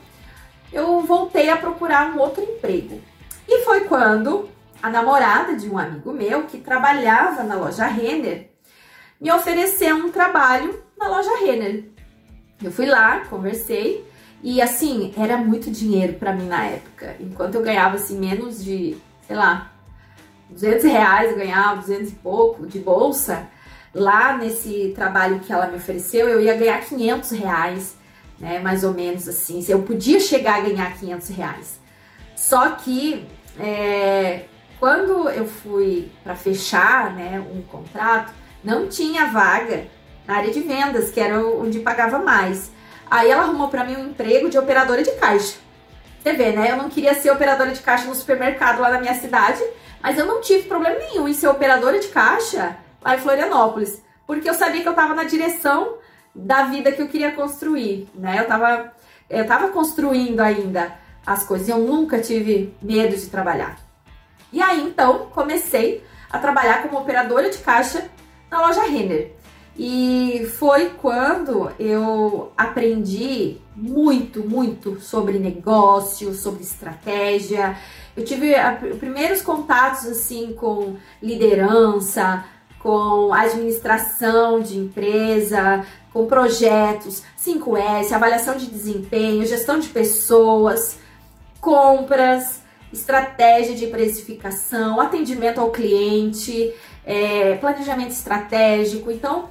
eu 0.72 1.00
voltei 1.00 1.50
a 1.50 1.56
procurar 1.56 2.14
um 2.14 2.20
outro 2.20 2.44
emprego. 2.44 3.02
E 3.48 3.64
foi 3.64 3.80
quando 3.80 4.48
a 4.80 4.88
namorada 4.88 5.56
de 5.56 5.68
um 5.68 5.76
amigo 5.76 6.12
meu 6.12 6.44
que 6.44 6.58
trabalhava 6.58 7.42
na 7.42 7.56
loja 7.56 7.86
Renner 7.86 8.50
me 9.20 9.30
ofereceu 9.32 9.96
um 9.96 10.10
trabalho 10.10 10.82
na 10.96 11.08
loja 11.08 11.36
Renner. 11.44 11.84
Eu 12.62 12.70
fui 12.70 12.86
lá, 12.86 13.20
conversei 13.28 14.08
e 14.42 14.62
assim, 14.62 15.12
era 15.16 15.36
muito 15.36 15.70
dinheiro 15.70 16.14
para 16.14 16.32
mim 16.32 16.46
na 16.46 16.64
época. 16.64 17.16
Enquanto 17.18 17.56
eu 17.56 17.62
ganhava 17.62 17.96
assim 17.96 18.18
menos 18.18 18.64
de, 18.64 18.96
sei 19.26 19.36
lá, 19.36 19.72
200 20.50 20.84
reais, 20.84 21.30
eu 21.30 21.36
ganhava 21.36 21.80
200 21.80 22.10
e 22.10 22.14
pouco 22.16 22.66
de 22.66 22.78
bolsa, 22.78 23.48
lá 23.94 24.36
nesse 24.36 24.92
trabalho 24.94 25.40
que 25.40 25.52
ela 25.52 25.66
me 25.66 25.76
ofereceu, 25.76 26.28
eu 26.28 26.40
ia 26.40 26.56
ganhar 26.56 26.80
500 26.80 27.30
reais, 27.32 27.96
né, 28.38 28.58
mais 28.58 28.84
ou 28.84 28.92
menos 28.92 29.28
assim. 29.28 29.64
Eu 29.68 29.82
podia 29.82 30.20
chegar 30.20 30.58
a 30.58 30.60
ganhar 30.60 30.96
500 30.98 31.28
reais. 31.30 31.80
Só 32.36 32.70
que 32.70 33.26
é, 33.58 34.44
quando 34.78 35.28
eu 35.28 35.46
fui 35.46 36.10
para 36.24 36.34
fechar 36.34 37.14
né, 37.14 37.44
um 37.52 37.62
contrato, 37.62 38.32
não 38.64 38.88
tinha 38.88 39.26
vaga 39.26 39.86
na 40.26 40.36
área 40.36 40.50
de 40.50 40.60
vendas, 40.60 41.10
que 41.10 41.20
era 41.20 41.44
onde 41.44 41.80
pagava 41.80 42.18
mais. 42.18 42.70
Aí 43.10 43.30
ela 43.30 43.42
arrumou 43.42 43.68
para 43.68 43.84
mim 43.84 43.96
um 43.96 44.08
emprego 44.10 44.48
de 44.48 44.56
operadora 44.56 45.02
de 45.02 45.10
caixa. 45.12 45.58
Você 46.22 46.32
vê, 46.34 46.52
né? 46.52 46.70
Eu 46.70 46.76
não 46.76 46.88
queria 46.88 47.14
ser 47.14 47.30
operadora 47.30 47.72
de 47.72 47.80
caixa 47.80 48.06
no 48.06 48.14
supermercado 48.14 48.80
lá 48.80 48.90
na 48.90 49.00
minha 49.00 49.14
cidade, 49.14 49.62
mas 50.02 50.18
eu 50.18 50.26
não 50.26 50.40
tive 50.40 50.68
problema 50.68 50.98
nenhum 50.98 51.28
em 51.28 51.34
ser 51.34 51.48
operadora 51.48 51.98
de 51.98 52.08
caixa 52.08 52.76
lá 53.02 53.14
em 53.14 53.20
Florianópolis, 53.20 54.02
porque 54.26 54.48
eu 54.48 54.54
sabia 54.54 54.82
que 54.82 54.88
eu 54.88 54.92
estava 54.92 55.14
na 55.14 55.24
direção 55.24 55.94
da 56.34 56.64
vida 56.64 56.92
que 56.92 57.02
eu 57.02 57.08
queria 57.08 57.32
construir, 57.32 58.08
né? 58.14 58.38
Eu 58.38 58.42
estava 58.42 58.92
eu 59.28 59.46
tava 59.46 59.68
construindo 59.68 60.40
ainda 60.40 60.92
as 61.24 61.44
coisas, 61.44 61.68
eu 61.68 61.78
nunca 61.78 62.20
tive 62.20 62.74
medo 62.82 63.16
de 63.16 63.26
trabalhar. 63.26 63.78
E 64.52 64.60
aí 64.60 64.82
então 64.82 65.30
comecei 65.32 66.02
a 66.30 66.38
trabalhar 66.38 66.82
como 66.82 66.98
operadora 66.98 67.50
de 67.50 67.58
caixa 67.58 68.08
na 68.50 68.60
loja 68.60 68.82
Renner. 68.82 69.32
E 69.76 70.50
foi 70.58 70.90
quando 70.90 71.70
eu 71.78 72.52
aprendi 72.56 73.56
muito, 73.74 74.46
muito 74.46 75.00
sobre 75.00 75.38
negócio, 75.38 76.34
sobre 76.34 76.62
estratégia. 76.62 77.76
Eu 78.16 78.24
tive 78.24 78.52
os 78.90 78.98
primeiros 78.98 79.40
contatos 79.40 80.06
assim 80.06 80.52
com 80.52 80.96
liderança, 81.22 82.44
com 82.78 83.32
administração 83.32 84.60
de 84.60 84.76
empresa, 84.76 85.84
com 86.12 86.26
projetos, 86.26 87.22
5S, 87.38 88.12
avaliação 88.12 88.56
de 88.56 88.66
desempenho, 88.66 89.46
gestão 89.46 89.78
de 89.78 89.88
pessoas, 89.88 90.98
compras, 91.60 92.62
estratégia 92.92 93.74
de 93.74 93.86
precificação, 93.86 95.00
atendimento 95.00 95.60
ao 95.60 95.70
cliente, 95.70 96.74
é, 97.04 97.54
planejamento 97.56 98.10
estratégico. 98.10 99.10
Então, 99.10 99.48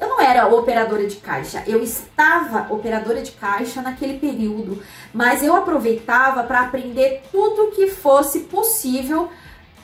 eu 0.00 0.08
não 0.08 0.20
era 0.20 0.48
operadora 0.48 1.06
de 1.06 1.16
caixa, 1.16 1.62
eu 1.66 1.82
estava 1.82 2.72
operadora 2.72 3.22
de 3.22 3.32
caixa 3.32 3.82
naquele 3.82 4.18
período, 4.18 4.82
mas 5.12 5.42
eu 5.42 5.54
aproveitava 5.54 6.42
para 6.44 6.62
aprender 6.62 7.22
tudo 7.30 7.72
que 7.72 7.88
fosse 7.88 8.40
possível 8.40 9.28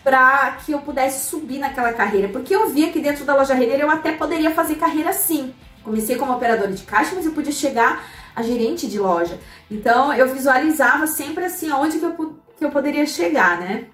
para 0.03 0.53
que 0.65 0.73
eu 0.73 0.79
pudesse 0.79 1.29
subir 1.29 1.59
naquela 1.59 1.93
carreira, 1.93 2.29
porque 2.29 2.55
eu 2.55 2.71
via 2.71 2.91
que 2.91 3.01
dentro 3.01 3.25
da 3.25 3.35
loja 3.35 3.55
Renner 3.55 3.81
eu 3.81 3.91
até 3.91 4.13
poderia 4.13 4.53
fazer 4.53 4.77
carreira 4.77 5.13
sim. 5.13 5.53
Comecei 5.83 6.17
como 6.17 6.33
operadora 6.33 6.73
de 6.73 6.85
caixa, 6.85 7.15
mas 7.15 7.27
eu 7.27 7.33
podia 7.33 7.53
chegar 7.53 8.05
a 8.35 8.43
gerente 8.43 8.87
de 8.87 8.99
loja. 8.99 9.39
Então 9.71 10.13
eu 10.15 10.33
visualizava 10.33 11.07
sempre 11.07 11.45
assim 11.45 11.71
aonde 11.71 11.99
que 11.99 12.05
eu, 12.05 12.37
que 12.57 12.65
eu 12.65 12.71
poderia 12.71 13.05
chegar, 13.05 13.61
né? 13.61 13.87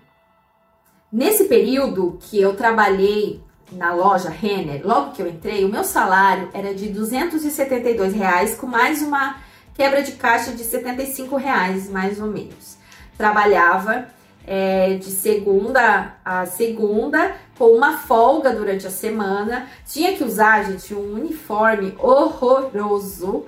Nesse 1.10 1.44
período 1.44 2.18
que 2.20 2.40
eu 2.40 2.54
trabalhei 2.54 3.42
na 3.74 3.94
loja 3.94 4.28
Renner, 4.28 4.82
logo 4.84 5.12
que 5.12 5.22
eu 5.22 5.28
entrei, 5.28 5.64
o 5.64 5.68
meu 5.68 5.84
salário 5.84 6.48
era 6.52 6.74
de 6.74 6.88
272 6.88 8.12
reais 8.14 8.54
com 8.54 8.66
mais 8.66 9.02
uma 9.02 9.36
quebra 9.74 10.02
de 10.02 10.12
caixa 10.12 10.52
de 10.52 10.62
75 10.62 11.36
reais, 11.36 11.88
mais 11.88 12.20
ou 12.20 12.26
menos. 12.26 12.76
Trabalhava 13.16 14.08
é, 14.46 14.94
de 14.94 15.10
segunda 15.10 16.14
a 16.24 16.46
segunda, 16.46 17.34
com 17.58 17.66
uma 17.66 17.98
folga 17.98 18.52
durante 18.52 18.86
a 18.86 18.90
semana. 18.90 19.66
Tinha 19.86 20.16
que 20.16 20.24
usar, 20.24 20.64
gente, 20.64 20.94
um 20.94 21.14
uniforme 21.14 21.94
horroroso, 21.98 23.46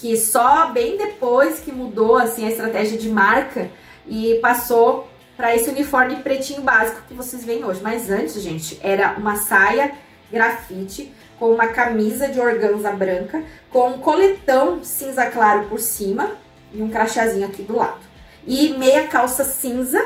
que 0.00 0.16
só 0.16 0.70
bem 0.70 0.96
depois 0.96 1.60
que 1.60 1.72
mudou 1.72 2.16
assim 2.16 2.46
a 2.46 2.50
estratégia 2.50 2.96
de 2.96 3.08
marca 3.08 3.68
e 4.06 4.38
passou 4.40 5.08
para 5.38 5.54
esse 5.54 5.70
uniforme 5.70 6.16
pretinho 6.16 6.62
básico 6.62 7.02
que 7.06 7.14
vocês 7.14 7.44
veem 7.44 7.64
hoje. 7.64 7.80
Mas 7.80 8.10
antes, 8.10 8.42
gente, 8.42 8.76
era 8.82 9.14
uma 9.16 9.36
saia 9.36 9.92
grafite 10.32 11.14
com 11.38 11.52
uma 11.52 11.68
camisa 11.68 12.26
de 12.26 12.40
organza 12.40 12.90
branca, 12.90 13.44
com 13.70 13.90
um 13.90 13.98
coletão 13.98 14.82
cinza 14.82 15.26
claro 15.26 15.68
por 15.68 15.78
cima 15.78 16.32
e 16.72 16.82
um 16.82 16.90
crachazinho 16.90 17.46
aqui 17.46 17.62
do 17.62 17.76
lado. 17.76 18.00
E 18.44 18.70
meia 18.70 19.06
calça 19.06 19.44
cinza 19.44 20.04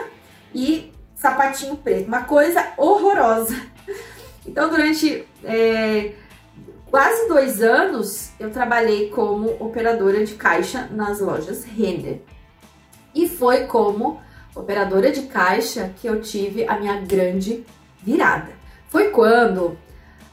e 0.54 0.92
sapatinho 1.16 1.76
preto. 1.76 2.09
Uma 2.09 2.24
coisa 2.24 2.64
horrorosa. 2.76 3.56
Então, 4.44 4.68
durante 4.68 5.24
é, 5.44 6.14
quase 6.90 7.28
dois 7.28 7.62
anos, 7.62 8.32
eu 8.40 8.50
trabalhei 8.50 9.09
como 9.09 9.50
operadora 9.60 10.26
de 10.26 10.34
caixa 10.34 10.88
nas 10.90 11.20
lojas 11.20 11.62
Renner. 11.62 12.22
E 13.14 13.28
foi 13.28 13.66
como 13.66 14.20
operadora 14.54 15.10
de 15.10 15.22
caixa, 15.22 15.92
que 16.00 16.06
eu 16.06 16.20
tive 16.20 16.66
a 16.66 16.78
minha 16.78 17.00
grande 17.00 17.64
virada. 18.02 18.52
Foi 18.88 19.08
quando, 19.08 19.78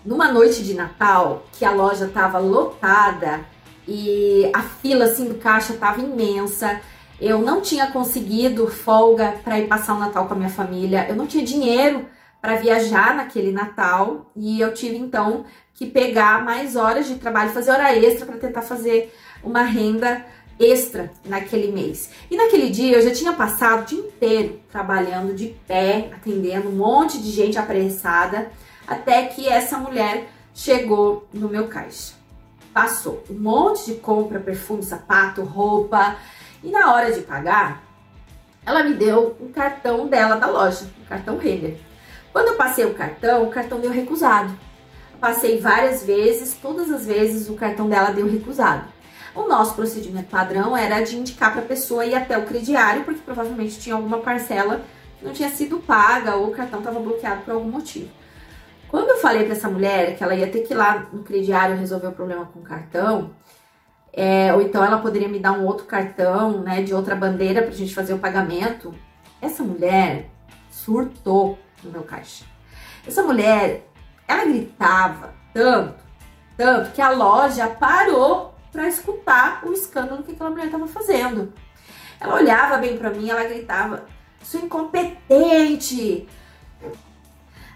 numa 0.03 0.31
noite 0.31 0.63
de 0.63 0.73
Natal, 0.73 1.45
que 1.53 1.63
a 1.63 1.71
loja 1.71 2.05
estava 2.05 2.37
lotada 2.39 3.41
e 3.87 4.49
a 4.53 4.61
fila 4.61 5.05
assim 5.05 5.27
do 5.27 5.35
caixa 5.35 5.73
estava 5.73 6.01
imensa. 6.01 6.81
Eu 7.19 7.39
não 7.39 7.61
tinha 7.61 7.87
conseguido 7.87 8.67
folga 8.67 9.35
para 9.43 9.59
ir 9.59 9.67
passar 9.67 9.95
o 9.95 9.99
Natal 9.99 10.27
com 10.27 10.33
a 10.33 10.37
minha 10.37 10.49
família. 10.49 11.07
Eu 11.09 11.15
não 11.15 11.27
tinha 11.27 11.43
dinheiro 11.43 12.05
para 12.41 12.55
viajar 12.55 13.15
naquele 13.15 13.51
Natal 13.51 14.31
e 14.35 14.61
eu 14.61 14.73
tive 14.73 14.97
então 14.97 15.45
que 15.73 15.85
pegar 15.85 16.43
mais 16.43 16.75
horas 16.75 17.07
de 17.07 17.15
trabalho, 17.15 17.51
fazer 17.51 17.71
hora 17.71 17.95
extra 17.95 18.25
para 18.25 18.37
tentar 18.37 18.61
fazer 18.61 19.13
uma 19.43 19.61
renda 19.61 20.25
extra 20.59 21.09
naquele 21.25 21.71
mês. 21.71 22.09
E 22.29 22.35
naquele 22.35 22.69
dia 22.69 22.97
eu 22.97 23.01
já 23.01 23.11
tinha 23.11 23.33
passado 23.33 23.83
o 23.83 23.85
dia 23.85 23.99
inteiro 23.99 24.59
trabalhando 24.71 25.33
de 25.33 25.55
pé, 25.67 26.09
atendendo 26.13 26.67
um 26.67 26.73
monte 26.73 27.17
de 27.17 27.31
gente 27.31 27.57
apressada, 27.57 28.51
até 28.85 29.25
que 29.27 29.47
essa 29.47 29.77
mulher 29.77 30.29
chegou 30.53 31.27
no 31.33 31.47
meu 31.47 31.67
caixa. 31.67 32.13
Passou 32.73 33.23
um 33.29 33.39
monte 33.39 33.85
de 33.85 33.95
compra, 33.95 34.39
perfume, 34.39 34.83
sapato, 34.83 35.41
roupa, 35.43 36.17
e 36.61 36.69
na 36.69 36.93
hora 36.93 37.11
de 37.11 37.21
pagar, 37.21 37.83
ela 38.65 38.83
me 38.83 38.93
deu 38.93 39.35
um 39.39 39.49
cartão 39.51 40.07
dela 40.07 40.35
da 40.35 40.47
loja, 40.47 40.85
um 41.01 41.05
cartão 41.05 41.37
Renner. 41.37 41.77
Quando 42.31 42.49
eu 42.49 42.55
passei 42.55 42.85
o 42.85 42.93
cartão, 42.93 43.43
o 43.43 43.49
cartão 43.49 43.79
deu 43.79 43.89
recusado. 43.89 44.53
Passei 45.19 45.59
várias 45.59 46.03
vezes, 46.03 46.57
todas 46.61 46.91
as 46.91 47.05
vezes 47.05 47.49
o 47.49 47.55
cartão 47.55 47.89
dela 47.89 48.11
deu 48.11 48.29
recusado. 48.29 48.83
O 49.39 49.47
nosso 49.47 49.73
procedimento 49.73 50.29
padrão 50.29 50.75
era 50.75 51.01
de 51.01 51.15
indicar 51.15 51.53
para 51.53 51.61
a 51.61 51.65
pessoa 51.65 52.05
ir 52.05 52.13
até 52.13 52.37
o 52.37 52.45
crediário, 52.45 53.05
porque 53.05 53.21
provavelmente 53.21 53.79
tinha 53.79 53.95
alguma 53.95 54.17
parcela 54.17 54.81
que 55.17 55.25
não 55.25 55.31
tinha 55.31 55.49
sido 55.49 55.79
paga 55.79 56.35
ou 56.35 56.49
o 56.49 56.51
cartão 56.51 56.79
estava 56.79 56.99
bloqueado 56.99 57.43
por 57.43 57.53
algum 57.53 57.69
motivo. 57.69 58.09
Quando 58.89 59.09
eu 59.09 59.17
falei 59.17 59.45
para 59.45 59.53
essa 59.53 59.69
mulher 59.69 60.17
que 60.17 60.23
ela 60.23 60.35
ia 60.35 60.51
ter 60.51 60.61
que 60.61 60.73
ir 60.73 60.75
lá 60.75 61.07
no 61.13 61.23
crediário 61.23 61.77
resolver 61.77 62.07
o 62.07 62.11
problema 62.11 62.45
com 62.47 62.59
o 62.59 62.63
cartão, 62.63 63.31
é, 64.11 64.53
ou 64.53 64.61
então 64.61 64.83
ela 64.83 64.97
poderia 64.97 65.29
me 65.29 65.39
dar 65.39 65.53
um 65.53 65.65
outro 65.65 65.85
cartão, 65.85 66.61
né, 66.61 66.81
de 66.81 66.93
outra 66.93 67.15
bandeira 67.15 67.61
para 67.61 67.71
a 67.71 67.75
gente 67.75 67.95
fazer 67.95 68.13
o 68.13 68.19
pagamento, 68.19 68.93
essa 69.41 69.63
mulher 69.63 70.29
surtou 70.69 71.57
no 71.81 71.91
meu 71.91 72.03
caixa. 72.03 72.43
Essa 73.07 73.23
mulher, 73.23 73.87
ela 74.27 74.43
gritava 74.43 75.33
tanto, 75.53 76.03
tanto 76.57 76.91
que 76.91 77.01
a 77.01 77.11
loja 77.11 77.67
parou 77.67 78.58
para 78.71 78.87
escutar 78.87 79.61
o 79.65 79.73
escândalo 79.73 80.23
que 80.23 80.31
aquela 80.31 80.49
mulher 80.49 80.65
estava 80.65 80.87
fazendo. 80.87 81.53
Ela 82.19 82.35
olhava 82.35 82.77
bem 82.77 82.97
para 82.97 83.09
mim, 83.09 83.29
ela 83.29 83.43
gritava: 83.43 84.05
"Sou 84.43 84.59
incompetente". 84.61 86.27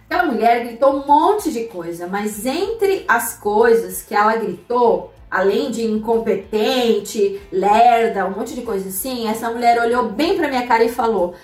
Aquela 0.06 0.32
mulher 0.32 0.66
gritou 0.66 0.98
um 0.98 1.08
monte 1.08 1.52
de 1.52 1.64
coisa, 1.66 2.08
mas 2.08 2.46
entre 2.46 3.04
as 3.08 3.36
coisas 3.36 4.04
que 4.04 4.14
ela 4.14 4.36
gritou, 4.36 5.14
além 5.32 5.72
de 5.72 5.84
incompetente, 5.84 7.42
lerda, 7.52 8.26
um 8.28 8.32
monte 8.32 8.54
de 8.54 8.62
coisa 8.62 8.90
assim, 8.90 9.28
essa 9.28 9.50
mulher 9.50 9.82
olhou 9.82 10.10
bem 10.10 10.38
para 10.38 10.50
minha 10.50 10.68
cara 10.68 10.84
e 10.84 10.90
falou: 10.90 11.36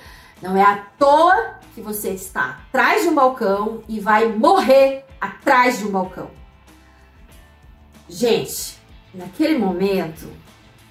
"Não 0.41 0.55
é 0.55 0.61
à 0.61 0.85
toa 0.97 1.55
que 1.73 1.81
você 1.81 2.09
está 2.09 2.59
atrás 2.67 3.03
de 3.03 3.07
um 3.07 3.15
balcão 3.15 3.81
e 3.87 3.99
vai 3.99 4.27
morrer 4.27 5.05
atrás 5.19 5.79
de 5.79 5.85
um 5.85 5.91
balcão". 5.91 6.29
Gente, 8.07 8.78
naquele 9.13 9.57
momento, 9.57 10.29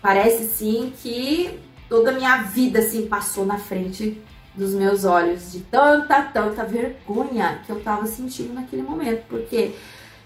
parece 0.00 0.44
sim 0.44 0.92
que 1.02 1.58
toda 1.88 2.10
a 2.10 2.14
minha 2.14 2.42
vida 2.42 2.80
assim 2.80 3.06
passou 3.06 3.46
na 3.46 3.58
frente 3.58 4.20
dos 4.54 4.74
meus 4.74 5.04
olhos 5.04 5.52
de 5.52 5.60
tanta, 5.60 6.22
tanta 6.22 6.64
vergonha 6.64 7.62
que 7.64 7.70
eu 7.70 7.80
tava 7.80 8.06
sentindo 8.06 8.52
naquele 8.54 8.82
momento, 8.82 9.24
porque 9.28 9.72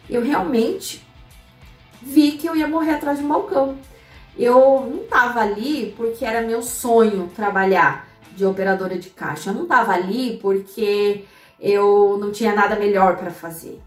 eu 0.09 0.23
realmente 0.23 1.07
vi 2.01 2.33
que 2.33 2.47
eu 2.47 2.57
ia 2.57 2.67
morrer 2.67 2.93
atrás 2.93 3.19
de 3.19 3.25
um 3.25 3.29
balcão. 3.29 3.77
Eu 4.37 4.89
não 4.91 5.05
tava 5.05 5.41
ali 5.41 5.95
porque 5.97 6.25
era 6.25 6.41
meu 6.41 6.63
sonho 6.63 7.31
trabalhar 7.37 8.09
de 8.35 8.45
operadora 8.47 8.99
de 8.99 9.11
caixa. 9.11 9.51
Eu 9.51 9.55
não 9.55 9.67
tava 9.67 9.93
ali 9.93 10.39
porque 10.41 11.25
eu 11.61 12.17
não 12.19 12.33
tinha 12.33 12.55
nada 12.55 12.75
melhor 12.77 13.17
para 13.17 13.31
fazer. 13.31 13.79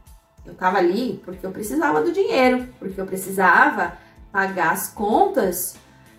Eu 0.46 0.54
estava 0.54 0.78
ali 0.78 1.22
porque 1.26 1.46
eu 1.46 1.52
precisava 1.52 2.02
do 2.02 2.12
dinheiro, 2.12 2.68
porque 2.80 3.00
eu 3.00 3.06
precisava 3.06 3.98
pagar 4.32 4.72
as 4.72 4.90
contas 4.90 5.76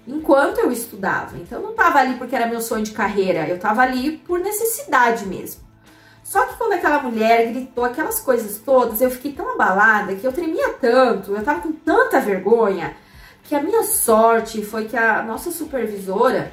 enquanto 0.07 0.59
eu 0.59 0.71
estudava. 0.73 1.37
Então 1.37 1.59
eu 1.59 1.65
não 1.65 1.71
estava 1.73 1.99
ali 1.99 2.15
porque 2.15 2.35
era 2.35 2.47
meu 2.47 2.61
sonho 2.61 2.85
de 2.85 2.93
carreira, 2.93 3.49
eu 3.49 3.57
estava 3.57 3.83
ali 3.83 4.19
por 4.19 4.41
necessidade 4.41 5.27
mesmo. 5.27 5.67
Só 6.23 6.45
que 6.45 6.57
quando 6.57 6.73
aquela 6.73 7.01
mulher 7.01 7.53
gritou 7.53 7.85
aquelas 7.85 8.19
coisas 8.19 8.59
todas, 8.59 9.01
eu 9.01 9.11
fiquei 9.11 9.33
tão 9.33 9.49
abalada 9.53 10.15
que 10.17 10.27
eu 10.27 10.33
tremia 10.33 10.73
tanto, 10.75 11.33
eu 11.33 11.45
tava 11.45 11.61
com 11.61 11.71
tanta 11.71 12.21
vergonha, 12.21 12.97
que 13.45 13.55
a 13.55 13.63
minha 13.63 13.85
sorte 13.85 14.65
foi 14.65 14.87
que 14.87 14.97
a 14.97 15.23
nossa 15.23 15.53
supervisora 15.53 16.53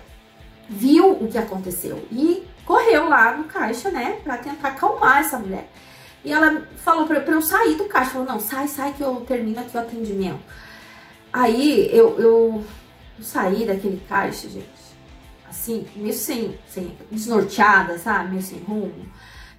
viu 0.70 1.14
o 1.14 1.28
que 1.28 1.40
aconteceu 1.40 2.06
e 2.12 2.48
correu 2.66 3.10
lá 3.10 3.36
no 3.36 3.46
caixa, 3.46 3.90
né, 3.90 4.20
para 4.24 4.38
tentar 4.38 4.70
acalmar 4.70 5.22
essa 5.22 5.40
mulher. 5.40 5.68
E 6.24 6.32
ela 6.32 6.62
falou 6.78 7.06
pra, 7.06 7.20
pra, 7.20 7.34
eu 7.34 7.42
sair 7.42 7.76
do 7.76 7.86
caixa, 7.86 8.12
falou, 8.12 8.28
não, 8.28 8.40
sai, 8.40 8.68
sai 8.68 8.94
que 8.94 9.02
eu 9.02 9.16
termino 9.22 9.60
aqui 9.60 9.76
o 9.76 9.80
atendimento. 9.80 10.40
Aí 11.32 11.90
eu, 11.92 12.18
eu, 12.20 12.64
eu 13.18 13.24
saí 13.24 13.66
daquele 13.66 14.02
caixa, 14.08 14.48
gente, 14.48 14.70
assim, 15.50 15.86
meio 15.96 16.14
sem, 16.14 16.58
sem, 16.68 16.98
desnorteada, 17.12 17.98
sabe, 17.98 18.30
meio 18.32 18.42
sem 18.42 18.60
rumo. 18.60 19.06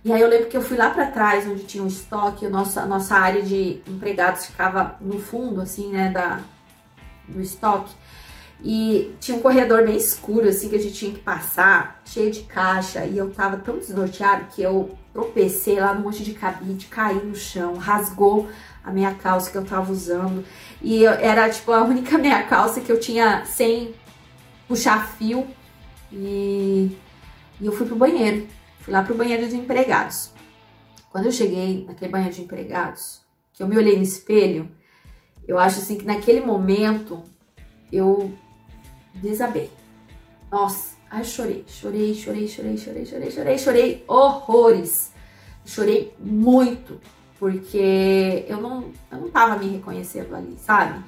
E 0.04 0.12
aí 0.12 0.20
eu 0.20 0.28
lembro 0.28 0.48
que 0.48 0.56
eu 0.56 0.62
fui 0.62 0.76
lá 0.76 0.90
para 0.90 1.06
trás, 1.06 1.46
onde 1.46 1.64
tinha 1.64 1.82
um 1.82 1.88
estoque, 1.88 2.46
a 2.46 2.50
nossa, 2.50 2.82
a 2.82 2.86
nossa 2.86 3.14
área 3.14 3.42
de 3.42 3.82
empregados 3.86 4.46
ficava 4.46 4.96
no 5.00 5.18
fundo, 5.18 5.60
assim, 5.60 5.90
né, 5.90 6.10
da, 6.10 6.40
do 7.28 7.40
estoque. 7.40 7.94
E 8.66 9.14
tinha 9.20 9.36
um 9.36 9.42
corredor 9.42 9.84
bem 9.84 9.94
escuro, 9.94 10.48
assim, 10.48 10.70
que 10.70 10.76
a 10.76 10.78
gente 10.78 10.94
tinha 10.94 11.12
que 11.12 11.20
passar, 11.20 12.00
cheio 12.02 12.30
de 12.30 12.44
caixa. 12.44 13.04
E 13.04 13.18
eu 13.18 13.30
tava 13.30 13.58
tão 13.58 13.76
desnorteado 13.76 14.46
que 14.46 14.62
eu 14.62 14.96
tropecei 15.12 15.78
lá 15.78 15.92
no 15.92 16.00
monte 16.00 16.24
de 16.24 16.32
cabide, 16.32 16.86
caí 16.86 17.22
no 17.22 17.34
chão, 17.34 17.74
rasgou 17.74 18.48
a 18.82 18.90
minha 18.90 19.14
calça 19.14 19.50
que 19.50 19.58
eu 19.58 19.66
tava 19.66 19.92
usando. 19.92 20.42
E 20.80 21.02
eu, 21.02 21.12
era, 21.12 21.50
tipo, 21.50 21.72
a 21.72 21.84
única 21.84 22.16
meia 22.18 22.42
calça 22.44 22.80
que 22.80 22.90
eu 22.90 22.98
tinha 22.98 23.44
sem 23.44 23.94
puxar 24.66 25.10
fio. 25.10 25.46
E, 26.10 26.96
e 27.60 27.66
eu 27.66 27.72
fui 27.72 27.86
pro 27.86 27.96
banheiro. 27.96 28.46
Fui 28.80 28.94
lá 28.94 29.02
pro 29.02 29.14
banheiro 29.14 29.46
de 29.46 29.56
empregados. 29.56 30.32
Quando 31.10 31.26
eu 31.26 31.32
cheguei 31.32 31.84
naquele 31.86 32.10
banheiro 32.10 32.34
de 32.34 32.40
empregados, 32.40 33.20
que 33.52 33.62
eu 33.62 33.68
me 33.68 33.76
olhei 33.76 33.94
no 33.94 34.02
espelho, 34.02 34.70
eu 35.46 35.58
acho 35.58 35.80
assim 35.80 35.98
que 35.98 36.06
naquele 36.06 36.40
momento 36.40 37.22
eu 37.92 38.32
desabei. 39.14 39.70
Nossa, 40.50 40.96
ai 41.10 41.24
chorei, 41.24 41.64
chorei, 41.66 42.14
chorei, 42.14 42.48
chorei, 42.48 42.76
chorei, 42.76 43.06
chorei, 43.06 43.30
chorei, 43.30 43.58
chorei 43.58 44.04
horrores. 44.06 45.12
Chorei 45.66 46.14
muito, 46.18 47.00
porque 47.38 48.44
eu 48.48 48.58
não, 48.58 48.92
eu 49.10 49.18
não 49.18 49.30
tava 49.30 49.56
me 49.56 49.68
reconhecendo 49.68 50.34
ali, 50.34 50.56
sabe? 50.58 51.02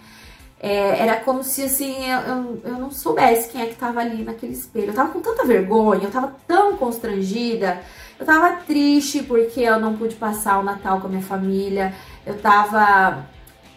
É, 0.58 1.00
era 1.00 1.20
como 1.20 1.44
se 1.44 1.62
assim 1.62 2.10
eu, 2.10 2.20
eu, 2.20 2.62
eu, 2.64 2.78
não 2.78 2.90
soubesse 2.90 3.50
quem 3.50 3.60
é 3.60 3.66
que 3.66 3.74
tava 3.74 4.00
ali 4.00 4.24
naquele 4.24 4.54
espelho. 4.54 4.88
Eu 4.88 4.94
tava 4.94 5.12
com 5.12 5.20
tanta 5.20 5.44
vergonha, 5.44 6.04
eu 6.04 6.10
tava 6.10 6.34
tão 6.46 6.76
constrangida, 6.78 7.82
eu 8.18 8.24
tava 8.24 8.62
triste 8.62 9.22
porque 9.22 9.60
eu 9.60 9.78
não 9.78 9.96
pude 9.96 10.16
passar 10.16 10.58
o 10.58 10.64
Natal 10.64 11.00
com 11.00 11.08
a 11.08 11.10
minha 11.10 11.22
família, 11.22 11.94
eu 12.24 12.38
tava 12.38 13.26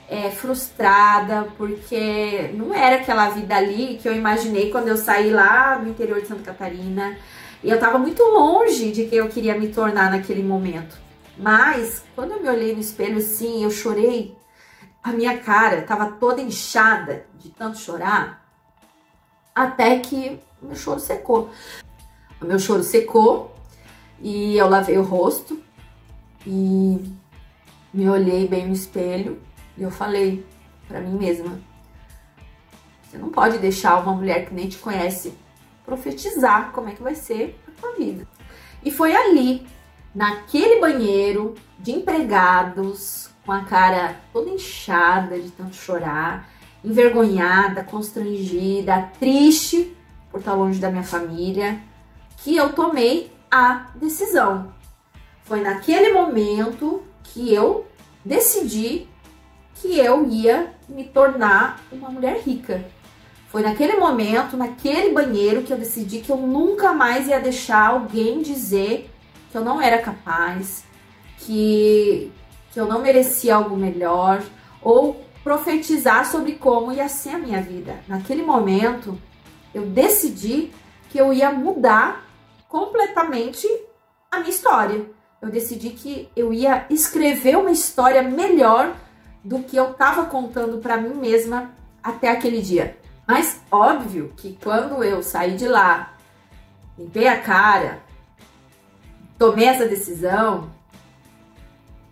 é, 0.09 0.31
frustrada 0.31 1.47
porque 1.55 2.49
não 2.55 2.73
era 2.73 2.95
aquela 2.95 3.29
vida 3.29 3.55
ali 3.55 3.99
que 4.01 4.09
eu 4.09 4.15
imaginei 4.15 4.71
quando 4.71 4.87
eu 4.87 4.97
saí 4.97 5.29
lá 5.29 5.75
do 5.75 5.87
interior 5.87 6.19
de 6.19 6.27
Santa 6.27 6.43
Catarina. 6.43 7.15
E 7.63 7.69
eu 7.69 7.79
tava 7.79 7.99
muito 7.99 8.23
longe 8.23 8.91
de 8.91 9.05
quem 9.05 9.19
eu 9.19 9.29
queria 9.29 9.57
me 9.57 9.67
tornar 9.67 10.09
naquele 10.09 10.41
momento. 10.41 10.97
Mas 11.37 12.03
quando 12.15 12.31
eu 12.31 12.41
me 12.41 12.49
olhei 12.49 12.73
no 12.73 12.79
espelho 12.79 13.19
assim, 13.19 13.63
eu 13.63 13.69
chorei 13.69 14.35
a 15.03 15.11
minha 15.11 15.37
cara 15.37 15.79
estava 15.79 16.11
toda 16.11 16.41
inchada 16.41 17.25
de 17.37 17.49
tanto 17.49 17.77
chorar, 17.77 18.45
até 19.55 19.97
que 19.99 20.39
o 20.61 20.67
meu 20.67 20.75
choro 20.75 20.99
secou. 20.99 21.49
O 22.41 22.45
meu 22.45 22.59
choro 22.59 22.83
secou 22.83 23.55
e 24.21 24.57
eu 24.57 24.69
lavei 24.69 24.97
o 24.97 25.03
rosto 25.03 25.61
e 26.45 27.01
me 27.93 28.09
olhei 28.09 28.47
bem 28.47 28.67
no 28.67 28.73
espelho 28.73 29.41
e 29.79 29.83
eu 29.83 29.89
falei 29.89 30.45
para 30.87 30.99
mim 30.99 31.17
mesma: 31.17 31.59
você 33.01 33.17
não 33.17 33.29
pode 33.29 33.57
deixar 33.57 33.99
uma 34.03 34.13
mulher 34.13 34.45
que 34.45 34.53
nem 34.53 34.67
te 34.67 34.77
conhece 34.77 35.33
profetizar 35.85 36.71
como 36.71 36.89
é 36.89 36.91
que 36.91 37.01
vai 37.01 37.15
ser 37.15 37.59
a 37.67 37.71
tua 37.79 37.93
vida. 37.93 38.27
E 38.83 38.91
foi 38.91 39.15
ali, 39.15 39.65
naquele 40.13 40.79
banheiro 40.79 41.55
de 41.79 41.91
empregados, 41.91 43.29
com 43.45 43.51
a 43.51 43.63
cara 43.63 44.19
toda 44.31 44.49
inchada 44.49 45.39
de 45.39 45.49
tanto 45.49 45.75
chorar, 45.75 46.47
envergonhada, 46.83 47.83
constrangida, 47.83 49.09
triste 49.19 49.95
por 50.29 50.39
estar 50.39 50.53
longe 50.53 50.79
da 50.79 50.91
minha 50.91 51.03
família, 51.03 51.81
que 52.37 52.55
eu 52.55 52.73
tomei 52.73 53.31
a 53.49 53.87
decisão. 53.95 54.71
Foi 55.43 55.61
naquele 55.61 56.13
momento 56.13 57.01
que 57.23 57.51
eu 57.51 57.87
decidi 58.23 59.08
que 59.81 59.97
eu 59.99 60.27
ia 60.27 60.73
me 60.87 61.05
tornar 61.05 61.81
uma 61.91 62.09
mulher 62.09 62.41
rica. 62.41 62.83
Foi 63.47 63.63
naquele 63.63 63.97
momento, 63.97 64.55
naquele 64.55 65.11
banheiro, 65.11 65.63
que 65.63 65.73
eu 65.73 65.77
decidi 65.77 66.19
que 66.19 66.31
eu 66.31 66.37
nunca 66.37 66.93
mais 66.93 67.27
ia 67.27 67.39
deixar 67.39 67.89
alguém 67.89 68.41
dizer 68.41 69.09
que 69.51 69.57
eu 69.57 69.63
não 69.63 69.81
era 69.81 69.97
capaz, 69.97 70.83
que, 71.39 72.31
que 72.71 72.79
eu 72.79 72.85
não 72.85 73.01
merecia 73.01 73.55
algo 73.55 73.75
melhor 73.75 74.43
ou 74.81 75.25
profetizar 75.43 76.29
sobre 76.29 76.53
como 76.53 76.91
ia 76.91 77.09
ser 77.09 77.31
a 77.31 77.39
minha 77.39 77.61
vida. 77.61 77.99
Naquele 78.07 78.43
momento, 78.43 79.17
eu 79.73 79.85
decidi 79.85 80.71
que 81.09 81.17
eu 81.17 81.33
ia 81.33 81.49
mudar 81.51 82.25
completamente 82.67 83.67
a 84.29 84.39
minha 84.39 84.51
história. 84.51 85.09
Eu 85.41 85.49
decidi 85.49 85.91
que 85.91 86.29
eu 86.35 86.53
ia 86.53 86.85
escrever 86.89 87.57
uma 87.57 87.71
história 87.71 88.21
melhor 88.21 88.95
do 89.43 89.59
que 89.59 89.75
eu 89.77 89.91
estava 89.91 90.25
contando 90.25 90.79
para 90.79 90.97
mim 90.97 91.15
mesma 91.15 91.71
até 92.03 92.29
aquele 92.29 92.61
dia. 92.61 92.97
Mas 93.27 93.61
óbvio 93.71 94.33
que 94.35 94.57
quando 94.63 95.03
eu 95.03 95.21
saí 95.21 95.55
de 95.55 95.67
lá, 95.67 96.13
limpei 96.97 97.27
a 97.27 97.39
cara, 97.39 97.99
tomei 99.37 99.67
essa 99.67 99.87
decisão, 99.87 100.69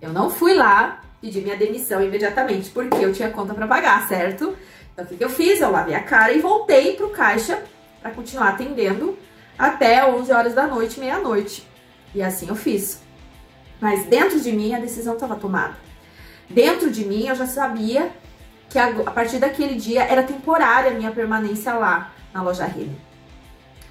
eu 0.02 0.14
não 0.14 0.30
fui 0.30 0.54
lá 0.54 1.02
pedir 1.20 1.41
minha 1.41 1.58
demissão 1.58 2.04
imediatamente, 2.04 2.70
porque 2.70 3.04
eu 3.04 3.12
tinha 3.12 3.32
conta 3.32 3.54
para 3.54 3.68
pagar, 3.68 4.08
certo? 4.08 4.56
Então 4.94 5.04
o 5.04 5.08
que, 5.08 5.18
que 5.18 5.24
eu 5.24 5.30
fiz? 5.30 5.60
Eu 5.60 5.72
lavei 5.72 5.95
a 5.95 6.04
cara 6.04 6.32
e 6.32 6.40
voltei 6.40 6.95
pro 6.95 7.10
caixa 7.10 7.62
para 8.02 8.12
continuar 8.12 8.49
atendendo 8.49 9.18
até 9.58 10.06
11 10.06 10.32
horas 10.32 10.54
da 10.54 10.68
noite, 10.68 10.99
meia-noite. 10.99 11.68
E 12.14 12.22
assim 12.22 12.48
eu 12.48 12.56
fiz. 12.56 13.02
Mas 13.82 14.06
dentro 14.06 14.40
de 14.40 14.52
mim 14.52 14.74
a 14.74 14.80
decisão 14.80 15.16
estava 15.16 15.36
tomada. 15.36 15.87
Dentro 16.49 16.90
de 16.90 17.06
mim 17.06 17.28
eu 17.28 17.36
já 17.36 17.45
sabia 17.45 18.11
que 18.69 18.80
a, 18.80 18.88
a 18.88 19.11
partir 19.11 19.38
daquele 19.38 19.76
dia 19.76 20.03
era 20.03 20.24
temporária 20.24 20.91
a 20.91 20.94
minha 20.94 21.11
permanência 21.11 21.74
lá 21.74 22.11
na 22.34 22.41
loja 22.41 22.65
Rede. 22.65 22.95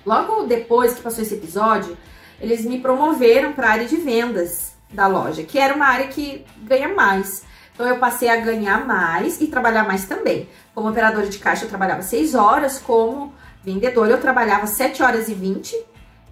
Logo 0.05 0.45
depois 0.45 0.95
que 0.95 1.03
passou 1.03 1.23
esse 1.23 1.35
episódio, 1.35 1.97
eles 2.41 2.65
me 2.65 2.81
promoveram 2.81 3.53
para 3.53 3.69
a 3.69 3.73
área 3.73 3.87
de 3.87 3.97
vendas 3.97 4.75
da 4.91 5.07
loja, 5.07 5.43
que 5.43 5.59
era 5.59 5.75
uma 5.75 5.87
área 5.87 6.09
que 6.09 6.45
ganha 6.63 6.89
mais. 6.89 7.45
Então 7.75 7.87
eu 7.87 7.99
passei 7.99 8.29
a 8.29 8.37
ganhar 8.37 8.87
mais 8.87 9.41
e 9.41 9.49
trabalhar 9.49 9.85
mais 9.85 10.07
também. 10.07 10.49
Como 10.75 10.89
operadora 10.89 11.27
de 11.27 11.39
caixa 11.39 11.65
eu 11.65 11.69
trabalhava 11.69 12.03
6 12.03 12.35
horas, 12.35 12.79
como 12.79 13.35
vendedora 13.65 14.13
eu 14.13 14.21
trabalhava 14.21 14.67
7 14.67 15.03
horas 15.03 15.29
e 15.29 15.35
20 15.35 15.77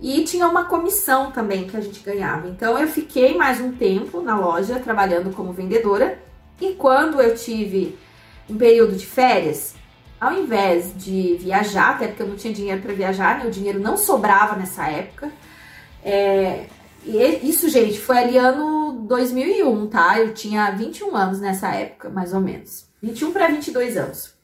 e 0.00 0.24
tinha 0.24 0.46
uma 0.48 0.64
comissão 0.64 1.30
também 1.30 1.66
que 1.66 1.76
a 1.76 1.80
gente 1.80 2.00
ganhava. 2.00 2.48
Então 2.48 2.78
eu 2.78 2.88
fiquei 2.88 3.36
mais 3.36 3.60
um 3.60 3.72
tempo 3.72 4.20
na 4.20 4.38
loja 4.38 4.78
trabalhando 4.78 5.34
como 5.34 5.52
vendedora 5.52 6.18
e 6.60 6.72
quando 6.74 7.20
eu 7.20 7.34
tive 7.34 7.98
um 8.48 8.56
período 8.56 8.96
de 8.96 9.06
férias, 9.06 9.74
ao 10.20 10.32
invés 10.32 10.92
de 10.96 11.36
viajar, 11.40 11.90
até 11.90 12.08
porque 12.08 12.22
eu 12.22 12.28
não 12.28 12.36
tinha 12.36 12.52
dinheiro 12.52 12.82
para 12.82 12.92
viajar, 12.92 13.40
meu 13.40 13.50
dinheiro 13.50 13.80
não 13.80 13.96
sobrava 13.96 14.56
nessa 14.56 14.86
época, 14.86 15.30
é, 16.04 16.66
e 17.06 17.48
isso, 17.48 17.68
gente, 17.68 17.98
foi 17.98 18.18
ali 18.18 18.38
ano 18.38 19.04
2001, 19.06 19.86
tá? 19.88 20.18
Eu 20.18 20.32
tinha 20.32 20.70
21 20.70 21.14
anos 21.14 21.40
nessa 21.40 21.68
época, 21.68 22.08
mais 22.08 22.32
ou 22.32 22.40
menos. 22.40 22.86
21 23.02 23.32
para 23.32 23.48
22 23.48 23.96
anos. 23.96 24.34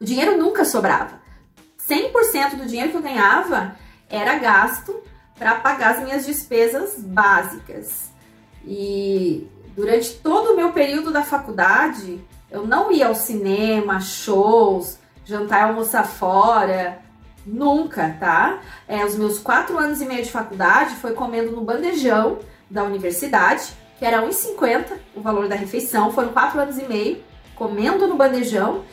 O 0.00 0.04
dinheiro 0.04 0.38
nunca 0.38 0.64
sobrava. 0.64 1.20
100% 1.86 2.56
do 2.56 2.66
dinheiro 2.66 2.90
que 2.90 2.96
eu 2.96 3.02
ganhava 3.02 3.76
era 4.08 4.38
gasto 4.38 5.02
para 5.38 5.54
pagar 5.56 5.96
as 5.96 6.02
minhas 6.02 6.26
despesas 6.26 6.96
básicas. 6.98 8.10
E 8.64 9.46
durante 9.76 10.14
todo 10.14 10.52
o 10.52 10.56
meu 10.56 10.72
período 10.72 11.12
da 11.12 11.22
faculdade, 11.22 12.20
eu 12.50 12.66
não 12.66 12.90
ia 12.90 13.08
ao 13.08 13.14
cinema, 13.14 14.00
shows, 14.00 14.98
jantar 15.24 15.60
e 15.60 15.70
almoçar 15.70 16.04
fora. 16.04 17.00
Nunca, 17.46 18.16
tá? 18.18 18.60
É, 18.86 19.04
os 19.04 19.16
meus 19.16 19.38
quatro 19.38 19.78
anos 19.78 20.02
e 20.02 20.06
meio 20.06 20.22
de 20.22 20.30
faculdade 20.30 20.96
foi 20.96 21.12
comendo 21.12 21.52
no 21.52 21.62
bandejão 21.62 22.38
da 22.68 22.82
universidade, 22.82 23.72
que 23.98 24.04
era 24.04 24.22
1,50 24.22 24.98
o 25.14 25.20
valor 25.20 25.48
da 25.48 25.54
refeição. 25.54 26.12
Foram 26.12 26.28
quatro 26.30 26.60
anos 26.60 26.78
e 26.78 26.84
meio 26.84 27.22
comendo 27.54 28.06
no 28.06 28.16
bandejão. 28.16 28.84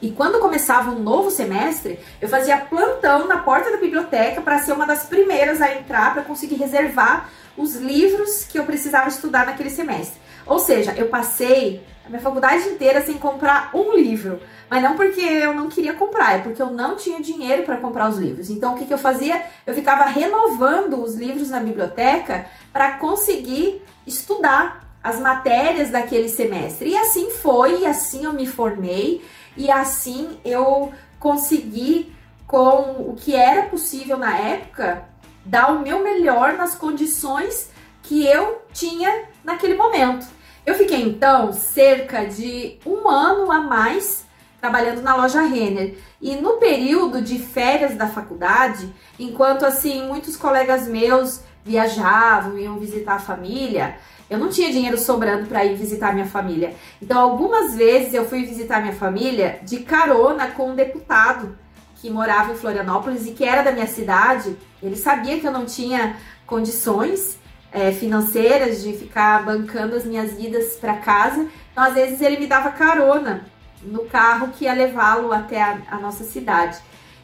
E 0.00 0.10
quando 0.10 0.38
começava 0.38 0.90
um 0.90 1.00
novo 1.00 1.30
semestre, 1.30 1.98
eu 2.20 2.28
fazia 2.28 2.56
plantão 2.56 3.26
na 3.26 3.38
porta 3.38 3.70
da 3.70 3.78
biblioteca 3.78 4.40
para 4.40 4.58
ser 4.58 4.72
uma 4.72 4.86
das 4.86 5.04
primeiras 5.04 5.60
a 5.60 5.74
entrar, 5.74 6.14
para 6.14 6.22
conseguir 6.22 6.54
reservar 6.54 7.28
os 7.56 7.74
livros 7.74 8.44
que 8.44 8.58
eu 8.58 8.64
precisava 8.64 9.08
estudar 9.08 9.46
naquele 9.46 9.70
semestre. 9.70 10.20
Ou 10.46 10.58
seja, 10.58 10.94
eu 10.96 11.08
passei 11.08 11.84
a 12.06 12.08
minha 12.08 12.22
faculdade 12.22 12.66
inteira 12.68 13.04
sem 13.04 13.18
comprar 13.18 13.70
um 13.74 13.94
livro. 13.94 14.40
Mas 14.70 14.82
não 14.82 14.96
porque 14.96 15.20
eu 15.20 15.52
não 15.52 15.68
queria 15.68 15.92
comprar, 15.94 16.38
é 16.38 16.42
porque 16.42 16.60
eu 16.60 16.70
não 16.70 16.96
tinha 16.96 17.20
dinheiro 17.20 17.64
para 17.64 17.76
comprar 17.76 18.08
os 18.08 18.18
livros. 18.18 18.48
Então, 18.50 18.74
o 18.74 18.78
que, 18.78 18.86
que 18.86 18.94
eu 18.94 18.98
fazia? 18.98 19.42
Eu 19.66 19.74
ficava 19.74 20.04
renovando 20.04 21.02
os 21.02 21.14
livros 21.16 21.50
na 21.50 21.60
biblioteca 21.60 22.46
para 22.72 22.92
conseguir 22.92 23.82
estudar 24.06 24.88
as 25.02 25.20
matérias 25.20 25.90
daquele 25.90 26.28
semestre. 26.28 26.90
E 26.90 26.96
assim 26.96 27.30
foi, 27.30 27.80
e 27.80 27.86
assim 27.86 28.24
eu 28.24 28.32
me 28.32 28.46
formei, 28.46 29.22
e 29.58 29.70
assim 29.70 30.38
eu 30.44 30.92
consegui, 31.18 32.16
com 32.46 33.10
o 33.10 33.14
que 33.14 33.34
era 33.34 33.64
possível 33.64 34.16
na 34.16 34.34
época, 34.34 35.04
dar 35.44 35.70
o 35.72 35.80
meu 35.80 36.02
melhor 36.02 36.54
nas 36.54 36.74
condições 36.74 37.70
que 38.02 38.26
eu 38.26 38.62
tinha 38.72 39.24
naquele 39.44 39.74
momento. 39.74 40.26
Eu 40.64 40.74
fiquei 40.74 41.02
então 41.02 41.52
cerca 41.52 42.24
de 42.24 42.78
um 42.86 43.06
ano 43.06 43.52
a 43.52 43.60
mais 43.60 44.24
trabalhando 44.60 45.02
na 45.02 45.14
loja 45.14 45.42
Renner. 45.42 45.98
E 46.20 46.36
no 46.36 46.54
período 46.54 47.20
de 47.20 47.38
férias 47.38 47.96
da 47.96 48.08
faculdade, 48.08 48.92
enquanto 49.18 49.66
assim 49.66 50.06
muitos 50.06 50.36
colegas 50.36 50.88
meus 50.88 51.42
viajavam, 51.64 52.58
iam 52.58 52.78
visitar 52.78 53.14
a 53.14 53.20
família, 53.20 53.98
eu 54.30 54.38
não 54.38 54.48
tinha 54.48 54.70
dinheiro 54.70 54.98
sobrando 54.98 55.46
para 55.46 55.64
ir 55.64 55.74
visitar 55.76 56.12
minha 56.12 56.26
família. 56.26 56.74
Então, 57.00 57.18
algumas 57.18 57.74
vezes 57.74 58.12
eu 58.12 58.24
fui 58.26 58.44
visitar 58.44 58.80
minha 58.80 58.94
família 58.94 59.58
de 59.62 59.78
carona 59.80 60.48
com 60.48 60.70
um 60.70 60.74
deputado 60.74 61.56
que 61.96 62.10
morava 62.10 62.52
em 62.52 62.56
Florianópolis 62.56 63.26
e 63.26 63.32
que 63.32 63.44
era 63.44 63.62
da 63.62 63.72
minha 63.72 63.86
cidade. 63.86 64.56
Ele 64.82 64.96
sabia 64.96 65.40
que 65.40 65.46
eu 65.46 65.52
não 65.52 65.64
tinha 65.64 66.16
condições 66.46 67.38
é, 67.72 67.90
financeiras 67.90 68.82
de 68.82 68.92
ficar 68.92 69.44
bancando 69.44 69.96
as 69.96 70.04
minhas 70.04 70.38
idas 70.38 70.76
para 70.76 70.96
casa. 70.96 71.46
Então, 71.72 71.84
às 71.84 71.94
vezes, 71.94 72.20
ele 72.20 72.38
me 72.38 72.46
dava 72.46 72.70
carona 72.70 73.46
no 73.82 74.04
carro 74.04 74.48
que 74.48 74.64
ia 74.64 74.74
levá-lo 74.74 75.32
até 75.32 75.62
a, 75.62 75.78
a 75.90 75.98
nossa 75.98 76.24
cidade. 76.24 76.78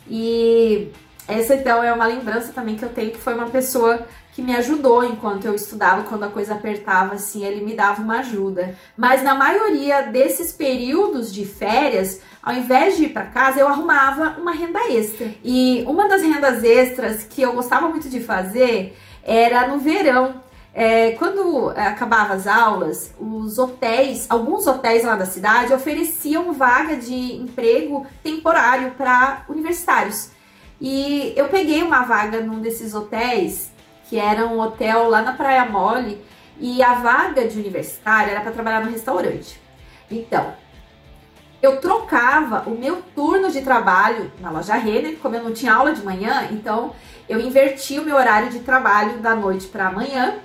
E 0.08 0.90
essa 1.26 1.54
então 1.54 1.82
é 1.82 1.92
uma 1.92 2.06
lembrança 2.06 2.52
também 2.52 2.76
que 2.76 2.84
eu 2.84 2.90
tenho 2.90 3.10
que 3.10 3.18
foi 3.18 3.34
uma 3.34 3.48
pessoa 3.48 4.06
que 4.34 4.42
me 4.42 4.54
ajudou 4.56 5.04
enquanto 5.04 5.44
eu 5.44 5.54
estudava, 5.54 6.02
quando 6.02 6.24
a 6.24 6.28
coisa 6.28 6.54
apertava 6.54 7.14
assim, 7.14 7.44
ele 7.44 7.64
me 7.64 7.72
dava 7.72 8.02
uma 8.02 8.18
ajuda. 8.18 8.76
Mas 8.96 9.22
na 9.22 9.32
maioria 9.32 10.02
desses 10.02 10.52
períodos 10.52 11.32
de 11.32 11.46
férias, 11.46 12.20
ao 12.42 12.52
invés 12.52 12.96
de 12.96 13.04
ir 13.04 13.10
para 13.10 13.26
casa, 13.26 13.60
eu 13.60 13.68
arrumava 13.68 14.36
uma 14.40 14.50
renda 14.50 14.80
extra. 14.90 15.32
E 15.44 15.84
uma 15.86 16.08
das 16.08 16.20
rendas 16.20 16.64
extras 16.64 17.22
que 17.22 17.42
eu 17.42 17.52
gostava 17.52 17.88
muito 17.88 18.08
de 18.08 18.18
fazer 18.18 18.98
era 19.22 19.68
no 19.68 19.78
verão. 19.78 20.42
É, 20.74 21.12
quando 21.12 21.70
é, 21.70 21.86
acabava 21.86 22.34
as 22.34 22.48
aulas, 22.48 23.14
os 23.20 23.56
hotéis, 23.56 24.26
alguns 24.28 24.66
hotéis 24.66 25.04
lá 25.04 25.14
da 25.14 25.26
cidade 25.26 25.72
ofereciam 25.72 26.52
vaga 26.52 26.96
de 26.96 27.36
emprego 27.36 28.04
temporário 28.20 28.90
para 28.96 29.44
universitários. 29.48 30.30
E 30.80 31.32
eu 31.36 31.46
peguei 31.46 31.84
uma 31.84 32.02
vaga 32.02 32.40
num 32.40 32.60
desses 32.60 32.92
hotéis, 32.92 33.72
que 34.14 34.20
era 34.20 34.46
um 34.46 34.60
hotel 34.60 35.08
lá 35.10 35.22
na 35.22 35.32
Praia 35.32 35.64
Mole, 35.64 36.24
e 36.60 36.80
a 36.80 36.94
vaga 36.94 37.48
de 37.48 37.58
universitário 37.58 38.30
era 38.30 38.42
para 38.42 38.52
trabalhar 38.52 38.84
no 38.84 38.92
restaurante. 38.92 39.60
Então, 40.08 40.54
eu 41.60 41.80
trocava 41.80 42.62
o 42.70 42.78
meu 42.78 43.02
turno 43.12 43.50
de 43.50 43.60
trabalho 43.62 44.30
na 44.38 44.52
loja 44.52 44.76
Renner, 44.76 45.18
como 45.20 45.34
eu 45.34 45.42
não 45.42 45.52
tinha 45.52 45.74
aula 45.74 45.92
de 45.92 46.04
manhã, 46.04 46.46
então 46.52 46.94
eu 47.28 47.40
inverti 47.40 47.98
o 47.98 48.04
meu 48.04 48.14
horário 48.14 48.50
de 48.50 48.60
trabalho 48.60 49.18
da 49.18 49.34
noite 49.34 49.66
para 49.66 49.88
amanhã 49.88 50.36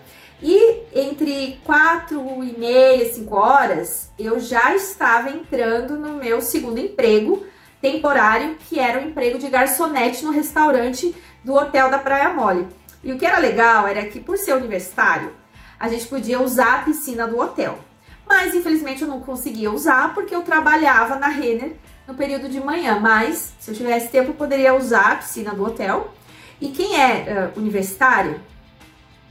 e 0.42 0.82
entre 0.92 1.60
quatro 1.64 2.44
e 2.44 2.58
meia, 2.58 3.14
cinco 3.14 3.36
horas, 3.36 4.12
eu 4.18 4.40
já 4.40 4.74
estava 4.74 5.30
entrando 5.30 5.96
no 5.96 6.14
meu 6.16 6.42
segundo 6.42 6.80
emprego 6.80 7.46
temporário, 7.80 8.58
que 8.68 8.80
era 8.80 9.00
o 9.00 9.08
emprego 9.08 9.38
de 9.38 9.48
garçonete 9.48 10.26
no 10.26 10.32
restaurante 10.32 11.16
do 11.44 11.54
Hotel 11.54 11.92
da 11.92 12.00
Praia 12.00 12.34
Mole. 12.34 12.79
E 13.04 13.12
o 13.12 13.18
que 13.18 13.26
era 13.26 13.40
legal 13.40 13.88
era 13.88 14.06
que, 14.06 14.20
por 14.20 14.38
ser 14.38 14.54
universitário, 14.54 15.32
a 15.80 15.88
gente 15.88 16.08
podia 16.08 16.42
usar 16.42 16.80
a 16.80 16.82
piscina 16.84 17.28
do 17.28 17.40
hotel. 17.40 17.80
Mas, 18.28 18.54
infelizmente, 18.54 19.02
eu 19.02 19.08
não 19.08 19.22
conseguia 19.22 19.72
usar 19.72 20.14
porque 20.14 20.36
eu 20.36 20.42
trabalhava 20.42 21.16
na 21.16 21.28
Renner 21.28 21.76
no 22.08 22.14
período 22.14 22.50
de 22.50 22.60
manhã. 22.60 23.00
Mas, 23.00 23.54
se 23.60 23.72
eu 23.72 23.76
tivesse 23.76 24.10
tempo, 24.10 24.32
eu 24.32 24.36
poderia 24.36 24.76
usar 24.76 25.14
a 25.14 25.16
piscina 25.16 25.54
do 25.54 25.66
hotel. 25.66 26.14
E 26.62 26.70
quem 26.70 27.00
é 27.00 27.52
uh, 27.56 27.60
universitário 27.60 28.40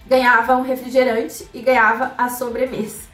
ganhava 0.07 0.57
um 0.57 0.63
refrigerante 0.63 1.47
e 1.53 1.61
ganhava 1.61 2.15
a 2.17 2.31
sobremesa. 2.31 3.07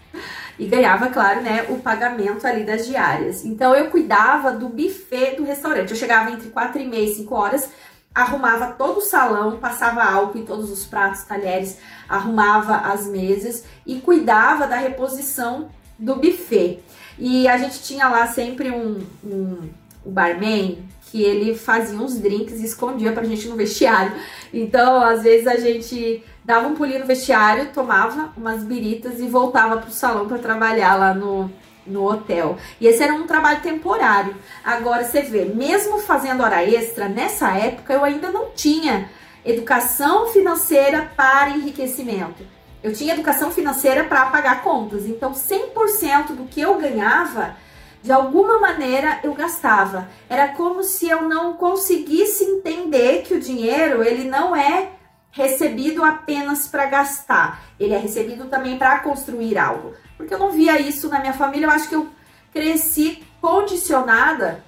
E 0.57 0.67
ganhava, 0.67 1.09
claro, 1.09 1.41
né, 1.41 1.67
o 1.69 1.79
pagamento 1.79 2.47
ali 2.47 2.63
das 2.63 2.87
diárias. 2.87 3.45
Então 3.45 3.75
eu 3.75 3.91
cuidava 3.91 4.53
do 4.53 4.69
buffet 4.69 5.35
do 5.37 5.45
restaurante. 5.45 5.91
Eu 5.91 5.97
chegava 5.97 6.31
entre 6.31 6.49
4 6.49 6.81
e 6.81 6.87
meia 6.87 7.11
e 7.11 7.15
5 7.15 7.35
horas, 7.35 7.69
arrumava 8.15 8.75
todo 8.79 8.99
o 8.99 9.03
salão, 9.03 9.57
passava 9.57 10.05
álcool 10.05 10.39
em 10.39 10.45
todos 10.45 10.71
os 10.71 10.85
pratos, 10.87 11.25
talheres, 11.25 11.79
arrumava 12.09 12.77
as 12.77 13.07
mesas 13.07 13.65
e 13.85 13.97
cuidava 13.97 14.67
da 14.67 14.77
reposição 14.77 15.69
do 15.99 16.15
buffet. 16.17 16.81
E 17.19 17.49
a 17.49 17.57
gente 17.59 17.83
tinha 17.83 18.09
lá 18.09 18.27
sempre 18.27 18.71
um, 18.71 19.05
um, 19.25 19.71
um 20.07 20.11
barman 20.11 20.79
que 21.11 21.23
ele 21.23 21.55
fazia 21.55 21.99
uns 21.99 22.19
drinks 22.19 22.61
e 22.61 22.65
escondia 22.65 23.13
pra 23.13 23.25
gente 23.25 23.49
no 23.49 23.57
vestiário. 23.57 24.13
Então, 24.53 25.01
às 25.01 25.23
vezes 25.23 25.47
a 25.47 25.57
gente 25.57 26.23
dava 26.45 26.67
um 26.67 26.75
pulinho 26.75 27.01
no 27.01 27.07
vestiário, 27.07 27.73
tomava 27.73 28.33
umas 28.37 28.65
biritas 28.65 29.21
e 29.21 29.27
voltava 29.27 29.77
pro 29.79 29.93
salão 29.93 30.27
para 30.27 30.39
trabalhar 30.39 30.97
lá 30.97 31.15
no, 31.15 31.51
no 31.87 32.09
hotel. 32.11 32.57
E 32.81 32.87
esse 32.87 33.03
era 33.03 33.15
um 33.15 33.27
trabalho 33.27 33.61
temporário. 33.61 34.37
Agora 34.65 35.05
você 35.05 35.23
vê, 35.23 35.45
mesmo 35.45 35.99
fazendo 35.99 36.43
hora 36.43 36.65
extra, 36.65 37.09
nessa 37.09 37.51
época 37.51 37.93
eu 37.93 38.05
ainda 38.05 38.31
não 38.31 38.51
tinha 38.51 39.09
educação 39.45 40.29
financeira 40.29 41.11
para 41.17 41.51
enriquecimento. 41.51 42.45
Eu 42.83 42.93
tinha 42.93 43.15
educação 43.15 43.51
financeira 43.51 44.05
para 44.05 44.27
pagar 44.27 44.63
contas. 44.63 45.07
Então, 45.07 45.33
100% 45.33 46.35
do 46.35 46.45
que 46.45 46.61
eu 46.61 46.79
ganhava 46.79 47.57
de 48.03 48.13
alguma 48.13 48.61
maneira 48.61 49.19
eu 49.25 49.33
gastava. 49.33 50.09
Era 50.29 50.49
como 50.49 50.83
se 50.83 51.09
eu 51.09 51.23
não 51.23 51.55
conseguisse 51.55 52.45
entender 52.45 53.23
que 53.23 53.33
o 53.33 53.41
dinheiro 53.41 54.03
ele 54.03 54.29
não 54.29 54.55
é 54.55 54.91
recebido 55.31 56.05
apenas 56.05 56.69
para 56.69 56.87
gastar, 56.87 57.65
ele 57.81 57.93
é 57.93 57.99
recebido 57.99 58.45
também 58.45 58.79
para 58.79 59.01
construir 59.01 59.59
algo. 59.59 59.95
Porque 60.17 60.35
eu 60.35 60.39
não 60.39 60.53
via 60.53 60.81
isso 60.81 61.09
na 61.09 61.21
minha 61.21 61.33
família, 61.33 61.67
eu 61.67 61.71
acho 61.71 61.89
que 61.89 61.95
eu 61.95 62.09
cresci 62.53 63.23
condicionada 63.41 64.63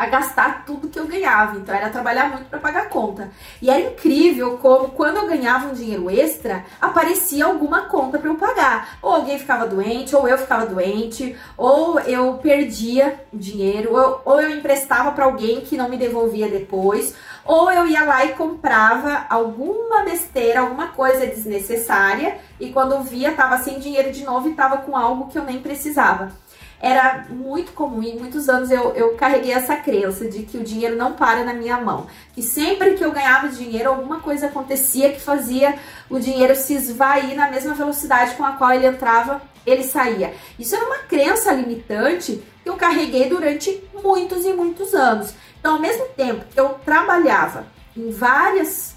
a 0.00 0.06
gastar 0.06 0.64
tudo 0.64 0.88
que 0.88 0.98
eu 0.98 1.06
ganhava. 1.06 1.58
Então 1.58 1.74
era 1.74 1.90
trabalhar 1.90 2.30
muito 2.30 2.48
para 2.48 2.58
pagar 2.58 2.88
conta. 2.88 3.30
E 3.60 3.68
era 3.68 3.80
incrível 3.80 4.56
como 4.56 4.88
quando 4.88 5.18
eu 5.18 5.26
ganhava 5.26 5.68
um 5.68 5.74
dinheiro 5.74 6.08
extra, 6.08 6.64
aparecia 6.80 7.44
alguma 7.44 7.82
conta 7.82 8.18
para 8.18 8.30
eu 8.30 8.36
pagar. 8.36 8.96
Ou 9.02 9.12
alguém 9.12 9.38
ficava 9.38 9.66
doente, 9.66 10.16
ou 10.16 10.26
eu 10.26 10.38
ficava 10.38 10.64
doente, 10.64 11.36
ou 11.54 12.00
eu 12.00 12.38
perdia 12.38 13.22
dinheiro, 13.30 13.94
ou, 13.94 14.22
ou 14.24 14.40
eu 14.40 14.56
emprestava 14.56 15.12
para 15.12 15.26
alguém 15.26 15.60
que 15.60 15.76
não 15.76 15.90
me 15.90 15.98
devolvia 15.98 16.48
depois, 16.48 17.14
ou 17.44 17.70
eu 17.70 17.86
ia 17.86 18.04
lá 18.04 18.24
e 18.24 18.34
comprava 18.34 19.26
alguma 19.28 20.02
besteira, 20.02 20.60
alguma 20.60 20.88
coisa 20.88 21.26
desnecessária, 21.26 22.38
e 22.58 22.70
quando 22.72 23.02
via 23.02 23.32
tava 23.32 23.58
sem 23.58 23.78
dinheiro 23.78 24.12
de 24.12 24.24
novo 24.24 24.48
e 24.48 24.54
tava 24.54 24.78
com 24.78 24.96
algo 24.96 25.28
que 25.28 25.38
eu 25.38 25.44
nem 25.44 25.60
precisava 25.60 26.32
era 26.80 27.26
muito 27.28 27.72
comum, 27.72 28.02
em 28.02 28.18
muitos 28.18 28.48
anos 28.48 28.70
eu, 28.70 28.94
eu 28.94 29.14
carreguei 29.14 29.52
essa 29.52 29.76
crença 29.76 30.26
de 30.26 30.42
que 30.44 30.56
o 30.56 30.64
dinheiro 30.64 30.96
não 30.96 31.12
para 31.12 31.44
na 31.44 31.52
minha 31.52 31.76
mão. 31.76 32.06
Que 32.32 32.42
sempre 32.42 32.94
que 32.94 33.04
eu 33.04 33.12
ganhava 33.12 33.48
dinheiro, 33.48 33.90
alguma 33.90 34.20
coisa 34.20 34.46
acontecia 34.46 35.12
que 35.12 35.20
fazia 35.20 35.74
o 36.08 36.18
dinheiro 36.18 36.56
se 36.56 36.74
esvair 36.74 37.36
na 37.36 37.50
mesma 37.50 37.74
velocidade 37.74 38.34
com 38.34 38.44
a 38.44 38.52
qual 38.52 38.72
ele 38.72 38.86
entrava, 38.86 39.42
ele 39.66 39.82
saía. 39.82 40.32
Isso 40.58 40.74
era 40.74 40.86
uma 40.86 40.98
crença 41.00 41.52
limitante 41.52 42.42
que 42.62 42.68
eu 42.68 42.76
carreguei 42.76 43.28
durante 43.28 43.84
muitos 44.02 44.46
e 44.46 44.52
muitos 44.54 44.94
anos. 44.94 45.34
Então, 45.60 45.74
ao 45.74 45.80
mesmo 45.80 46.06
tempo 46.16 46.44
que 46.50 46.58
eu 46.58 46.70
trabalhava 46.84 47.66
em 47.96 48.10
várias 48.10 48.96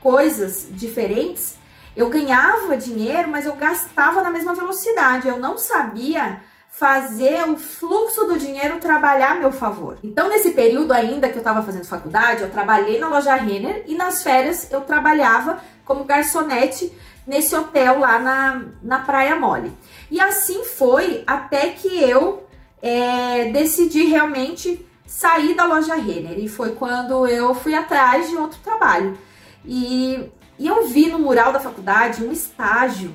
coisas 0.00 0.68
diferentes, 0.70 1.56
eu 1.96 2.10
ganhava 2.10 2.76
dinheiro, 2.76 3.28
mas 3.28 3.46
eu 3.46 3.54
gastava 3.54 4.22
na 4.22 4.30
mesma 4.30 4.54
velocidade. 4.54 5.26
Eu 5.26 5.38
não 5.38 5.56
sabia 5.56 6.40
fazer 6.68 7.48
o 7.48 7.56
fluxo 7.56 8.26
do 8.26 8.38
dinheiro 8.38 8.80
trabalhar 8.80 9.32
a 9.32 9.34
meu 9.36 9.52
favor. 9.52 9.96
Então, 10.02 10.28
nesse 10.28 10.50
período 10.50 10.92
ainda 10.92 11.28
que 11.28 11.36
eu 11.36 11.40
estava 11.40 11.62
fazendo 11.62 11.86
faculdade, 11.86 12.42
eu 12.42 12.50
trabalhei 12.50 12.98
na 12.98 13.08
loja 13.08 13.34
Renner 13.34 13.84
e 13.86 13.94
nas 13.94 14.22
férias 14.22 14.70
eu 14.70 14.80
trabalhava 14.80 15.60
como 15.84 16.04
garçonete 16.04 16.92
nesse 17.26 17.54
hotel 17.54 18.00
lá 18.00 18.18
na, 18.18 18.62
na 18.82 18.98
Praia 18.98 19.36
Mole. 19.36 19.72
E 20.10 20.20
assim 20.20 20.64
foi 20.64 21.22
até 21.26 21.70
que 21.70 22.02
eu 22.02 22.44
é, 22.82 23.50
decidi 23.50 24.04
realmente 24.04 24.84
sair 25.14 25.54
da 25.54 25.64
loja 25.64 25.94
Renner. 25.94 26.38
E 26.38 26.48
foi 26.48 26.72
quando 26.72 27.26
eu 27.26 27.54
fui 27.54 27.74
atrás 27.74 28.28
de 28.28 28.36
outro 28.36 28.58
trabalho. 28.60 29.16
E 29.64 30.30
E 30.58 30.66
eu 30.66 30.86
vi 30.86 31.08
no 31.08 31.18
mural 31.18 31.52
da 31.52 31.58
faculdade 31.58 32.24
um 32.24 32.32
estágio 32.32 33.10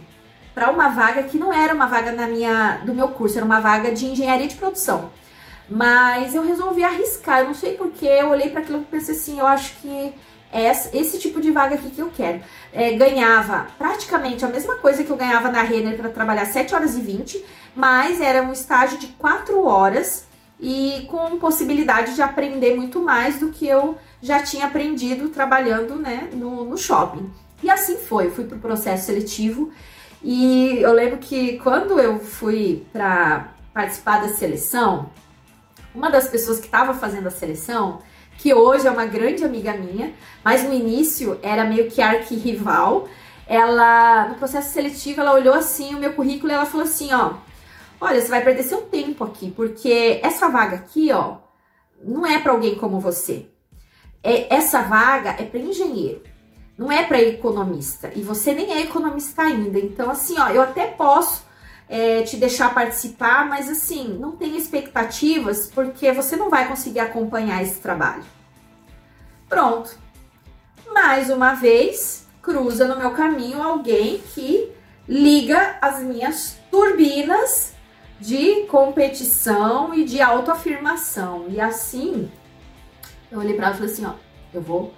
para 0.53 0.69
uma 0.69 0.89
vaga 0.89 1.23
que 1.23 1.37
não 1.37 1.53
era 1.53 1.73
uma 1.73 1.87
vaga 1.87 2.11
na 2.11 2.27
minha, 2.27 2.81
do 2.85 2.93
meu 2.93 3.09
curso, 3.09 3.37
era 3.37 3.45
uma 3.45 3.61
vaga 3.61 3.91
de 3.93 4.05
engenharia 4.05 4.47
de 4.47 4.55
produção. 4.55 5.09
Mas 5.69 6.35
eu 6.35 6.43
resolvi 6.43 6.83
arriscar, 6.83 7.39
eu 7.39 7.47
não 7.47 7.53
sei 7.53 7.77
porquê, 7.77 8.07
eu 8.07 8.29
olhei 8.29 8.49
para 8.49 8.61
aquilo 8.61 8.81
e 8.81 8.85
pensei 8.85 9.15
assim, 9.15 9.39
eu 9.39 9.47
acho 9.47 9.75
que 9.79 10.13
é 10.51 10.71
esse 10.93 11.19
tipo 11.19 11.39
de 11.39 11.51
vaga 11.51 11.75
aqui 11.75 11.89
que 11.91 12.01
eu 12.01 12.09
quero. 12.09 12.41
É, 12.73 12.91
ganhava 12.93 13.67
praticamente 13.77 14.43
a 14.43 14.49
mesma 14.49 14.75
coisa 14.77 15.03
que 15.03 15.11
eu 15.11 15.15
ganhava 15.15 15.49
na 15.49 15.61
Renner 15.61 15.95
para 15.95 16.09
trabalhar 16.09 16.45
7 16.45 16.75
horas 16.75 16.97
e 16.97 17.01
20, 17.01 17.45
mas 17.75 18.19
era 18.19 18.41
um 18.41 18.51
estágio 18.51 18.97
de 18.97 19.07
4 19.07 19.63
horas 19.63 20.27
e 20.59 21.05
com 21.09 21.39
possibilidade 21.39 22.15
de 22.15 22.21
aprender 22.21 22.75
muito 22.75 22.99
mais 23.01 23.39
do 23.39 23.49
que 23.49 23.65
eu 23.65 23.97
já 24.21 24.43
tinha 24.43 24.65
aprendido 24.65 25.29
trabalhando 25.29 25.95
né, 25.95 26.29
no, 26.33 26.65
no 26.65 26.77
shopping. 26.77 27.31
E 27.63 27.69
assim 27.69 27.97
foi, 27.97 28.27
eu 28.27 28.31
fui 28.31 28.45
para 28.45 28.57
o 28.57 28.59
processo 28.59 29.05
seletivo 29.05 29.71
e 30.21 30.79
eu 30.79 30.91
lembro 30.91 31.17
que 31.17 31.57
quando 31.59 31.99
eu 31.99 32.19
fui 32.19 32.85
para 32.91 33.53
participar 33.73 34.21
da 34.21 34.29
seleção, 34.29 35.09
uma 35.95 36.09
das 36.09 36.27
pessoas 36.27 36.59
que 36.59 36.65
estava 36.65 36.93
fazendo 36.93 37.27
a 37.27 37.31
seleção, 37.31 37.99
que 38.37 38.53
hoje 38.53 38.87
é 38.87 38.91
uma 38.91 39.05
grande 39.05 39.43
amiga 39.43 39.73
minha, 39.73 40.13
mas 40.43 40.63
no 40.63 40.73
início 40.73 41.39
era 41.41 41.65
meio 41.65 41.89
que 41.89 42.01
arquirrival, 42.01 43.07
ela, 43.47 44.27
no 44.29 44.35
processo 44.35 44.71
seletivo, 44.71 45.21
ela 45.21 45.33
olhou 45.33 45.53
assim 45.53 45.95
o 45.95 45.99
meu 45.99 46.13
currículo 46.13 46.51
e 46.51 46.55
ela 46.55 46.65
falou 46.65 46.85
assim, 46.85 47.11
ó, 47.11 47.33
olha, 47.99 48.21
você 48.21 48.27
vai 48.27 48.43
perder 48.43 48.63
seu 48.63 48.81
tempo 48.81 49.23
aqui, 49.23 49.51
porque 49.51 50.19
essa 50.23 50.49
vaga 50.49 50.77
aqui, 50.77 51.11
ó, 51.11 51.37
não 52.03 52.25
é 52.25 52.39
para 52.39 52.51
alguém 52.51 52.75
como 52.75 52.99
você. 52.99 53.47
É, 54.23 54.53
essa 54.53 54.81
vaga 54.81 55.31
é 55.31 55.43
para 55.43 55.59
engenheiro, 55.59 56.23
não 56.77 56.91
é 56.91 57.03
para 57.05 57.21
economista. 57.21 58.11
E 58.15 58.21
você 58.21 58.53
nem 58.53 58.73
é 58.73 58.81
economista 58.81 59.43
ainda. 59.43 59.79
Então, 59.79 60.09
assim, 60.09 60.39
ó, 60.39 60.49
eu 60.49 60.61
até 60.61 60.87
posso 60.87 61.43
é, 61.87 62.21
te 62.21 62.37
deixar 62.37 62.73
participar, 62.73 63.47
mas 63.47 63.69
assim, 63.69 64.17
não 64.19 64.33
tenha 64.33 64.57
expectativas, 64.57 65.67
porque 65.73 66.11
você 66.11 66.35
não 66.35 66.49
vai 66.49 66.67
conseguir 66.67 66.99
acompanhar 66.99 67.63
esse 67.63 67.79
trabalho. 67.79 68.23
Pronto. 69.47 69.97
Mais 70.93 71.29
uma 71.29 71.53
vez, 71.53 72.27
cruza 72.41 72.87
no 72.87 72.97
meu 72.97 73.11
caminho 73.11 73.61
alguém 73.61 74.19
que 74.33 74.71
liga 75.07 75.77
as 75.81 76.01
minhas 76.01 76.57
turbinas 76.69 77.73
de 78.19 78.63
competição 78.65 79.93
e 79.93 80.03
de 80.03 80.21
autoafirmação. 80.21 81.45
E 81.49 81.59
assim, 81.59 82.29
eu 83.31 83.39
olhei 83.39 83.53
para 83.53 83.67
ela 83.67 83.75
e 83.75 83.77
falei 83.77 83.93
assim, 83.93 84.05
ó, 84.05 84.13
eu 84.53 84.61
vou 84.61 84.93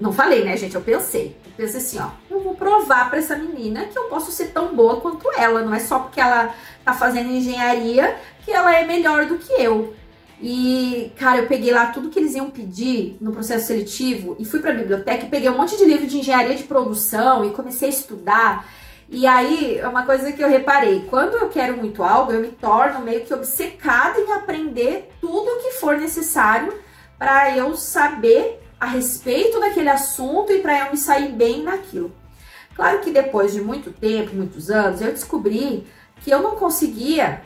não 0.00 0.12
falei, 0.12 0.44
né, 0.44 0.56
gente? 0.56 0.74
Eu 0.74 0.80
pensei. 0.80 1.36
Eu 1.46 1.52
pensei 1.56 1.80
assim, 1.80 1.98
ó, 2.00 2.10
eu 2.28 2.40
vou 2.40 2.54
provar 2.54 3.08
para 3.08 3.18
essa 3.18 3.36
menina 3.36 3.84
que 3.84 3.96
eu 3.96 4.04
posso 4.04 4.32
ser 4.32 4.46
tão 4.46 4.74
boa 4.74 5.00
quanto 5.00 5.30
ela. 5.38 5.62
Não 5.62 5.74
é 5.74 5.78
só 5.78 6.00
porque 6.00 6.20
ela 6.20 6.54
tá 6.84 6.92
fazendo 6.92 7.30
engenharia 7.30 8.16
que 8.44 8.50
ela 8.50 8.74
é 8.74 8.84
melhor 8.84 9.26
do 9.26 9.38
que 9.38 9.52
eu. 9.52 9.94
E, 10.42 11.12
cara, 11.16 11.38
eu 11.38 11.46
peguei 11.46 11.72
lá 11.72 11.86
tudo 11.86 12.10
que 12.10 12.18
eles 12.18 12.34
iam 12.34 12.50
pedir 12.50 13.16
no 13.20 13.32
processo 13.32 13.68
seletivo 13.68 14.36
e 14.38 14.44
fui 14.44 14.60
para 14.60 14.72
a 14.72 14.74
biblioteca 14.74 15.24
e 15.24 15.28
peguei 15.28 15.48
um 15.48 15.56
monte 15.56 15.76
de 15.76 15.84
livro 15.84 16.06
de 16.06 16.18
engenharia 16.18 16.56
de 16.56 16.64
produção 16.64 17.44
e 17.44 17.50
comecei 17.50 17.88
a 17.88 17.92
estudar. 17.92 18.68
E 19.14 19.28
aí, 19.28 19.78
é 19.78 19.86
uma 19.86 20.04
coisa 20.04 20.32
que 20.32 20.42
eu 20.42 20.48
reparei, 20.48 21.06
quando 21.08 21.34
eu 21.34 21.48
quero 21.48 21.76
muito 21.76 22.02
algo, 22.02 22.32
eu 22.32 22.40
me 22.40 22.48
torno 22.48 22.98
meio 22.98 23.24
que 23.24 23.32
obcecada 23.32 24.18
em 24.18 24.32
aprender 24.32 25.08
tudo 25.20 25.52
o 25.52 25.62
que 25.62 25.70
for 25.74 25.96
necessário 25.96 26.74
para 27.16 27.56
eu 27.56 27.76
saber 27.76 28.60
a 28.80 28.86
respeito 28.86 29.60
daquele 29.60 29.88
assunto 29.88 30.50
e 30.52 30.58
para 30.58 30.80
eu 30.80 30.90
me 30.90 30.96
sair 30.96 31.30
bem 31.30 31.62
naquilo. 31.62 32.10
Claro 32.74 33.02
que 33.02 33.12
depois 33.12 33.52
de 33.52 33.60
muito 33.60 33.92
tempo, 33.92 34.34
muitos 34.34 34.68
anos, 34.68 35.00
eu 35.00 35.12
descobri 35.12 35.86
que 36.20 36.32
eu 36.32 36.42
não 36.42 36.56
conseguia 36.56 37.40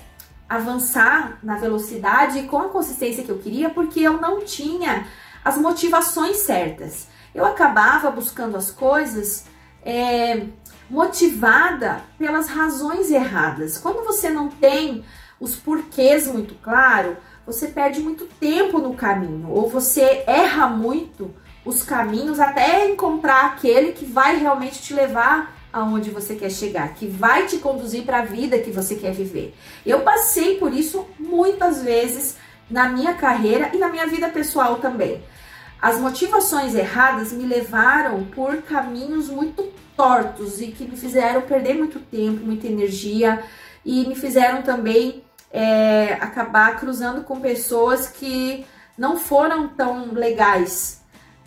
avançar 0.48 1.38
na 1.42 1.56
velocidade 1.58 2.38
e 2.38 2.46
com 2.46 2.56
a 2.60 2.70
consistência 2.70 3.22
que 3.22 3.30
eu 3.30 3.40
queria 3.40 3.68
porque 3.68 4.00
eu 4.00 4.14
não 4.14 4.40
tinha 4.40 5.06
as 5.44 5.58
motivações 5.58 6.38
certas. 6.38 7.08
Eu 7.34 7.44
acabava 7.44 8.10
buscando 8.10 8.56
as 8.56 8.70
coisas 8.70 9.44
é, 9.82 10.46
motivada 10.88 12.00
pelas 12.18 12.48
razões 12.48 13.10
erradas. 13.10 13.78
Quando 13.78 14.04
você 14.04 14.30
não 14.30 14.48
tem 14.48 15.04
os 15.40 15.54
porquês 15.54 16.26
muito 16.26 16.54
claro, 16.56 17.16
você 17.46 17.68
perde 17.68 18.00
muito 18.00 18.26
tempo 18.40 18.78
no 18.78 18.94
caminho, 18.94 19.50
ou 19.50 19.68
você 19.68 20.24
erra 20.26 20.68
muito 20.68 21.34
os 21.64 21.82
caminhos 21.82 22.40
até 22.40 22.88
encontrar 22.90 23.46
aquele 23.46 23.92
que 23.92 24.04
vai 24.04 24.36
realmente 24.36 24.82
te 24.82 24.94
levar 24.94 25.54
aonde 25.72 26.10
você 26.10 26.34
quer 26.34 26.50
chegar, 26.50 26.94
que 26.94 27.06
vai 27.06 27.46
te 27.46 27.58
conduzir 27.58 28.04
para 28.04 28.20
a 28.20 28.24
vida 28.24 28.58
que 28.58 28.70
você 28.70 28.94
quer 28.94 29.12
viver. 29.12 29.54
Eu 29.84 30.00
passei 30.00 30.56
por 30.56 30.72
isso 30.72 31.06
muitas 31.18 31.82
vezes 31.82 32.36
na 32.70 32.88
minha 32.88 33.14
carreira 33.14 33.70
e 33.74 33.78
na 33.78 33.88
minha 33.88 34.06
vida 34.06 34.28
pessoal 34.28 34.76
também. 34.76 35.22
As 35.80 35.98
motivações 35.98 36.74
erradas 36.74 37.32
me 37.32 37.44
levaram 37.44 38.24
por 38.24 38.62
caminhos 38.62 39.28
muito 39.28 39.68
tortos 39.98 40.60
e 40.60 40.68
que 40.68 40.84
me 40.84 40.96
fizeram 40.96 41.42
perder 41.42 41.74
muito 41.74 41.98
tempo, 41.98 42.46
muita 42.46 42.68
energia 42.68 43.42
e 43.84 44.06
me 44.06 44.14
fizeram 44.14 44.62
também 44.62 45.24
é, 45.50 46.12
acabar 46.20 46.78
cruzando 46.78 47.24
com 47.24 47.40
pessoas 47.40 48.06
que 48.06 48.64
não 48.96 49.18
foram 49.18 49.66
tão 49.66 50.12
legais 50.12 51.02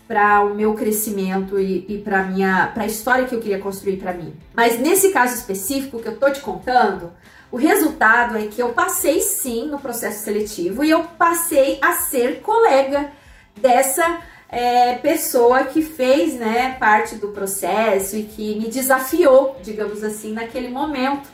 para 0.05 0.43
o 0.43 0.53
meu 0.53 0.73
crescimento 0.73 1.57
e, 1.57 1.85
e 1.87 1.97
para 1.99 2.23
minha 2.23 2.69
para 2.73 2.83
a 2.83 2.87
história 2.87 3.25
que 3.25 3.33
eu 3.33 3.39
queria 3.39 3.59
construir 3.59 3.95
para 3.95 4.11
mim. 4.11 4.35
Mas 4.53 4.77
nesse 4.77 5.11
caso 5.11 5.33
específico 5.33 5.99
que 5.99 6.09
eu 6.09 6.17
tô 6.17 6.29
te 6.29 6.41
contando, 6.41 7.13
o 7.49 7.55
resultado 7.55 8.37
é 8.37 8.47
que 8.47 8.61
eu 8.61 8.73
passei 8.73 9.21
sim 9.21 9.67
no 9.67 9.79
processo 9.79 10.25
seletivo 10.25 10.83
e 10.83 10.89
eu 10.89 11.05
passei 11.17 11.79
a 11.81 11.93
ser 11.93 12.41
colega 12.41 13.11
dessa 13.55 14.19
é, 14.51 14.95
pessoa 14.95 15.63
que 15.63 15.81
fez 15.81 16.33
né, 16.33 16.75
parte 16.77 17.15
do 17.15 17.29
processo 17.29 18.17
e 18.17 18.23
que 18.23 18.59
me 18.59 18.67
desafiou, 18.67 19.57
digamos 19.63 20.03
assim, 20.03 20.33
naquele 20.33 20.67
momento 20.67 21.29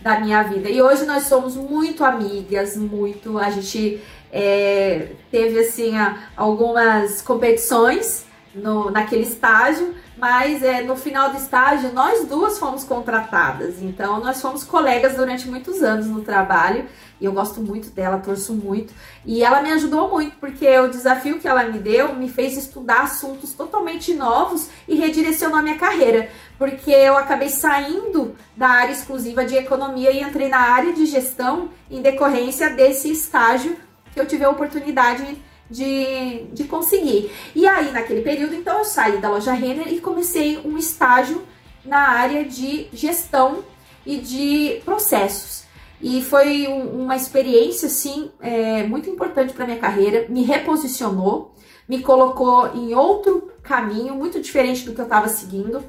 da 0.00 0.20
minha 0.20 0.42
vida. 0.44 0.70
E 0.70 0.80
hoje 0.80 1.04
nós 1.04 1.24
somos 1.24 1.56
muito 1.56 2.04
amigas, 2.04 2.76
muito. 2.76 3.38
A 3.38 3.50
gente 3.50 4.00
é, 4.32 5.08
teve 5.30 5.58
assim 5.58 5.92
algumas 6.36 7.20
competições 7.20 8.24
no, 8.54 8.90
naquele 8.90 9.22
estágio, 9.22 9.94
mas 10.16 10.62
é, 10.62 10.82
no 10.82 10.96
final 10.96 11.30
do 11.30 11.36
estágio 11.36 11.92
nós 11.92 12.26
duas 12.26 12.58
fomos 12.58 12.84
contratadas. 12.84 13.82
Então 13.82 14.20
nós 14.20 14.40
fomos 14.40 14.62
colegas 14.62 15.16
durante 15.16 15.48
muitos 15.48 15.82
anos 15.82 16.06
no 16.06 16.22
trabalho 16.22 16.86
e 17.20 17.24
eu 17.24 17.32
gosto 17.32 17.60
muito 17.60 17.90
dela, 17.90 18.18
torço 18.18 18.54
muito. 18.54 18.94
E 19.26 19.44
ela 19.44 19.60
me 19.60 19.70
ajudou 19.72 20.08
muito, 20.08 20.36
porque 20.36 20.66
o 20.78 20.88
desafio 20.88 21.38
que 21.38 21.46
ela 21.46 21.64
me 21.64 21.78
deu 21.78 22.14
me 22.14 22.28
fez 22.28 22.56
estudar 22.56 23.02
assuntos 23.02 23.52
totalmente 23.52 24.14
novos 24.14 24.68
e 24.88 24.94
redirecionou 24.94 25.58
a 25.58 25.62
minha 25.62 25.76
carreira. 25.76 26.30
Porque 26.58 26.90
eu 26.90 27.16
acabei 27.16 27.50
saindo 27.50 28.34
da 28.56 28.68
área 28.68 28.92
exclusiva 28.92 29.44
de 29.44 29.56
economia 29.56 30.10
e 30.10 30.22
entrei 30.22 30.48
na 30.48 30.58
área 30.58 30.92
de 30.92 31.04
gestão 31.04 31.68
em 31.90 32.00
decorrência 32.00 32.70
desse 32.70 33.10
estágio 33.10 33.76
que 34.12 34.20
eu 34.20 34.26
tive 34.26 34.44
a 34.44 34.50
oportunidade 34.50 35.40
de, 35.70 36.46
de 36.52 36.64
conseguir. 36.64 37.30
E 37.54 37.66
aí, 37.66 37.92
naquele 37.92 38.22
período, 38.22 38.54
então, 38.54 38.78
eu 38.78 38.84
saí 38.84 39.18
da 39.18 39.28
loja 39.28 39.52
Renner 39.52 39.92
e 39.92 40.00
comecei 40.00 40.58
um 40.58 40.76
estágio 40.76 41.42
na 41.84 42.08
área 42.08 42.44
de 42.44 42.88
gestão 42.92 43.62
e 44.04 44.16
de 44.16 44.80
processos. 44.84 45.64
E 46.00 46.22
foi 46.22 46.66
um, 46.66 47.02
uma 47.02 47.16
experiência, 47.16 47.86
assim, 47.86 48.30
é, 48.40 48.82
muito 48.84 49.08
importante 49.10 49.52
para 49.52 49.66
minha 49.66 49.78
carreira. 49.78 50.26
Me 50.28 50.42
reposicionou, 50.42 51.54
me 51.88 52.02
colocou 52.02 52.74
em 52.74 52.94
outro 52.94 53.52
caminho, 53.62 54.14
muito 54.14 54.40
diferente 54.40 54.84
do 54.84 54.94
que 54.94 55.00
eu 55.00 55.04
estava 55.04 55.28
seguindo. 55.28 55.82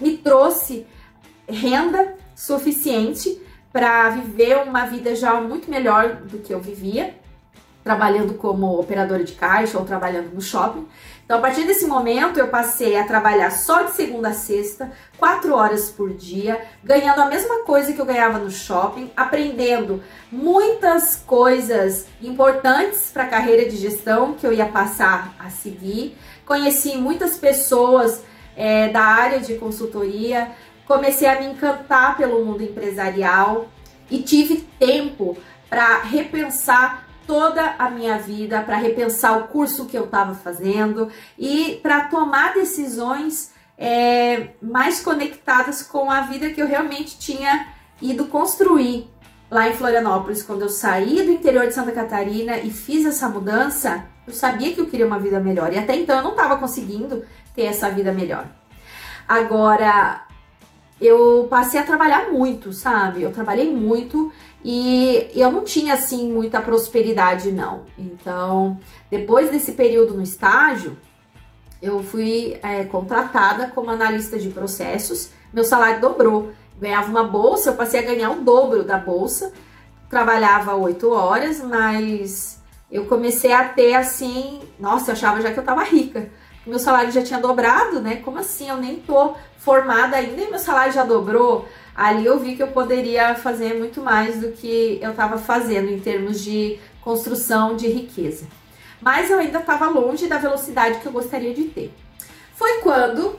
Me 0.00 0.16
trouxe 0.18 0.86
renda 1.48 2.14
suficiente 2.34 3.40
para 3.72 4.10
viver 4.10 4.58
uma 4.58 4.84
vida 4.86 5.14
já 5.14 5.40
muito 5.40 5.70
melhor 5.70 6.16
do 6.16 6.38
que 6.38 6.52
eu 6.52 6.60
vivia, 6.60 7.14
trabalhando 7.82 8.34
como 8.34 8.78
operadora 8.78 9.24
de 9.24 9.32
caixa 9.32 9.78
ou 9.78 9.84
trabalhando 9.84 10.34
no 10.34 10.40
shopping. 10.40 10.86
Então, 11.26 11.38
a 11.38 11.40
partir 11.40 11.64
desse 11.64 11.86
momento, 11.86 12.38
eu 12.38 12.46
passei 12.46 12.96
a 12.96 13.04
trabalhar 13.04 13.50
só 13.50 13.82
de 13.82 13.90
segunda 13.96 14.28
a 14.28 14.32
sexta, 14.32 14.92
quatro 15.18 15.56
horas 15.56 15.90
por 15.90 16.14
dia, 16.14 16.64
ganhando 16.84 17.20
a 17.20 17.26
mesma 17.26 17.64
coisa 17.64 17.92
que 17.92 18.00
eu 18.00 18.06
ganhava 18.06 18.38
no 18.38 18.48
shopping, 18.48 19.10
aprendendo 19.16 20.00
muitas 20.30 21.16
coisas 21.16 22.06
importantes 22.22 23.10
para 23.12 23.24
a 23.24 23.28
carreira 23.28 23.68
de 23.68 23.76
gestão 23.76 24.34
que 24.34 24.46
eu 24.46 24.52
ia 24.52 24.66
passar 24.66 25.34
a 25.36 25.50
seguir. 25.50 26.16
Conheci 26.46 26.96
muitas 26.96 27.36
pessoas 27.36 28.22
é, 28.56 28.88
da 28.90 29.02
área 29.02 29.40
de 29.40 29.56
consultoria, 29.56 30.52
comecei 30.86 31.26
a 31.26 31.40
me 31.40 31.46
encantar 31.46 32.16
pelo 32.16 32.44
mundo 32.44 32.62
empresarial 32.62 33.66
e 34.08 34.22
tive 34.22 34.58
tempo 34.78 35.36
para 35.68 36.02
repensar 36.02 37.05
toda 37.26 37.74
a 37.78 37.90
minha 37.90 38.18
vida 38.18 38.62
para 38.62 38.76
repensar 38.76 39.38
o 39.38 39.48
curso 39.48 39.86
que 39.86 39.96
eu 39.96 40.04
estava 40.04 40.34
fazendo 40.34 41.10
e 41.38 41.78
para 41.82 42.04
tomar 42.04 42.54
decisões 42.54 43.52
é, 43.76 44.50
mais 44.62 45.00
conectadas 45.00 45.82
com 45.82 46.10
a 46.10 46.22
vida 46.22 46.50
que 46.50 46.60
eu 46.60 46.66
realmente 46.66 47.18
tinha 47.18 47.68
ido 48.00 48.26
construir 48.26 49.08
lá 49.50 49.68
em 49.68 49.74
Florianópolis. 49.74 50.42
Quando 50.42 50.62
eu 50.62 50.68
saí 50.68 51.22
do 51.22 51.32
interior 51.32 51.66
de 51.66 51.74
Santa 51.74 51.92
Catarina 51.92 52.58
e 52.58 52.70
fiz 52.70 53.04
essa 53.04 53.28
mudança, 53.28 54.04
eu 54.26 54.32
sabia 54.32 54.72
que 54.72 54.80
eu 54.80 54.86
queria 54.86 55.06
uma 55.06 55.18
vida 55.18 55.40
melhor. 55.40 55.72
E 55.72 55.78
até 55.78 55.96
então 55.96 56.16
eu 56.16 56.22
não 56.22 56.32
estava 56.32 56.56
conseguindo 56.56 57.24
ter 57.54 57.62
essa 57.62 57.90
vida 57.90 58.12
melhor. 58.12 58.46
Agora, 59.28 60.22
eu 61.00 61.46
passei 61.50 61.80
a 61.80 61.84
trabalhar 61.84 62.30
muito, 62.30 62.72
sabe? 62.72 63.22
Eu 63.22 63.32
trabalhei 63.32 63.74
muito 63.74 64.32
e 64.68 65.30
eu 65.32 65.52
não 65.52 65.62
tinha 65.62 65.94
assim 65.94 66.28
muita 66.32 66.60
prosperidade, 66.60 67.52
não. 67.52 67.84
Então, 67.96 68.80
depois 69.08 69.48
desse 69.48 69.70
período 69.70 70.14
no 70.14 70.22
estágio, 70.22 70.98
eu 71.80 72.02
fui 72.02 72.58
é, 72.60 72.82
contratada 72.82 73.68
como 73.68 73.92
analista 73.92 74.36
de 74.36 74.48
processos. 74.48 75.30
Meu 75.52 75.62
salário 75.62 76.00
dobrou. 76.00 76.50
Ganhava 76.80 77.08
uma 77.08 77.22
bolsa, 77.22 77.70
eu 77.70 77.74
passei 77.74 78.00
a 78.00 78.02
ganhar 78.02 78.30
o 78.30 78.42
dobro 78.42 78.82
da 78.82 78.98
bolsa. 78.98 79.52
Trabalhava 80.10 80.74
oito 80.74 81.12
horas, 81.12 81.60
mas 81.60 82.60
eu 82.90 83.04
comecei 83.04 83.52
a 83.52 83.68
ter 83.68 83.94
assim. 83.94 84.62
Nossa, 84.80 85.12
eu 85.12 85.12
achava 85.12 85.40
já 85.40 85.52
que 85.52 85.60
eu 85.60 85.64
tava 85.64 85.84
rica. 85.84 86.28
Meu 86.66 86.80
salário 86.80 87.12
já 87.12 87.22
tinha 87.22 87.38
dobrado, 87.38 88.00
né? 88.00 88.16
Como 88.16 88.36
assim? 88.36 88.68
Eu 88.68 88.78
nem 88.78 88.96
tô 88.96 89.36
formada 89.58 90.16
ainda 90.16 90.42
e 90.42 90.50
meu 90.50 90.58
salário 90.58 90.92
já 90.92 91.04
dobrou. 91.04 91.68
Ali 91.96 92.26
eu 92.26 92.38
vi 92.38 92.56
que 92.56 92.62
eu 92.62 92.68
poderia 92.68 93.34
fazer 93.34 93.74
muito 93.74 94.02
mais 94.02 94.40
do 94.40 94.52
que 94.52 94.98
eu 95.00 95.12
estava 95.12 95.38
fazendo 95.38 95.90
em 95.90 95.98
termos 95.98 96.42
de 96.44 96.78
construção 97.00 97.74
de 97.74 97.88
riqueza 97.88 98.46
mas 99.00 99.30
eu 99.30 99.38
ainda 99.38 99.60
estava 99.60 99.88
longe 99.88 100.26
da 100.26 100.38
velocidade 100.38 101.00
que 101.00 101.06
eu 101.06 101.12
gostaria 101.12 101.54
de 101.54 101.64
ter. 101.64 101.92
Foi 102.54 102.80
quando, 102.80 103.38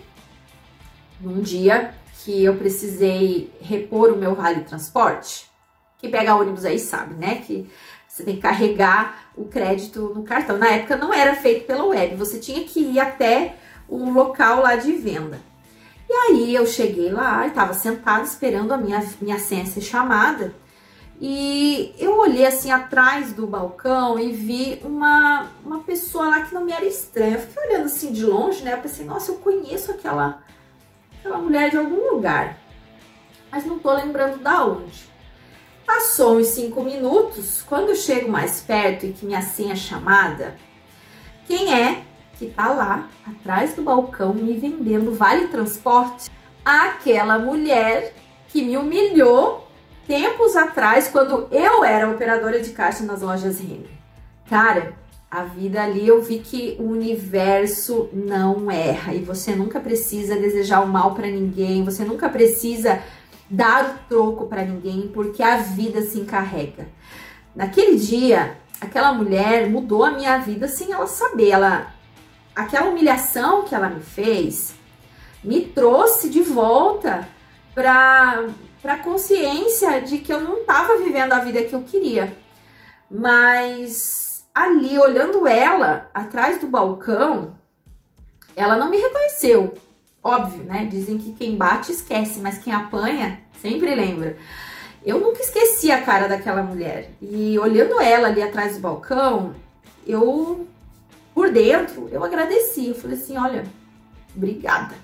num 1.20 1.42
dia 1.42 1.94
que 2.24 2.44
eu 2.44 2.56
precisei 2.56 3.52
repor 3.62 4.12
o 4.12 4.18
meu 4.18 4.36
vale 4.36 4.62
transporte, 4.62 5.50
que 5.98 6.08
pega 6.08 6.36
ônibus 6.36 6.66
aí 6.66 6.78
sabe, 6.78 7.16
né? 7.16 7.42
Que 7.46 7.70
você 8.08 8.24
tem 8.24 8.36
que 8.36 8.42
carregar 8.42 9.30
o 9.36 9.46
crédito 9.46 10.14
no 10.16 10.24
cartão. 10.24 10.58
Na 10.58 10.70
época 10.70 10.96
não 10.96 11.14
era 11.14 11.36
feito 11.36 11.66
pela 11.66 11.86
web, 11.86 12.16
você 12.16 12.40
tinha 12.40 12.64
que 12.64 12.80
ir 12.80 13.00
até 13.00 13.56
o 13.88 14.10
local 14.10 14.62
lá 14.62 14.76
de 14.76 14.92
venda. 14.94 15.40
E 16.10 16.14
aí 16.14 16.56
eu 16.56 16.66
cheguei 16.66 17.12
lá 17.12 17.46
e 17.46 17.50
estava 17.50 17.74
sentada 17.74 18.24
esperando 18.24 18.72
a 18.72 18.78
minha, 18.78 19.04
minha 19.22 19.40
senha 19.40 19.66
ser 19.66 19.82
chamada. 19.82 20.54
E 21.20 21.96
eu 21.98 22.18
olhei 22.20 22.46
assim 22.46 22.72
atrás 22.72 23.34
do 23.34 23.48
balcão 23.48 24.20
e 24.20 24.32
vi 24.32 24.80
uma, 24.84 25.48
uma 25.66 25.80
pessoa 25.80 26.30
lá 26.30 26.42
que 26.42 26.54
não 26.54 26.64
me 26.64 26.72
era 26.72 26.86
estranha. 26.86 27.36
Eu 27.36 27.42
fiquei 27.42 27.68
olhando 27.68 27.86
assim 27.86 28.14
de 28.14 28.24
longe, 28.24 28.64
né? 28.64 28.74
Eu 28.74 28.78
pensei, 28.78 29.06
nossa, 29.06 29.32
eu 29.32 29.38
conheço 29.38 29.92
aquela, 29.92 30.44
aquela 31.20 31.40
mulher 31.40 31.72
de 31.72 31.78
algum 31.78 32.14
lugar, 32.14 32.58
mas 33.52 33.66
não 33.66 33.80
tô 33.80 33.92
lembrando 33.94 34.38
da 34.38 34.64
onde. 34.64 35.10
Passou 35.86 36.38
uns 36.38 36.48
cinco 36.48 36.84
minutos, 36.84 37.64
quando 37.64 37.90
eu 37.90 37.96
chego 37.96 38.30
mais 38.30 38.62
perto 38.62 39.06
e 39.06 39.14
que 39.14 39.26
minha 39.26 39.42
senha 39.42 39.74
é 39.74 39.76
chamada, 39.76 40.56
quem 41.48 41.74
é 41.74 42.04
que 42.38 42.48
tá 42.48 42.70
lá 42.70 43.10
atrás 43.26 43.74
do 43.74 43.82
balcão 43.82 44.34
me 44.34 44.54
vendendo 44.54 45.14
vale 45.14 45.48
transporte? 45.48 46.30
Aquela 46.64 47.40
mulher 47.40 48.14
que 48.48 48.64
me 48.64 48.78
humilhou 48.78 49.68
tempos 50.08 50.56
atrás, 50.56 51.08
quando 51.08 51.48
eu 51.52 51.84
era 51.84 52.10
operadora 52.10 52.62
de 52.62 52.70
caixa 52.72 53.04
nas 53.04 53.22
lojas 53.22 53.60
Renner. 53.60 53.90
Cara, 54.50 54.94
a 55.30 55.44
vida 55.44 55.84
ali 55.84 56.08
eu 56.08 56.22
vi 56.22 56.40
que 56.40 56.78
o 56.80 56.84
universo 56.84 58.10
não 58.14 58.72
erra 58.72 59.14
e 59.14 59.22
você 59.22 59.54
nunca 59.54 59.80
precisa 59.80 60.38
desejar 60.38 60.82
o 60.82 60.88
mal 60.88 61.14
para 61.14 61.28
ninguém, 61.28 61.84
você 61.84 62.06
nunca 62.06 62.30
precisa 62.30 63.02
dar 63.50 63.86
o 63.86 64.08
troco 64.08 64.48
para 64.48 64.64
ninguém, 64.64 65.10
porque 65.14 65.44
a 65.44 65.58
vida 65.58 66.02
se 66.02 66.20
encarrega. 66.20 66.88
Naquele 67.56 67.98
dia, 67.98 68.58
aquela 68.80 69.12
mulher 69.12 69.70
mudou 69.70 70.04
a 70.04 70.12
minha 70.12 70.38
vida 70.38 70.68
sem 70.68 70.92
ela 70.92 71.08
saber. 71.08 71.50
Ela, 71.50 71.94
aquela 72.58 72.90
humilhação 72.90 73.64
que 73.64 73.76
ela 73.76 73.88
me 73.88 74.02
fez 74.02 74.74
me 75.44 75.62
trouxe 75.62 76.30
de 76.30 76.42
volta 76.42 77.28
para 77.74 78.48
para 78.82 79.00
consciência 79.00 80.02
de 80.02 80.20
que 80.20 80.32
eu 80.32 80.40
não 80.40 80.60
estava 80.60 80.98
vivendo 80.98 81.34
a 81.34 81.40
vida 81.40 81.64
que 81.64 81.74
eu 81.74 81.82
queria. 81.82 82.36
Mas 83.10 84.46
ali, 84.54 84.98
olhando 84.98 85.48
ela 85.48 86.10
atrás 86.14 86.60
do 86.60 86.68
balcão, 86.68 87.56
ela 88.56 88.78
não 88.78 88.90
me 88.90 88.98
reconheceu. 88.98 89.74
Óbvio, 90.24 90.64
né? 90.64 90.86
Dizem 90.90 91.18
que 91.18 91.34
quem 91.34 91.58
bate 91.58 91.92
esquece, 91.92 92.40
mas 92.40 92.60
quem 92.60 92.74
apanha 92.74 93.42
sempre 93.62 93.94
lembra. 93.94 94.38
Eu 95.06 95.20
nunca 95.20 95.42
esqueci 95.42 95.92
a 95.92 96.02
cara 96.02 96.28
daquela 96.28 96.62
mulher. 96.64 97.12
E 97.22 97.58
olhando 97.60 98.00
ela 98.00 98.28
ali 98.28 98.42
atrás 98.42 98.76
do 98.76 98.82
balcão, 98.82 99.54
eu, 100.06 100.68
por 101.38 101.52
dentro, 101.52 102.10
eu 102.12 102.24
agradeci. 102.24 102.88
Eu 102.88 102.96
falei 102.96 103.16
assim: 103.16 103.38
olha, 103.38 103.64
obrigada 104.36 104.96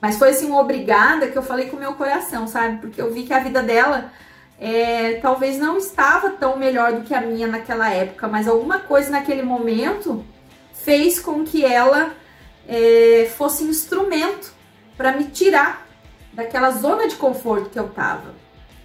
mas 0.00 0.16
foi 0.16 0.30
assim, 0.30 0.46
uma 0.46 0.60
obrigada 0.60 1.28
que 1.28 1.36
eu 1.36 1.42
falei 1.42 1.68
com 1.68 1.76
o 1.76 1.80
meu 1.80 1.92
coração, 1.92 2.48
sabe? 2.48 2.78
Porque 2.78 3.00
eu 3.00 3.12
vi 3.12 3.24
que 3.24 3.34
a 3.34 3.40
vida 3.40 3.62
dela 3.62 4.10
é, 4.58 5.18
talvez 5.20 5.58
não 5.58 5.76
estava 5.76 6.30
tão 6.30 6.56
melhor 6.56 6.94
do 6.94 7.02
que 7.02 7.14
a 7.14 7.20
minha 7.20 7.46
naquela 7.46 7.90
época, 7.90 8.26
mas 8.26 8.48
alguma 8.48 8.78
coisa 8.78 9.10
naquele 9.10 9.42
momento 9.42 10.24
fez 10.72 11.20
com 11.20 11.44
que 11.44 11.62
ela 11.64 12.14
é, 12.66 13.30
fosse 13.36 13.64
instrumento 13.64 14.54
para 14.96 15.12
me 15.12 15.24
tirar 15.24 15.86
daquela 16.32 16.70
zona 16.70 17.06
de 17.06 17.16
conforto 17.16 17.68
que 17.68 17.78
eu 17.78 17.86
estava. 17.86 18.34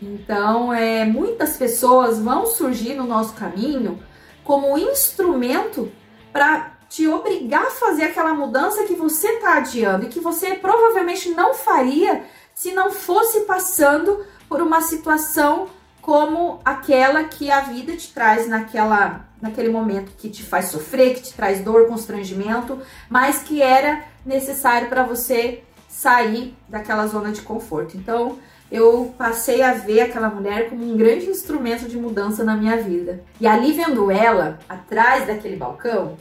Então, 0.02 0.74
é, 0.74 1.06
muitas 1.06 1.56
pessoas 1.56 2.20
vão 2.20 2.46
surgir 2.46 2.94
no 2.94 3.06
nosso 3.06 3.34
caminho 3.36 4.04
como 4.44 4.78
instrumento 4.78 5.90
para 6.36 6.74
te 6.90 7.08
obrigar 7.08 7.68
a 7.68 7.72
fazer 7.72 8.04
aquela 8.04 8.34
mudança 8.34 8.84
que 8.84 8.94
você 8.94 9.26
está 9.26 9.56
adiando 9.56 10.06
e 10.06 10.10
que 10.10 10.20
você 10.20 10.54
provavelmente 10.56 11.30
não 11.30 11.54
faria 11.54 12.24
se 12.54 12.74
não 12.74 12.92
fosse 12.92 13.46
passando 13.46 14.22
por 14.50 14.62
uma 14.62 14.82
situação 14.82 15.70
como 16.02 16.60
aquela 16.66 17.24
que 17.24 17.50
a 17.50 17.62
vida 17.62 17.96
te 17.96 18.14
traz 18.14 18.50
naquela, 18.50 19.26
naquele 19.42 19.70
momento 19.70 20.12
que 20.18 20.30
te 20.30 20.44
faz 20.44 20.66
sofrer, 20.66 21.16
que 21.16 21.22
te 21.22 21.34
traz 21.34 21.62
dor, 21.62 21.88
constrangimento, 21.88 22.82
mas 23.10 23.40
que 23.40 23.62
era 23.62 24.04
necessário 24.26 24.90
para 24.90 25.04
você 25.04 25.64
sair 25.88 26.54
daquela 26.68 27.08
zona 27.08 27.32
de 27.32 27.44
conforto. 27.44 27.96
Então, 27.96 28.38
eu 28.70 29.14
passei 29.18 29.62
a 29.62 29.74
ver 29.74 30.02
aquela 30.02 30.30
mulher 30.30 30.70
como 30.70 30.84
um 30.84 30.98
grande 30.98 31.28
instrumento 31.28 31.88
de 31.88 31.98
mudança 31.98 32.44
na 32.44 32.58
minha 32.58 32.76
vida. 32.76 33.24
E 33.40 33.48
ali 33.48 33.72
vendo 33.72 34.12
ela 34.12 34.60
atrás 34.68 35.26
daquele 35.26 35.56
balcão, 35.56 36.18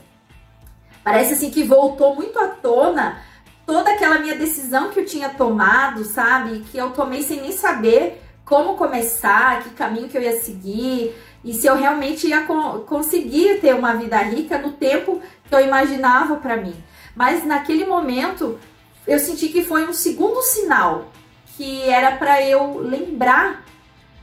Parece 1.05 1.33
assim 1.33 1.51
que 1.51 1.63
voltou 1.63 2.15
muito 2.15 2.39
à 2.39 2.47
tona 2.47 3.21
toda 3.63 3.91
aquela 3.91 4.17
minha 4.17 4.33
decisão 4.33 4.89
que 4.89 4.99
eu 4.99 5.05
tinha 5.05 5.29
tomado, 5.29 6.03
sabe? 6.03 6.61
Que 6.71 6.79
eu 6.79 6.89
tomei 6.89 7.21
sem 7.21 7.41
nem 7.41 7.51
saber 7.51 8.23
como 8.43 8.75
começar, 8.75 9.61
que 9.61 9.69
caminho 9.69 10.09
que 10.09 10.17
eu 10.17 10.21
ia 10.23 10.41
seguir 10.41 11.15
e 11.43 11.53
se 11.53 11.67
eu 11.67 11.75
realmente 11.75 12.27
ia 12.27 12.41
co 12.41 12.79
conseguir 12.87 13.61
ter 13.61 13.75
uma 13.75 13.93
vida 13.93 14.17
rica 14.17 14.57
no 14.57 14.71
tempo 14.71 15.21
que 15.47 15.53
eu 15.53 15.59
imaginava 15.59 16.37
para 16.37 16.57
mim. 16.57 16.75
Mas 17.15 17.45
naquele 17.45 17.85
momento 17.85 18.57
eu 19.05 19.19
senti 19.19 19.49
que 19.49 19.63
foi 19.63 19.87
um 19.87 19.93
segundo 19.93 20.41
sinal 20.41 21.11
que 21.55 21.87
era 21.87 22.17
para 22.17 22.41
eu 22.41 22.79
lembrar 22.79 23.63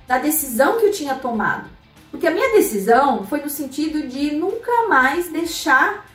da 0.09 0.19
decisão 0.19 0.81
que 0.81 0.87
eu 0.87 0.93
tinha 0.93 1.15
tomado. 1.15 1.71
Porque 2.11 2.27
a 2.27 2.33
minha 2.33 2.51
decisão 2.51 3.25
foi 3.25 3.41
no 3.41 3.49
sentido 3.49 4.09
de 4.09 4.33
nunca 4.33 4.89
mais 4.89 5.29
deixar 5.31 6.11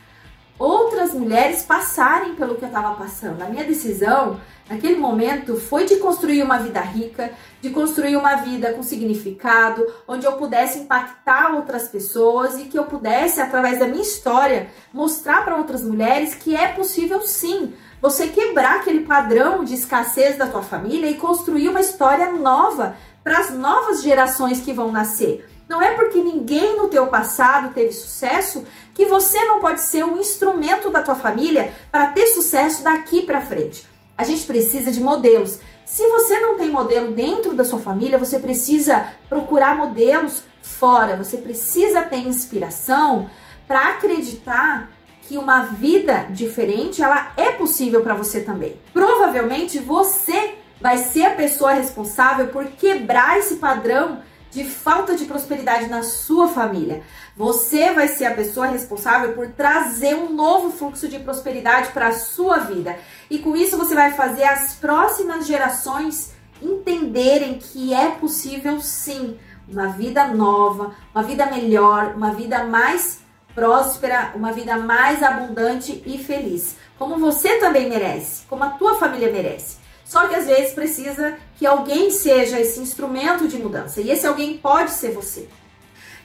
outras 0.60 1.14
mulheres 1.14 1.62
passarem 1.62 2.36
pelo 2.36 2.56
que 2.56 2.64
eu 2.64 2.68
estava 2.68 2.96
passando. 2.96 3.42
A 3.42 3.46
minha 3.46 3.64
decisão 3.64 4.40
naquele 4.70 4.98
momento 4.98 5.56
foi 5.56 5.86
de 5.86 5.98
construir 5.98 6.44
uma 6.44 6.58
vida 6.58 6.82
rica, 6.82 7.32
de 7.62 7.70
construir 7.70 8.16
uma 8.16 8.36
vida 8.38 8.74
com 8.74 8.84
significado, 8.84 9.86
onde 10.08 10.26
eu 10.26 10.34
pudesse 10.34 10.80
impactar 10.80 11.54
outras 11.54 11.88
pessoas 11.88 12.58
e 12.60 12.66
que 12.66 12.78
eu 12.78 12.86
pudesse, 12.86 13.40
através 13.40 13.80
da 13.80 13.88
minha 13.88 14.02
história, 14.02 14.68
mostrar 14.94 15.46
para 15.46 15.56
outras 15.56 15.84
mulheres 15.84 16.36
que 16.36 16.56
é 16.56 16.68
possível 16.70 17.22
sim 17.22 17.74
você 18.02 18.28
quebrar 18.28 18.78
aquele 18.78 19.02
padrão 19.02 19.64
de 19.64 19.74
escassez 19.74 20.38
da 20.38 20.48
tua 20.48 20.62
família 20.62 21.10
e 21.10 21.16
construir 21.16 21.70
uma 21.70 21.80
história 21.80 22.32
nova 22.32 22.96
para 23.24 23.40
as 23.40 23.52
novas 23.52 24.04
gerações 24.04 24.62
que 24.62 24.72
vão 24.72 24.92
nascer. 24.92 25.47
Não 25.68 25.82
é 25.82 25.94
porque 25.96 26.20
ninguém 26.20 26.78
no 26.78 26.88
teu 26.88 27.08
passado 27.08 27.74
teve 27.74 27.92
sucesso 27.92 28.66
que 28.94 29.06
você 29.06 29.44
não 29.46 29.60
pode 29.60 29.82
ser 29.82 30.06
um 30.06 30.18
instrumento 30.18 30.90
da 30.90 31.02
tua 31.02 31.16
família 31.16 31.74
para 31.92 32.08
ter 32.08 32.28
sucesso 32.28 32.84
daqui 32.84 33.22
para 33.22 33.42
frente. 33.42 33.86
A 34.18 34.24
gente 34.24 34.46
precisa 34.46 34.92
de 34.92 35.02
modelos. 35.02 35.60
Se 35.86 36.08
você 36.08 36.40
não 36.40 36.58
tem 36.58 36.70
modelo 36.70 37.12
dentro 37.12 37.54
da 37.54 37.64
sua 37.64 37.80
família, 37.80 38.18
você 38.18 38.40
precisa 38.40 39.08
procurar 39.30 39.76
modelos 39.76 40.44
fora. 40.62 41.18
Você 41.18 41.38
precisa 41.38 42.02
ter 42.02 42.18
inspiração 42.18 43.30
para 43.68 43.90
acreditar 43.90 44.90
que 45.24 45.38
uma 45.38 45.64
vida 45.64 46.28
diferente 46.30 47.04
ela 47.04 47.34
é 47.36 47.52
possível 47.52 48.02
para 48.02 48.14
você 48.14 48.40
também. 48.40 48.80
Provavelmente 48.94 49.80
você 49.80 50.56
vai 50.80 50.98
ser 50.98 51.26
a 51.26 51.36
pessoa 51.36 51.74
responsável 51.74 52.48
por 52.48 52.66
quebrar 52.68 53.38
esse 53.38 53.56
padrão 53.56 54.22
de 54.52 54.64
falta 54.64 55.16
de 55.16 55.26
prosperidade 55.26 55.88
na 55.88 56.04
sua 56.04 56.48
família. 56.48 57.04
Você 57.36 57.94
vai 57.94 58.08
ser 58.08 58.26
a 58.26 58.34
pessoa 58.34 58.68
responsável 58.68 59.34
por 59.34 59.48
trazer 59.50 60.16
um 60.16 60.34
novo 60.34 60.72
fluxo 60.72 61.08
de 61.08 61.20
prosperidade 61.20 61.90
para 61.90 62.08
a 62.08 62.14
sua 62.14 62.58
vida. 62.60 62.98
E 63.30 63.40
com 63.40 63.56
isso 63.56 63.78
você 63.78 63.94
vai 63.94 64.14
fazer 64.14 64.44
as 64.44 64.76
próximas 64.76 65.46
gerações 65.46 66.34
entenderem 66.62 67.60
que 67.60 67.94
é 67.94 68.10
possível 68.12 68.82
sim 68.82 69.38
uma 69.68 69.88
vida 69.88 70.28
nova, 70.28 70.96
uma 71.14 71.24
vida 71.24 71.46
melhor, 71.46 72.14
uma 72.16 72.32
vida 72.32 72.64
mais 72.64 73.20
próspera, 73.54 74.32
uma 74.36 74.52
vida 74.52 74.78
mais 74.78 75.22
abundante 75.24 76.02
e 76.06 76.18
feliz, 76.20 76.76
como 76.98 77.18
você 77.18 77.58
também 77.58 77.90
merece, 77.90 78.46
como 78.46 78.64
a 78.64 78.70
tua 78.70 78.96
família 78.96 79.32
merece. 79.32 79.78
Só 80.06 80.28
que 80.28 80.36
às 80.36 80.46
vezes 80.46 80.74
precisa 80.74 81.38
que 81.58 81.66
alguém 81.66 82.12
seja 82.12 82.60
esse 82.60 82.80
instrumento 82.80 83.48
de 83.48 83.58
mudança, 83.58 84.00
e 84.00 84.12
esse 84.12 84.26
alguém 84.28 84.58
pode 84.58 84.92
ser 84.92 85.12
você. 85.12 85.50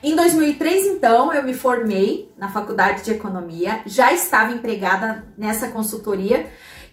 Em 0.02 0.16
2003, 0.16 0.86
então, 0.86 1.32
eu 1.32 1.42
me 1.44 1.54
formei 1.54 2.30
na 2.36 2.50
faculdade 2.50 3.04
de 3.04 3.12
economia, 3.12 3.80
já 3.86 4.12
estava 4.12 4.52
empregada 4.52 5.24
nessa 5.38 5.68
consultoria 5.68 6.46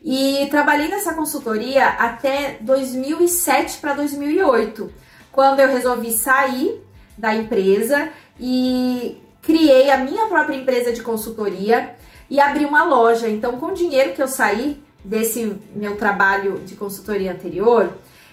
e 0.03 0.47
trabalhei 0.49 0.87
nessa 0.87 1.13
consultoria 1.13 1.87
até 1.87 2.57
2007 2.61 3.79
para 3.79 3.93
2008, 3.93 4.91
quando 5.31 5.59
eu 5.59 5.67
resolvi 5.67 6.11
sair 6.11 6.81
da 7.17 7.35
empresa 7.35 8.09
e 8.39 9.17
criei 9.41 9.89
a 9.89 9.97
minha 9.97 10.27
própria 10.27 10.55
empresa 10.55 10.93
de 10.93 11.01
consultoria 11.01 11.95
e 12.29 12.39
abri 12.39 12.63
uma 12.63 12.83
loja. 12.83 13.27
Então, 13.27 13.59
com 13.59 13.67
o 13.67 13.73
dinheiro 13.73 14.13
que 14.13 14.21
eu 14.21 14.27
saí 14.27 14.81
desse 15.03 15.57
meu 15.75 15.97
trabalho 15.97 16.59
de 16.59 16.75
consultoria 16.75 17.31
anterior, 17.31 17.91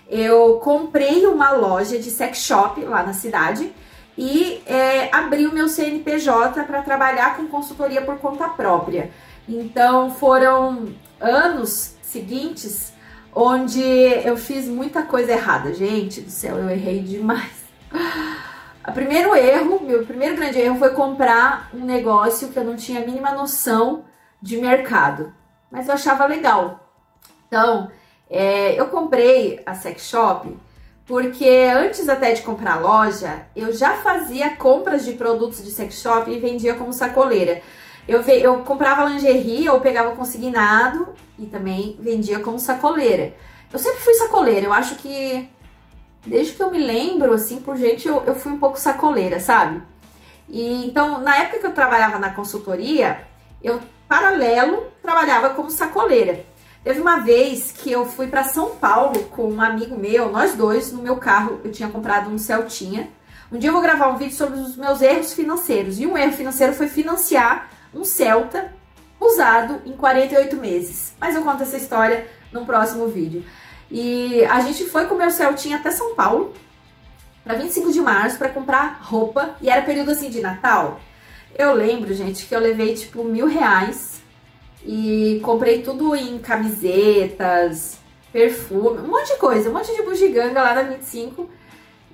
eu 0.09 0.61
comprei 0.63 1.27
uma 1.27 1.53
loja 1.53 1.99
de 1.99 2.11
sex 2.11 2.39
shop 2.39 2.81
lá 2.83 3.03
na 3.03 3.13
cidade 3.13 3.73
e 4.17 4.63
é, 4.67 5.15
abri 5.15 5.47
o 5.47 5.53
meu 5.53 5.69
CNPJ 5.69 6.65
para 6.65 6.83
trabalhar 6.83 7.37
com 7.37 7.47
consultoria 7.47 8.03
por 8.03 8.19
conta 8.19 8.49
própria. 8.49 9.11
Então, 9.49 10.11
foram 10.11 10.95
anos 11.21 11.97
seguintes 12.03 12.93
onde 13.35 13.83
eu 13.83 14.37
fiz 14.37 14.67
muita 14.67 15.03
coisa 15.03 15.33
errada. 15.33 15.75
Gente 15.75 16.23
do 16.23 16.31
céu, 16.31 16.57
eu 16.57 16.71
errei 16.71 17.01
demais. 17.03 17.67
O 18.89 18.93
primeiro 18.93 19.35
erro, 19.35 19.81
meu 19.83 20.07
primeiro 20.07 20.37
grande 20.37 20.59
erro 20.59 20.79
foi 20.79 20.91
comprar 20.91 21.69
um 21.75 21.85
negócio 21.85 22.49
que 22.49 22.59
eu 22.59 22.65
não 22.65 22.77
tinha 22.77 23.03
a 23.03 23.05
mínima 23.05 23.33
noção 23.33 24.05
de 24.41 24.57
mercado, 24.59 25.35
mas 25.71 25.89
eu 25.89 25.95
achava 25.95 26.25
legal. 26.25 26.89
Então, 27.49 27.91
é, 28.29 28.79
eu 28.79 28.87
comprei 28.87 29.61
a 29.65 29.75
sex 29.75 30.09
shop 30.09 30.57
porque 31.07 31.49
antes 31.49 32.09
até 32.09 32.33
de 32.33 32.43
comprar 32.43 32.75
a 32.75 32.81
loja, 32.81 33.47
eu 33.55 33.73
já 33.73 33.95
fazia 33.99 34.57
compras 34.57 35.05
de 35.05 35.13
produtos 35.13 35.65
de 35.65 35.71
sex 35.71 36.01
shop 36.01 36.29
e 36.29 36.41
vendia 36.41 36.75
como 36.75 36.93
sacoleira. 36.93 37.63
Eu, 38.09 38.23
eu 38.23 38.59
comprava 38.61 39.05
lingerie 39.05 39.69
ou 39.69 39.81
pegava 39.81 40.17
consignado 40.17 41.09
e 41.39 41.47
também 41.47 41.97
vendia 42.01 42.41
como 42.41 42.59
sacoleira. 42.59 43.35
Eu 43.73 43.79
sempre 43.79 44.01
fui 44.01 44.15
sacoleira, 44.15 44.67
eu 44.67 44.73
acho 44.73 44.97
que 44.97 45.49
desde 46.25 46.55
que 46.55 46.63
eu 46.63 46.73
me 46.73 46.79
lembro, 46.79 47.33
assim, 47.33 47.61
por 47.61 47.77
gente, 47.77 48.09
eu, 48.09 48.25
eu 48.25 48.35
fui 48.35 48.51
um 48.51 48.59
pouco 48.59 48.79
sacoleira, 48.79 49.39
sabe? 49.39 49.81
E 50.49 50.87
então, 50.87 51.21
na 51.21 51.37
época 51.37 51.61
que 51.61 51.67
eu 51.67 51.73
trabalhava 51.73 52.19
na 52.19 52.31
consultoria, 52.31 53.25
eu, 53.63 53.81
paralelo, 54.09 54.87
trabalhava 55.03 55.51
como 55.51 55.71
sacoleira. 55.71 56.45
Teve 56.87 57.01
uma 57.01 57.17
vez 57.17 57.73
que 57.73 57.91
eu 57.91 58.07
fui 58.07 58.29
para 58.29 58.45
São 58.45 58.77
Paulo 58.77 59.25
com 59.31 59.51
um 59.51 59.61
amigo 59.61 59.99
meu, 59.99 60.31
nós 60.31 60.55
dois, 60.55 60.93
no 60.93 61.03
meu 61.03 61.17
carro, 61.17 61.61
eu 61.65 61.73
tinha 61.73 61.89
comprado 61.89 62.31
um 62.31 62.39
Celtinha. 62.39 63.11
Um 63.51 63.59
dia 63.59 63.71
eu 63.71 63.73
vou 63.73 63.83
gravar 63.83 64.07
um 64.07 64.17
vídeo 64.17 64.37
sobre 64.37 64.61
os 64.61 64.77
meus 64.77 65.03
erros 65.03 65.33
financeiros. 65.33 65.99
E 65.99 66.07
um 66.07 66.17
erro 66.17 66.31
financeiro 66.35 66.73
foi 66.75 66.87
financiar 66.87 67.69
um 67.93 68.05
Celta 68.05 68.73
usado 69.19 69.83
em 69.85 69.95
48 69.95 70.57
meses. 70.59 71.13
Mas 71.19 71.35
eu 71.35 71.43
conto 71.43 71.65
essa 71.65 71.77
história 71.77 72.29
no 72.53 72.65
próximo 72.65 73.09
vídeo. 73.09 73.45
E 73.91 74.45
a 74.45 74.61
gente 74.61 74.85
foi 74.85 75.07
com 75.07 75.17
o 75.17 75.19
meu 75.19 75.33
Celtinha 75.33 75.79
até 75.79 75.91
São 75.91 76.15
Paulo, 76.15 76.55
para 77.43 77.55
25 77.55 77.91
de 77.91 78.01
março, 78.01 78.39
para 78.39 78.51
comprar 78.51 79.01
roupa. 79.03 79.57
E 79.61 79.69
era 79.69 79.83
período 79.83 80.13
assim 80.13 80.31
de 80.31 80.41
Natal. 80.41 81.01
Eu 81.59 81.75
lembro, 81.75 82.15
gente, 82.15 82.47
que 82.47 82.55
eu 82.55 82.61
levei 82.61 82.95
tipo 82.95 83.25
mil 83.25 83.49
reais 83.49 84.16
e 84.87 85.41
comprei 85.43 85.83
tudo 85.83 86.15
em 86.15 86.39
camisetas, 86.39 87.99
perfume, 88.33 89.01
um 89.01 89.09
monte 89.09 89.33
de 89.33 89.39
coisa, 89.39 89.69
um 89.69 89.73
monte 89.73 89.95
de 89.95 90.03
bugiganga 90.03 90.63
lá 90.63 90.75
da 90.75 90.83
25. 90.83 91.51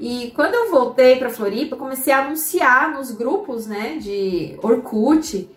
E 0.00 0.32
quando 0.34 0.54
eu 0.54 0.70
voltei 0.70 1.16
para 1.16 1.28
Floripa, 1.28 1.76
comecei 1.76 2.12
a 2.12 2.24
anunciar 2.24 2.92
nos 2.92 3.10
grupos, 3.10 3.66
né, 3.66 3.98
de 4.00 4.58
Orkut. 4.62 5.48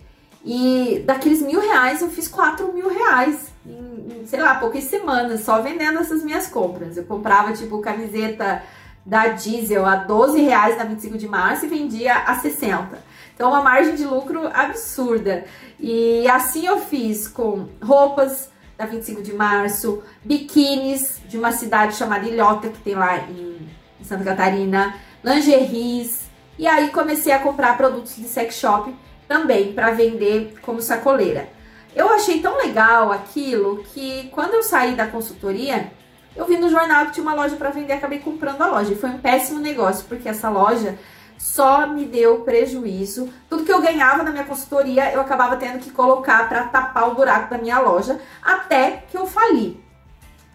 E 0.43 1.01
daqueles 1.05 1.41
mil 1.41 1.59
reais, 1.59 2.01
eu 2.01 2.09
fiz 2.09 2.27
quatro 2.27 2.71
mil 2.71 2.87
reais 2.87 3.51
em, 3.65 4.25
sei 4.27 4.39
lá, 4.39 4.55
poucas 4.55 4.83
semanas, 4.83 5.41
só 5.41 5.61
vendendo 5.61 5.99
essas 5.99 6.23
minhas 6.23 6.47
compras. 6.47 6.97
Eu 6.97 7.05
comprava, 7.05 7.53
tipo, 7.53 7.79
camiseta 7.79 8.61
da 9.05 9.29
Diesel 9.29 9.85
a 9.85 9.95
12 9.95 10.41
reais 10.41 10.77
na 10.77 10.83
25 10.83 11.17
de 11.17 11.27
março 11.27 11.65
e 11.65 11.69
vendia 11.69 12.13
a 12.13 12.35
60. 12.35 13.05
Então, 13.36 13.49
uma 13.49 13.62
margem 13.62 13.95
de 13.95 14.06
lucro 14.06 14.49
absurda. 14.53 15.44
E 15.80 16.26
assim 16.30 16.66
eu 16.66 16.80
fiz 16.80 17.28
com 17.28 17.68
roupas 17.84 18.49
da 18.78 18.86
25 18.86 19.22
de 19.22 19.34
março, 19.34 20.02
biquínis 20.24 21.22
de 21.28 21.38
uma 21.38 21.52
cidade 21.52 21.95
chamada 21.95 22.26
Ilhota, 22.26 22.70
que 22.70 22.80
tem 22.80 22.95
lá 22.95 23.18
em 23.20 23.68
Santa 24.03 24.24
Catarina, 24.24 24.95
lingeries. 25.24 26.30
E 26.57 26.66
aí 26.66 26.90
comecei 26.90 27.34
a 27.34 27.40
comprar 27.40 27.76
produtos 27.78 28.16
de 28.16 28.24
sex 28.24 28.56
shop 28.56 28.95
também 29.28 29.74
para 29.74 29.91
vender 29.91 30.56
como 30.62 30.82
sacoleira. 30.82 31.49
Eu 31.94 32.10
achei 32.10 32.41
tão 32.41 32.57
legal 32.57 33.12
aquilo 33.12 33.84
que 33.94 34.30
quando 34.32 34.53
eu 34.53 34.64
saí 34.64 34.95
da 34.95 35.07
consultoria, 35.07 35.91
eu 36.36 36.45
vi 36.45 36.57
no 36.57 36.70
jornal 36.70 37.06
que 37.06 37.14
tinha 37.14 37.24
uma 37.24 37.34
loja 37.34 37.56
para 37.56 37.70
vender, 37.70 37.94
acabei 37.94 38.20
comprando 38.20 38.62
a 38.62 38.68
loja. 38.68 38.94
E 38.94 38.98
foi 38.98 39.10
um 39.10 39.18
péssimo 39.18 39.60
negócio, 39.60 40.06
porque 40.07 40.28
essa 40.28 40.49
loja 40.49 40.98
só 41.38 41.88
me 41.88 42.06
deu 42.06 42.40
prejuízo. 42.41 43.30
Tudo 43.49 43.64
que 43.64 43.72
eu 43.72 43.82
ganhava 43.82 44.24
na 44.24 44.32
minha 44.32 44.44
consultoria, 44.44 45.12
eu 45.12 45.22
acabava 45.22 45.57
tendo 45.57 45.80
que 45.80 45.91
colocar 45.91 46.48
para 46.49 46.64
tapar 46.66 47.10
o 47.10 47.16
buraco 47.16 47.49
da 47.49 47.57
minha 47.57 47.80
loja, 47.80 48.20
até 48.41 49.03
que 49.10 49.18
eu 49.18 49.26
fali. 49.26 49.80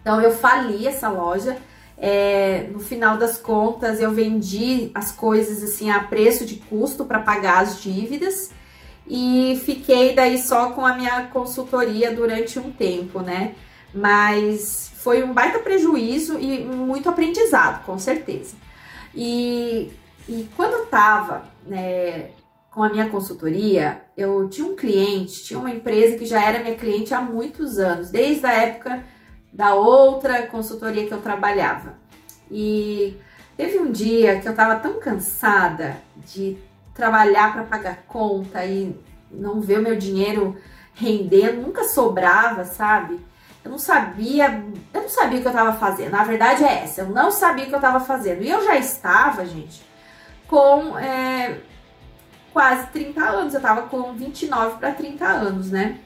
Então 0.01 0.21
eu 0.21 0.31
fali 0.31 0.87
essa 0.87 1.09
loja. 1.09 1.57
É, 1.97 2.67
no 2.71 2.79
final 2.79 3.17
das 3.17 3.37
contas, 3.37 3.99
eu 3.99 4.11
vendi 4.11 4.89
as 4.95 5.11
coisas 5.11 5.63
assim 5.63 5.91
a 5.91 5.99
preço 5.99 6.45
de 6.45 6.55
custo 6.55 7.05
para 7.05 7.19
pagar 7.19 7.59
as 7.61 7.79
dívidas 7.79 8.49
e 9.07 9.61
fiquei 9.65 10.15
daí 10.15 10.41
só 10.41 10.71
com 10.71 10.85
a 10.85 10.95
minha 10.95 11.27
consultoria 11.27 12.11
durante 12.11 12.57
um 12.57 12.71
tempo, 12.71 13.19
né? 13.19 13.55
Mas 13.93 14.91
foi 14.95 15.21
um 15.21 15.33
baita 15.33 15.59
prejuízo 15.59 16.39
e 16.39 16.63
muito 16.63 17.09
aprendizado, 17.09 17.83
com 17.85 17.99
certeza. 17.99 18.55
E, 19.13 19.91
e 20.27 20.47
quando 20.55 20.73
eu 20.73 20.85
tava 20.87 21.43
né, 21.65 22.31
com 22.69 22.83
a 22.83 22.89
minha 22.89 23.09
consultoria, 23.09 24.01
eu 24.15 24.47
tinha 24.49 24.65
um 24.65 24.75
cliente, 24.75 25.43
tinha 25.43 25.59
uma 25.59 25.71
empresa 25.71 26.17
que 26.17 26.25
já 26.25 26.43
era 26.43 26.63
minha 26.63 26.75
cliente 26.75 27.13
há 27.13 27.21
muitos 27.21 27.77
anos, 27.77 28.09
desde 28.09 28.45
a 28.45 28.53
época 28.53 29.03
da 29.51 29.75
outra 29.75 30.47
consultoria 30.47 31.05
que 31.05 31.13
eu 31.13 31.21
trabalhava. 31.21 31.95
E 32.49 33.17
teve 33.57 33.77
um 33.79 33.91
dia 33.91 34.39
que 34.39 34.47
eu 34.47 34.55
tava 34.55 34.77
tão 34.79 34.99
cansada 34.99 35.97
de 36.15 36.57
trabalhar 36.93 37.53
para 37.53 37.63
pagar 37.63 38.03
conta 38.07 38.65
e 38.65 38.95
não 39.29 39.59
ver 39.59 39.79
o 39.79 39.81
meu 39.81 39.97
dinheiro 39.97 40.57
rendendo, 40.93 41.61
nunca 41.61 41.83
sobrava, 41.85 42.63
sabe? 42.63 43.19
Eu 43.63 43.71
não 43.71 43.77
sabia, 43.77 44.63
eu 44.93 45.01
não 45.01 45.09
sabia 45.09 45.39
o 45.39 45.41
que 45.41 45.47
eu 45.47 45.51
estava 45.51 45.73
fazendo. 45.73 46.15
A 46.15 46.23
verdade 46.23 46.63
é 46.63 46.83
essa, 46.83 47.01
eu 47.01 47.09
não 47.09 47.31
sabia 47.31 47.65
o 47.65 47.67
que 47.67 47.73
eu 47.73 47.79
estava 47.79 47.99
fazendo. 47.99 48.41
E 48.41 48.49
eu 48.49 48.63
já 48.63 48.77
estava, 48.77 49.45
gente, 49.45 49.81
com 50.51 50.99
é, 50.99 51.61
quase 52.51 52.87
30 52.87 53.21
anos. 53.23 53.53
Eu 53.53 53.59
estava 53.59 53.83
com 53.83 54.13
29 54.13 54.77
para 54.77 54.91
30 54.91 55.25
anos, 55.25 55.71
né? 55.71 55.97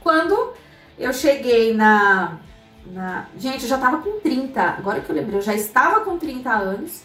Quando 0.00 0.54
eu 0.98 1.12
cheguei 1.12 1.74
na, 1.74 2.38
na. 2.86 3.26
Gente, 3.36 3.64
eu 3.64 3.68
já 3.68 3.76
estava 3.76 3.98
com 3.98 4.18
30. 4.20 4.60
Agora 4.60 5.02
que 5.02 5.10
eu 5.10 5.14
lembrei, 5.14 5.38
eu 5.38 5.42
já 5.42 5.54
estava 5.54 6.00
com 6.00 6.18
30 6.18 6.50
anos. 6.50 7.02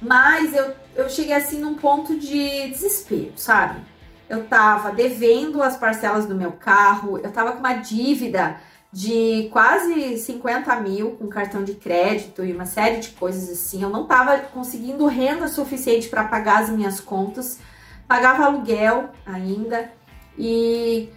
Mas 0.00 0.54
eu, 0.54 0.74
eu 0.96 1.10
cheguei 1.10 1.34
assim 1.34 1.60
num 1.60 1.74
ponto 1.74 2.18
de 2.18 2.68
desespero, 2.70 3.32
sabe? 3.36 3.80
Eu 4.28 4.46
tava 4.46 4.92
devendo 4.92 5.62
as 5.62 5.76
parcelas 5.76 6.24
do 6.24 6.34
meu 6.34 6.52
carro, 6.52 7.18
eu 7.18 7.30
tava 7.32 7.52
com 7.52 7.58
uma 7.58 7.74
dívida 7.74 8.60
de 8.92 9.48
quase 9.52 10.16
50 10.16 10.74
mil 10.80 11.12
com 11.12 11.28
cartão 11.28 11.62
de 11.62 11.74
crédito 11.74 12.44
e 12.44 12.52
uma 12.52 12.64
série 12.64 13.00
de 13.00 13.10
coisas 13.10 13.50
assim. 13.50 13.82
Eu 13.82 13.90
não 13.90 14.06
tava 14.06 14.38
conseguindo 14.38 15.06
renda 15.06 15.46
suficiente 15.48 16.08
para 16.08 16.24
pagar 16.24 16.62
as 16.62 16.70
minhas 16.70 16.98
contas, 16.98 17.58
pagava 18.06 18.44
aluguel 18.44 19.10
ainda 19.26 19.92
e 20.38 21.10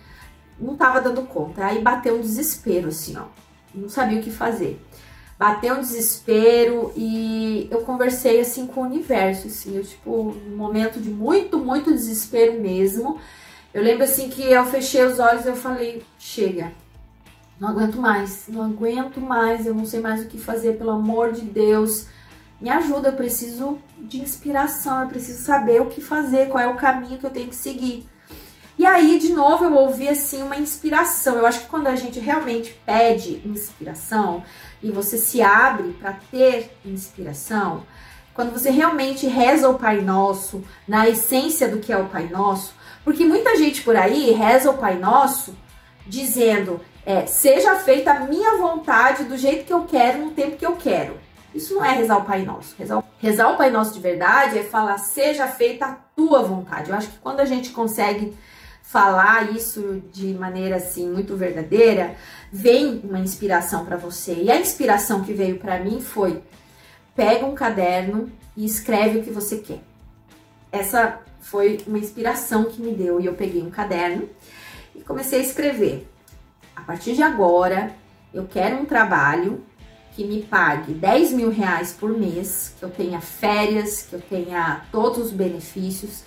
não 0.60 0.76
tava 0.76 1.00
dando 1.00 1.22
conta. 1.24 1.66
Aí 1.66 1.82
bateu 1.82 2.18
um 2.18 2.22
desespero, 2.22 2.90
assim, 2.90 3.18
ó. 3.18 3.26
Não 3.74 3.88
sabia 3.88 4.20
o 4.20 4.24
que 4.24 4.32
fazer. 4.32 4.82
Bateu 5.40 5.76
um 5.76 5.80
desespero 5.80 6.92
e 6.96 7.68
eu 7.72 7.82
conversei 7.82 8.42
assim 8.42 8.68
com 8.68 8.82
o 8.82 8.84
universo, 8.84 9.48
assim, 9.48 9.76
eu, 9.76 9.84
tipo, 9.84 10.12
um 10.12 10.56
momento 10.56 11.00
de 11.00 11.10
muito, 11.10 11.58
muito 11.58 11.92
desespero 11.92 12.60
mesmo. 12.60 13.20
Eu 13.74 13.82
lembro 13.82 14.04
assim 14.04 14.30
que 14.30 14.44
eu 14.44 14.64
fechei 14.66 15.04
os 15.04 15.18
olhos 15.20 15.46
e 15.46 15.48
eu 15.48 15.56
falei, 15.56 16.04
chega, 16.20 16.72
não 17.62 17.70
aguento 17.70 17.96
mais, 17.96 18.46
não 18.50 18.64
aguento 18.64 19.22
mais, 19.22 19.66
eu 19.66 19.74
não 19.74 19.86
sei 19.86 20.02
mais 20.02 20.22
o 20.22 20.28
que 20.28 20.38
fazer, 20.38 20.78
pelo 20.78 20.92
amor 20.92 21.32
de 21.32 21.42
Deus 21.42 22.08
me 22.62 22.70
ajuda, 22.70 23.10
eu 23.10 23.14
preciso 23.14 23.80
de 23.98 24.22
inspiração, 24.22 25.02
eu 25.02 25.08
preciso 25.08 25.44
saber 25.44 25.82
o 25.82 25.88
que 25.88 26.00
fazer, 26.00 26.48
qual 26.48 26.64
é 26.64 26.68
o 26.68 26.76
caminho 26.76 27.18
que 27.18 27.26
eu 27.26 27.32
tenho 27.32 27.50
que 27.50 27.56
seguir. 27.56 28.08
E 28.78 28.86
aí, 28.86 29.18
de 29.18 29.34
novo, 29.34 29.66
eu 29.66 29.74
ouvi 29.74 30.08
assim 30.08 30.44
uma 30.44 30.58
inspiração. 30.58 31.36
Eu 31.36 31.46
acho 31.46 31.62
que 31.62 31.68
quando 31.68 31.88
a 31.88 31.96
gente 31.96 32.20
realmente 32.20 32.80
pede 32.86 33.42
inspiração 33.44 34.44
e 34.82 34.92
você 34.92 35.18
se 35.18 35.42
abre 35.42 35.94
para 35.94 36.14
ter 36.30 36.72
inspiração, 36.86 37.84
quando 38.34 38.52
você 38.54 38.70
realmente 38.70 39.28
reza 39.28 39.68
o 39.68 39.78
Pai 39.78 40.02
Nosso, 40.02 40.64
na 40.88 41.10
essência 41.10 41.68
do 41.68 41.80
que 41.80 41.92
é 41.92 41.98
o 41.98 42.10
Pai 42.10 42.28
Nosso, 42.28 42.74
porque 43.04 43.26
muita 43.26 43.58
gente 43.58 43.82
por 43.82 43.96
aí 43.96 44.32
reza 44.32 44.70
o 44.70 44.78
Pai 44.78 44.98
Nosso 44.98 45.56
dizendo: 46.08 46.80
é, 47.06 47.26
seja 47.26 47.76
feita 47.78 48.12
a 48.12 48.20
minha 48.22 48.58
vontade 48.58 49.24
do 49.24 49.38
jeito 49.38 49.66
que 49.66 49.74
eu 49.74 49.86
quero, 49.86 50.20
no 50.20 50.32
tempo 50.32 50.58
que 50.58 50.66
eu 50.66 50.76
quero. 50.76 51.18
Isso 51.54 51.74
não 51.74 51.84
é 51.84 51.92
rezar 51.92 52.18
o 52.18 52.26
Pai 52.26 52.44
Nosso. 52.44 52.76
Rezar, 52.78 53.04
rezar 53.20 53.50
o 53.52 53.58
Pai 53.58 53.70
Nosso 53.70 53.94
de 53.94 54.00
verdade 54.00 54.58
é 54.58 54.64
falar, 54.64 54.98
seja 54.98 55.48
feita 55.48 55.86
a 55.86 55.96
tua 56.16 56.42
vontade. 56.42 56.90
Eu 56.90 56.96
acho 56.96 57.10
que 57.10 57.18
quando 57.20 57.42
a 57.42 57.46
gente 57.46 57.72
consegue 57.72 58.34
falar 58.84 59.52
isso 59.52 60.02
de 60.12 60.34
maneira 60.34 60.78
assim 60.78 61.10
muito 61.10 61.36
verdadeira, 61.36 62.16
vem 62.52 63.02
uma 63.04 63.20
inspiração 63.20 63.86
para 63.86 63.98
você. 63.98 64.34
E 64.34 64.52
a 64.52 64.60
inspiração 64.60 65.24
que 65.24 65.34
veio 65.34 65.58
para 65.58 65.80
mim 65.80 66.00
foi: 66.00 66.42
pega 67.16 67.46
um 67.46 67.56
caderno 67.56 68.32
e 68.56 68.66
escreve 68.66 69.20
o 69.20 69.24
que 69.24 69.32
você 69.32 69.58
quer. 69.58 69.80
Essa 70.72 71.20
foi 71.42 71.80
uma 71.88 71.98
inspiração 71.98 72.66
que 72.66 72.82
me 72.82 72.94
deu 72.94 73.20
e 73.20 73.26
eu 73.26 73.34
peguei 73.34 73.62
um 73.62 73.72
caderno 73.72 74.30
e 74.96 75.02
comecei 75.02 75.40
a 75.40 75.44
escrever. 75.44 76.11
A 76.82 76.84
partir 76.84 77.14
de 77.14 77.22
agora, 77.22 77.92
eu 78.34 78.48
quero 78.48 78.78
um 78.78 78.86
trabalho 78.86 79.64
que 80.16 80.26
me 80.26 80.42
pague 80.42 80.94
10 80.94 81.32
mil 81.34 81.52
reais 81.52 81.94
por 81.94 82.10
mês, 82.10 82.74
que 82.80 82.84
eu 82.84 82.90
tenha 82.90 83.22
férias, 83.22 84.02
que 84.02 84.14
eu 84.14 84.20
tenha 84.20 84.82
todos 84.92 85.28
os 85.28 85.32
benefícios, 85.32 86.24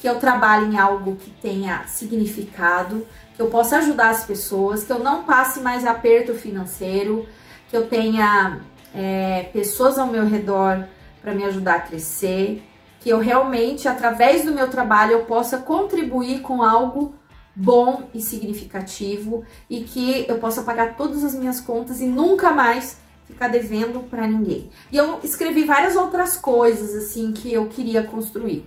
que 0.00 0.08
eu 0.08 0.18
trabalhe 0.18 0.74
em 0.74 0.76
algo 0.76 1.14
que 1.14 1.30
tenha 1.30 1.84
significado, 1.86 3.06
que 3.36 3.40
eu 3.40 3.46
possa 3.46 3.78
ajudar 3.78 4.10
as 4.10 4.26
pessoas, 4.26 4.82
que 4.82 4.92
eu 4.92 4.98
não 4.98 5.22
passe 5.22 5.60
mais 5.60 5.86
aperto 5.86 6.34
financeiro, 6.34 7.24
que 7.70 7.76
eu 7.76 7.86
tenha 7.86 8.58
é, 8.92 9.48
pessoas 9.52 10.00
ao 10.00 10.08
meu 10.08 10.26
redor 10.26 10.84
para 11.22 11.32
me 11.32 11.44
ajudar 11.44 11.76
a 11.76 11.80
crescer, 11.80 12.60
que 12.98 13.08
eu 13.08 13.20
realmente, 13.20 13.86
através 13.86 14.44
do 14.44 14.52
meu 14.52 14.68
trabalho, 14.68 15.12
eu 15.12 15.24
possa 15.26 15.58
contribuir 15.58 16.40
com 16.40 16.60
algo 16.60 17.14
bom 17.54 18.08
e 18.14 18.20
significativo 18.20 19.44
e 19.68 19.80
que 19.84 20.24
eu 20.28 20.38
possa 20.38 20.62
pagar 20.62 20.96
todas 20.96 21.22
as 21.22 21.34
minhas 21.34 21.60
contas 21.60 22.00
e 22.00 22.06
nunca 22.06 22.50
mais 22.50 22.98
ficar 23.26 23.48
devendo 23.48 24.00
para 24.08 24.26
ninguém. 24.26 24.70
E 24.90 24.96
eu 24.96 25.20
escrevi 25.22 25.64
várias 25.64 25.96
outras 25.96 26.36
coisas 26.36 26.94
assim 26.94 27.32
que 27.32 27.52
eu 27.52 27.66
queria 27.66 28.02
construir. 28.02 28.66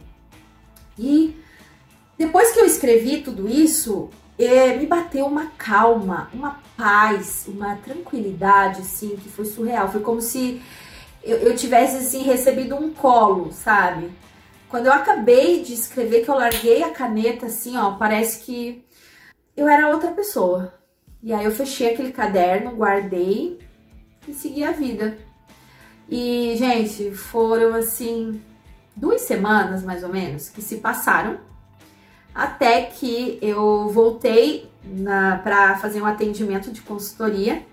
E 0.97 1.35
depois 2.17 2.51
que 2.51 2.59
eu 2.59 2.65
escrevi 2.65 3.21
tudo 3.21 3.49
isso, 3.49 4.09
é, 4.37 4.75
me 4.77 4.85
bateu 4.85 5.25
uma 5.25 5.47
calma, 5.57 6.29
uma 6.33 6.59
paz, 6.77 7.45
uma 7.47 7.75
tranquilidade 7.77 8.81
assim 8.81 9.15
que 9.15 9.29
foi 9.29 9.45
surreal. 9.45 9.91
Foi 9.91 10.01
como 10.01 10.21
se 10.21 10.61
eu, 11.23 11.37
eu 11.37 11.55
tivesse 11.55 11.97
assim 11.97 12.23
recebido 12.23 12.75
um 12.75 12.93
colo, 12.93 13.51
sabe? 13.51 14.11
Quando 14.75 14.87
eu 14.87 14.91
acabei 14.91 15.63
de 15.63 15.73
escrever, 15.73 16.25
que 16.25 16.29
eu 16.29 16.35
larguei 16.35 16.83
a 16.83 16.91
caneta 16.91 17.45
assim, 17.45 17.77
ó, 17.77 17.91
parece 17.91 18.43
que 18.43 18.83
eu 19.55 19.69
era 19.69 19.87
outra 19.87 20.11
pessoa. 20.11 20.73
E 21.23 21.31
aí 21.31 21.45
eu 21.45 21.51
fechei 21.51 21.93
aquele 21.93 22.11
caderno, 22.11 22.75
guardei 22.75 23.57
e 24.27 24.33
segui 24.33 24.65
a 24.65 24.73
vida. 24.73 25.17
E, 26.09 26.55
gente, 26.57 27.09
foram 27.11 27.73
assim 27.73 28.41
duas 28.93 29.21
semanas 29.21 29.81
mais 29.81 30.03
ou 30.03 30.09
menos 30.09 30.49
que 30.49 30.61
se 30.61 30.75
passaram 30.75 31.39
até 32.33 32.81
que 32.81 33.39
eu 33.41 33.87
voltei 33.87 34.69
para 35.41 35.77
fazer 35.77 36.01
um 36.01 36.05
atendimento 36.05 36.69
de 36.69 36.81
consultoria 36.81 37.65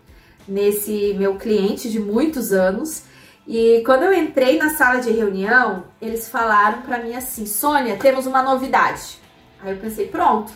nesse 0.46 1.14
meu 1.18 1.34
cliente 1.34 1.90
de 1.90 1.98
muitos 1.98 2.52
anos. 2.52 3.02
E 3.46 3.82
quando 3.84 4.04
eu 4.04 4.12
entrei 4.12 4.56
na 4.56 4.70
sala 4.70 5.00
de 5.00 5.10
reunião, 5.10 5.84
eles 6.00 6.28
falaram 6.28 6.82
para 6.82 6.98
mim 6.98 7.14
assim: 7.14 7.44
Sônia, 7.46 7.96
temos 7.96 8.26
uma 8.26 8.42
novidade. 8.42 9.18
Aí 9.60 9.72
eu 9.72 9.78
pensei: 9.78 10.08
pronto, 10.08 10.52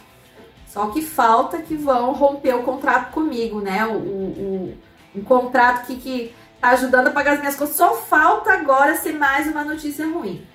só 0.66 0.86
que 0.88 1.02
falta 1.02 1.58
que 1.62 1.74
vão 1.74 2.12
romper 2.12 2.54
o 2.54 2.62
contrato 2.62 3.12
comigo, 3.12 3.60
né? 3.60 3.86
O, 3.86 3.96
o, 3.96 4.78
um 5.14 5.22
contrato 5.22 5.86
que, 5.86 5.96
que 5.96 6.34
tá 6.60 6.70
ajudando 6.70 7.08
a 7.08 7.10
pagar 7.10 7.32
as 7.32 7.40
minhas 7.40 7.56
contas. 7.56 7.76
Só 7.76 7.94
falta 7.94 8.52
agora 8.52 8.96
ser 8.96 9.12
mais 9.12 9.46
uma 9.46 9.64
notícia 9.64 10.06
ruim. 10.06 10.46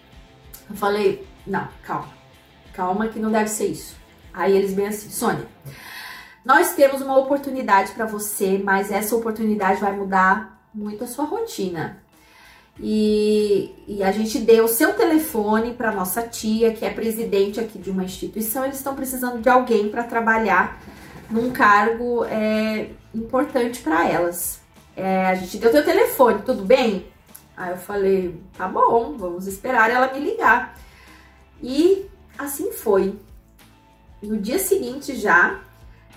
Eu 0.70 0.76
falei, 0.76 1.28
não, 1.46 1.68
calma. 1.84 2.10
Calma 2.74 3.08
que 3.08 3.20
não 3.20 3.32
deve 3.32 3.50
ser 3.50 3.68
isso. 3.68 3.96
Aí 4.34 4.56
eles 4.56 4.74
bem 4.74 4.88
assim, 4.88 5.10
Sônia, 5.10 5.46
nós 6.46 6.74
temos 6.74 7.02
uma 7.02 7.18
oportunidade 7.18 7.92
para 7.92 8.06
você, 8.06 8.62
mas 8.64 8.92
essa 8.92 9.16
oportunidade 9.16 9.82
vai 9.82 9.92
mudar 9.92 10.62
muito 10.74 11.04
a 11.04 11.08
sua 11.08 11.26
rotina. 11.26 12.02
E, 12.84 13.76
e, 13.88 14.02
a 14.02 14.12
gente 14.12 14.40
deu 14.40 14.66
o 14.66 14.68
seu 14.68 14.94
telefone 14.94 15.74
para 15.74 15.92
nossa 15.92 16.24
tia, 16.24 16.74
que 16.74 16.84
é 16.84 16.90
presidente 16.90 17.60
aqui 17.60 17.78
de 17.78 17.92
uma 17.92 18.04
instituição. 18.04 18.64
Eles 18.64 18.78
estão 18.78 18.96
precisando 18.96 19.40
de 19.40 19.48
alguém 19.48 19.90
para 19.90 20.04
trabalhar 20.04 20.82
num 21.30 21.52
cargo 21.52 22.26
é, 22.26 22.90
importante 23.14 23.82
para 23.82 24.10
elas. 24.10 24.62
É, 24.96 25.28
a 25.28 25.36
gente 25.36 25.60
deu 25.60 25.72
teu 25.72 25.86
telefone, 25.86 26.42
tudo 26.42 26.66
bem? 26.66 27.06
Aí 27.56 27.70
eu 27.70 27.78
falei, 27.78 28.42
tá 28.58 28.68
bom, 28.68 29.16
vamos 29.16 29.46
esperar 29.46 29.92
ela 29.92 30.12
me 30.12 30.20
ligar. 30.20 30.76
E 31.62 32.08
assim 32.36 32.72
foi. 32.72 33.16
No 34.24 34.38
dia 34.38 34.58
seguinte 34.58 35.16
já, 35.16 35.60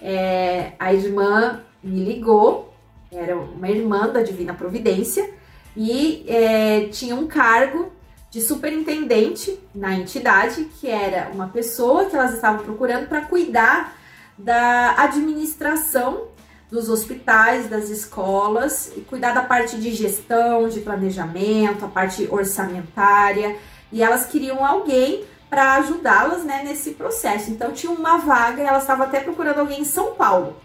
é, 0.01 0.73
a 0.78 0.95
irmã 0.95 1.62
me 1.82 2.03
ligou, 2.03 2.73
era 3.12 3.36
uma 3.36 3.69
irmã 3.69 4.09
da 4.09 4.23
Divina 4.23 4.55
Providência, 4.55 5.31
e 5.77 6.25
é, 6.29 6.89
tinha 6.93 7.15
um 7.17 7.27
cargo 7.27 7.93
de 8.31 8.41
superintendente 8.41 9.59
na 9.75 9.95
entidade, 9.95 10.65
que 10.81 10.89
era 10.89 11.31
uma 11.33 11.49
pessoa 11.49 12.07
que 12.07 12.17
elas 12.17 12.35
estavam 12.35 12.65
procurando 12.65 13.09
para 13.09 13.23
cuidar 13.23 13.97
da 14.37 14.95
administração 14.99 16.29
dos 16.71 16.89
hospitais, 16.89 17.69
das 17.69 17.89
escolas, 17.89 18.91
e 18.97 19.01
cuidar 19.03 19.33
da 19.33 19.43
parte 19.43 19.77
de 19.77 19.93
gestão, 19.93 20.69
de 20.69 20.81
planejamento, 20.81 21.85
a 21.85 21.89
parte 21.89 22.27
orçamentária, 22.31 23.57
e 23.93 24.03
elas 24.03 24.27
queriam 24.27 24.65
alguém 24.65 25.25
para 25.49 25.75
ajudá-las 25.75 26.43
né, 26.43 26.63
nesse 26.65 26.91
processo. 26.93 27.53
Então 27.53 27.71
tinha 27.71 27.93
uma 27.93 28.19
vaga, 28.19 28.61
e 28.61 28.67
elas 28.67 28.83
estavam 28.83 29.07
até 29.07 29.21
procurando 29.21 29.61
alguém 29.61 29.83
em 29.83 29.85
São 29.85 30.15
Paulo, 30.15 30.57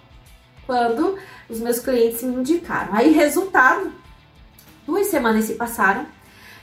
quando 0.65 1.19
os 1.47 1.59
meus 1.59 1.77
clientes 1.77 2.23
me 2.23 2.37
indicaram. 2.37 2.95
Aí, 2.95 3.11
resultado, 3.11 3.91
duas 4.89 5.07
semanas 5.07 5.45
se 5.45 5.53
passaram 5.53 6.05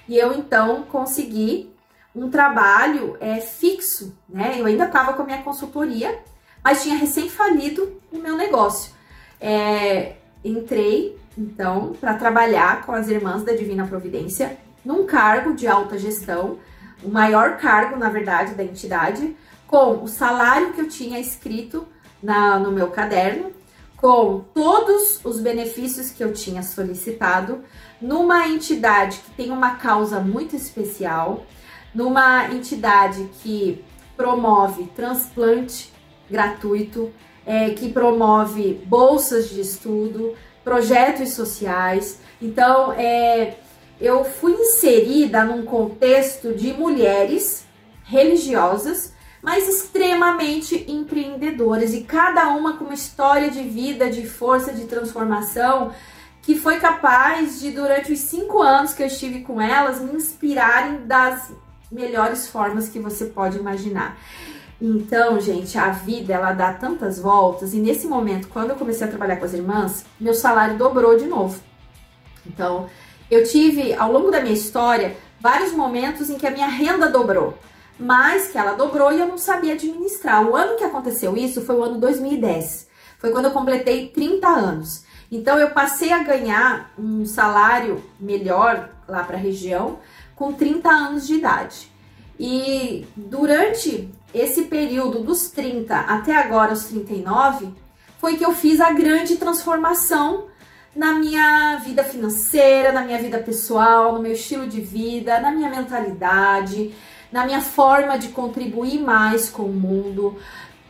e 0.08 0.16
eu 0.16 0.32
então 0.32 0.82
consegui 0.84 1.72
um 2.14 2.30
trabalho 2.30 3.16
é, 3.20 3.40
fixo, 3.40 4.16
né? 4.28 4.56
Eu 4.58 4.66
ainda 4.66 4.84
estava 4.84 5.12
com 5.12 5.22
a 5.22 5.24
minha 5.24 5.42
consultoria 5.42 6.18
mas 6.66 6.82
tinha 6.82 6.96
recém 6.96 7.28
falido 7.28 8.00
o 8.10 8.18
meu 8.18 8.36
negócio. 8.36 8.90
É, 9.40 10.16
entrei, 10.44 11.16
então, 11.38 11.92
para 12.00 12.14
trabalhar 12.14 12.84
com 12.84 12.90
as 12.90 13.06
irmãs 13.06 13.44
da 13.44 13.52
Divina 13.52 13.86
Providência 13.86 14.58
num 14.84 15.06
cargo 15.06 15.54
de 15.54 15.68
alta 15.68 15.96
gestão, 15.96 16.58
o 17.04 17.08
maior 17.08 17.56
cargo, 17.58 17.96
na 17.96 18.08
verdade, 18.08 18.54
da 18.54 18.64
entidade, 18.64 19.36
com 19.68 20.02
o 20.02 20.08
salário 20.08 20.72
que 20.72 20.80
eu 20.80 20.88
tinha 20.88 21.20
escrito 21.20 21.86
na, 22.20 22.58
no 22.58 22.72
meu 22.72 22.90
caderno, 22.90 23.52
com 23.96 24.44
todos 24.52 25.24
os 25.24 25.38
benefícios 25.38 26.10
que 26.10 26.24
eu 26.24 26.32
tinha 26.32 26.64
solicitado, 26.64 27.62
numa 28.01 28.48
entidade 28.48 29.18
que 29.18 29.31
tem 29.32 29.51
uma 29.51 29.77
causa 29.77 30.20
muito 30.20 30.55
especial, 30.55 31.44
numa 31.94 32.48
entidade 32.52 33.28
que 33.43 33.82
promove 34.16 34.85
transplante 34.94 35.93
gratuito, 36.31 37.12
é, 37.47 37.70
que 37.70 37.90
promove 37.90 38.74
bolsas 38.86 39.48
de 39.48 39.60
estudo, 39.60 40.35
projetos 40.64 41.31
sociais. 41.31 42.20
Então, 42.43 42.93
é, 42.93 43.55
eu 44.01 44.24
fui 44.24 44.52
inserida 44.52 45.44
num 45.44 45.64
contexto 45.64 46.52
de 46.52 46.73
mulheres 46.73 47.64
religiosas, 48.05 49.14
mas 49.40 49.68
extremamente 49.68 50.85
empreendedoras 50.90 51.94
e 51.94 52.02
cada 52.02 52.48
uma 52.48 52.77
com 52.77 52.85
uma 52.85 52.94
história 52.94 53.51
de 53.51 53.62
vida, 53.62 54.10
de 54.10 54.27
força, 54.27 54.73
de 54.73 54.85
transformação 54.85 55.93
que 56.47 56.56
foi 56.56 56.78
capaz 56.78 57.59
de, 57.59 57.73
durante 57.73 58.12
os 58.12 58.20
cinco 58.20 58.62
anos 58.62 58.94
que 58.94 59.02
eu 59.02 59.09
estive 59.09 59.40
com 59.40 59.60
elas, 59.60 60.01
me 60.01 60.12
inspirarem 60.12 61.05
das 61.05 61.51
melhores 61.90 62.47
formas 62.47 62.89
que 62.89 63.01
você 63.01 63.24
pode 63.24 63.59
imaginar. 63.59 64.16
Então, 64.81 65.40
gente, 65.40 65.77
a 65.77 65.90
vida 65.90 66.32
ela 66.32 66.52
dá 66.52 66.73
tantas 66.73 67.18
voltas 67.18 67.74
e 67.74 67.78
nesse 67.78 68.06
momento, 68.06 68.47
quando 68.47 68.70
eu 68.70 68.77
comecei 68.77 69.05
a 69.05 69.10
trabalhar 69.10 69.39
com 69.39 69.44
as 69.44 69.55
irmãs, 69.55 70.06
meu 70.20 70.35
salário 70.35 70.78
dobrou 70.78 71.18
de 71.18 71.27
novo. 71.27 71.60
Então, 72.47 72.89
eu 73.28 73.43
tive 73.43 73.93
ao 73.94 74.12
longo 74.12 74.31
da 74.31 74.40
minha 74.40 74.55
história 74.55 75.16
vários 75.40 75.73
momentos 75.73 76.31
em 76.31 76.39
que 76.39 76.47
a 76.47 76.51
minha 76.52 76.68
renda 76.68 77.10
dobrou, 77.10 77.59
mas 77.98 78.52
que 78.52 78.59
ela 78.59 78.74
dobrou 78.74 79.10
e 79.10 79.18
eu 79.18 79.27
não 79.27 79.36
sabia 79.36 79.73
administrar. 79.73 80.47
O 80.47 80.55
ano 80.55 80.77
que 80.77 80.85
aconteceu 80.85 81.36
isso 81.36 81.62
foi 81.62 81.74
o 81.74 81.82
ano 81.82 81.98
2010. 81.98 82.86
Foi 83.18 83.32
quando 83.32 83.47
eu 83.47 83.51
completei 83.51 84.10
30 84.10 84.47
anos. 84.47 85.05
Então 85.30 85.58
eu 85.58 85.70
passei 85.70 86.12
a 86.12 86.22
ganhar 86.22 86.92
um 86.98 87.24
salário 87.24 88.02
melhor 88.18 88.90
lá 89.08 89.22
para 89.24 89.36
a 89.36 89.40
região 89.40 89.98
com 90.34 90.52
30 90.52 90.88
anos 90.88 91.26
de 91.26 91.34
idade. 91.34 91.90
E 92.38 93.06
durante 93.16 94.08
esse 94.34 94.64
período 94.64 95.20
dos 95.20 95.50
30 95.50 95.96
até 95.96 96.36
agora 96.36 96.72
os 96.72 96.84
39 96.84 97.72
foi 98.18 98.36
que 98.36 98.44
eu 98.44 98.52
fiz 98.52 98.80
a 98.80 98.92
grande 98.92 99.36
transformação 99.36 100.46
na 100.94 101.14
minha 101.14 101.76
vida 101.84 102.02
financeira, 102.02 102.92
na 102.92 103.02
minha 103.02 103.18
vida 103.18 103.38
pessoal, 103.38 104.14
no 104.14 104.22
meu 104.22 104.32
estilo 104.32 104.66
de 104.66 104.80
vida, 104.80 105.38
na 105.40 105.50
minha 105.50 105.68
mentalidade, 105.68 106.94
na 107.30 107.44
minha 107.44 107.60
forma 107.60 108.18
de 108.18 108.28
contribuir 108.28 109.00
mais 109.00 109.48
com 109.48 109.64
o 109.64 109.72
mundo. 109.72 110.36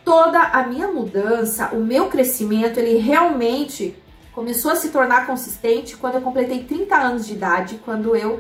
Toda 0.05 0.41
a 0.41 0.65
minha 0.67 0.87
mudança, 0.87 1.71
o 1.73 1.81
meu 1.81 2.07
crescimento, 2.07 2.79
ele 2.79 2.99
realmente 2.99 3.97
começou 4.37 4.71
a 4.71 4.77
se 4.77 4.91
tornar 4.91 5.27
consistente 5.27 5.97
quando 5.97 6.17
eu 6.17 6.21
completei 6.21 6.63
30 6.63 6.95
anos 6.95 7.27
de 7.27 7.33
idade, 7.33 7.81
quando 7.83 8.15
eu 8.15 8.39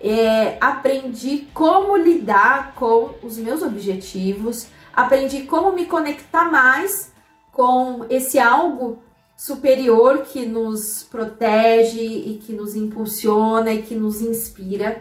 é, 0.00 0.58
aprendi 0.60 1.46
como 1.54 1.96
lidar 1.96 2.74
com 2.74 3.14
os 3.22 3.38
meus 3.38 3.62
objetivos, 3.62 4.66
aprendi 4.92 5.42
como 5.42 5.72
me 5.72 5.86
conectar 5.86 6.50
mais 6.50 7.12
com 7.52 8.04
esse 8.10 8.40
algo 8.40 8.98
superior 9.36 10.22
que 10.22 10.44
nos 10.44 11.04
protege 11.04 12.02
e 12.02 12.42
que 12.44 12.52
nos 12.52 12.74
impulsiona 12.74 13.72
e 13.72 13.82
que 13.82 13.94
nos 13.94 14.20
inspira. 14.20 15.00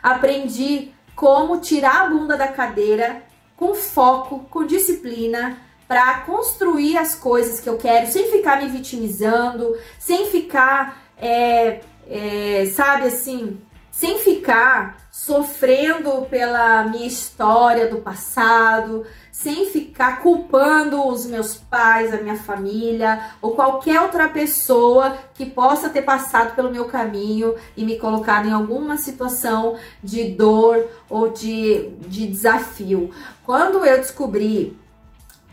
Aprendi 0.00 0.92
como 1.16 1.58
tirar 1.58 2.06
a 2.06 2.10
bunda 2.10 2.36
da 2.36 2.46
cadeira 2.46 3.24
com 3.56 3.74
foco, 3.74 4.46
com 4.48 4.64
disciplina, 4.64 5.58
para 5.86 6.20
construir 6.20 6.96
as 6.96 7.14
coisas 7.14 7.60
que 7.60 7.68
eu 7.68 7.76
quero, 7.76 8.10
sem 8.10 8.30
ficar 8.30 8.62
me 8.62 8.68
vitimizando, 8.68 9.76
sem 9.98 10.30
ficar, 10.30 11.02
é, 11.18 11.80
é, 12.08 12.66
sabe 12.74 13.06
assim, 13.06 13.60
sem 13.90 14.18
ficar 14.18 14.96
sofrendo 15.10 16.26
pela 16.28 16.82
minha 16.84 17.06
história 17.06 17.88
do 17.88 17.98
passado, 17.98 19.06
sem 19.30 19.66
ficar 19.66 20.20
culpando 20.20 21.06
os 21.06 21.24
meus 21.26 21.56
pais, 21.56 22.12
a 22.12 22.16
minha 22.16 22.36
família 22.36 23.30
ou 23.40 23.52
qualquer 23.52 24.00
outra 24.00 24.28
pessoa 24.28 25.16
que 25.32 25.46
possa 25.46 25.88
ter 25.88 26.02
passado 26.02 26.56
pelo 26.56 26.72
meu 26.72 26.86
caminho 26.86 27.54
e 27.76 27.84
me 27.84 27.96
colocado 27.96 28.48
em 28.48 28.52
alguma 28.52 28.96
situação 28.96 29.76
de 30.02 30.24
dor 30.30 30.84
ou 31.08 31.30
de, 31.30 31.90
de 32.08 32.26
desafio. 32.26 33.10
Quando 33.44 33.84
eu 33.84 33.98
descobri 33.98 34.76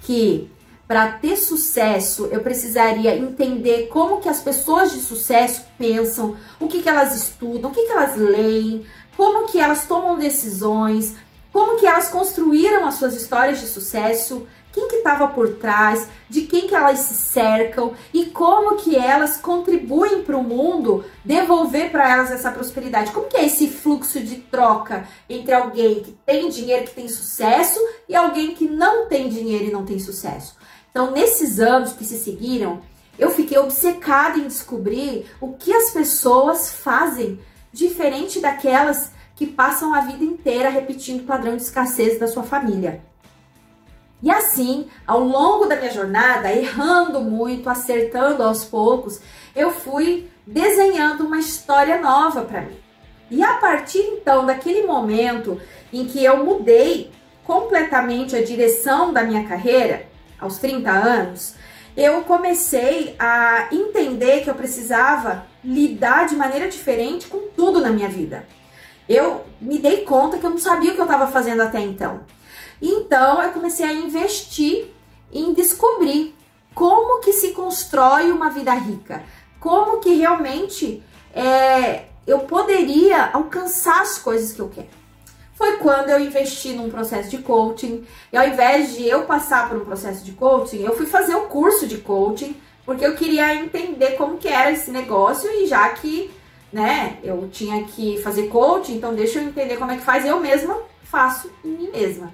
que 0.02 0.49
para 0.88 1.14
ter 1.14 1.38
sucesso, 1.38 2.26
eu 2.26 2.41
precisaria 2.41 3.15
entender 3.15 3.88
como 3.88 4.19
que 4.19 4.28
as 4.28 4.41
pessoas 4.41 4.91
de 4.91 4.99
sucesso 4.99 5.64
pensam, 5.78 6.36
o 6.60 6.68
que, 6.68 6.82
que 6.82 6.90
elas 6.90 7.15
estudam, 7.15 7.72
o 7.72 7.73
que, 7.73 7.86
que 7.86 7.91
elas 7.94 8.18
leem, 8.18 8.86
como 9.15 9.48
que 9.48 9.57
elas 9.57 9.86
tomam 9.86 10.18
decisões, 10.18 11.15
como 11.53 11.78
que 11.78 11.86
elas 11.86 12.10
construíram 12.10 12.86
as 12.86 12.95
suas 12.95 13.15
histórias 13.15 13.61
de 13.61 13.68
sucesso, 13.68 14.45
quem 14.72 14.88
que 14.88 14.95
estava 14.95 15.27
por 15.27 15.56
trás, 15.56 16.07
de 16.30 16.43
quem 16.43 16.68
que 16.68 16.76
elas 16.76 16.99
se 16.99 17.14
cercam 17.14 17.93
e 18.14 18.26
como 18.27 18.77
que 18.77 18.95
elas 18.95 19.38
contribuem 19.38 20.23
para 20.23 20.38
o 20.38 20.43
mundo 20.43 21.03
devolver 21.26 21.91
para 21.91 22.10
elas 22.10 22.31
essa 22.31 22.52
prosperidade. 22.52 23.11
Como 23.11 23.27
que 23.27 23.38
é 23.38 23.45
esse 23.45 23.68
fluxo 23.68 24.19
de 24.19 24.38
troca 24.38 25.07
entre 25.30 25.53
alguém 25.53 26.02
que 26.02 26.11
tem 26.26 26.49
dinheiro, 26.49 26.85
que 26.85 26.95
tem 26.95 27.07
sucesso 27.07 27.80
e 28.07 28.15
alguém 28.15 28.56
que 28.56 28.68
não 28.68 29.07
tem 29.07 29.30
dinheiro 29.30 29.65
e 29.65 29.72
não 29.72 29.85
tem 29.85 29.99
sucesso? 29.99 30.56
Então, 30.89 31.11
nesses 31.11 31.60
anos 31.60 31.93
que 31.93 32.03
se 32.03 32.18
seguiram, 32.18 32.81
eu 33.18 33.30
fiquei 33.30 33.57
obcecada 33.57 34.38
em 34.38 34.48
descobrir 34.48 35.26
o 35.39 35.53
que 35.53 35.73
as 35.73 35.91
pessoas 35.91 36.72
fazem 36.72 37.39
diferente 37.72 38.39
daquelas 38.39 39.11
que 39.35 39.48
passam 39.48 39.93
a 39.93 40.02
vida 40.02 40.23
inteira 40.23 40.69
repetindo 40.69 41.22
o 41.22 41.26
padrão 41.26 41.56
de 41.56 41.64
escassez 41.64 42.19
da 42.19 42.27
sua 42.27 42.43
família. 42.43 43.02
E 44.22 44.30
assim, 44.30 44.88
ao 45.07 45.19
longo 45.19 45.65
da 45.65 45.76
minha 45.76 45.91
jornada, 45.91 46.52
errando 46.52 47.22
muito, 47.22 47.69
acertando 47.69 48.43
aos 48.43 48.64
poucos, 48.64 49.19
eu 49.56 49.72
fui 49.72 50.30
desenhando 50.45 51.26
uma 51.26 51.39
história 51.39 51.99
nova 51.99 52.41
para 52.41 52.61
mim. 52.61 52.77
E 53.30 53.41
a 53.43 53.53
partir 53.56 53.99
então 53.99 54.45
daquele 54.45 54.84
momento 54.84 55.60
em 55.91 56.06
que 56.06 56.23
eu 56.23 56.43
mudei 56.43 57.11
completamente 57.43 58.35
a 58.35 58.43
direção 58.43 59.11
da 59.11 59.23
minha 59.23 59.48
carreira, 59.48 60.06
aos 60.39 60.57
30 60.57 60.89
anos, 60.89 61.56
eu 61.95 62.22
comecei 62.23 63.15
a 63.19 63.68
entender 63.72 64.41
que 64.41 64.49
eu 64.49 64.56
precisava 64.56 65.45
lidar 65.64 66.27
de 66.27 66.35
maneira 66.35 66.68
diferente 66.68 67.27
com 67.27 67.49
tudo 67.56 67.80
na 67.80 67.89
minha 67.89 68.07
vida. 68.07 68.45
Eu 69.07 69.45
me 69.60 69.77
dei 69.77 70.03
conta 70.03 70.38
que 70.38 70.45
eu 70.45 70.49
não 70.49 70.57
sabia 70.57 70.91
o 70.91 70.95
que 70.95 71.02
eu 71.02 71.06
estava 71.06 71.27
fazendo 71.27 71.61
até 71.61 71.80
então. 71.80 72.22
Então 72.82 73.41
eu 73.41 73.52
comecei 73.52 73.86
a 73.86 73.94
investir 73.94 74.88
em 75.32 75.53
descobrir 75.53 76.36
como 76.74 77.22
que 77.22 77.34
se 77.34 77.52
constrói 77.52 78.32
uma 78.32 78.49
vida 78.49 78.74
rica, 78.74 79.24
como 79.60 79.99
que 79.99 80.14
realmente 80.16 81.03
é, 81.34 82.06
eu 82.26 82.40
poderia 82.40 83.30
alcançar 83.34 84.02
as 84.02 84.18
coisas 84.18 84.53
que 84.53 84.60
eu 84.60 84.70
quero 84.70 85.02
foi 85.62 85.78
quando 85.78 86.10
eu 86.10 86.20
investi 86.20 86.74
num 86.74 86.90
processo 86.90 87.30
de 87.30 87.38
coaching. 87.38 88.03
E 88.34 88.38
ao 88.38 88.48
invés 88.48 88.95
de 88.95 89.08
eu 89.08 89.26
passar 89.26 89.70
por 89.70 89.78
um 89.78 89.86
processo 89.86 90.26
de 90.26 90.32
coaching, 90.32 90.82
eu 90.82 90.98
fui 90.98 91.06
fazer 91.06 91.36
o 91.36 91.41
curso 91.41 91.86
de 91.86 91.99
coaching, 91.99 92.56
porque 92.84 93.06
eu 93.06 93.16
queria 93.16 93.53
entender 93.53 94.14
como 94.14 94.40
que 94.40 94.48
era 94.48 94.72
esse 94.72 94.90
negócio 94.90 95.48
e 95.52 95.68
já 95.68 95.88
que, 95.90 96.32
né, 96.74 97.20
eu 97.24 97.48
tinha 97.52 97.84
que 97.84 98.20
fazer 98.24 98.48
coaching, 98.48 98.95
então 98.95 99.14
deixa 99.14 99.38
eu 99.38 99.44
entender 99.44 99.78
como 99.78 99.91
é 99.91 99.98
que 99.98 100.03
faz, 100.03 100.26
eu 100.26 100.40
mesma 100.40 100.76
faço 101.03 101.52
em 101.64 101.70
mim 101.70 101.91
mesma. 101.91 102.34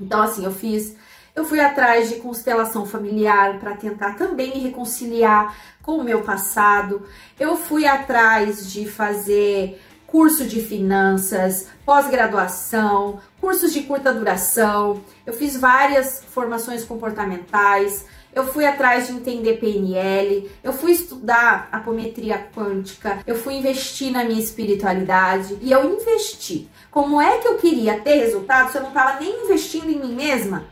Então 0.00 0.22
assim, 0.22 0.44
eu 0.44 0.52
fiz 0.52 0.96
eu 1.36 1.44
fui 1.44 1.60
atrás 1.60 2.08
de 2.08 2.14
constelação 2.16 2.86
familiar 2.86 3.58
para 3.58 3.76
tentar 3.76 4.16
também 4.16 4.54
me 4.54 4.60
reconciliar 4.60 5.54
com 5.82 5.98
o 5.98 6.02
meu 6.02 6.22
passado. 6.22 7.06
Eu 7.38 7.58
fui 7.58 7.86
atrás 7.86 8.72
de 8.72 8.88
fazer 8.88 9.78
curso 10.06 10.46
de 10.46 10.62
finanças, 10.62 11.68
pós-graduação, 11.84 13.20
cursos 13.38 13.70
de 13.70 13.82
curta 13.82 14.14
duração. 14.14 15.02
Eu 15.26 15.34
fiz 15.34 15.58
várias 15.58 16.24
formações 16.30 16.84
comportamentais. 16.84 18.06
Eu 18.34 18.46
fui 18.46 18.64
atrás 18.64 19.06
de 19.06 19.14
entender 19.14 19.58
PNL, 19.58 20.50
eu 20.62 20.70
fui 20.70 20.92
estudar 20.92 21.70
apometria 21.72 22.38
quântica, 22.54 23.20
eu 23.26 23.34
fui 23.34 23.54
investir 23.54 24.12
na 24.12 24.24
minha 24.24 24.38
espiritualidade 24.38 25.56
e 25.62 25.72
eu 25.72 25.90
investi. 25.90 26.68
Como 26.96 27.20
é 27.20 27.36
que 27.36 27.46
eu 27.46 27.58
queria 27.58 28.00
ter 28.00 28.14
resultado 28.14 28.72
se 28.72 28.78
eu 28.78 28.80
não 28.80 28.88
estava 28.88 29.20
nem 29.20 29.44
investindo 29.44 29.90
em 29.90 29.98
mim 29.98 30.14
mesma? 30.14 30.64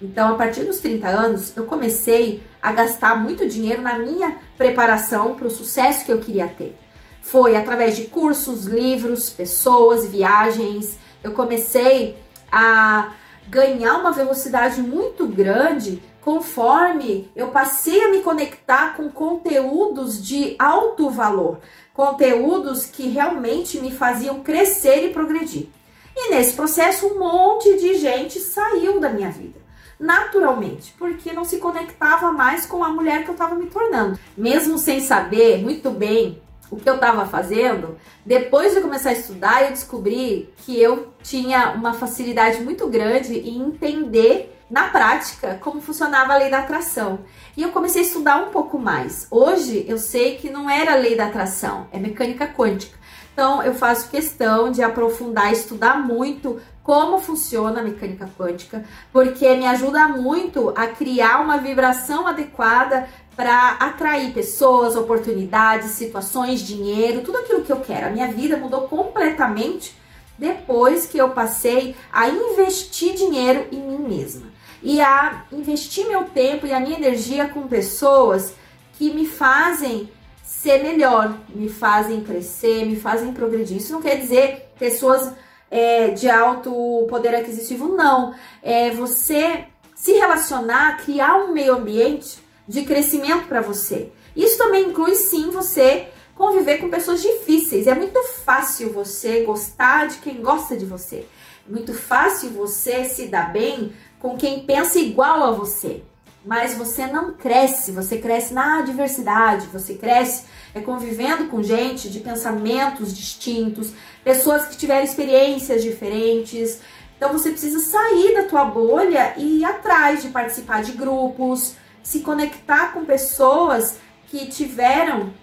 Então, 0.00 0.32
a 0.32 0.36
partir 0.36 0.62
dos 0.62 0.78
30 0.78 1.08
anos, 1.08 1.56
eu 1.56 1.64
comecei 1.64 2.44
a 2.62 2.70
gastar 2.70 3.16
muito 3.16 3.48
dinheiro 3.48 3.82
na 3.82 3.98
minha 3.98 4.36
preparação 4.56 5.34
para 5.34 5.48
o 5.48 5.50
sucesso 5.50 6.04
que 6.04 6.12
eu 6.12 6.20
queria 6.20 6.46
ter. 6.46 6.78
Foi 7.22 7.56
através 7.56 7.96
de 7.96 8.04
cursos, 8.04 8.66
livros, 8.66 9.30
pessoas, 9.30 10.06
viagens. 10.06 10.96
Eu 11.24 11.32
comecei 11.32 12.16
a 12.52 13.12
ganhar 13.48 13.98
uma 13.98 14.12
velocidade 14.12 14.80
muito 14.80 15.26
grande 15.26 16.00
conforme 16.20 17.30
eu 17.34 17.48
passei 17.48 18.00
a 18.04 18.10
me 18.10 18.20
conectar 18.20 18.96
com 18.96 19.10
conteúdos 19.10 20.24
de 20.24 20.54
alto 20.56 21.10
valor, 21.10 21.58
conteúdos 21.94 22.84
que 22.84 23.08
realmente 23.08 23.80
me 23.80 23.92
faziam 23.92 24.40
crescer 24.40 25.06
e 25.06 25.12
progredir. 25.12 25.68
E 26.16 26.30
nesse 26.30 26.54
processo, 26.54 27.06
um 27.06 27.18
monte 27.18 27.76
de 27.78 27.94
gente 27.94 28.38
saiu 28.40 29.00
da 29.00 29.08
minha 29.08 29.30
vida. 29.30 29.62
Naturalmente, 29.98 30.92
porque 30.98 31.32
não 31.32 31.44
se 31.44 31.58
conectava 31.58 32.32
mais 32.32 32.66
com 32.66 32.84
a 32.84 32.88
mulher 32.88 33.22
que 33.22 33.30
eu 33.30 33.34
estava 33.34 33.54
me 33.54 33.66
tornando. 33.66 34.18
Mesmo 34.36 34.76
sem 34.76 35.00
saber 35.00 35.62
muito 35.62 35.90
bem 35.90 36.42
o 36.70 36.76
que 36.76 36.90
eu 36.90 36.96
estava 36.96 37.26
fazendo, 37.26 37.96
depois 38.26 38.74
de 38.74 38.80
começar 38.80 39.10
a 39.10 39.14
estudar, 39.14 39.64
eu 39.64 39.70
descobri 39.70 40.52
que 40.58 40.80
eu 40.80 41.12
tinha 41.22 41.72
uma 41.72 41.94
facilidade 41.94 42.60
muito 42.60 42.88
grande 42.88 43.38
em 43.38 43.60
entender 43.62 44.53
na 44.70 44.88
prática 44.88 45.58
como 45.60 45.80
funcionava 45.80 46.32
a 46.32 46.38
lei 46.38 46.50
da 46.50 46.60
atração. 46.60 47.20
E 47.56 47.62
eu 47.62 47.70
comecei 47.70 48.02
a 48.02 48.04
estudar 48.04 48.36
um 48.36 48.50
pouco 48.50 48.78
mais. 48.78 49.26
Hoje 49.30 49.84
eu 49.88 49.98
sei 49.98 50.36
que 50.36 50.50
não 50.50 50.68
era 50.68 50.92
a 50.92 50.96
lei 50.96 51.16
da 51.16 51.26
atração, 51.26 51.86
é 51.92 51.98
mecânica 51.98 52.46
quântica. 52.46 52.98
Então 53.32 53.62
eu 53.62 53.74
faço 53.74 54.10
questão 54.10 54.70
de 54.70 54.82
aprofundar, 54.82 55.52
estudar 55.52 55.98
muito 55.98 56.60
como 56.84 57.18
funciona 57.18 57.80
a 57.80 57.82
mecânica 57.82 58.28
quântica, 58.38 58.84
porque 59.12 59.56
me 59.56 59.66
ajuda 59.66 60.06
muito 60.06 60.72
a 60.76 60.86
criar 60.86 61.40
uma 61.40 61.56
vibração 61.58 62.26
adequada 62.26 63.08
para 63.34 63.70
atrair 63.80 64.32
pessoas, 64.32 64.94
oportunidades, 64.94 65.90
situações, 65.92 66.60
dinheiro, 66.60 67.22
tudo 67.22 67.38
aquilo 67.38 67.62
que 67.62 67.72
eu 67.72 67.80
quero. 67.80 68.06
A 68.06 68.10
minha 68.10 68.28
vida 68.28 68.56
mudou 68.56 68.82
completamente 68.82 69.96
depois 70.38 71.06
que 71.06 71.18
eu 71.18 71.30
passei 71.30 71.96
a 72.12 72.28
investir 72.28 73.14
dinheiro 73.14 73.66
em 73.72 73.80
mim 73.80 73.98
mesma 73.98 74.53
e 74.84 75.00
a 75.00 75.46
investir 75.50 76.06
meu 76.06 76.24
tempo 76.24 76.66
e 76.66 76.72
a 76.72 76.78
minha 76.78 76.98
energia 76.98 77.48
com 77.48 77.66
pessoas 77.66 78.52
que 78.98 79.10
me 79.10 79.26
fazem 79.26 80.10
ser 80.42 80.82
melhor, 80.82 81.38
me 81.48 81.70
fazem 81.70 82.22
crescer, 82.22 82.84
me 82.84 82.94
fazem 82.94 83.32
progredir. 83.32 83.78
Isso 83.78 83.94
não 83.94 84.02
quer 84.02 84.16
dizer 84.16 84.68
pessoas 84.78 85.32
é, 85.70 86.10
de 86.10 86.28
alto 86.28 87.06
poder 87.08 87.34
aquisitivo, 87.34 87.88
não. 87.88 88.34
É 88.62 88.90
você 88.90 89.64
se 89.94 90.12
relacionar, 90.12 90.98
criar 91.02 91.36
um 91.38 91.52
meio 91.52 91.76
ambiente 91.76 92.38
de 92.68 92.82
crescimento 92.84 93.48
para 93.48 93.62
você. 93.62 94.12
Isso 94.36 94.58
também 94.58 94.90
inclui 94.90 95.14
sim 95.14 95.50
você 95.50 96.08
conviver 96.34 96.76
com 96.76 96.90
pessoas 96.90 97.22
difíceis. 97.22 97.86
É 97.86 97.94
muito 97.94 98.22
fácil 98.44 98.92
você 98.92 99.44
gostar 99.44 100.08
de 100.08 100.18
quem 100.18 100.42
gosta 100.42 100.76
de 100.76 100.84
você. 100.84 101.26
É 101.66 101.72
muito 101.72 101.94
fácil 101.94 102.50
você 102.50 103.04
se 103.06 103.28
dar 103.28 103.50
bem 103.50 103.94
com 104.24 104.38
quem 104.38 104.60
pensa 104.60 104.98
igual 104.98 105.44
a 105.44 105.50
você. 105.50 106.02
Mas 106.46 106.74
você 106.78 107.06
não 107.06 107.34
cresce, 107.34 107.92
você 107.92 108.16
cresce 108.16 108.54
na 108.54 108.80
diversidade, 108.80 109.66
você 109.66 109.96
cresce 109.96 110.46
é 110.74 110.80
convivendo 110.80 111.48
com 111.48 111.62
gente 111.62 112.08
de 112.08 112.20
pensamentos 112.20 113.14
distintos, 113.14 113.92
pessoas 114.24 114.64
que 114.64 114.78
tiveram 114.78 115.04
experiências 115.04 115.82
diferentes. 115.82 116.80
Então 117.18 117.34
você 117.34 117.50
precisa 117.50 117.78
sair 117.80 118.34
da 118.34 118.44
tua 118.44 118.64
bolha 118.64 119.34
e 119.36 119.58
ir 119.58 119.64
atrás 119.66 120.22
de 120.22 120.30
participar 120.30 120.82
de 120.82 120.92
grupos, 120.92 121.74
se 122.02 122.20
conectar 122.20 122.94
com 122.94 123.04
pessoas 123.04 123.98
que 124.28 124.46
tiveram 124.46 125.34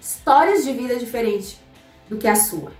histórias 0.00 0.64
de 0.64 0.72
vida 0.72 0.96
diferentes 0.96 1.60
do 2.08 2.16
que 2.16 2.26
a 2.26 2.34
sua. 2.34 2.72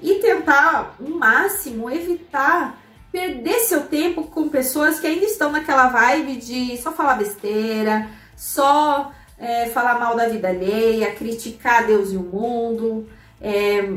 E 0.00 0.14
tentar, 0.14 0.96
no 0.98 1.18
máximo, 1.18 1.90
evitar 1.90 2.82
perder 3.14 3.60
seu 3.60 3.82
tempo 3.86 4.24
com 4.24 4.48
pessoas 4.48 4.98
que 4.98 5.06
ainda 5.06 5.24
estão 5.24 5.52
naquela 5.52 5.86
vibe 5.86 6.34
de 6.34 6.76
só 6.78 6.90
falar 6.90 7.14
besteira, 7.14 8.10
só 8.36 9.12
é, 9.38 9.66
falar 9.68 10.00
mal 10.00 10.16
da 10.16 10.26
vida 10.26 10.48
alheia, 10.48 11.14
criticar 11.14 11.86
Deus 11.86 12.10
e 12.10 12.16
o 12.16 12.22
mundo. 12.24 13.08
É, 13.40 13.88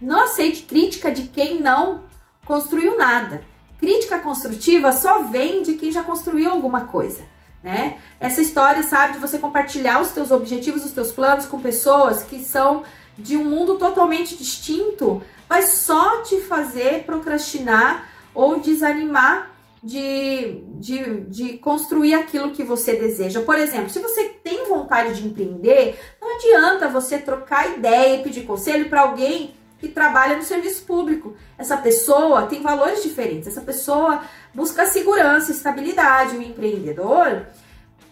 não 0.00 0.22
aceite 0.22 0.62
crítica 0.62 1.12
de 1.12 1.24
quem 1.24 1.60
não 1.60 2.04
construiu 2.46 2.96
nada. 2.96 3.42
Crítica 3.78 4.18
construtiva 4.20 4.90
só 4.90 5.24
vem 5.24 5.62
de 5.62 5.74
quem 5.74 5.92
já 5.92 6.02
construiu 6.02 6.50
alguma 6.50 6.86
coisa 6.86 7.22
né? 7.62 7.98
Essa 8.18 8.40
história, 8.40 8.82
sabe, 8.82 9.14
de 9.14 9.18
você 9.18 9.38
compartilhar 9.38 10.00
os 10.00 10.12
teus 10.12 10.30
objetivos, 10.30 10.84
os 10.84 10.92
teus 10.92 11.12
planos 11.12 11.46
com 11.46 11.60
pessoas 11.60 12.22
que 12.22 12.42
são 12.42 12.84
de 13.18 13.36
um 13.36 13.44
mundo 13.44 13.76
totalmente 13.76 14.36
distinto, 14.36 15.22
vai 15.48 15.62
só 15.62 16.22
te 16.22 16.40
fazer 16.40 17.04
procrastinar 17.04 18.08
ou 18.34 18.60
desanimar 18.60 19.50
de, 19.82 20.62
de, 20.78 21.20
de 21.22 21.58
construir 21.58 22.14
aquilo 22.14 22.50
que 22.50 22.62
você 22.62 22.96
deseja. 22.96 23.40
Por 23.40 23.56
exemplo, 23.56 23.88
se 23.88 23.98
você 23.98 24.24
tem 24.24 24.68
vontade 24.68 25.14
de 25.14 25.26
empreender, 25.26 25.98
não 26.20 26.36
adianta 26.36 26.88
você 26.88 27.18
trocar 27.18 27.76
ideia 27.76 28.16
e 28.16 28.22
pedir 28.22 28.42
conselho 28.42 28.88
para 28.88 29.02
alguém 29.02 29.54
que 29.78 29.88
trabalha 29.88 30.36
no 30.36 30.42
serviço 30.42 30.84
público. 30.84 31.34
Essa 31.56 31.76
pessoa 31.76 32.42
tem 32.42 32.60
valores 32.60 33.02
diferentes, 33.02 33.48
essa 33.48 33.62
pessoa 33.62 34.22
busca 34.54 34.84
segurança, 34.84 35.50
estabilidade. 35.50 36.36
O 36.36 36.42
empreendedor 36.42 37.46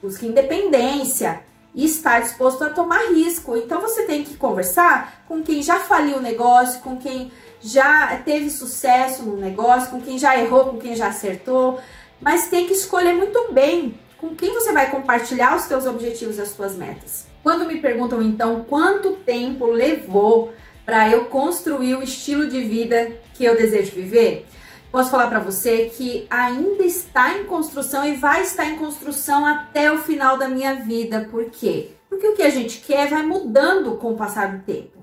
busca 0.03 0.25
independência 0.25 1.43
e 1.75 1.85
está 1.85 2.19
disposto 2.21 2.65
a 2.65 2.71
tomar 2.71 3.13
risco. 3.13 3.55
Então 3.55 3.83
você 3.83 4.05
tem 4.05 4.25
que 4.25 4.37
conversar 4.37 5.25
com 5.29 5.43
quem 5.43 5.63
já 5.63 5.79
faliu 5.79 6.17
o 6.17 6.23
negócio, 6.23 6.81
com 6.81 6.97
quem 6.97 7.31
já 7.61 8.21
teve 8.25 8.51
sucesso 8.51 9.23
no 9.23 9.37
negócio, 9.37 9.91
com 9.91 10.01
quem 10.01 10.19
já 10.19 10.39
errou, 10.39 10.67
com 10.67 10.79
quem 10.79 10.95
já 10.95 11.09
acertou, 11.09 11.81
mas 12.21 12.49
tem 12.49 12.67
que 12.67 12.73
escolher 12.73 13.15
muito 13.15 13.53
bem 13.53 13.99
com 14.19 14.35
quem 14.35 14.53
você 14.53 14.73
vai 14.73 14.91
compartilhar 14.91 15.57
os 15.57 15.63
seus 15.63 15.87
objetivos 15.87 16.39
e 16.39 16.41
as 16.41 16.49
suas 16.49 16.77
metas. 16.77 17.27
Quando 17.43 17.67
me 17.67 17.81
perguntam 17.81 18.21
então 18.21 18.65
quanto 18.69 19.13
tempo 19.13 19.67
levou 19.67 20.53
para 20.85 21.09
eu 21.09 21.27
construir 21.27 21.95
o 21.95 22.03
estilo 22.03 22.49
de 22.49 22.63
vida 22.63 23.13
que 23.35 23.45
eu 23.45 23.57
desejo 23.57 23.93
viver, 23.93 24.47
posso 24.91 25.11
falar 25.11 25.29
para 25.29 25.39
você 25.39 25.91
que 25.95 26.27
ainda 26.29 26.83
está 26.83 27.39
em 27.39 27.45
construção 27.45 28.05
e 28.05 28.15
vai 28.15 28.43
estar 28.43 28.65
em 28.67 28.77
construção 28.77 29.47
até 29.47 29.93
o 29.93 29.99
final 29.99 30.37
da 30.37 30.49
minha 30.49 30.75
vida. 30.75 31.29
Por 31.31 31.45
quê? 31.51 31.91
Porque 32.09 32.27
o 32.27 32.35
que 32.35 32.43
a 32.43 32.51
gente 32.51 32.81
quer 32.81 33.09
vai 33.09 33.23
mudando 33.23 33.97
com 33.97 34.13
o 34.13 34.17
passar 34.17 34.57
do 34.57 34.65
tempo. 34.65 34.98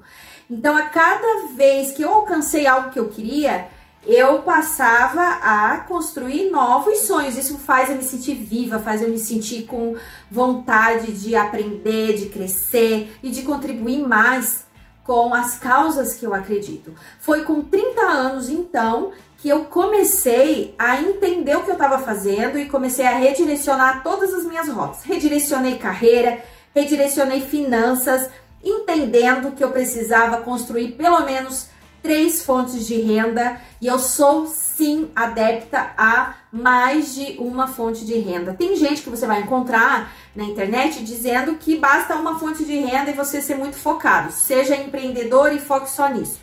Então, 0.50 0.78
a 0.78 0.84
cada 0.84 1.48
vez 1.56 1.92
que 1.92 2.04
eu 2.04 2.10
alcancei 2.10 2.68
algo 2.68 2.92
que 2.92 3.00
eu 3.00 3.10
queria, 3.10 3.68
eu 4.06 4.44
passava 4.44 5.22
a 5.42 5.78
construir 5.88 6.52
novos 6.52 7.00
sonhos. 7.00 7.36
Isso 7.36 7.58
faz 7.58 7.90
eu 7.90 7.96
me 7.96 8.04
sentir 8.04 8.36
viva, 8.36 8.80
faz 8.80 9.02
eu 9.02 9.10
me 9.10 9.18
sentir 9.18 9.64
com 9.64 9.96
vontade 10.30 11.12
de 11.14 11.36
aprender, 11.36 12.14
de 12.14 12.28
crescer 12.28 13.18
e 13.24 13.32
de 13.32 13.42
contribuir 13.42 14.08
mais 14.08 14.66
com 15.04 15.34
as 15.34 15.58
causas 15.58 16.16
que 16.16 16.26
eu 16.26 16.34
acredito. 16.34 16.94
Foi 17.20 17.44
com 17.44 17.62
30 17.62 18.02
anos, 18.02 18.50
então, 18.50 19.12
que 19.38 19.50
eu 19.50 19.66
comecei 19.66 20.74
a 20.78 21.00
entender 21.00 21.56
o 21.56 21.64
que 21.64 21.70
eu 21.70 21.76
estava 21.76 22.00
fazendo 22.00 22.58
e 22.58 22.68
comecei 22.68 23.06
a 23.06 23.16
redirecionar 23.16 24.04
todas 24.04 24.34
as 24.34 24.46
minhas 24.46 24.68
rotas. 24.68 25.04
Redirecionei 25.04 25.78
carreira, 25.78 26.44
redirecionei 26.74 27.42
finanças, 27.42 28.30
entendendo 28.66 29.52
que 29.52 29.64
eu 29.64 29.70
precisava 29.70 30.42
construir 30.42 30.94
pelo 30.94 31.22
menos 31.22 31.68
três 32.02 32.44
fontes 32.44 32.86
de 32.86 33.02
renda 33.02 33.60
e 33.82 33.88
eu 33.88 33.98
sou 33.98 34.46
sim 34.46 35.10
adepta 35.16 35.92
a 35.98 36.36
mais 36.52 37.16
de 37.16 37.36
uma 37.40 37.68
fonte 37.68 38.06
de 38.06 38.14
renda. 38.20 38.54
Tem 38.54 38.76
gente 38.76 39.02
que 39.02 39.10
você 39.10 39.26
vai 39.26 39.42
encontrar 39.42 40.14
na 40.36 40.44
internet 40.44 41.04
dizendo 41.04 41.56
que 41.56 41.78
basta 41.78 42.16
uma 42.16 42.38
fonte 42.38 42.64
de 42.64 42.78
renda 42.78 43.10
e 43.10 43.14
você 43.16 43.42
ser 43.42 43.56
muito 43.56 43.78
focado. 43.78 44.32
Seja 44.32 44.76
empreendedor 44.76 45.52
e 45.52 45.60
foque 45.60 45.90
só 45.90 46.08
nisso. 46.08 46.40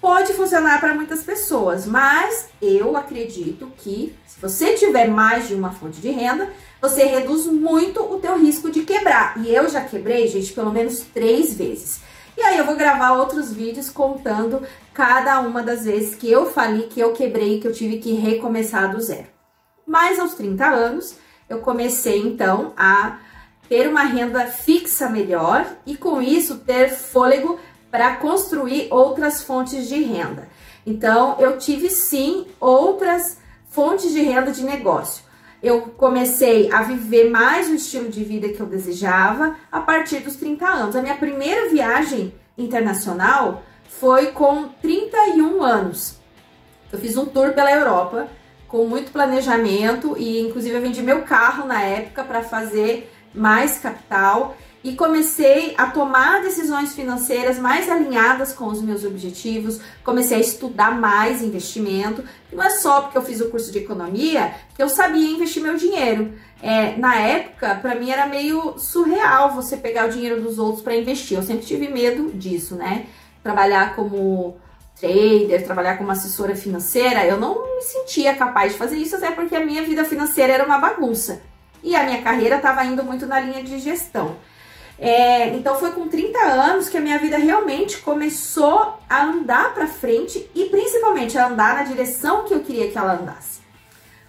Pode 0.00 0.32
funcionar 0.32 0.80
para 0.80 0.94
muitas 0.94 1.22
pessoas, 1.22 1.86
mas 1.86 2.48
eu 2.60 2.96
acredito 2.96 3.70
que 3.76 4.16
se 4.26 4.40
você 4.40 4.74
tiver 4.74 5.06
mais 5.06 5.48
de 5.48 5.54
uma 5.54 5.70
fonte 5.70 6.00
de 6.00 6.10
renda, 6.10 6.50
você 6.82 7.04
reduz 7.04 7.46
muito 7.46 8.02
o 8.02 8.18
teu 8.18 8.36
risco 8.36 8.68
de 8.68 8.82
quebrar. 8.82 9.38
E 9.38 9.54
eu 9.54 9.68
já 9.68 9.82
quebrei, 9.82 10.26
gente, 10.26 10.52
pelo 10.52 10.72
menos 10.72 10.98
três 11.14 11.54
vezes. 11.54 12.00
E 12.36 12.42
aí 12.42 12.58
eu 12.58 12.66
vou 12.66 12.74
gravar 12.74 13.12
outros 13.12 13.52
vídeos 13.52 13.88
contando 13.88 14.66
cada 14.92 15.38
uma 15.38 15.62
das 15.62 15.84
vezes 15.84 16.16
que 16.16 16.28
eu 16.28 16.50
falei 16.50 16.88
que 16.88 16.98
eu 16.98 17.12
quebrei, 17.12 17.60
que 17.60 17.68
eu 17.68 17.72
tive 17.72 17.98
que 17.98 18.14
recomeçar 18.14 18.92
do 18.92 19.00
zero. 19.00 19.28
Mas 19.86 20.18
aos 20.18 20.34
30 20.34 20.66
anos, 20.66 21.14
eu 21.48 21.60
comecei 21.60 22.18
então 22.18 22.72
a 22.76 23.18
ter 23.68 23.88
uma 23.88 24.02
renda 24.02 24.46
fixa 24.46 25.08
melhor 25.08 25.64
e 25.86 25.96
com 25.96 26.20
isso 26.20 26.58
ter 26.58 26.90
fôlego 26.90 27.60
para 27.92 28.16
construir 28.16 28.88
outras 28.90 29.40
fontes 29.40 29.88
de 29.88 30.02
renda. 30.02 30.48
Então, 30.84 31.36
eu 31.38 31.58
tive 31.58 31.90
sim 31.90 32.48
outras 32.58 33.38
fontes 33.70 34.10
de 34.10 34.20
renda 34.20 34.50
de 34.50 34.64
negócio. 34.64 35.21
Eu 35.62 35.82
comecei 35.96 36.72
a 36.72 36.82
viver 36.82 37.30
mais 37.30 37.68
o 37.68 37.74
estilo 37.74 38.08
de 38.08 38.24
vida 38.24 38.48
que 38.48 38.58
eu 38.58 38.66
desejava 38.66 39.56
a 39.70 39.80
partir 39.80 40.18
dos 40.18 40.36
30 40.36 40.66
anos. 40.66 40.96
A 40.96 41.02
minha 41.02 41.14
primeira 41.14 41.70
viagem 41.70 42.34
internacional 42.58 43.62
foi 43.88 44.32
com 44.32 44.68
31 44.82 45.62
anos. 45.62 46.16
Eu 46.92 46.98
fiz 46.98 47.16
um 47.16 47.26
tour 47.26 47.52
pela 47.52 47.70
Europa 47.70 48.28
com 48.66 48.86
muito 48.86 49.12
planejamento 49.12 50.16
e 50.18 50.40
inclusive 50.40 50.74
eu 50.74 50.82
vendi 50.82 51.02
meu 51.02 51.22
carro 51.22 51.66
na 51.66 51.80
época 51.82 52.24
para 52.24 52.42
fazer 52.42 53.12
mais 53.34 53.78
capital 53.78 54.56
e 54.84 54.94
comecei 54.96 55.74
a 55.78 55.86
tomar 55.86 56.42
decisões 56.42 56.94
financeiras 56.94 57.58
mais 57.58 57.88
alinhadas 57.88 58.52
com 58.52 58.66
os 58.66 58.82
meus 58.82 59.04
objetivos, 59.04 59.80
comecei 60.02 60.38
a 60.38 60.40
estudar 60.40 60.98
mais 60.98 61.40
investimento. 61.40 62.24
Não 62.52 62.62
é 62.64 62.70
só 62.70 63.02
porque 63.02 63.16
eu 63.16 63.22
fiz 63.22 63.40
o 63.40 63.48
curso 63.48 63.70
de 63.70 63.78
economia 63.78 64.52
que 64.74 64.82
eu 64.82 64.88
sabia 64.88 65.30
investir 65.30 65.62
meu 65.62 65.76
dinheiro. 65.76 66.32
É, 66.60 66.96
na 66.96 67.14
época, 67.16 67.76
para 67.76 67.94
mim 67.94 68.10
era 68.10 68.26
meio 68.26 68.76
surreal 68.78 69.54
você 69.54 69.76
pegar 69.76 70.08
o 70.08 70.10
dinheiro 70.10 70.42
dos 70.42 70.58
outros 70.58 70.82
para 70.82 70.96
investir. 70.96 71.36
Eu 71.36 71.44
sempre 71.44 71.64
tive 71.64 71.88
medo 71.88 72.32
disso, 72.32 72.74
né? 72.74 73.06
Trabalhar 73.42 73.94
como 73.94 74.56
trader, 75.00 75.64
trabalhar 75.64 75.96
como 75.96 76.10
assessora 76.12 76.54
financeira, 76.54 77.26
eu 77.26 77.38
não 77.38 77.76
me 77.76 77.82
sentia 77.82 78.34
capaz 78.36 78.72
de 78.72 78.78
fazer 78.78 78.96
isso, 78.96 79.16
até 79.16 79.32
porque 79.32 79.56
a 79.56 79.64
minha 79.64 79.82
vida 79.82 80.04
financeira 80.04 80.52
era 80.52 80.64
uma 80.64 80.78
bagunça. 80.78 81.42
E 81.82 81.96
a 81.96 82.04
minha 82.04 82.22
carreira 82.22 82.56
estava 82.56 82.84
indo 82.84 83.02
muito 83.02 83.26
na 83.26 83.40
linha 83.40 83.64
de 83.64 83.80
gestão. 83.80 84.36
É, 85.04 85.48
então 85.56 85.74
foi 85.74 85.90
com 85.90 86.06
30 86.06 86.38
anos 86.38 86.88
que 86.88 86.96
a 86.96 87.00
minha 87.00 87.18
vida 87.18 87.36
realmente 87.36 87.98
começou 87.98 89.00
a 89.10 89.24
andar 89.24 89.74
para 89.74 89.88
frente 89.88 90.48
e 90.54 90.66
principalmente 90.66 91.36
a 91.36 91.48
andar 91.48 91.74
na 91.74 91.82
direção 91.82 92.44
que 92.44 92.54
eu 92.54 92.60
queria 92.60 92.88
que 92.88 92.96
ela 92.96 93.14
andasse. 93.14 93.60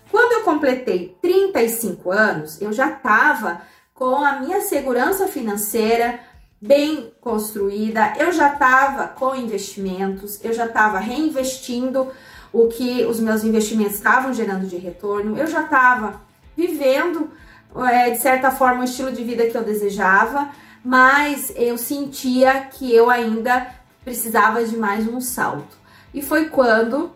Quando 0.09 0.31
eu 0.31 0.41
completei 0.41 1.15
35 1.21 2.11
anos, 2.11 2.59
eu 2.59 2.73
já 2.73 2.89
estava 2.89 3.61
com 3.93 4.15
a 4.25 4.39
minha 4.39 4.61
segurança 4.61 5.27
financeira 5.27 6.19
bem 6.59 7.13
construída, 7.21 8.13
eu 8.17 8.31
já 8.31 8.53
estava 8.53 9.09
com 9.09 9.35
investimentos, 9.35 10.43
eu 10.43 10.53
já 10.53 10.65
estava 10.65 10.97
reinvestindo 10.97 12.11
o 12.51 12.67
que 12.67 13.05
os 13.05 13.19
meus 13.19 13.43
investimentos 13.43 13.97
estavam 13.97 14.33
gerando 14.33 14.65
de 14.65 14.77
retorno, 14.77 15.37
eu 15.37 15.45
já 15.45 15.65
estava 15.65 16.19
vivendo 16.57 17.29
é, 17.75 18.11
de 18.11 18.19
certa 18.19 18.51
forma 18.51 18.81
o 18.81 18.83
estilo 18.83 19.11
de 19.11 19.23
vida 19.23 19.47
que 19.47 19.57
eu 19.57 19.63
desejava, 19.63 20.49
mas 20.83 21.53
eu 21.55 21.77
sentia 21.77 22.67
que 22.71 22.93
eu 22.93 23.09
ainda 23.09 23.67
precisava 24.03 24.63
de 24.63 24.77
mais 24.77 25.07
um 25.07 25.21
salto. 25.21 25.77
E 26.13 26.21
foi 26.21 26.45
quando 26.45 27.11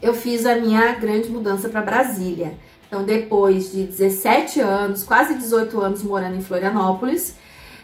eu 0.00 0.14
fiz 0.14 0.46
a 0.46 0.56
minha 0.56 0.92
grande 0.94 1.28
mudança 1.28 1.68
para 1.68 1.82
Brasília. 1.82 2.54
Então, 2.86 3.04
depois 3.04 3.72
de 3.72 3.84
17 3.84 4.60
anos, 4.60 5.02
quase 5.02 5.34
18 5.34 5.80
anos 5.80 6.02
morando 6.02 6.36
em 6.36 6.42
Florianópolis, 6.42 7.36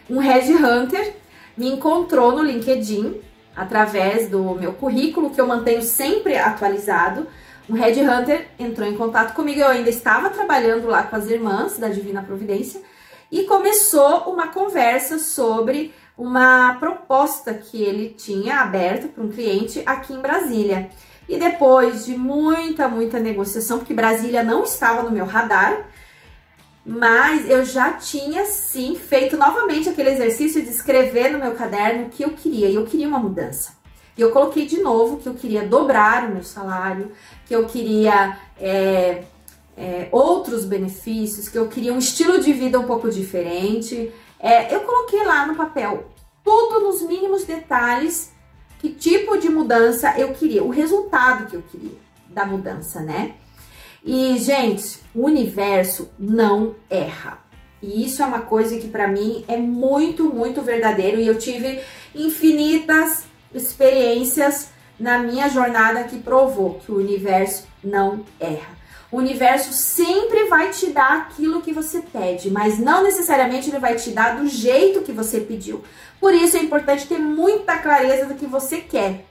um 0.09 0.19
headhunter 0.19 1.15
me 1.57 1.67
encontrou 1.67 2.31
no 2.31 2.43
LinkedIn 2.43 3.19
através 3.55 4.29
do 4.29 4.55
meu 4.55 4.73
currículo 4.73 5.29
que 5.31 5.41
eu 5.41 5.47
mantenho 5.47 5.81
sempre 5.81 6.37
atualizado. 6.37 7.27
Um 7.69 7.75
headhunter 7.75 8.47
entrou 8.57 8.87
em 8.87 8.97
contato 8.97 9.35
comigo, 9.35 9.59
eu 9.59 9.67
ainda 9.67 9.91
estava 9.91 10.31
trabalhando 10.31 10.87
lá 10.87 11.03
com 11.03 11.15
as 11.15 11.27
irmãs 11.27 11.77
da 11.77 11.87
Divina 11.87 12.23
Providência 12.23 12.81
e 13.31 13.43
começou 13.43 14.31
uma 14.31 14.47
conversa 14.47 15.19
sobre 15.19 15.93
uma 16.17 16.73
proposta 16.79 17.53
que 17.53 17.79
ele 17.83 18.09
tinha 18.09 18.61
aberta 18.61 19.07
para 19.07 19.23
um 19.23 19.29
cliente 19.29 19.83
aqui 19.85 20.13
em 20.13 20.19
Brasília. 20.19 20.89
E 21.27 21.37
depois 21.37 22.05
de 22.05 22.17
muita, 22.17 22.87
muita 22.87 23.19
negociação, 23.19 23.77
porque 23.77 23.93
Brasília 23.93 24.43
não 24.43 24.63
estava 24.63 25.03
no 25.03 25.11
meu 25.11 25.25
radar, 25.25 25.85
mas 26.83 27.47
eu 27.47 27.63
já 27.63 27.93
tinha 27.93 28.45
sim 28.45 28.95
feito 28.95 29.37
novamente 29.37 29.87
aquele 29.87 30.09
exercício 30.09 30.63
de 30.63 30.69
escrever 30.69 31.31
no 31.31 31.37
meu 31.37 31.53
caderno 31.53 32.07
o 32.07 32.09
que 32.09 32.23
eu 32.23 32.31
queria, 32.31 32.67
e 32.67 32.73
eu 32.73 32.85
queria 32.87 33.07
uma 33.07 33.19
mudança. 33.19 33.77
E 34.17 34.21
eu 34.21 34.31
coloquei 34.31 34.65
de 34.65 34.81
novo 34.81 35.17
que 35.17 35.29
eu 35.29 35.33
queria 35.33 35.65
dobrar 35.65 36.25
o 36.25 36.33
meu 36.33 36.43
salário, 36.43 37.11
que 37.49 37.55
eu 37.55 37.65
queria 37.65 38.37
é, 38.61 39.23
é, 39.75 40.07
outros 40.11 40.65
benefícios, 40.65 41.49
que 41.49 41.57
eu 41.57 41.67
queria 41.67 41.91
um 41.91 41.97
estilo 41.97 42.39
de 42.39 42.53
vida 42.53 42.79
um 42.79 42.83
pouco 42.83 43.09
diferente. 43.09 44.11
É, 44.39 44.73
eu 44.73 44.81
coloquei 44.81 45.23
lá 45.23 45.47
no 45.47 45.55
papel 45.55 46.11
tudo 46.43 46.81
nos 46.81 47.01
mínimos 47.01 47.45
detalhes, 47.45 48.31
que 48.77 48.89
tipo 48.89 49.35
de 49.35 49.49
mudança 49.49 50.13
eu 50.15 50.31
queria, 50.31 50.63
o 50.63 50.69
resultado 50.69 51.47
que 51.47 51.55
eu 51.55 51.63
queria 51.63 51.97
da 52.29 52.45
mudança, 52.45 53.01
né? 53.01 53.33
E, 54.05 54.37
gente, 54.37 54.99
o 55.15 55.25
universo 55.25 56.07
não 56.19 56.75
erra. 56.87 57.39
E 57.81 58.05
isso 58.05 58.21
é 58.21 58.25
uma 58.27 58.41
coisa 58.41 58.77
que 58.77 58.89
para 58.89 59.07
mim 59.07 59.43
é 59.47 59.57
muito, 59.57 60.25
muito 60.25 60.61
verdadeiro 60.61 61.19
e 61.19 61.25
eu 61.25 61.39
tive 61.39 61.81
infinitas 62.13 63.23
experiências 63.51 64.69
na 64.99 65.19
minha 65.19 65.47
jornada 65.49 66.03
que 66.03 66.19
provou 66.19 66.75
que 66.75 66.91
o 66.91 66.97
universo 66.97 67.67
não 67.83 68.25
erra. 68.39 68.77
O 69.11 69.17
universo 69.17 69.73
sempre 69.73 70.45
vai 70.45 70.69
te 70.69 70.87
dar 70.87 71.13
aquilo 71.13 71.61
que 71.61 71.73
você 71.73 72.01
pede, 72.01 72.51
mas 72.51 72.77
não 72.77 73.01
necessariamente 73.01 73.69
ele 73.69 73.79
vai 73.79 73.95
te 73.95 74.11
dar 74.11 74.37
do 74.37 74.47
jeito 74.47 75.01
que 75.01 75.11
você 75.11 75.39
pediu. 75.39 75.83
Por 76.19 76.33
isso 76.33 76.57
é 76.57 76.59
importante 76.59 77.07
ter 77.07 77.17
muita 77.17 77.77
clareza 77.79 78.25
do 78.25 78.35
que 78.35 78.45
você 78.45 78.77
quer. 78.77 79.25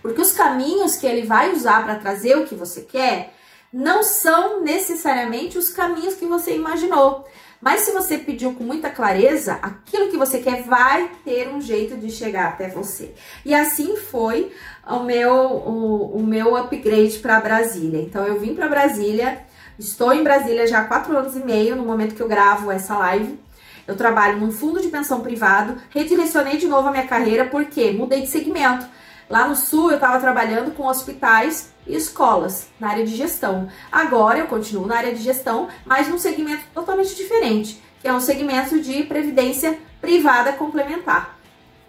Porque 0.00 0.20
os 0.20 0.32
caminhos 0.32 0.96
que 0.96 1.06
ele 1.06 1.24
vai 1.24 1.52
usar 1.52 1.84
para 1.84 1.94
trazer 1.94 2.36
o 2.36 2.44
que 2.44 2.56
você 2.56 2.80
quer 2.80 3.32
não 3.72 4.02
são 4.02 4.60
necessariamente 4.60 5.56
os 5.56 5.70
caminhos 5.70 6.14
que 6.14 6.26
você 6.26 6.56
imaginou. 6.56 7.24
Mas 7.60 7.82
se 7.82 7.92
você 7.92 8.18
pediu 8.18 8.54
com 8.54 8.64
muita 8.64 8.90
clareza, 8.90 9.60
aquilo 9.62 10.10
que 10.10 10.16
você 10.16 10.40
quer 10.40 10.64
vai 10.64 11.08
ter 11.24 11.48
um 11.48 11.60
jeito 11.60 11.96
de 11.96 12.10
chegar 12.10 12.48
até 12.48 12.68
você. 12.68 13.14
E 13.44 13.54
assim 13.54 13.96
foi 13.96 14.50
o 14.86 15.00
meu, 15.00 15.32
o, 15.32 16.18
o 16.18 16.22
meu 16.22 16.56
upgrade 16.56 17.18
para 17.18 17.40
Brasília. 17.40 18.00
Então 18.00 18.26
eu 18.26 18.40
vim 18.40 18.54
para 18.54 18.68
Brasília, 18.68 19.40
estou 19.78 20.12
em 20.12 20.22
Brasília 20.22 20.66
já 20.66 20.80
há 20.80 20.84
quatro 20.84 21.16
anos 21.16 21.36
e 21.36 21.44
meio 21.44 21.76
no 21.76 21.84
momento 21.84 22.14
que 22.14 22.20
eu 22.20 22.28
gravo 22.28 22.70
essa 22.70 22.96
live. 22.96 23.38
Eu 23.86 23.96
trabalho 23.96 24.38
num 24.38 24.52
fundo 24.52 24.80
de 24.80 24.88
pensão 24.88 25.20
privado, 25.20 25.76
redirecionei 25.90 26.56
de 26.56 26.66
novo 26.66 26.88
a 26.88 26.90
minha 26.90 27.06
carreira 27.06 27.46
porque 27.46 27.90
mudei 27.90 28.22
de 28.22 28.28
segmento. 28.28 28.86
Lá 29.28 29.48
no 29.48 29.56
sul 29.56 29.90
eu 29.90 29.96
estava 29.96 30.20
trabalhando 30.20 30.72
com 30.72 30.86
hospitais 30.86 31.72
e 31.86 31.96
escolas 31.96 32.68
na 32.78 32.90
área 32.90 33.04
de 33.04 33.14
gestão. 33.14 33.68
Agora 33.90 34.38
eu 34.38 34.46
continuo 34.46 34.86
na 34.86 34.96
área 34.96 35.14
de 35.14 35.22
gestão, 35.22 35.68
mas 35.84 36.08
num 36.08 36.18
segmento 36.18 36.64
totalmente 36.74 37.14
diferente, 37.14 37.82
que 38.00 38.06
é 38.06 38.12
um 38.12 38.20
segmento 38.20 38.80
de 38.80 39.02
previdência 39.04 39.78
privada 40.00 40.52
complementar. 40.52 41.41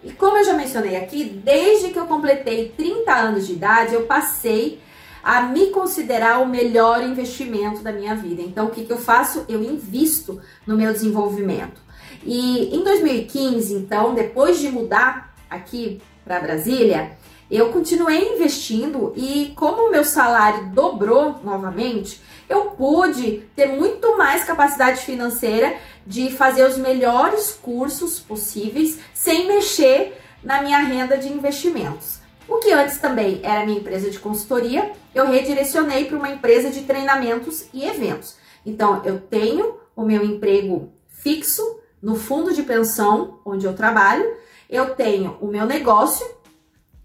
E 0.04 0.12
como 0.12 0.36
eu 0.36 0.44
já 0.44 0.52
mencionei 0.52 0.96
aqui, 0.96 1.24
desde 1.24 1.88
que 1.88 1.98
eu 1.98 2.06
completei 2.06 2.74
30 2.76 3.12
anos 3.12 3.46
de 3.46 3.54
idade, 3.54 3.94
eu 3.94 4.02
passei 4.02 4.80
a 5.22 5.40
me 5.42 5.68
considerar 5.70 6.42
o 6.42 6.46
melhor 6.46 7.02
investimento 7.02 7.82
da 7.82 7.90
minha 7.90 8.14
vida. 8.14 8.42
Então, 8.42 8.66
o 8.66 8.70
que, 8.70 8.84
que 8.84 8.92
eu 8.92 8.98
faço? 8.98 9.46
Eu 9.48 9.62
invisto 9.62 10.40
no 10.66 10.76
meu 10.76 10.92
desenvolvimento. 10.92 11.80
E 12.22 12.76
em 12.76 12.84
2015, 12.84 13.74
então, 13.74 14.14
depois 14.14 14.58
de 14.58 14.68
mudar 14.68 15.34
aqui 15.48 16.02
para 16.22 16.40
Brasília, 16.40 17.16
eu 17.50 17.70
continuei 17.70 18.34
investindo 18.34 19.12
e 19.16 19.52
como 19.56 19.88
o 19.88 19.90
meu 19.90 20.04
salário 20.04 20.70
dobrou 20.70 21.40
novamente, 21.42 22.20
eu 22.48 22.66
pude 22.72 23.42
ter 23.54 23.68
muito 23.68 24.18
mais 24.18 24.44
capacidade 24.44 25.02
financeira 25.02 25.76
de 26.06 26.30
fazer 26.30 26.64
os 26.64 26.76
melhores 26.76 27.52
cursos 27.52 28.20
possíveis 28.20 28.98
sem 29.12 29.46
mexer 29.46 30.18
na 30.42 30.62
minha 30.62 30.78
renda 30.78 31.16
de 31.16 31.28
investimentos. 31.28 32.18
O 32.46 32.58
que 32.58 32.72
antes 32.72 32.98
também 32.98 33.40
era 33.42 33.64
minha 33.64 33.78
empresa 33.78 34.10
de 34.10 34.18
consultoria, 34.18 34.92
eu 35.14 35.26
redirecionei 35.26 36.04
para 36.04 36.18
uma 36.18 36.30
empresa 36.30 36.70
de 36.70 36.82
treinamentos 36.82 37.66
e 37.72 37.84
eventos. 37.86 38.36
Então, 38.66 39.02
eu 39.04 39.18
tenho 39.18 39.78
o 39.96 40.02
meu 40.02 40.22
emprego 40.22 40.92
fixo 41.08 41.62
no 42.02 42.16
fundo 42.16 42.52
de 42.52 42.62
pensão 42.62 43.40
onde 43.44 43.64
eu 43.64 43.74
trabalho, 43.74 44.36
eu 44.68 44.94
tenho 44.94 45.38
o 45.40 45.46
meu 45.46 45.64
negócio 45.64 46.26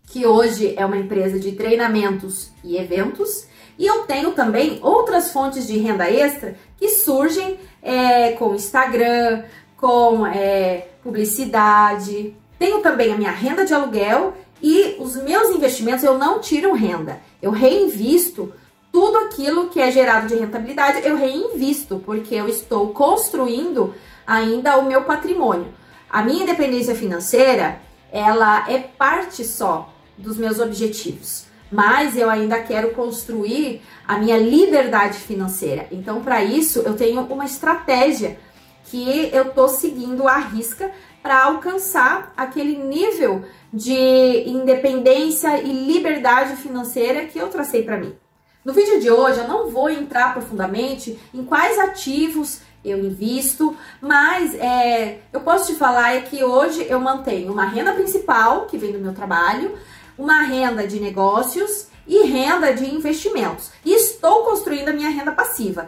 que 0.10 0.26
hoje 0.26 0.74
é 0.76 0.86
uma 0.86 0.98
empresa 0.98 1.40
de 1.40 1.52
treinamentos 1.54 2.52
e 2.64 2.78
eventos. 2.78 3.48
E 3.78 3.86
eu 3.86 4.04
tenho 4.04 4.32
também 4.32 4.80
outras 4.82 5.32
fontes 5.32 5.68
de 5.68 5.78
renda 5.78 6.10
extra 6.10 6.58
que 6.80 6.89
surgem 6.89 7.60
é, 7.84 8.31
com 8.31 8.56
Instagram, 8.56 9.43
com 9.76 10.26
é, 10.26 10.88
publicidade. 11.03 12.34
Tenho 12.57 12.81
também 12.81 13.14
a 13.14 13.18
minha 13.18 13.31
renda 13.31 13.65
de 13.65 13.73
aluguel 13.73 14.34
e 14.61 14.95
os 14.99 15.15
meus 15.18 15.49
investimentos 15.49 16.03
eu 16.03 16.18
não 16.18 16.39
tiro 16.39 16.73
renda. 16.73 17.19
Eu 17.41 17.51
reinvisto 17.51 18.53
tudo 18.91 19.18
aquilo 19.19 19.69
que 19.69 19.80
é 19.80 19.91
gerado 19.91 20.27
de 20.27 20.35
rentabilidade, 20.35 21.06
eu 21.06 21.15
reinvisto, 21.15 22.01
porque 22.06 22.34
eu 22.34 22.47
estou 22.47 22.89
construindo 22.89 23.93
ainda 24.26 24.77
o 24.77 24.85
meu 24.85 25.03
patrimônio. 25.03 25.68
A 26.10 26.23
minha 26.23 26.43
independência 26.43 26.95
financeira, 26.95 27.80
ela 28.11 28.69
é 28.69 28.80
parte 28.80 29.45
só 29.45 29.93
dos 30.18 30.38
meus 30.38 30.60
objetivos. 30.60 31.45
Mas 31.72 32.18
eu 32.18 32.30
ainda 32.30 32.60
quero 32.62 32.91
construir 32.91 33.82
a 34.08 34.18
minha 34.18 34.38
liberdade 34.38 35.20
financeira. 35.20 35.88
Então, 35.91 36.22
para 36.22 36.44
isso, 36.44 36.80
eu 36.80 36.96
tenho 36.96 37.22
uma 37.22 37.46
estratégia 37.46 38.40
que 38.86 39.30
eu 39.32 39.52
tô 39.52 39.68
seguindo 39.68 40.28
à 40.28 40.38
risca 40.38 40.91
para 41.22 41.44
alcançar 41.44 42.34
aquele 42.36 42.78
nível 42.78 43.44
de 43.72 44.44
independência 44.48 45.62
e 45.62 45.72
liberdade 45.72 46.56
financeira 46.56 47.26
que 47.26 47.38
eu 47.38 47.50
tracei 47.50 47.84
para 47.84 47.98
mim. 47.98 48.16
No 48.66 48.74
vídeo 48.74 49.00
de 49.00 49.10
hoje 49.10 49.40
eu 49.40 49.48
não 49.48 49.70
vou 49.70 49.90
entrar 49.90 50.34
profundamente 50.34 51.18
em 51.34 51.44
quais 51.44 51.78
ativos 51.78 52.62
eu 52.84 52.98
invisto, 52.98 53.76
mas 54.02 54.56
é, 54.56 55.20
eu 55.34 55.41
posso 55.41 55.72
te 55.72 55.78
falar 55.78 56.16
é 56.16 56.22
que 56.22 56.44
hoje 56.44 56.86
eu 56.90 57.00
mantenho 57.00 57.52
uma 57.52 57.66
renda 57.66 57.94
principal, 57.94 58.66
que 58.66 58.78
vem 58.78 58.91
do 58.91 59.00
meu 59.00 59.14
trabalho, 59.14 59.78
uma 60.20 60.41
renda 60.41 60.86
de 60.86 61.00
negócios 61.00 61.88
e 62.06 62.28
renda 62.28 62.74
de 62.74 62.94
investimentos. 62.94 63.72
E 63.86 63.94
estou 63.94 64.44
construindo 64.44 64.90
a 64.90 64.94
minha 64.94 65.10
renda 65.10 65.32
passiva. 65.32 65.88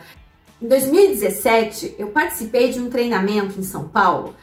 Em 0.62 0.68
2017, 0.68 1.95
eu 1.99 2.08
participei 2.08 2.72
de 2.72 2.80
um 2.80 2.90
treinamento 2.90 3.60
em 3.60 3.64
São 3.64 3.90
Paulo, 3.90 4.34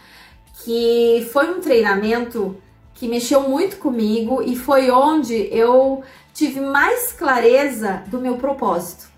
que 0.62 1.26
foi 1.32 1.50
um 1.50 1.60
treinamento 1.60 2.54
que 2.92 3.08
mexeu 3.08 3.48
muito 3.48 3.78
comigo 3.78 4.42
e 4.42 4.54
foi 4.54 4.90
onde 4.90 5.48
eu 5.50 6.02
tive 6.34 6.60
mais 6.60 7.12
clareza 7.12 8.02
do 8.08 8.20
meu 8.20 8.36
propósito. 8.36 9.08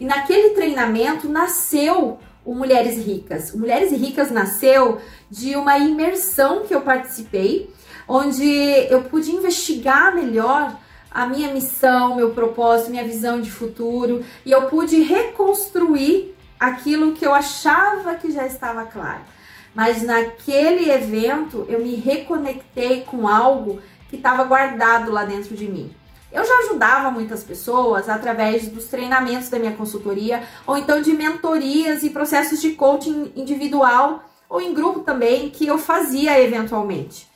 E 0.00 0.04
naquele 0.04 0.50
treinamento 0.50 1.28
nasceu 1.28 2.18
o 2.44 2.54
Mulheres 2.54 2.96
Ricas. 2.96 3.52
O 3.52 3.58
Mulheres 3.58 3.92
Ricas 3.92 4.30
nasceu 4.30 4.98
de 5.30 5.54
uma 5.54 5.78
imersão 5.78 6.64
que 6.64 6.74
eu 6.74 6.80
participei, 6.80 7.70
onde 8.08 8.46
eu 8.90 9.02
pude 9.02 9.30
investigar 9.30 10.14
melhor 10.14 10.76
a 11.10 11.26
minha 11.26 11.52
missão, 11.52 12.16
meu 12.16 12.30
propósito, 12.30 12.90
minha 12.90 13.04
visão 13.04 13.40
de 13.40 13.50
futuro 13.50 14.24
e 14.44 14.50
eu 14.50 14.62
pude 14.62 15.00
reconstruir 15.02 16.34
aquilo 16.60 17.12
que 17.12 17.24
eu 17.24 17.32
achava 17.32 18.14
que 18.16 18.30
já 18.30 18.46
estava 18.46 18.84
claro. 18.84 19.20
Mas 19.74 20.02
naquele 20.02 20.90
evento 20.90 21.66
eu 21.68 21.80
me 21.80 21.96
reconectei 21.96 23.02
com 23.02 23.28
algo 23.28 23.80
que 24.08 24.16
estava 24.16 24.44
guardado 24.44 25.10
lá 25.10 25.24
dentro 25.24 25.54
de 25.56 25.66
mim. 25.66 25.94
Eu 26.32 26.44
já 26.44 26.54
ajudava 26.60 27.10
muitas 27.10 27.42
pessoas 27.44 28.08
através 28.08 28.68
dos 28.68 28.86
treinamentos 28.86 29.48
da 29.48 29.58
minha 29.58 29.72
consultoria, 29.72 30.42
ou 30.66 30.76
então 30.76 31.00
de 31.00 31.12
mentorias 31.12 32.02
e 32.02 32.10
processos 32.10 32.60
de 32.60 32.72
coaching 32.72 33.32
individual 33.36 34.24
ou 34.48 34.60
em 34.60 34.74
grupo 34.74 35.00
também, 35.00 35.50
que 35.50 35.66
eu 35.66 35.78
fazia 35.78 36.38
eventualmente. 36.40 37.26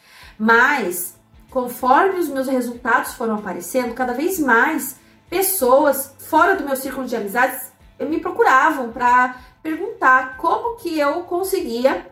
Mas, 0.42 1.14
conforme 1.50 2.18
os 2.18 2.26
meus 2.26 2.48
resultados 2.48 3.12
foram 3.12 3.34
aparecendo, 3.34 3.92
cada 3.92 4.14
vez 4.14 4.38
mais 4.38 4.96
pessoas 5.28 6.14
fora 6.18 6.56
do 6.56 6.64
meu 6.64 6.74
círculo 6.76 7.06
de 7.06 7.14
amizades 7.14 7.70
me 8.00 8.18
procuravam 8.20 8.90
para 8.90 9.36
perguntar 9.62 10.38
como 10.38 10.78
que 10.78 10.98
eu 10.98 11.24
conseguia 11.24 12.06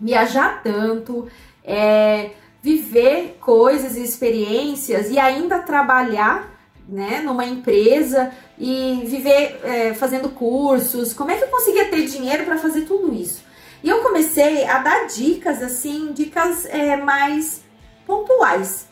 viajar 0.00 0.62
tanto, 0.62 1.26
é, 1.64 2.30
viver 2.62 3.36
coisas 3.40 3.96
e 3.96 4.04
experiências 4.04 5.10
e 5.10 5.18
ainda 5.18 5.58
trabalhar 5.58 6.48
né, 6.88 7.20
numa 7.20 7.44
empresa 7.44 8.32
e 8.56 9.02
viver 9.04 9.58
é, 9.64 9.92
fazendo 9.92 10.28
cursos. 10.28 11.12
Como 11.12 11.32
é 11.32 11.36
que 11.36 11.42
eu 11.42 11.48
conseguia 11.48 11.90
ter 11.90 12.06
dinheiro 12.06 12.44
para 12.44 12.58
fazer 12.58 12.82
tudo 12.82 13.12
isso? 13.12 13.44
E 13.82 13.88
eu 13.88 14.02
comecei 14.02 14.64
a 14.64 14.78
dar 14.78 15.06
dicas 15.06 15.62
assim, 15.62 16.12
dicas 16.12 16.64
é, 16.66 16.96
mais 16.96 17.62
pontuais. 18.06 18.86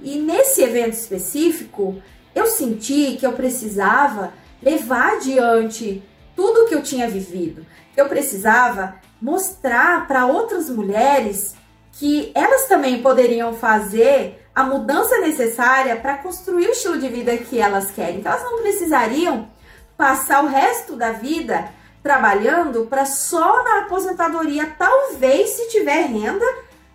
E 0.00 0.18
nesse 0.18 0.62
evento 0.62 0.94
específico, 0.94 2.00
eu 2.34 2.46
senti 2.46 3.16
que 3.18 3.26
eu 3.26 3.32
precisava 3.32 4.32
levar 4.62 5.14
adiante 5.14 6.02
tudo 6.34 6.66
que 6.66 6.74
eu 6.74 6.82
tinha 6.82 7.08
vivido. 7.08 7.64
Eu 7.96 8.08
precisava 8.08 8.96
mostrar 9.20 10.06
para 10.06 10.26
outras 10.26 10.68
mulheres 10.68 11.54
que 11.92 12.30
elas 12.34 12.66
também 12.66 13.02
poderiam 13.02 13.54
fazer 13.54 14.46
a 14.54 14.62
mudança 14.64 15.18
necessária 15.18 15.96
para 15.96 16.18
construir 16.18 16.66
o 16.66 16.72
estilo 16.72 16.98
de 16.98 17.08
vida 17.08 17.36
que 17.38 17.58
elas 17.58 17.90
querem. 17.90 18.20
Que 18.20 18.28
elas 18.28 18.42
não 18.42 18.60
precisariam 18.60 19.48
passar 19.96 20.44
o 20.44 20.46
resto 20.46 20.94
da 20.94 21.12
vida 21.12 21.70
trabalhando 22.06 22.86
para 22.86 23.04
só 23.04 23.64
na 23.64 23.80
aposentadoria, 23.80 24.72
talvez 24.78 25.50
se 25.50 25.68
tiver 25.70 26.06
renda, 26.06 26.46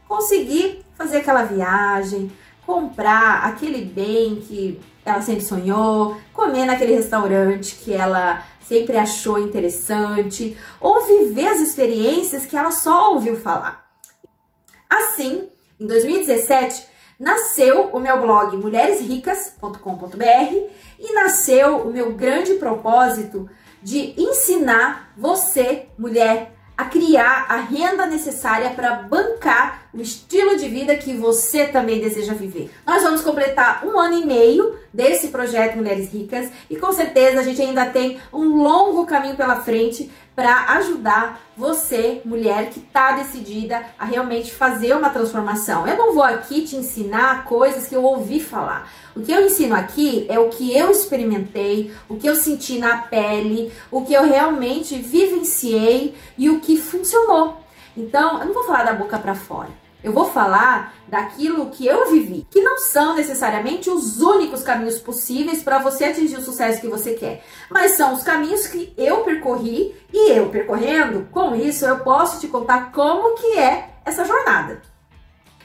conseguir 0.07 0.85
fazer 0.95 1.17
aquela 1.17 1.43
viagem, 1.43 2.31
comprar 2.65 3.43
aquele 3.43 3.83
bem 3.83 4.37
que 4.37 4.79
ela 5.03 5.21
sempre 5.21 5.43
sonhou, 5.43 6.15
comer 6.31 6.65
naquele 6.65 6.95
restaurante 6.95 7.75
que 7.75 7.91
ela 7.91 8.41
sempre 8.65 8.97
achou 8.97 9.37
interessante, 9.37 10.57
ou 10.79 11.05
viver 11.05 11.49
as 11.49 11.59
experiências 11.59 12.45
que 12.45 12.55
ela 12.55 12.71
só 12.71 13.13
ouviu 13.13 13.35
falar. 13.35 13.85
Assim, 14.89 15.49
em 15.77 15.87
2017, 15.87 16.87
nasceu 17.19 17.89
o 17.91 17.99
meu 17.99 18.21
blog 18.21 18.55
mulheresricas.com.br 18.55 20.55
e 20.97 21.13
nasceu 21.13 21.79
o 21.79 21.91
meu 21.91 22.13
grande 22.13 22.53
propósito 22.53 23.49
de 23.81 24.13
ensinar 24.17 25.13
você, 25.17 25.87
mulher, 25.97 26.53
a 26.81 26.85
criar 26.85 27.45
a 27.47 27.57
renda 27.57 28.07
necessária 28.07 28.71
para 28.71 28.95
bancar 29.03 29.87
o 29.93 30.01
estilo 30.01 30.57
de 30.57 30.67
vida 30.67 30.95
que 30.95 31.13
você 31.13 31.67
também 31.67 31.99
deseja 31.99 32.33
viver. 32.33 32.71
Nós 32.87 33.03
vamos 33.03 33.21
completar 33.21 33.85
um 33.85 33.99
ano 33.99 34.17
e 34.17 34.25
meio 34.25 34.75
desse 34.91 35.27
projeto 35.27 35.75
Mulheres 35.75 36.11
Ricas 36.11 36.49
e 36.69 36.75
com 36.75 36.91
certeza 36.91 37.39
a 37.39 37.43
gente 37.43 37.61
ainda 37.61 37.85
tem 37.85 38.19
um 38.33 38.63
longo 38.63 39.05
caminho 39.05 39.35
pela 39.35 39.61
frente 39.61 40.09
para 40.35 40.73
ajudar 40.77 41.41
você, 41.57 42.21
mulher 42.23 42.69
que 42.69 42.79
está 42.79 43.11
decidida 43.13 43.83
a 43.99 44.05
realmente 44.05 44.51
fazer 44.51 44.95
uma 44.95 45.09
transformação. 45.09 45.87
Eu 45.87 45.97
não 45.97 46.13
vou 46.13 46.23
aqui 46.23 46.65
te 46.65 46.75
ensinar 46.75 47.43
coisas 47.43 47.87
que 47.87 47.95
eu 47.95 48.03
ouvi 48.03 48.39
falar. 48.39 48.89
O 49.15 49.21
que 49.21 49.31
eu 49.31 49.45
ensino 49.45 49.75
aqui 49.75 50.25
é 50.29 50.39
o 50.39 50.49
que 50.49 50.75
eu 50.75 50.89
experimentei, 50.89 51.93
o 52.07 52.15
que 52.15 52.27
eu 52.27 52.35
senti 52.35 52.79
na 52.79 52.97
pele, 52.97 53.71
o 53.91 54.03
que 54.03 54.13
eu 54.13 54.23
realmente 54.23 54.95
vivenciei 54.97 56.15
e 56.37 56.49
o 56.49 56.61
que 56.61 56.77
funcionou. 56.77 57.57
Então, 57.95 58.39
eu 58.39 58.45
não 58.45 58.53
vou 58.53 58.63
falar 58.63 58.85
da 58.85 58.93
boca 58.93 59.19
para 59.19 59.35
fora. 59.35 59.80
Eu 60.03 60.11
vou 60.11 60.25
falar 60.25 60.95
daquilo 61.07 61.69
que 61.69 61.85
eu 61.85 62.09
vivi, 62.09 62.47
que 62.49 62.61
não 62.61 62.79
são 62.79 63.15
necessariamente 63.15 63.89
os 63.89 64.19
únicos 64.19 64.63
caminhos 64.63 64.97
possíveis 64.97 65.61
para 65.61 65.77
você 65.77 66.05
atingir 66.05 66.37
o 66.37 66.41
sucesso 66.41 66.81
que 66.81 66.87
você 66.87 67.13
quer, 67.13 67.43
mas 67.69 67.91
são 67.91 68.13
os 68.13 68.23
caminhos 68.23 68.65
que 68.65 68.93
eu 68.97 69.23
percorri 69.23 69.95
e 70.11 70.31
eu 70.31 70.49
percorrendo, 70.49 71.27
com 71.31 71.55
isso 71.55 71.85
eu 71.85 71.99
posso 71.99 72.39
te 72.39 72.47
contar 72.47 72.91
como 72.91 73.35
que 73.35 73.59
é 73.59 73.89
essa 74.03 74.25
jornada. 74.25 74.81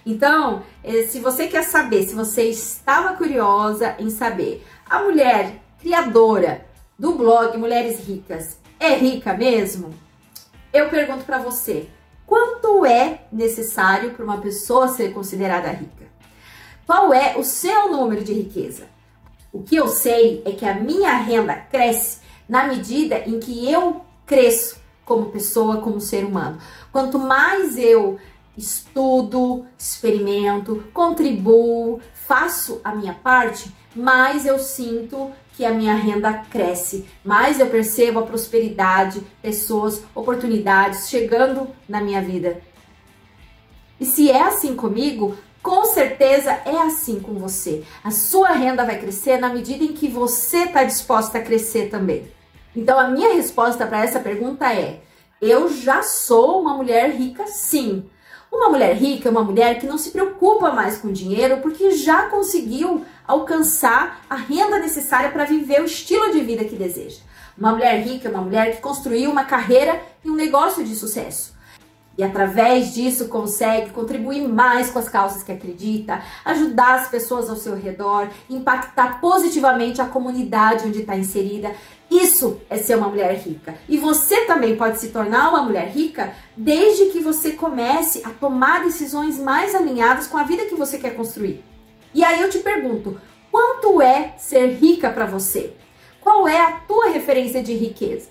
Então, 0.05 0.63
eh, 0.85 1.05
se 1.05 1.19
você 1.19 1.49
quer 1.49 1.65
saber, 1.65 2.05
se 2.05 2.15
você 2.15 2.45
estava 2.45 3.17
curiosa 3.17 3.97
em 3.99 4.11
saber, 4.11 4.65
a 4.89 5.01
mulher 5.01 5.61
criadora 5.81 6.65
do 6.99 7.13
blog 7.13 7.57
Mulheres 7.57 8.07
Ricas 8.07 8.59
é 8.79 8.95
rica 8.95 9.33
mesmo? 9.35 9.93
Eu 10.73 10.89
pergunto 10.91 11.25
para 11.25 11.39
você, 11.39 11.89
Quanto 12.27 12.85
é 12.85 13.21
necessário 13.31 14.13
para 14.13 14.25
uma 14.25 14.39
pessoa 14.39 14.89
ser 14.89 15.13
considerada 15.13 15.71
rica? 15.71 16.07
Qual 16.85 17.13
é 17.13 17.37
o 17.37 17.45
seu 17.45 17.91
número 17.91 18.25
de 18.25 18.33
riqueza? 18.33 18.89
O 19.53 19.63
que 19.63 19.77
eu 19.77 19.89
sei 19.89 20.43
é 20.45 20.53
que 20.53 20.65
a 20.65 20.75
minha 20.75 21.17
renda 21.17 21.55
cresce 21.55 22.19
na 22.49 22.65
medida 22.65 23.19
em 23.27 23.39
que 23.41 23.71
eu 23.71 24.03
cresço 24.27 24.79
como 25.05 25.31
pessoa, 25.31 25.81
como 25.81 26.01
ser 26.01 26.25
humano. 26.25 26.59
Quanto 26.93 27.19
mais 27.19 27.79
eu 27.79 28.19
estudo, 28.57 29.65
experimento, 29.79 30.85
contribuo, 30.93 32.01
faço 32.13 32.81
a 32.83 32.95
minha 32.95 33.15
parte, 33.15 33.73
mais 33.95 34.45
eu 34.45 34.59
sinto 34.59 35.31
que 35.57 35.65
a 35.65 35.71
minha 35.71 35.95
renda 35.95 36.35
cresce, 36.51 37.07
mais 37.25 37.59
eu 37.59 37.67
percebo 37.67 38.19
a 38.19 38.27
prosperidade, 38.27 39.23
pessoas, 39.41 40.03
oportunidades 40.15 41.09
chegando 41.09 41.69
na 41.89 42.01
minha 42.01 42.21
vida. 42.21 42.61
E 43.99 44.05
se 44.05 44.31
é 44.31 44.43
assim 44.43 44.77
comigo, 44.77 45.35
com 45.63 45.87
certeza 45.87 46.51
é 46.67 46.77
assim 46.83 47.19
com 47.19 47.33
você. 47.35 47.83
A 48.05 48.11
sua 48.11 48.51
renda 48.51 48.85
vai 48.85 49.01
crescer 49.01 49.39
na 49.39 49.49
medida 49.49 49.83
em 49.83 49.95
que 49.95 50.09
você 50.09 50.65
está 50.65 50.85
disposta 50.85 51.39
a 51.39 51.43
crescer 51.43 51.89
também. 51.89 52.31
Então 52.77 53.01
a 53.01 53.09
minha 53.09 53.33
resposta 53.35 53.87
para 53.87 54.05
essa 54.05 54.21
pergunta 54.21 54.71
é: 54.71 55.01
eu 55.41 55.73
já 55.75 56.03
sou 56.03 56.61
uma 56.61 56.75
mulher 56.75 57.11
rica, 57.13 57.47
sim. 57.47 58.05
Uma 58.53 58.69
mulher 58.69 58.95
rica 58.95 59.29
é 59.29 59.33
uma 59.33 59.43
mulher 59.43 59.79
que 59.79 59.87
não 59.87 59.99
se 59.99 60.11
preocupa 60.11 60.71
mais 60.71 60.99
com 60.99 61.11
dinheiro 61.11 61.59
porque 61.59 61.91
já 61.93 62.27
conseguiu 62.29 63.05
alcançar 63.27 64.21
a 64.29 64.37
renda 64.37 64.79
necessária 64.79 65.31
para 65.31 65.45
viver 65.45 65.81
o 65.81 65.87
estilo 65.87 66.33
de 66.33 66.41
vida 66.41 66.65
que 66.65 66.77
deseja. 66.77 67.19
Uma 67.57 67.73
mulher 67.73 68.03
rica 68.03 68.29
é 68.29 68.31
uma 68.31 68.43
mulher 68.43 68.77
que 68.77 68.83
construiu 68.83 69.31
uma 69.31 69.45
carreira 69.45 70.01
e 70.25 70.31
um 70.31 70.35
negócio 70.35 70.85
de 70.85 70.95
sucesso. 70.95 71.57
E 72.19 72.25
através 72.25 72.95
disso 72.95 73.29
consegue 73.29 73.91
contribuir 73.91 74.49
mais 74.49 74.91
com 74.91 74.99
as 74.99 75.09
causas 75.09 75.43
que 75.43 75.53
acredita, 75.53 76.23
ajudar 76.45 76.95
as 76.95 77.09
pessoas 77.09 77.51
ao 77.51 77.57
seu 77.57 77.77
redor, 77.77 78.29
impactar 78.49 79.21
positivamente 79.21 80.01
a 80.01 80.07
comunidade 80.07 80.87
onde 80.87 81.01
está 81.01 81.17
inserida. 81.17 81.73
Isso 82.11 82.59
é 82.71 82.79
ser 82.79 82.97
uma 82.97 83.09
mulher 83.09 83.35
rica. 83.35 83.75
E 83.89 83.99
você 83.99 84.47
também 84.47 84.77
pode 84.77 84.99
se 84.99 85.09
tornar 85.09 85.51
uma 85.51 85.63
mulher 85.63 85.89
rica 85.89 86.33
desde 86.57 87.07
que 87.07 87.21
você 87.21 87.53
comece 87.53 88.23
a 88.25 88.31
tomar 88.31 88.85
decisões 88.85 89.39
mais 89.39 89.75
alinhadas 89.75 90.27
com 90.27 90.39
a 90.39 90.43
vida 90.43 90.65
que 90.65 90.75
você 90.75 90.99
quer 90.99 91.15
construir. 91.15 91.63
E 92.17 92.25
aí 92.25 92.41
eu 92.41 92.51
te 92.51 92.59
pergunto, 92.59 93.21
quanto 93.53 94.03
é 94.03 94.35
ser 94.37 94.79
rica 94.79 95.11
para 95.11 95.27
você? 95.27 95.75
Qual 96.21 96.49
é 96.49 96.61
a 96.61 96.73
tua 96.73 97.11
referência 97.11 97.63
de 97.63 97.75
riqueza? 97.75 98.31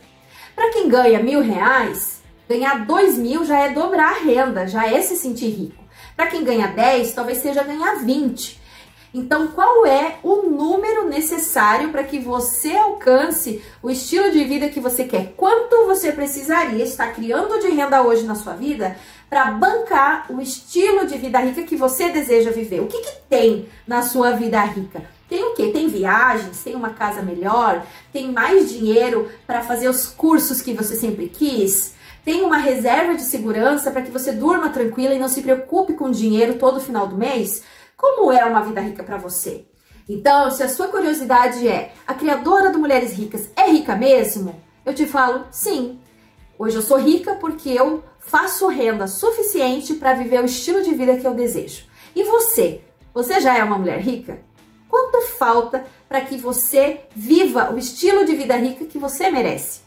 Para 0.54 0.72
quem 0.72 0.90
ganha 0.90 1.24
mil 1.24 1.40
reais, 1.40 2.16
Ganhar 2.48 2.86
2 2.86 3.18
mil 3.18 3.44
já 3.44 3.60
é 3.60 3.70
dobrar 3.70 4.12
a 4.12 4.20
renda, 4.20 4.68
já 4.68 4.88
é 4.88 5.02
se 5.02 5.16
sentir 5.16 5.50
rico. 5.50 5.84
Para 6.16 6.28
quem 6.28 6.44
ganha 6.44 6.68
10, 6.68 7.14
talvez 7.14 7.40
seja 7.40 7.64
ganhar 7.64 7.96
20. 8.04 8.62
Então, 9.16 9.48
qual 9.48 9.86
é 9.86 10.18
o 10.22 10.44
número 10.44 11.10
necessário 11.10 11.90
para 11.90 12.04
que 12.04 12.20
você 12.20 12.76
alcance 12.76 13.64
o 13.82 13.90
estilo 13.90 14.30
de 14.30 14.44
vida 14.44 14.70
que 14.70 14.80
você 14.80 15.06
quer? 15.06 15.34
Quanto 15.36 15.88
você 15.88 16.12
precisaria 16.12 16.84
estar 16.84 17.14
criando 17.14 17.60
de 17.60 17.70
renda 17.70 18.04
hoje 18.04 18.26
na 18.26 18.36
sua 18.36 18.54
vida 18.54 18.96
para 19.30 19.52
bancar 19.52 20.26
o 20.30 20.42
estilo 20.42 21.06
de 21.06 21.18
vida 21.18 21.40
rica 21.40 21.64
que 21.64 21.76
você 21.76 22.10
deseja 22.10 22.52
viver? 22.52 22.82
O 22.82 22.88
que, 22.88 23.02
que 23.02 23.16
tem 23.30 23.68
na 23.88 24.02
sua 24.02 24.32
vida 24.32 24.62
rica? 24.64 25.04
Tem 25.28 25.44
o 25.44 25.54
quê? 25.54 25.72
Tem 25.72 25.88
viagens, 25.88 26.64
tem 26.64 26.76
uma 26.76 26.92
casa 26.92 27.22
melhor, 27.22 27.86
tem 28.14 28.32
mais 28.32 28.70
dinheiro 28.70 29.30
para 29.48 29.62
fazer 29.62 29.90
os 29.90 30.06
cursos 30.08 30.62
que 30.62 30.74
você 30.74 30.96
sempre 30.96 31.28
quis, 31.28 31.96
tem 32.26 32.42
uma 32.42 32.58
reserva 32.58 33.14
de 33.14 33.22
segurança 33.22 33.92
para 33.92 34.02
que 34.02 34.10
você 34.10 34.32
durma 34.32 34.70
tranquila 34.70 35.14
e 35.14 35.20
não 35.20 35.28
se 35.28 35.44
preocupe 35.44 35.94
com 35.94 36.10
dinheiro 36.10 36.56
todo 36.56 36.82
final 36.82 37.06
do 37.06 37.16
mês? 37.16 37.62
Como 37.96 38.32
é 38.32 38.44
uma 38.44 38.62
vida 38.62 38.82
rica 38.82 39.04
para 39.04 39.18
você? 39.18 39.66
Então, 40.10 40.50
se 40.50 40.64
a 40.64 40.70
sua 40.70 40.88
curiosidade 40.88 41.68
é 41.68 41.94
a 42.06 42.16
criadora 42.16 42.72
do 42.72 42.80
Mulheres 42.80 43.14
Ricas 43.14 43.50
é 43.56 43.70
rica 43.70 43.96
mesmo? 43.96 44.60
Eu 44.84 44.94
te 44.94 45.06
falo 45.06 45.46
sim. 45.52 46.00
Hoje 46.58 46.76
eu 46.76 46.82
sou 46.82 46.98
rica 46.98 47.36
porque 47.36 47.70
eu 47.70 48.04
faço 48.26 48.68
renda 48.68 49.08
suficiente 49.08 49.94
para 49.94 50.14
viver 50.14 50.42
o 50.42 50.46
estilo 50.46 50.82
de 50.82 50.94
vida 50.94 51.18
que 51.18 51.26
eu 51.26 51.34
desejo. 51.34 51.86
E 52.16 52.24
você? 52.24 52.82
Você 53.14 53.40
já 53.40 53.58
é 53.58 53.64
uma 53.64 53.78
mulher 53.78 54.00
rica? 54.00 54.40
Quanto 54.90 55.22
falta 55.38 55.86
para 56.08 56.22
que 56.22 56.38
você 56.38 57.02
viva 57.16 57.72
o 57.74 57.78
estilo 57.78 58.26
de 58.26 58.36
vida 58.36 58.56
rica 58.56 58.86
que 58.86 58.98
você 58.98 59.30
merece? 59.30 59.82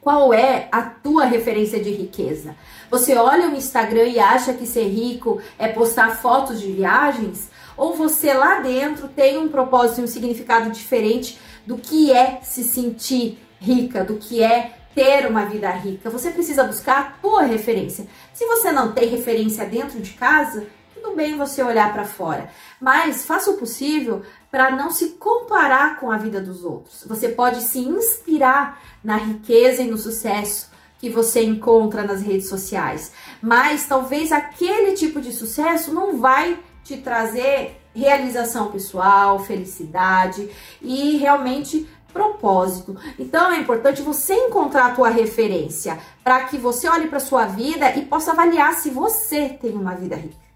Qual 0.00 0.32
é 0.32 0.68
a 0.70 0.82
tua 0.82 1.24
referência 1.24 1.82
de 1.82 1.90
riqueza? 1.90 2.54
Você 2.90 3.16
olha 3.16 3.48
o 3.48 3.56
Instagram 3.56 4.04
e 4.04 4.20
acha 4.20 4.52
que 4.54 4.64
ser 4.64 4.86
rico 4.86 5.40
é 5.58 5.66
postar 5.66 6.16
fotos 6.16 6.60
de 6.60 6.70
viagens? 6.70 7.50
Ou 7.76 7.94
você 7.94 8.32
lá 8.32 8.60
dentro 8.60 9.08
tem 9.08 9.36
um 9.36 9.48
propósito 9.48 10.00
e 10.00 10.04
um 10.04 10.06
significado 10.06 10.70
diferente 10.70 11.38
do 11.66 11.76
que 11.76 12.12
é 12.12 12.38
se 12.40 12.62
sentir 12.62 13.38
rica, 13.58 14.04
do 14.04 14.14
que 14.14 14.42
é 14.42 14.76
ter 14.96 15.26
uma 15.26 15.44
vida 15.44 15.70
rica? 15.70 16.08
Você 16.08 16.30
precisa 16.30 16.64
buscar 16.64 16.98
a 16.98 17.20
tua 17.20 17.42
referência. 17.42 18.06
Se 18.32 18.46
você 18.46 18.72
não 18.72 18.92
tem 18.92 19.10
referência 19.10 19.66
dentro 19.66 20.00
de 20.00 20.14
casa, 20.14 20.66
tudo 20.94 21.14
bem 21.14 21.36
você 21.36 21.62
olhar 21.62 21.92
para 21.92 22.06
fora, 22.06 22.48
mas 22.80 23.26
faça 23.26 23.50
o 23.50 23.58
possível 23.58 24.22
para 24.50 24.70
não 24.70 24.90
se 24.90 25.10
comparar 25.10 26.00
com 26.00 26.10
a 26.10 26.16
vida 26.16 26.40
dos 26.40 26.64
outros. 26.64 27.04
Você 27.06 27.28
pode 27.28 27.60
se 27.60 27.78
inspirar 27.78 28.80
na 29.04 29.16
riqueza 29.16 29.82
e 29.82 29.90
no 29.90 29.98
sucesso 29.98 30.70
que 30.98 31.10
você 31.10 31.44
encontra 31.44 32.02
nas 32.02 32.22
redes 32.22 32.48
sociais, 32.48 33.12
mas 33.42 33.86
talvez 33.86 34.32
aquele 34.32 34.94
tipo 34.94 35.20
de 35.20 35.30
sucesso 35.30 35.92
não 35.92 36.18
vai 36.18 36.58
te 36.82 36.96
trazer 36.96 37.82
realização 37.94 38.70
pessoal, 38.70 39.38
felicidade 39.38 40.48
e 40.80 41.16
realmente 41.16 41.86
propósito. 42.16 42.96
Então 43.18 43.52
é 43.52 43.58
importante 43.58 44.02
você 44.02 44.34
encontrar 44.34 44.86
a 44.86 44.94
tua 44.94 45.10
referência 45.10 45.98
para 46.24 46.44
que 46.44 46.56
você 46.56 46.88
olhe 46.88 47.08
para 47.08 47.20
sua 47.20 47.44
vida 47.44 47.94
e 47.94 48.06
possa 48.06 48.32
avaliar 48.32 48.74
se 48.74 48.90
você 48.90 49.50
tem 49.50 49.72
uma 49.72 49.94
vida 49.94 50.16
rica. 50.16 50.46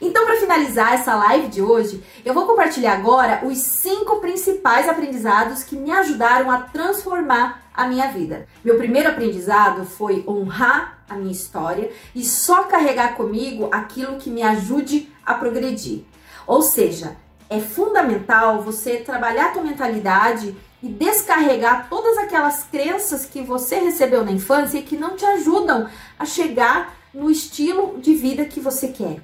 Então, 0.00 0.26
para 0.26 0.36
finalizar 0.36 0.92
essa 0.92 1.14
live 1.14 1.48
de 1.48 1.62
hoje, 1.62 2.02
eu 2.24 2.34
vou 2.34 2.46
compartilhar 2.46 2.94
agora 2.94 3.40
os 3.44 3.58
cinco 3.58 4.20
principais 4.20 4.88
aprendizados 4.88 5.62
que 5.62 5.76
me 5.76 5.90
ajudaram 5.90 6.50
a 6.50 6.58
transformar 6.58 7.62
a 7.72 7.86
minha 7.86 8.08
vida. 8.08 8.46
Meu 8.62 8.76
primeiro 8.76 9.08
aprendizado 9.08 9.84
foi 9.84 10.24
honrar 10.26 10.98
a 11.08 11.14
minha 11.14 11.32
história 11.32 11.90
e 12.14 12.24
só 12.24 12.64
carregar 12.64 13.14
comigo 13.16 13.68
aquilo 13.72 14.16
que 14.16 14.30
me 14.30 14.42
ajude 14.42 15.10
a 15.24 15.34
progredir. 15.34 16.04
Ou 16.46 16.60
seja, 16.60 17.16
é 17.48 17.60
fundamental 17.60 18.62
você 18.62 18.96
trabalhar 18.96 19.46
a 19.46 19.52
tua 19.52 19.62
mentalidade 19.62 20.56
e 20.84 20.88
descarregar 20.88 21.88
todas 21.88 22.18
aquelas 22.18 22.64
crenças 22.64 23.24
que 23.24 23.40
você 23.40 23.76
recebeu 23.76 24.22
na 24.22 24.30
infância 24.30 24.76
e 24.76 24.82
que 24.82 24.98
não 24.98 25.16
te 25.16 25.24
ajudam 25.24 25.88
a 26.18 26.26
chegar 26.26 26.94
no 27.14 27.30
estilo 27.30 27.98
de 27.98 28.14
vida 28.14 28.44
que 28.44 28.60
você 28.60 28.88
quer. 28.88 29.16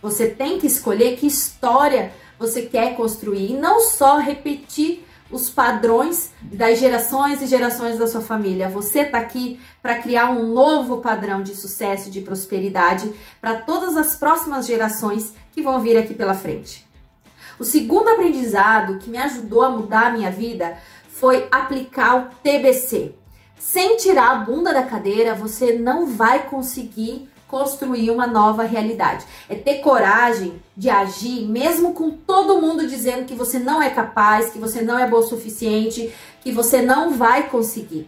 Você 0.00 0.28
tem 0.28 0.60
que 0.60 0.66
escolher 0.68 1.16
que 1.16 1.26
história 1.26 2.12
você 2.38 2.62
quer 2.62 2.94
construir 2.94 3.50
e 3.50 3.54
não 3.54 3.80
só 3.80 4.18
repetir 4.18 5.04
os 5.28 5.50
padrões 5.50 6.30
das 6.40 6.78
gerações 6.78 7.42
e 7.42 7.46
gerações 7.48 7.98
da 7.98 8.06
sua 8.06 8.20
família. 8.20 8.68
Você 8.68 9.00
está 9.00 9.18
aqui 9.18 9.58
para 9.82 9.98
criar 9.98 10.30
um 10.30 10.54
novo 10.54 10.98
padrão 10.98 11.42
de 11.42 11.56
sucesso 11.56 12.08
e 12.08 12.12
de 12.12 12.20
prosperidade 12.20 13.12
para 13.40 13.56
todas 13.56 13.96
as 13.96 14.14
próximas 14.14 14.68
gerações 14.68 15.34
que 15.50 15.60
vão 15.60 15.80
vir 15.80 15.96
aqui 15.98 16.14
pela 16.14 16.32
frente. 16.32 16.87
O 17.58 17.64
segundo 17.64 18.08
aprendizado 18.08 18.98
que 18.98 19.10
me 19.10 19.18
ajudou 19.18 19.62
a 19.62 19.70
mudar 19.70 20.06
a 20.06 20.12
minha 20.12 20.30
vida 20.30 20.78
foi 21.08 21.48
aplicar 21.50 22.16
o 22.16 22.28
TBC. 22.42 23.14
Sem 23.58 23.96
tirar 23.96 24.30
a 24.30 24.44
bunda 24.44 24.72
da 24.72 24.84
cadeira, 24.84 25.34
você 25.34 25.72
não 25.72 26.06
vai 26.06 26.46
conseguir 26.46 27.28
construir 27.48 28.10
uma 28.10 28.26
nova 28.26 28.62
realidade. 28.62 29.24
É 29.48 29.56
ter 29.56 29.78
coragem 29.78 30.62
de 30.76 30.88
agir, 30.88 31.48
mesmo 31.48 31.94
com 31.94 32.10
todo 32.10 32.60
mundo 32.60 32.86
dizendo 32.86 33.24
que 33.24 33.34
você 33.34 33.58
não 33.58 33.82
é 33.82 33.90
capaz, 33.90 34.50
que 34.50 34.58
você 34.58 34.82
não 34.82 34.98
é 34.98 35.08
bom 35.08 35.18
o 35.18 35.22
suficiente, 35.22 36.14
que 36.42 36.52
você 36.52 36.82
não 36.82 37.14
vai 37.14 37.48
conseguir. 37.48 38.06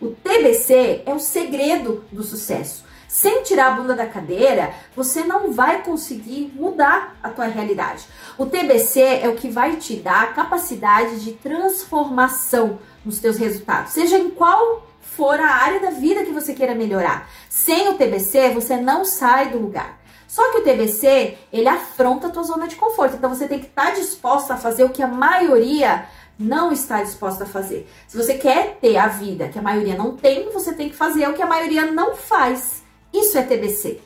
O 0.00 0.08
TBC 0.08 1.02
é 1.04 1.12
o 1.12 1.20
segredo 1.20 2.04
do 2.10 2.22
sucesso. 2.22 2.84
Sem 3.12 3.42
tirar 3.42 3.66
a 3.66 3.70
bunda 3.72 3.94
da 3.94 4.06
cadeira, 4.06 4.72
você 4.96 5.22
não 5.22 5.52
vai 5.52 5.82
conseguir 5.82 6.50
mudar 6.56 7.14
a 7.22 7.28
tua 7.28 7.44
realidade. 7.44 8.06
O 8.38 8.46
TBC 8.46 9.20
é 9.22 9.28
o 9.28 9.36
que 9.36 9.50
vai 9.50 9.76
te 9.76 9.96
dar 9.96 10.22
a 10.22 10.26
capacidade 10.28 11.22
de 11.22 11.32
transformação 11.32 12.78
nos 13.04 13.18
teus 13.18 13.36
resultados, 13.36 13.92
seja 13.92 14.16
em 14.16 14.30
qual 14.30 14.86
for 15.02 15.38
a 15.38 15.46
área 15.46 15.78
da 15.78 15.90
vida 15.90 16.24
que 16.24 16.32
você 16.32 16.54
queira 16.54 16.74
melhorar. 16.74 17.28
Sem 17.50 17.90
o 17.90 17.98
TBC, 17.98 18.48
você 18.48 18.78
não 18.78 19.04
sai 19.04 19.50
do 19.50 19.58
lugar. 19.58 20.00
Só 20.26 20.50
que 20.50 20.58
o 20.60 20.64
TBC, 20.64 21.36
ele 21.52 21.68
afronta 21.68 22.28
a 22.28 22.30
tua 22.30 22.44
zona 22.44 22.66
de 22.66 22.76
conforto. 22.76 23.16
Então 23.16 23.28
você 23.28 23.46
tem 23.46 23.60
que 23.60 23.66
estar 23.66 23.88
tá 23.88 23.90
disposta 23.90 24.54
a 24.54 24.56
fazer 24.56 24.84
o 24.84 24.88
que 24.88 25.02
a 25.02 25.06
maioria 25.06 26.06
não 26.38 26.72
está 26.72 27.02
disposta 27.02 27.44
a 27.44 27.46
fazer. 27.46 27.86
Se 28.08 28.16
você 28.16 28.38
quer 28.38 28.78
ter 28.80 28.96
a 28.96 29.08
vida 29.08 29.50
que 29.50 29.58
a 29.58 29.62
maioria 29.62 29.96
não 29.96 30.16
tem, 30.16 30.50
você 30.50 30.72
tem 30.72 30.88
que 30.88 30.96
fazer 30.96 31.28
o 31.28 31.34
que 31.34 31.42
a 31.42 31.46
maioria 31.46 31.92
não 31.92 32.16
faz. 32.16 32.81
Isso 33.12 33.36
é 33.36 33.42
TBC. 33.42 34.00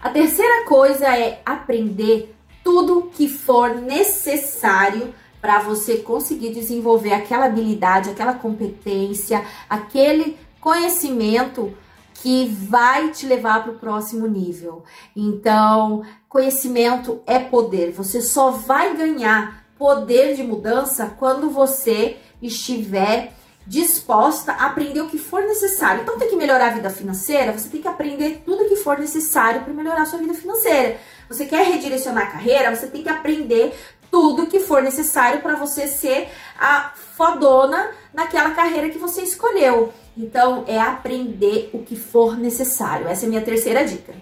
A 0.00 0.10
terceira 0.10 0.64
coisa 0.64 1.06
é 1.06 1.42
aprender 1.44 2.34
tudo 2.62 3.10
que 3.12 3.28
for 3.28 3.74
necessário 3.76 5.14
para 5.40 5.60
você 5.60 5.98
conseguir 5.98 6.52
desenvolver 6.52 7.12
aquela 7.12 7.46
habilidade, 7.46 8.10
aquela 8.10 8.34
competência, 8.34 9.44
aquele 9.68 10.36
conhecimento 10.60 11.72
que 12.14 12.46
vai 12.46 13.10
te 13.10 13.26
levar 13.26 13.62
para 13.62 13.72
o 13.72 13.78
próximo 13.78 14.26
nível. 14.26 14.82
Então, 15.14 16.02
conhecimento 16.28 17.20
é 17.26 17.38
poder. 17.38 17.92
Você 17.92 18.20
só 18.20 18.50
vai 18.50 18.96
ganhar 18.96 19.64
poder 19.78 20.34
de 20.34 20.42
mudança 20.42 21.14
quando 21.18 21.48
você 21.48 22.16
estiver 22.42 23.32
disposta 23.68 24.52
a 24.52 24.66
aprender 24.66 25.02
o 25.02 25.08
que 25.08 25.18
for 25.18 25.42
necessário. 25.42 26.00
Então, 26.00 26.18
tem 26.18 26.30
que 26.30 26.36
melhorar 26.36 26.68
a 26.68 26.74
vida 26.74 26.88
financeira, 26.88 27.52
você 27.52 27.68
tem 27.68 27.82
que 27.82 27.88
aprender 27.88 28.42
tudo 28.42 28.64
o 28.64 28.68
que 28.68 28.76
for 28.76 28.98
necessário 28.98 29.60
para 29.60 29.74
melhorar 29.74 30.02
a 30.02 30.06
sua 30.06 30.18
vida 30.18 30.32
financeira. 30.32 30.96
Você 31.28 31.44
quer 31.44 31.66
redirecionar 31.66 32.28
a 32.28 32.30
carreira, 32.30 32.74
você 32.74 32.86
tem 32.86 33.02
que 33.02 33.10
aprender 33.10 33.78
tudo 34.10 34.46
que 34.46 34.60
for 34.60 34.80
necessário 34.82 35.42
para 35.42 35.54
você 35.54 35.86
ser 35.86 36.30
a 36.58 36.94
fodona 37.14 37.90
naquela 38.14 38.52
carreira 38.52 38.88
que 38.88 38.96
você 38.96 39.20
escolheu. 39.20 39.92
Então, 40.16 40.64
é 40.66 40.80
aprender 40.80 41.68
o 41.74 41.80
que 41.80 41.94
for 41.94 42.38
necessário. 42.38 43.06
Essa 43.06 43.26
é 43.26 43.26
a 43.26 43.28
minha 43.28 43.42
terceira 43.42 43.84
dica. 43.84 44.14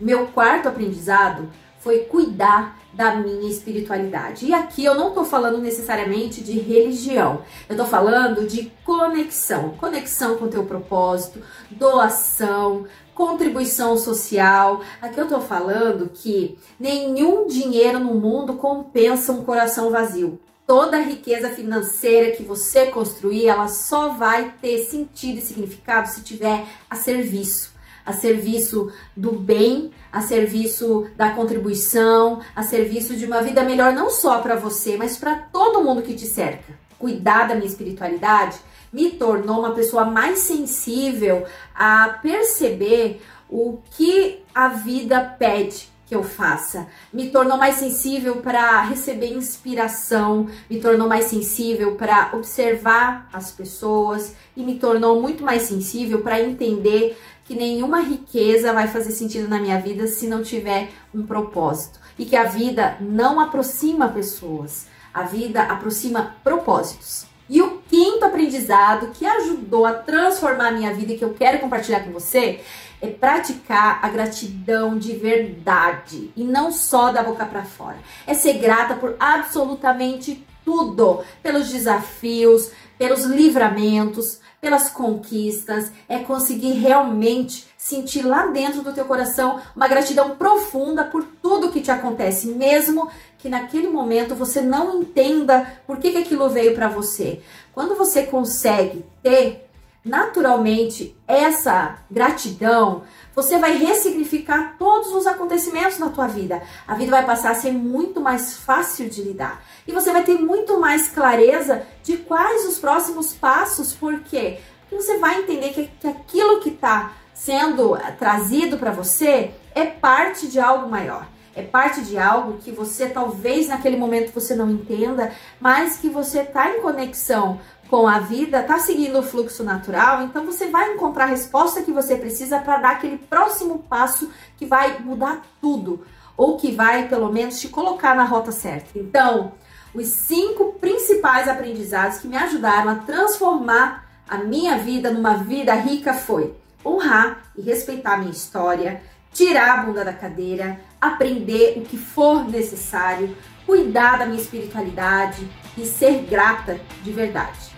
Meu 0.00 0.28
quarto 0.28 0.66
aprendizado 0.66 1.50
foi 1.86 1.98
cuidar 2.00 2.80
da 2.92 3.14
minha 3.14 3.48
espiritualidade. 3.48 4.46
E 4.46 4.52
aqui 4.52 4.84
eu 4.84 4.96
não 4.96 5.12
tô 5.12 5.24
falando 5.24 5.58
necessariamente 5.58 6.40
de 6.40 6.58
religião. 6.58 7.42
Eu 7.68 7.76
tô 7.76 7.84
falando 7.84 8.44
de 8.44 8.72
conexão, 8.84 9.70
conexão 9.78 10.36
com 10.36 10.46
o 10.46 10.48
teu 10.48 10.64
propósito, 10.64 11.40
doação, 11.70 12.86
contribuição 13.14 13.96
social. 13.96 14.82
Aqui 15.00 15.20
eu 15.20 15.28
tô 15.28 15.40
falando 15.40 16.10
que 16.12 16.58
nenhum 16.76 17.46
dinheiro 17.46 18.00
no 18.00 18.16
mundo 18.16 18.54
compensa 18.54 19.30
um 19.30 19.44
coração 19.44 19.88
vazio. 19.92 20.40
Toda 20.66 20.96
a 20.96 21.02
riqueza 21.02 21.50
financeira 21.50 22.34
que 22.34 22.42
você 22.42 22.86
construir, 22.86 23.46
ela 23.46 23.68
só 23.68 24.08
vai 24.08 24.54
ter 24.60 24.78
sentido 24.78 25.38
e 25.38 25.40
significado 25.40 26.08
se 26.08 26.22
tiver 26.22 26.66
a 26.90 26.96
serviço 26.96 27.76
a 28.06 28.12
serviço 28.12 28.92
do 29.16 29.32
bem, 29.32 29.90
a 30.16 30.22
serviço 30.22 31.06
da 31.14 31.32
contribuição, 31.32 32.40
a 32.54 32.62
serviço 32.62 33.14
de 33.14 33.26
uma 33.26 33.42
vida 33.42 33.62
melhor 33.62 33.92
não 33.92 34.08
só 34.08 34.40
para 34.40 34.56
você, 34.56 34.96
mas 34.96 35.18
para 35.18 35.34
todo 35.36 35.82
mundo 35.84 36.00
que 36.00 36.14
te 36.14 36.24
cerca. 36.24 36.72
Cuidar 36.98 37.46
da 37.46 37.54
minha 37.54 37.66
espiritualidade 37.66 38.56
me 38.90 39.10
tornou 39.10 39.58
uma 39.58 39.74
pessoa 39.74 40.06
mais 40.06 40.38
sensível 40.38 41.44
a 41.74 42.18
perceber 42.22 43.20
o 43.46 43.78
que 43.90 44.42
a 44.54 44.68
vida 44.68 45.20
pede 45.38 45.94
que 46.06 46.14
eu 46.14 46.22
faça. 46.22 46.86
Me 47.12 47.28
tornou 47.28 47.58
mais 47.58 47.74
sensível 47.74 48.36
para 48.36 48.80
receber 48.84 49.34
inspiração, 49.34 50.46
me 50.70 50.80
tornou 50.80 51.06
mais 51.06 51.26
sensível 51.26 51.96
para 51.96 52.30
observar 52.32 53.28
as 53.32 53.50
pessoas 53.50 54.34
e 54.56 54.62
me 54.62 54.78
tornou 54.78 55.20
muito 55.20 55.44
mais 55.44 55.62
sensível 55.62 56.22
para 56.22 56.40
entender 56.40 57.18
que 57.46 57.54
nenhuma 57.54 58.00
riqueza 58.00 58.72
vai 58.72 58.88
fazer 58.88 59.12
sentido 59.12 59.48
na 59.48 59.60
minha 59.60 59.80
vida 59.80 60.06
se 60.06 60.26
não 60.26 60.42
tiver 60.42 60.90
um 61.14 61.24
propósito 61.24 62.00
e 62.18 62.24
que 62.24 62.36
a 62.36 62.44
vida 62.44 62.96
não 63.00 63.38
aproxima 63.40 64.08
pessoas, 64.08 64.86
a 65.14 65.22
vida 65.22 65.62
aproxima 65.62 66.36
propósitos. 66.42 67.26
E 67.48 67.62
o 67.62 67.80
quinto 67.88 68.24
aprendizado 68.24 69.12
que 69.14 69.24
ajudou 69.24 69.86
a 69.86 69.92
transformar 69.92 70.68
a 70.68 70.72
minha 70.72 70.92
vida 70.92 71.12
e 71.12 71.18
que 71.18 71.24
eu 71.24 71.34
quero 71.34 71.60
compartilhar 71.60 72.00
com 72.00 72.10
você 72.10 72.60
é 73.00 73.06
praticar 73.06 74.00
a 74.02 74.08
gratidão 74.08 74.98
de 74.98 75.12
verdade 75.14 76.32
e 76.36 76.42
não 76.42 76.72
só 76.72 77.12
da 77.12 77.22
boca 77.22 77.46
para 77.46 77.62
fora. 77.62 77.98
É 78.26 78.34
ser 78.34 78.54
grata 78.54 78.94
por 78.96 79.14
absolutamente 79.20 80.44
tudo, 80.64 81.22
pelos 81.42 81.68
desafios, 81.68 82.72
pelos 82.98 83.24
livramentos, 83.24 84.40
pelas 84.60 84.88
conquistas, 84.88 85.92
é 86.08 86.18
conseguir 86.18 86.72
realmente 86.72 87.66
sentir 87.76 88.22
lá 88.22 88.46
dentro 88.46 88.82
do 88.82 88.92
teu 88.92 89.04
coração 89.04 89.60
uma 89.74 89.86
gratidão 89.86 90.36
profunda 90.36 91.04
por 91.04 91.24
tudo 91.40 91.70
que 91.70 91.80
te 91.80 91.90
acontece, 91.90 92.48
mesmo 92.48 93.08
que 93.38 93.48
naquele 93.48 93.88
momento 93.88 94.34
você 94.34 94.60
não 94.60 95.00
entenda 95.00 95.80
por 95.86 95.98
que, 95.98 96.10
que 96.10 96.18
aquilo 96.18 96.48
veio 96.48 96.74
para 96.74 96.88
você. 96.88 97.40
Quando 97.72 97.94
você 97.94 98.24
consegue 98.24 99.04
ter 99.22 99.68
naturalmente 100.04 101.16
essa 101.26 101.98
gratidão, 102.10 103.02
você 103.36 103.58
vai 103.58 103.76
ressignificar 103.76 104.76
todos 104.78 105.12
os 105.12 105.26
acontecimentos 105.26 105.98
na 105.98 106.08
tua 106.08 106.26
vida. 106.26 106.62
A 106.88 106.94
vida 106.94 107.10
vai 107.10 107.26
passar 107.26 107.50
a 107.50 107.54
ser 107.54 107.70
muito 107.70 108.18
mais 108.18 108.56
fácil 108.56 109.10
de 109.10 109.20
lidar. 109.20 109.62
E 109.86 109.92
você 109.92 110.10
vai 110.10 110.24
ter 110.24 110.38
muito 110.38 110.80
mais 110.80 111.08
clareza 111.08 111.82
de 112.02 112.16
quais 112.16 112.66
os 112.66 112.78
próximos 112.78 113.34
passos, 113.34 113.92
por 113.92 114.20
quê? 114.20 114.58
Porque 114.80 114.96
você 114.96 115.18
vai 115.18 115.40
entender 115.40 115.74
que, 115.74 115.86
que 116.00 116.08
aquilo 116.08 116.60
que 116.60 116.70
está 116.70 117.12
sendo 117.34 117.98
trazido 118.18 118.78
para 118.78 118.90
você 118.90 119.52
é 119.74 119.84
parte 119.84 120.48
de 120.48 120.58
algo 120.58 120.88
maior. 120.88 121.26
É 121.54 121.62
parte 121.62 122.02
de 122.02 122.18
algo 122.18 122.58
que 122.58 122.70
você 122.70 123.08
talvez 123.08 123.68
naquele 123.68 123.96
momento 123.96 124.32
você 124.32 124.54
não 124.54 124.70
entenda, 124.70 125.32
mas 125.58 125.96
que 125.96 126.08
você 126.08 126.40
está 126.40 126.70
em 126.70 126.82
conexão 126.82 127.60
com 127.88 128.06
a 128.06 128.18
vida, 128.18 128.62
tá 128.62 128.78
seguindo 128.78 129.18
o 129.18 129.22
fluxo 129.22 129.62
natural, 129.62 130.22
então 130.22 130.44
você 130.44 130.68
vai 130.68 130.94
encontrar 130.94 131.24
a 131.24 131.28
resposta 131.28 131.82
que 131.82 131.92
você 131.92 132.16
precisa 132.16 132.58
para 132.58 132.78
dar 132.78 132.90
aquele 132.92 133.18
próximo 133.18 133.80
passo 133.88 134.30
que 134.56 134.66
vai 134.66 134.98
mudar 135.00 135.42
tudo, 135.60 136.04
ou 136.36 136.56
que 136.56 136.72
vai 136.72 137.08
pelo 137.08 137.32
menos 137.32 137.60
te 137.60 137.68
colocar 137.68 138.14
na 138.14 138.24
rota 138.24 138.50
certa. 138.50 138.98
Então, 138.98 139.52
os 139.94 140.08
cinco 140.08 140.74
principais 140.74 141.48
aprendizados 141.48 142.18
que 142.18 142.28
me 142.28 142.36
ajudaram 142.36 142.90
a 142.90 142.96
transformar 142.96 144.04
a 144.28 144.38
minha 144.38 144.76
vida 144.76 145.10
numa 145.10 145.34
vida 145.34 145.72
rica 145.74 146.12
foi 146.12 146.54
honrar 146.84 147.42
e 147.56 147.62
respeitar 147.62 148.14
a 148.14 148.18
minha 148.18 148.32
história, 148.32 149.00
tirar 149.32 149.78
a 149.78 149.82
bunda 149.82 150.04
da 150.04 150.12
cadeira, 150.12 150.80
aprender 151.00 151.78
o 151.78 151.82
que 151.82 151.96
for 151.96 152.48
necessário, 152.48 153.36
cuidar 153.64 154.18
da 154.18 154.26
minha 154.26 154.40
espiritualidade 154.40 155.48
e 155.76 155.84
ser 155.84 156.22
grata 156.22 156.80
de 157.02 157.12
verdade. 157.12 157.75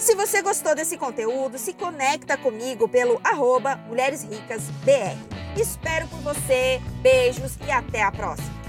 Se 0.00 0.14
você 0.14 0.40
gostou 0.40 0.74
desse 0.74 0.96
conteúdo, 0.96 1.58
se 1.58 1.74
conecta 1.74 2.34
comigo 2.34 2.88
pelo 2.88 3.20
arroba 3.22 3.76
Mulheres 3.86 4.24
Ricas 4.24 4.62
BR. 4.82 5.60
Espero 5.60 6.08
por 6.08 6.20
você, 6.20 6.80
beijos 7.02 7.58
e 7.66 7.70
até 7.70 8.02
a 8.02 8.10
próxima! 8.10 8.59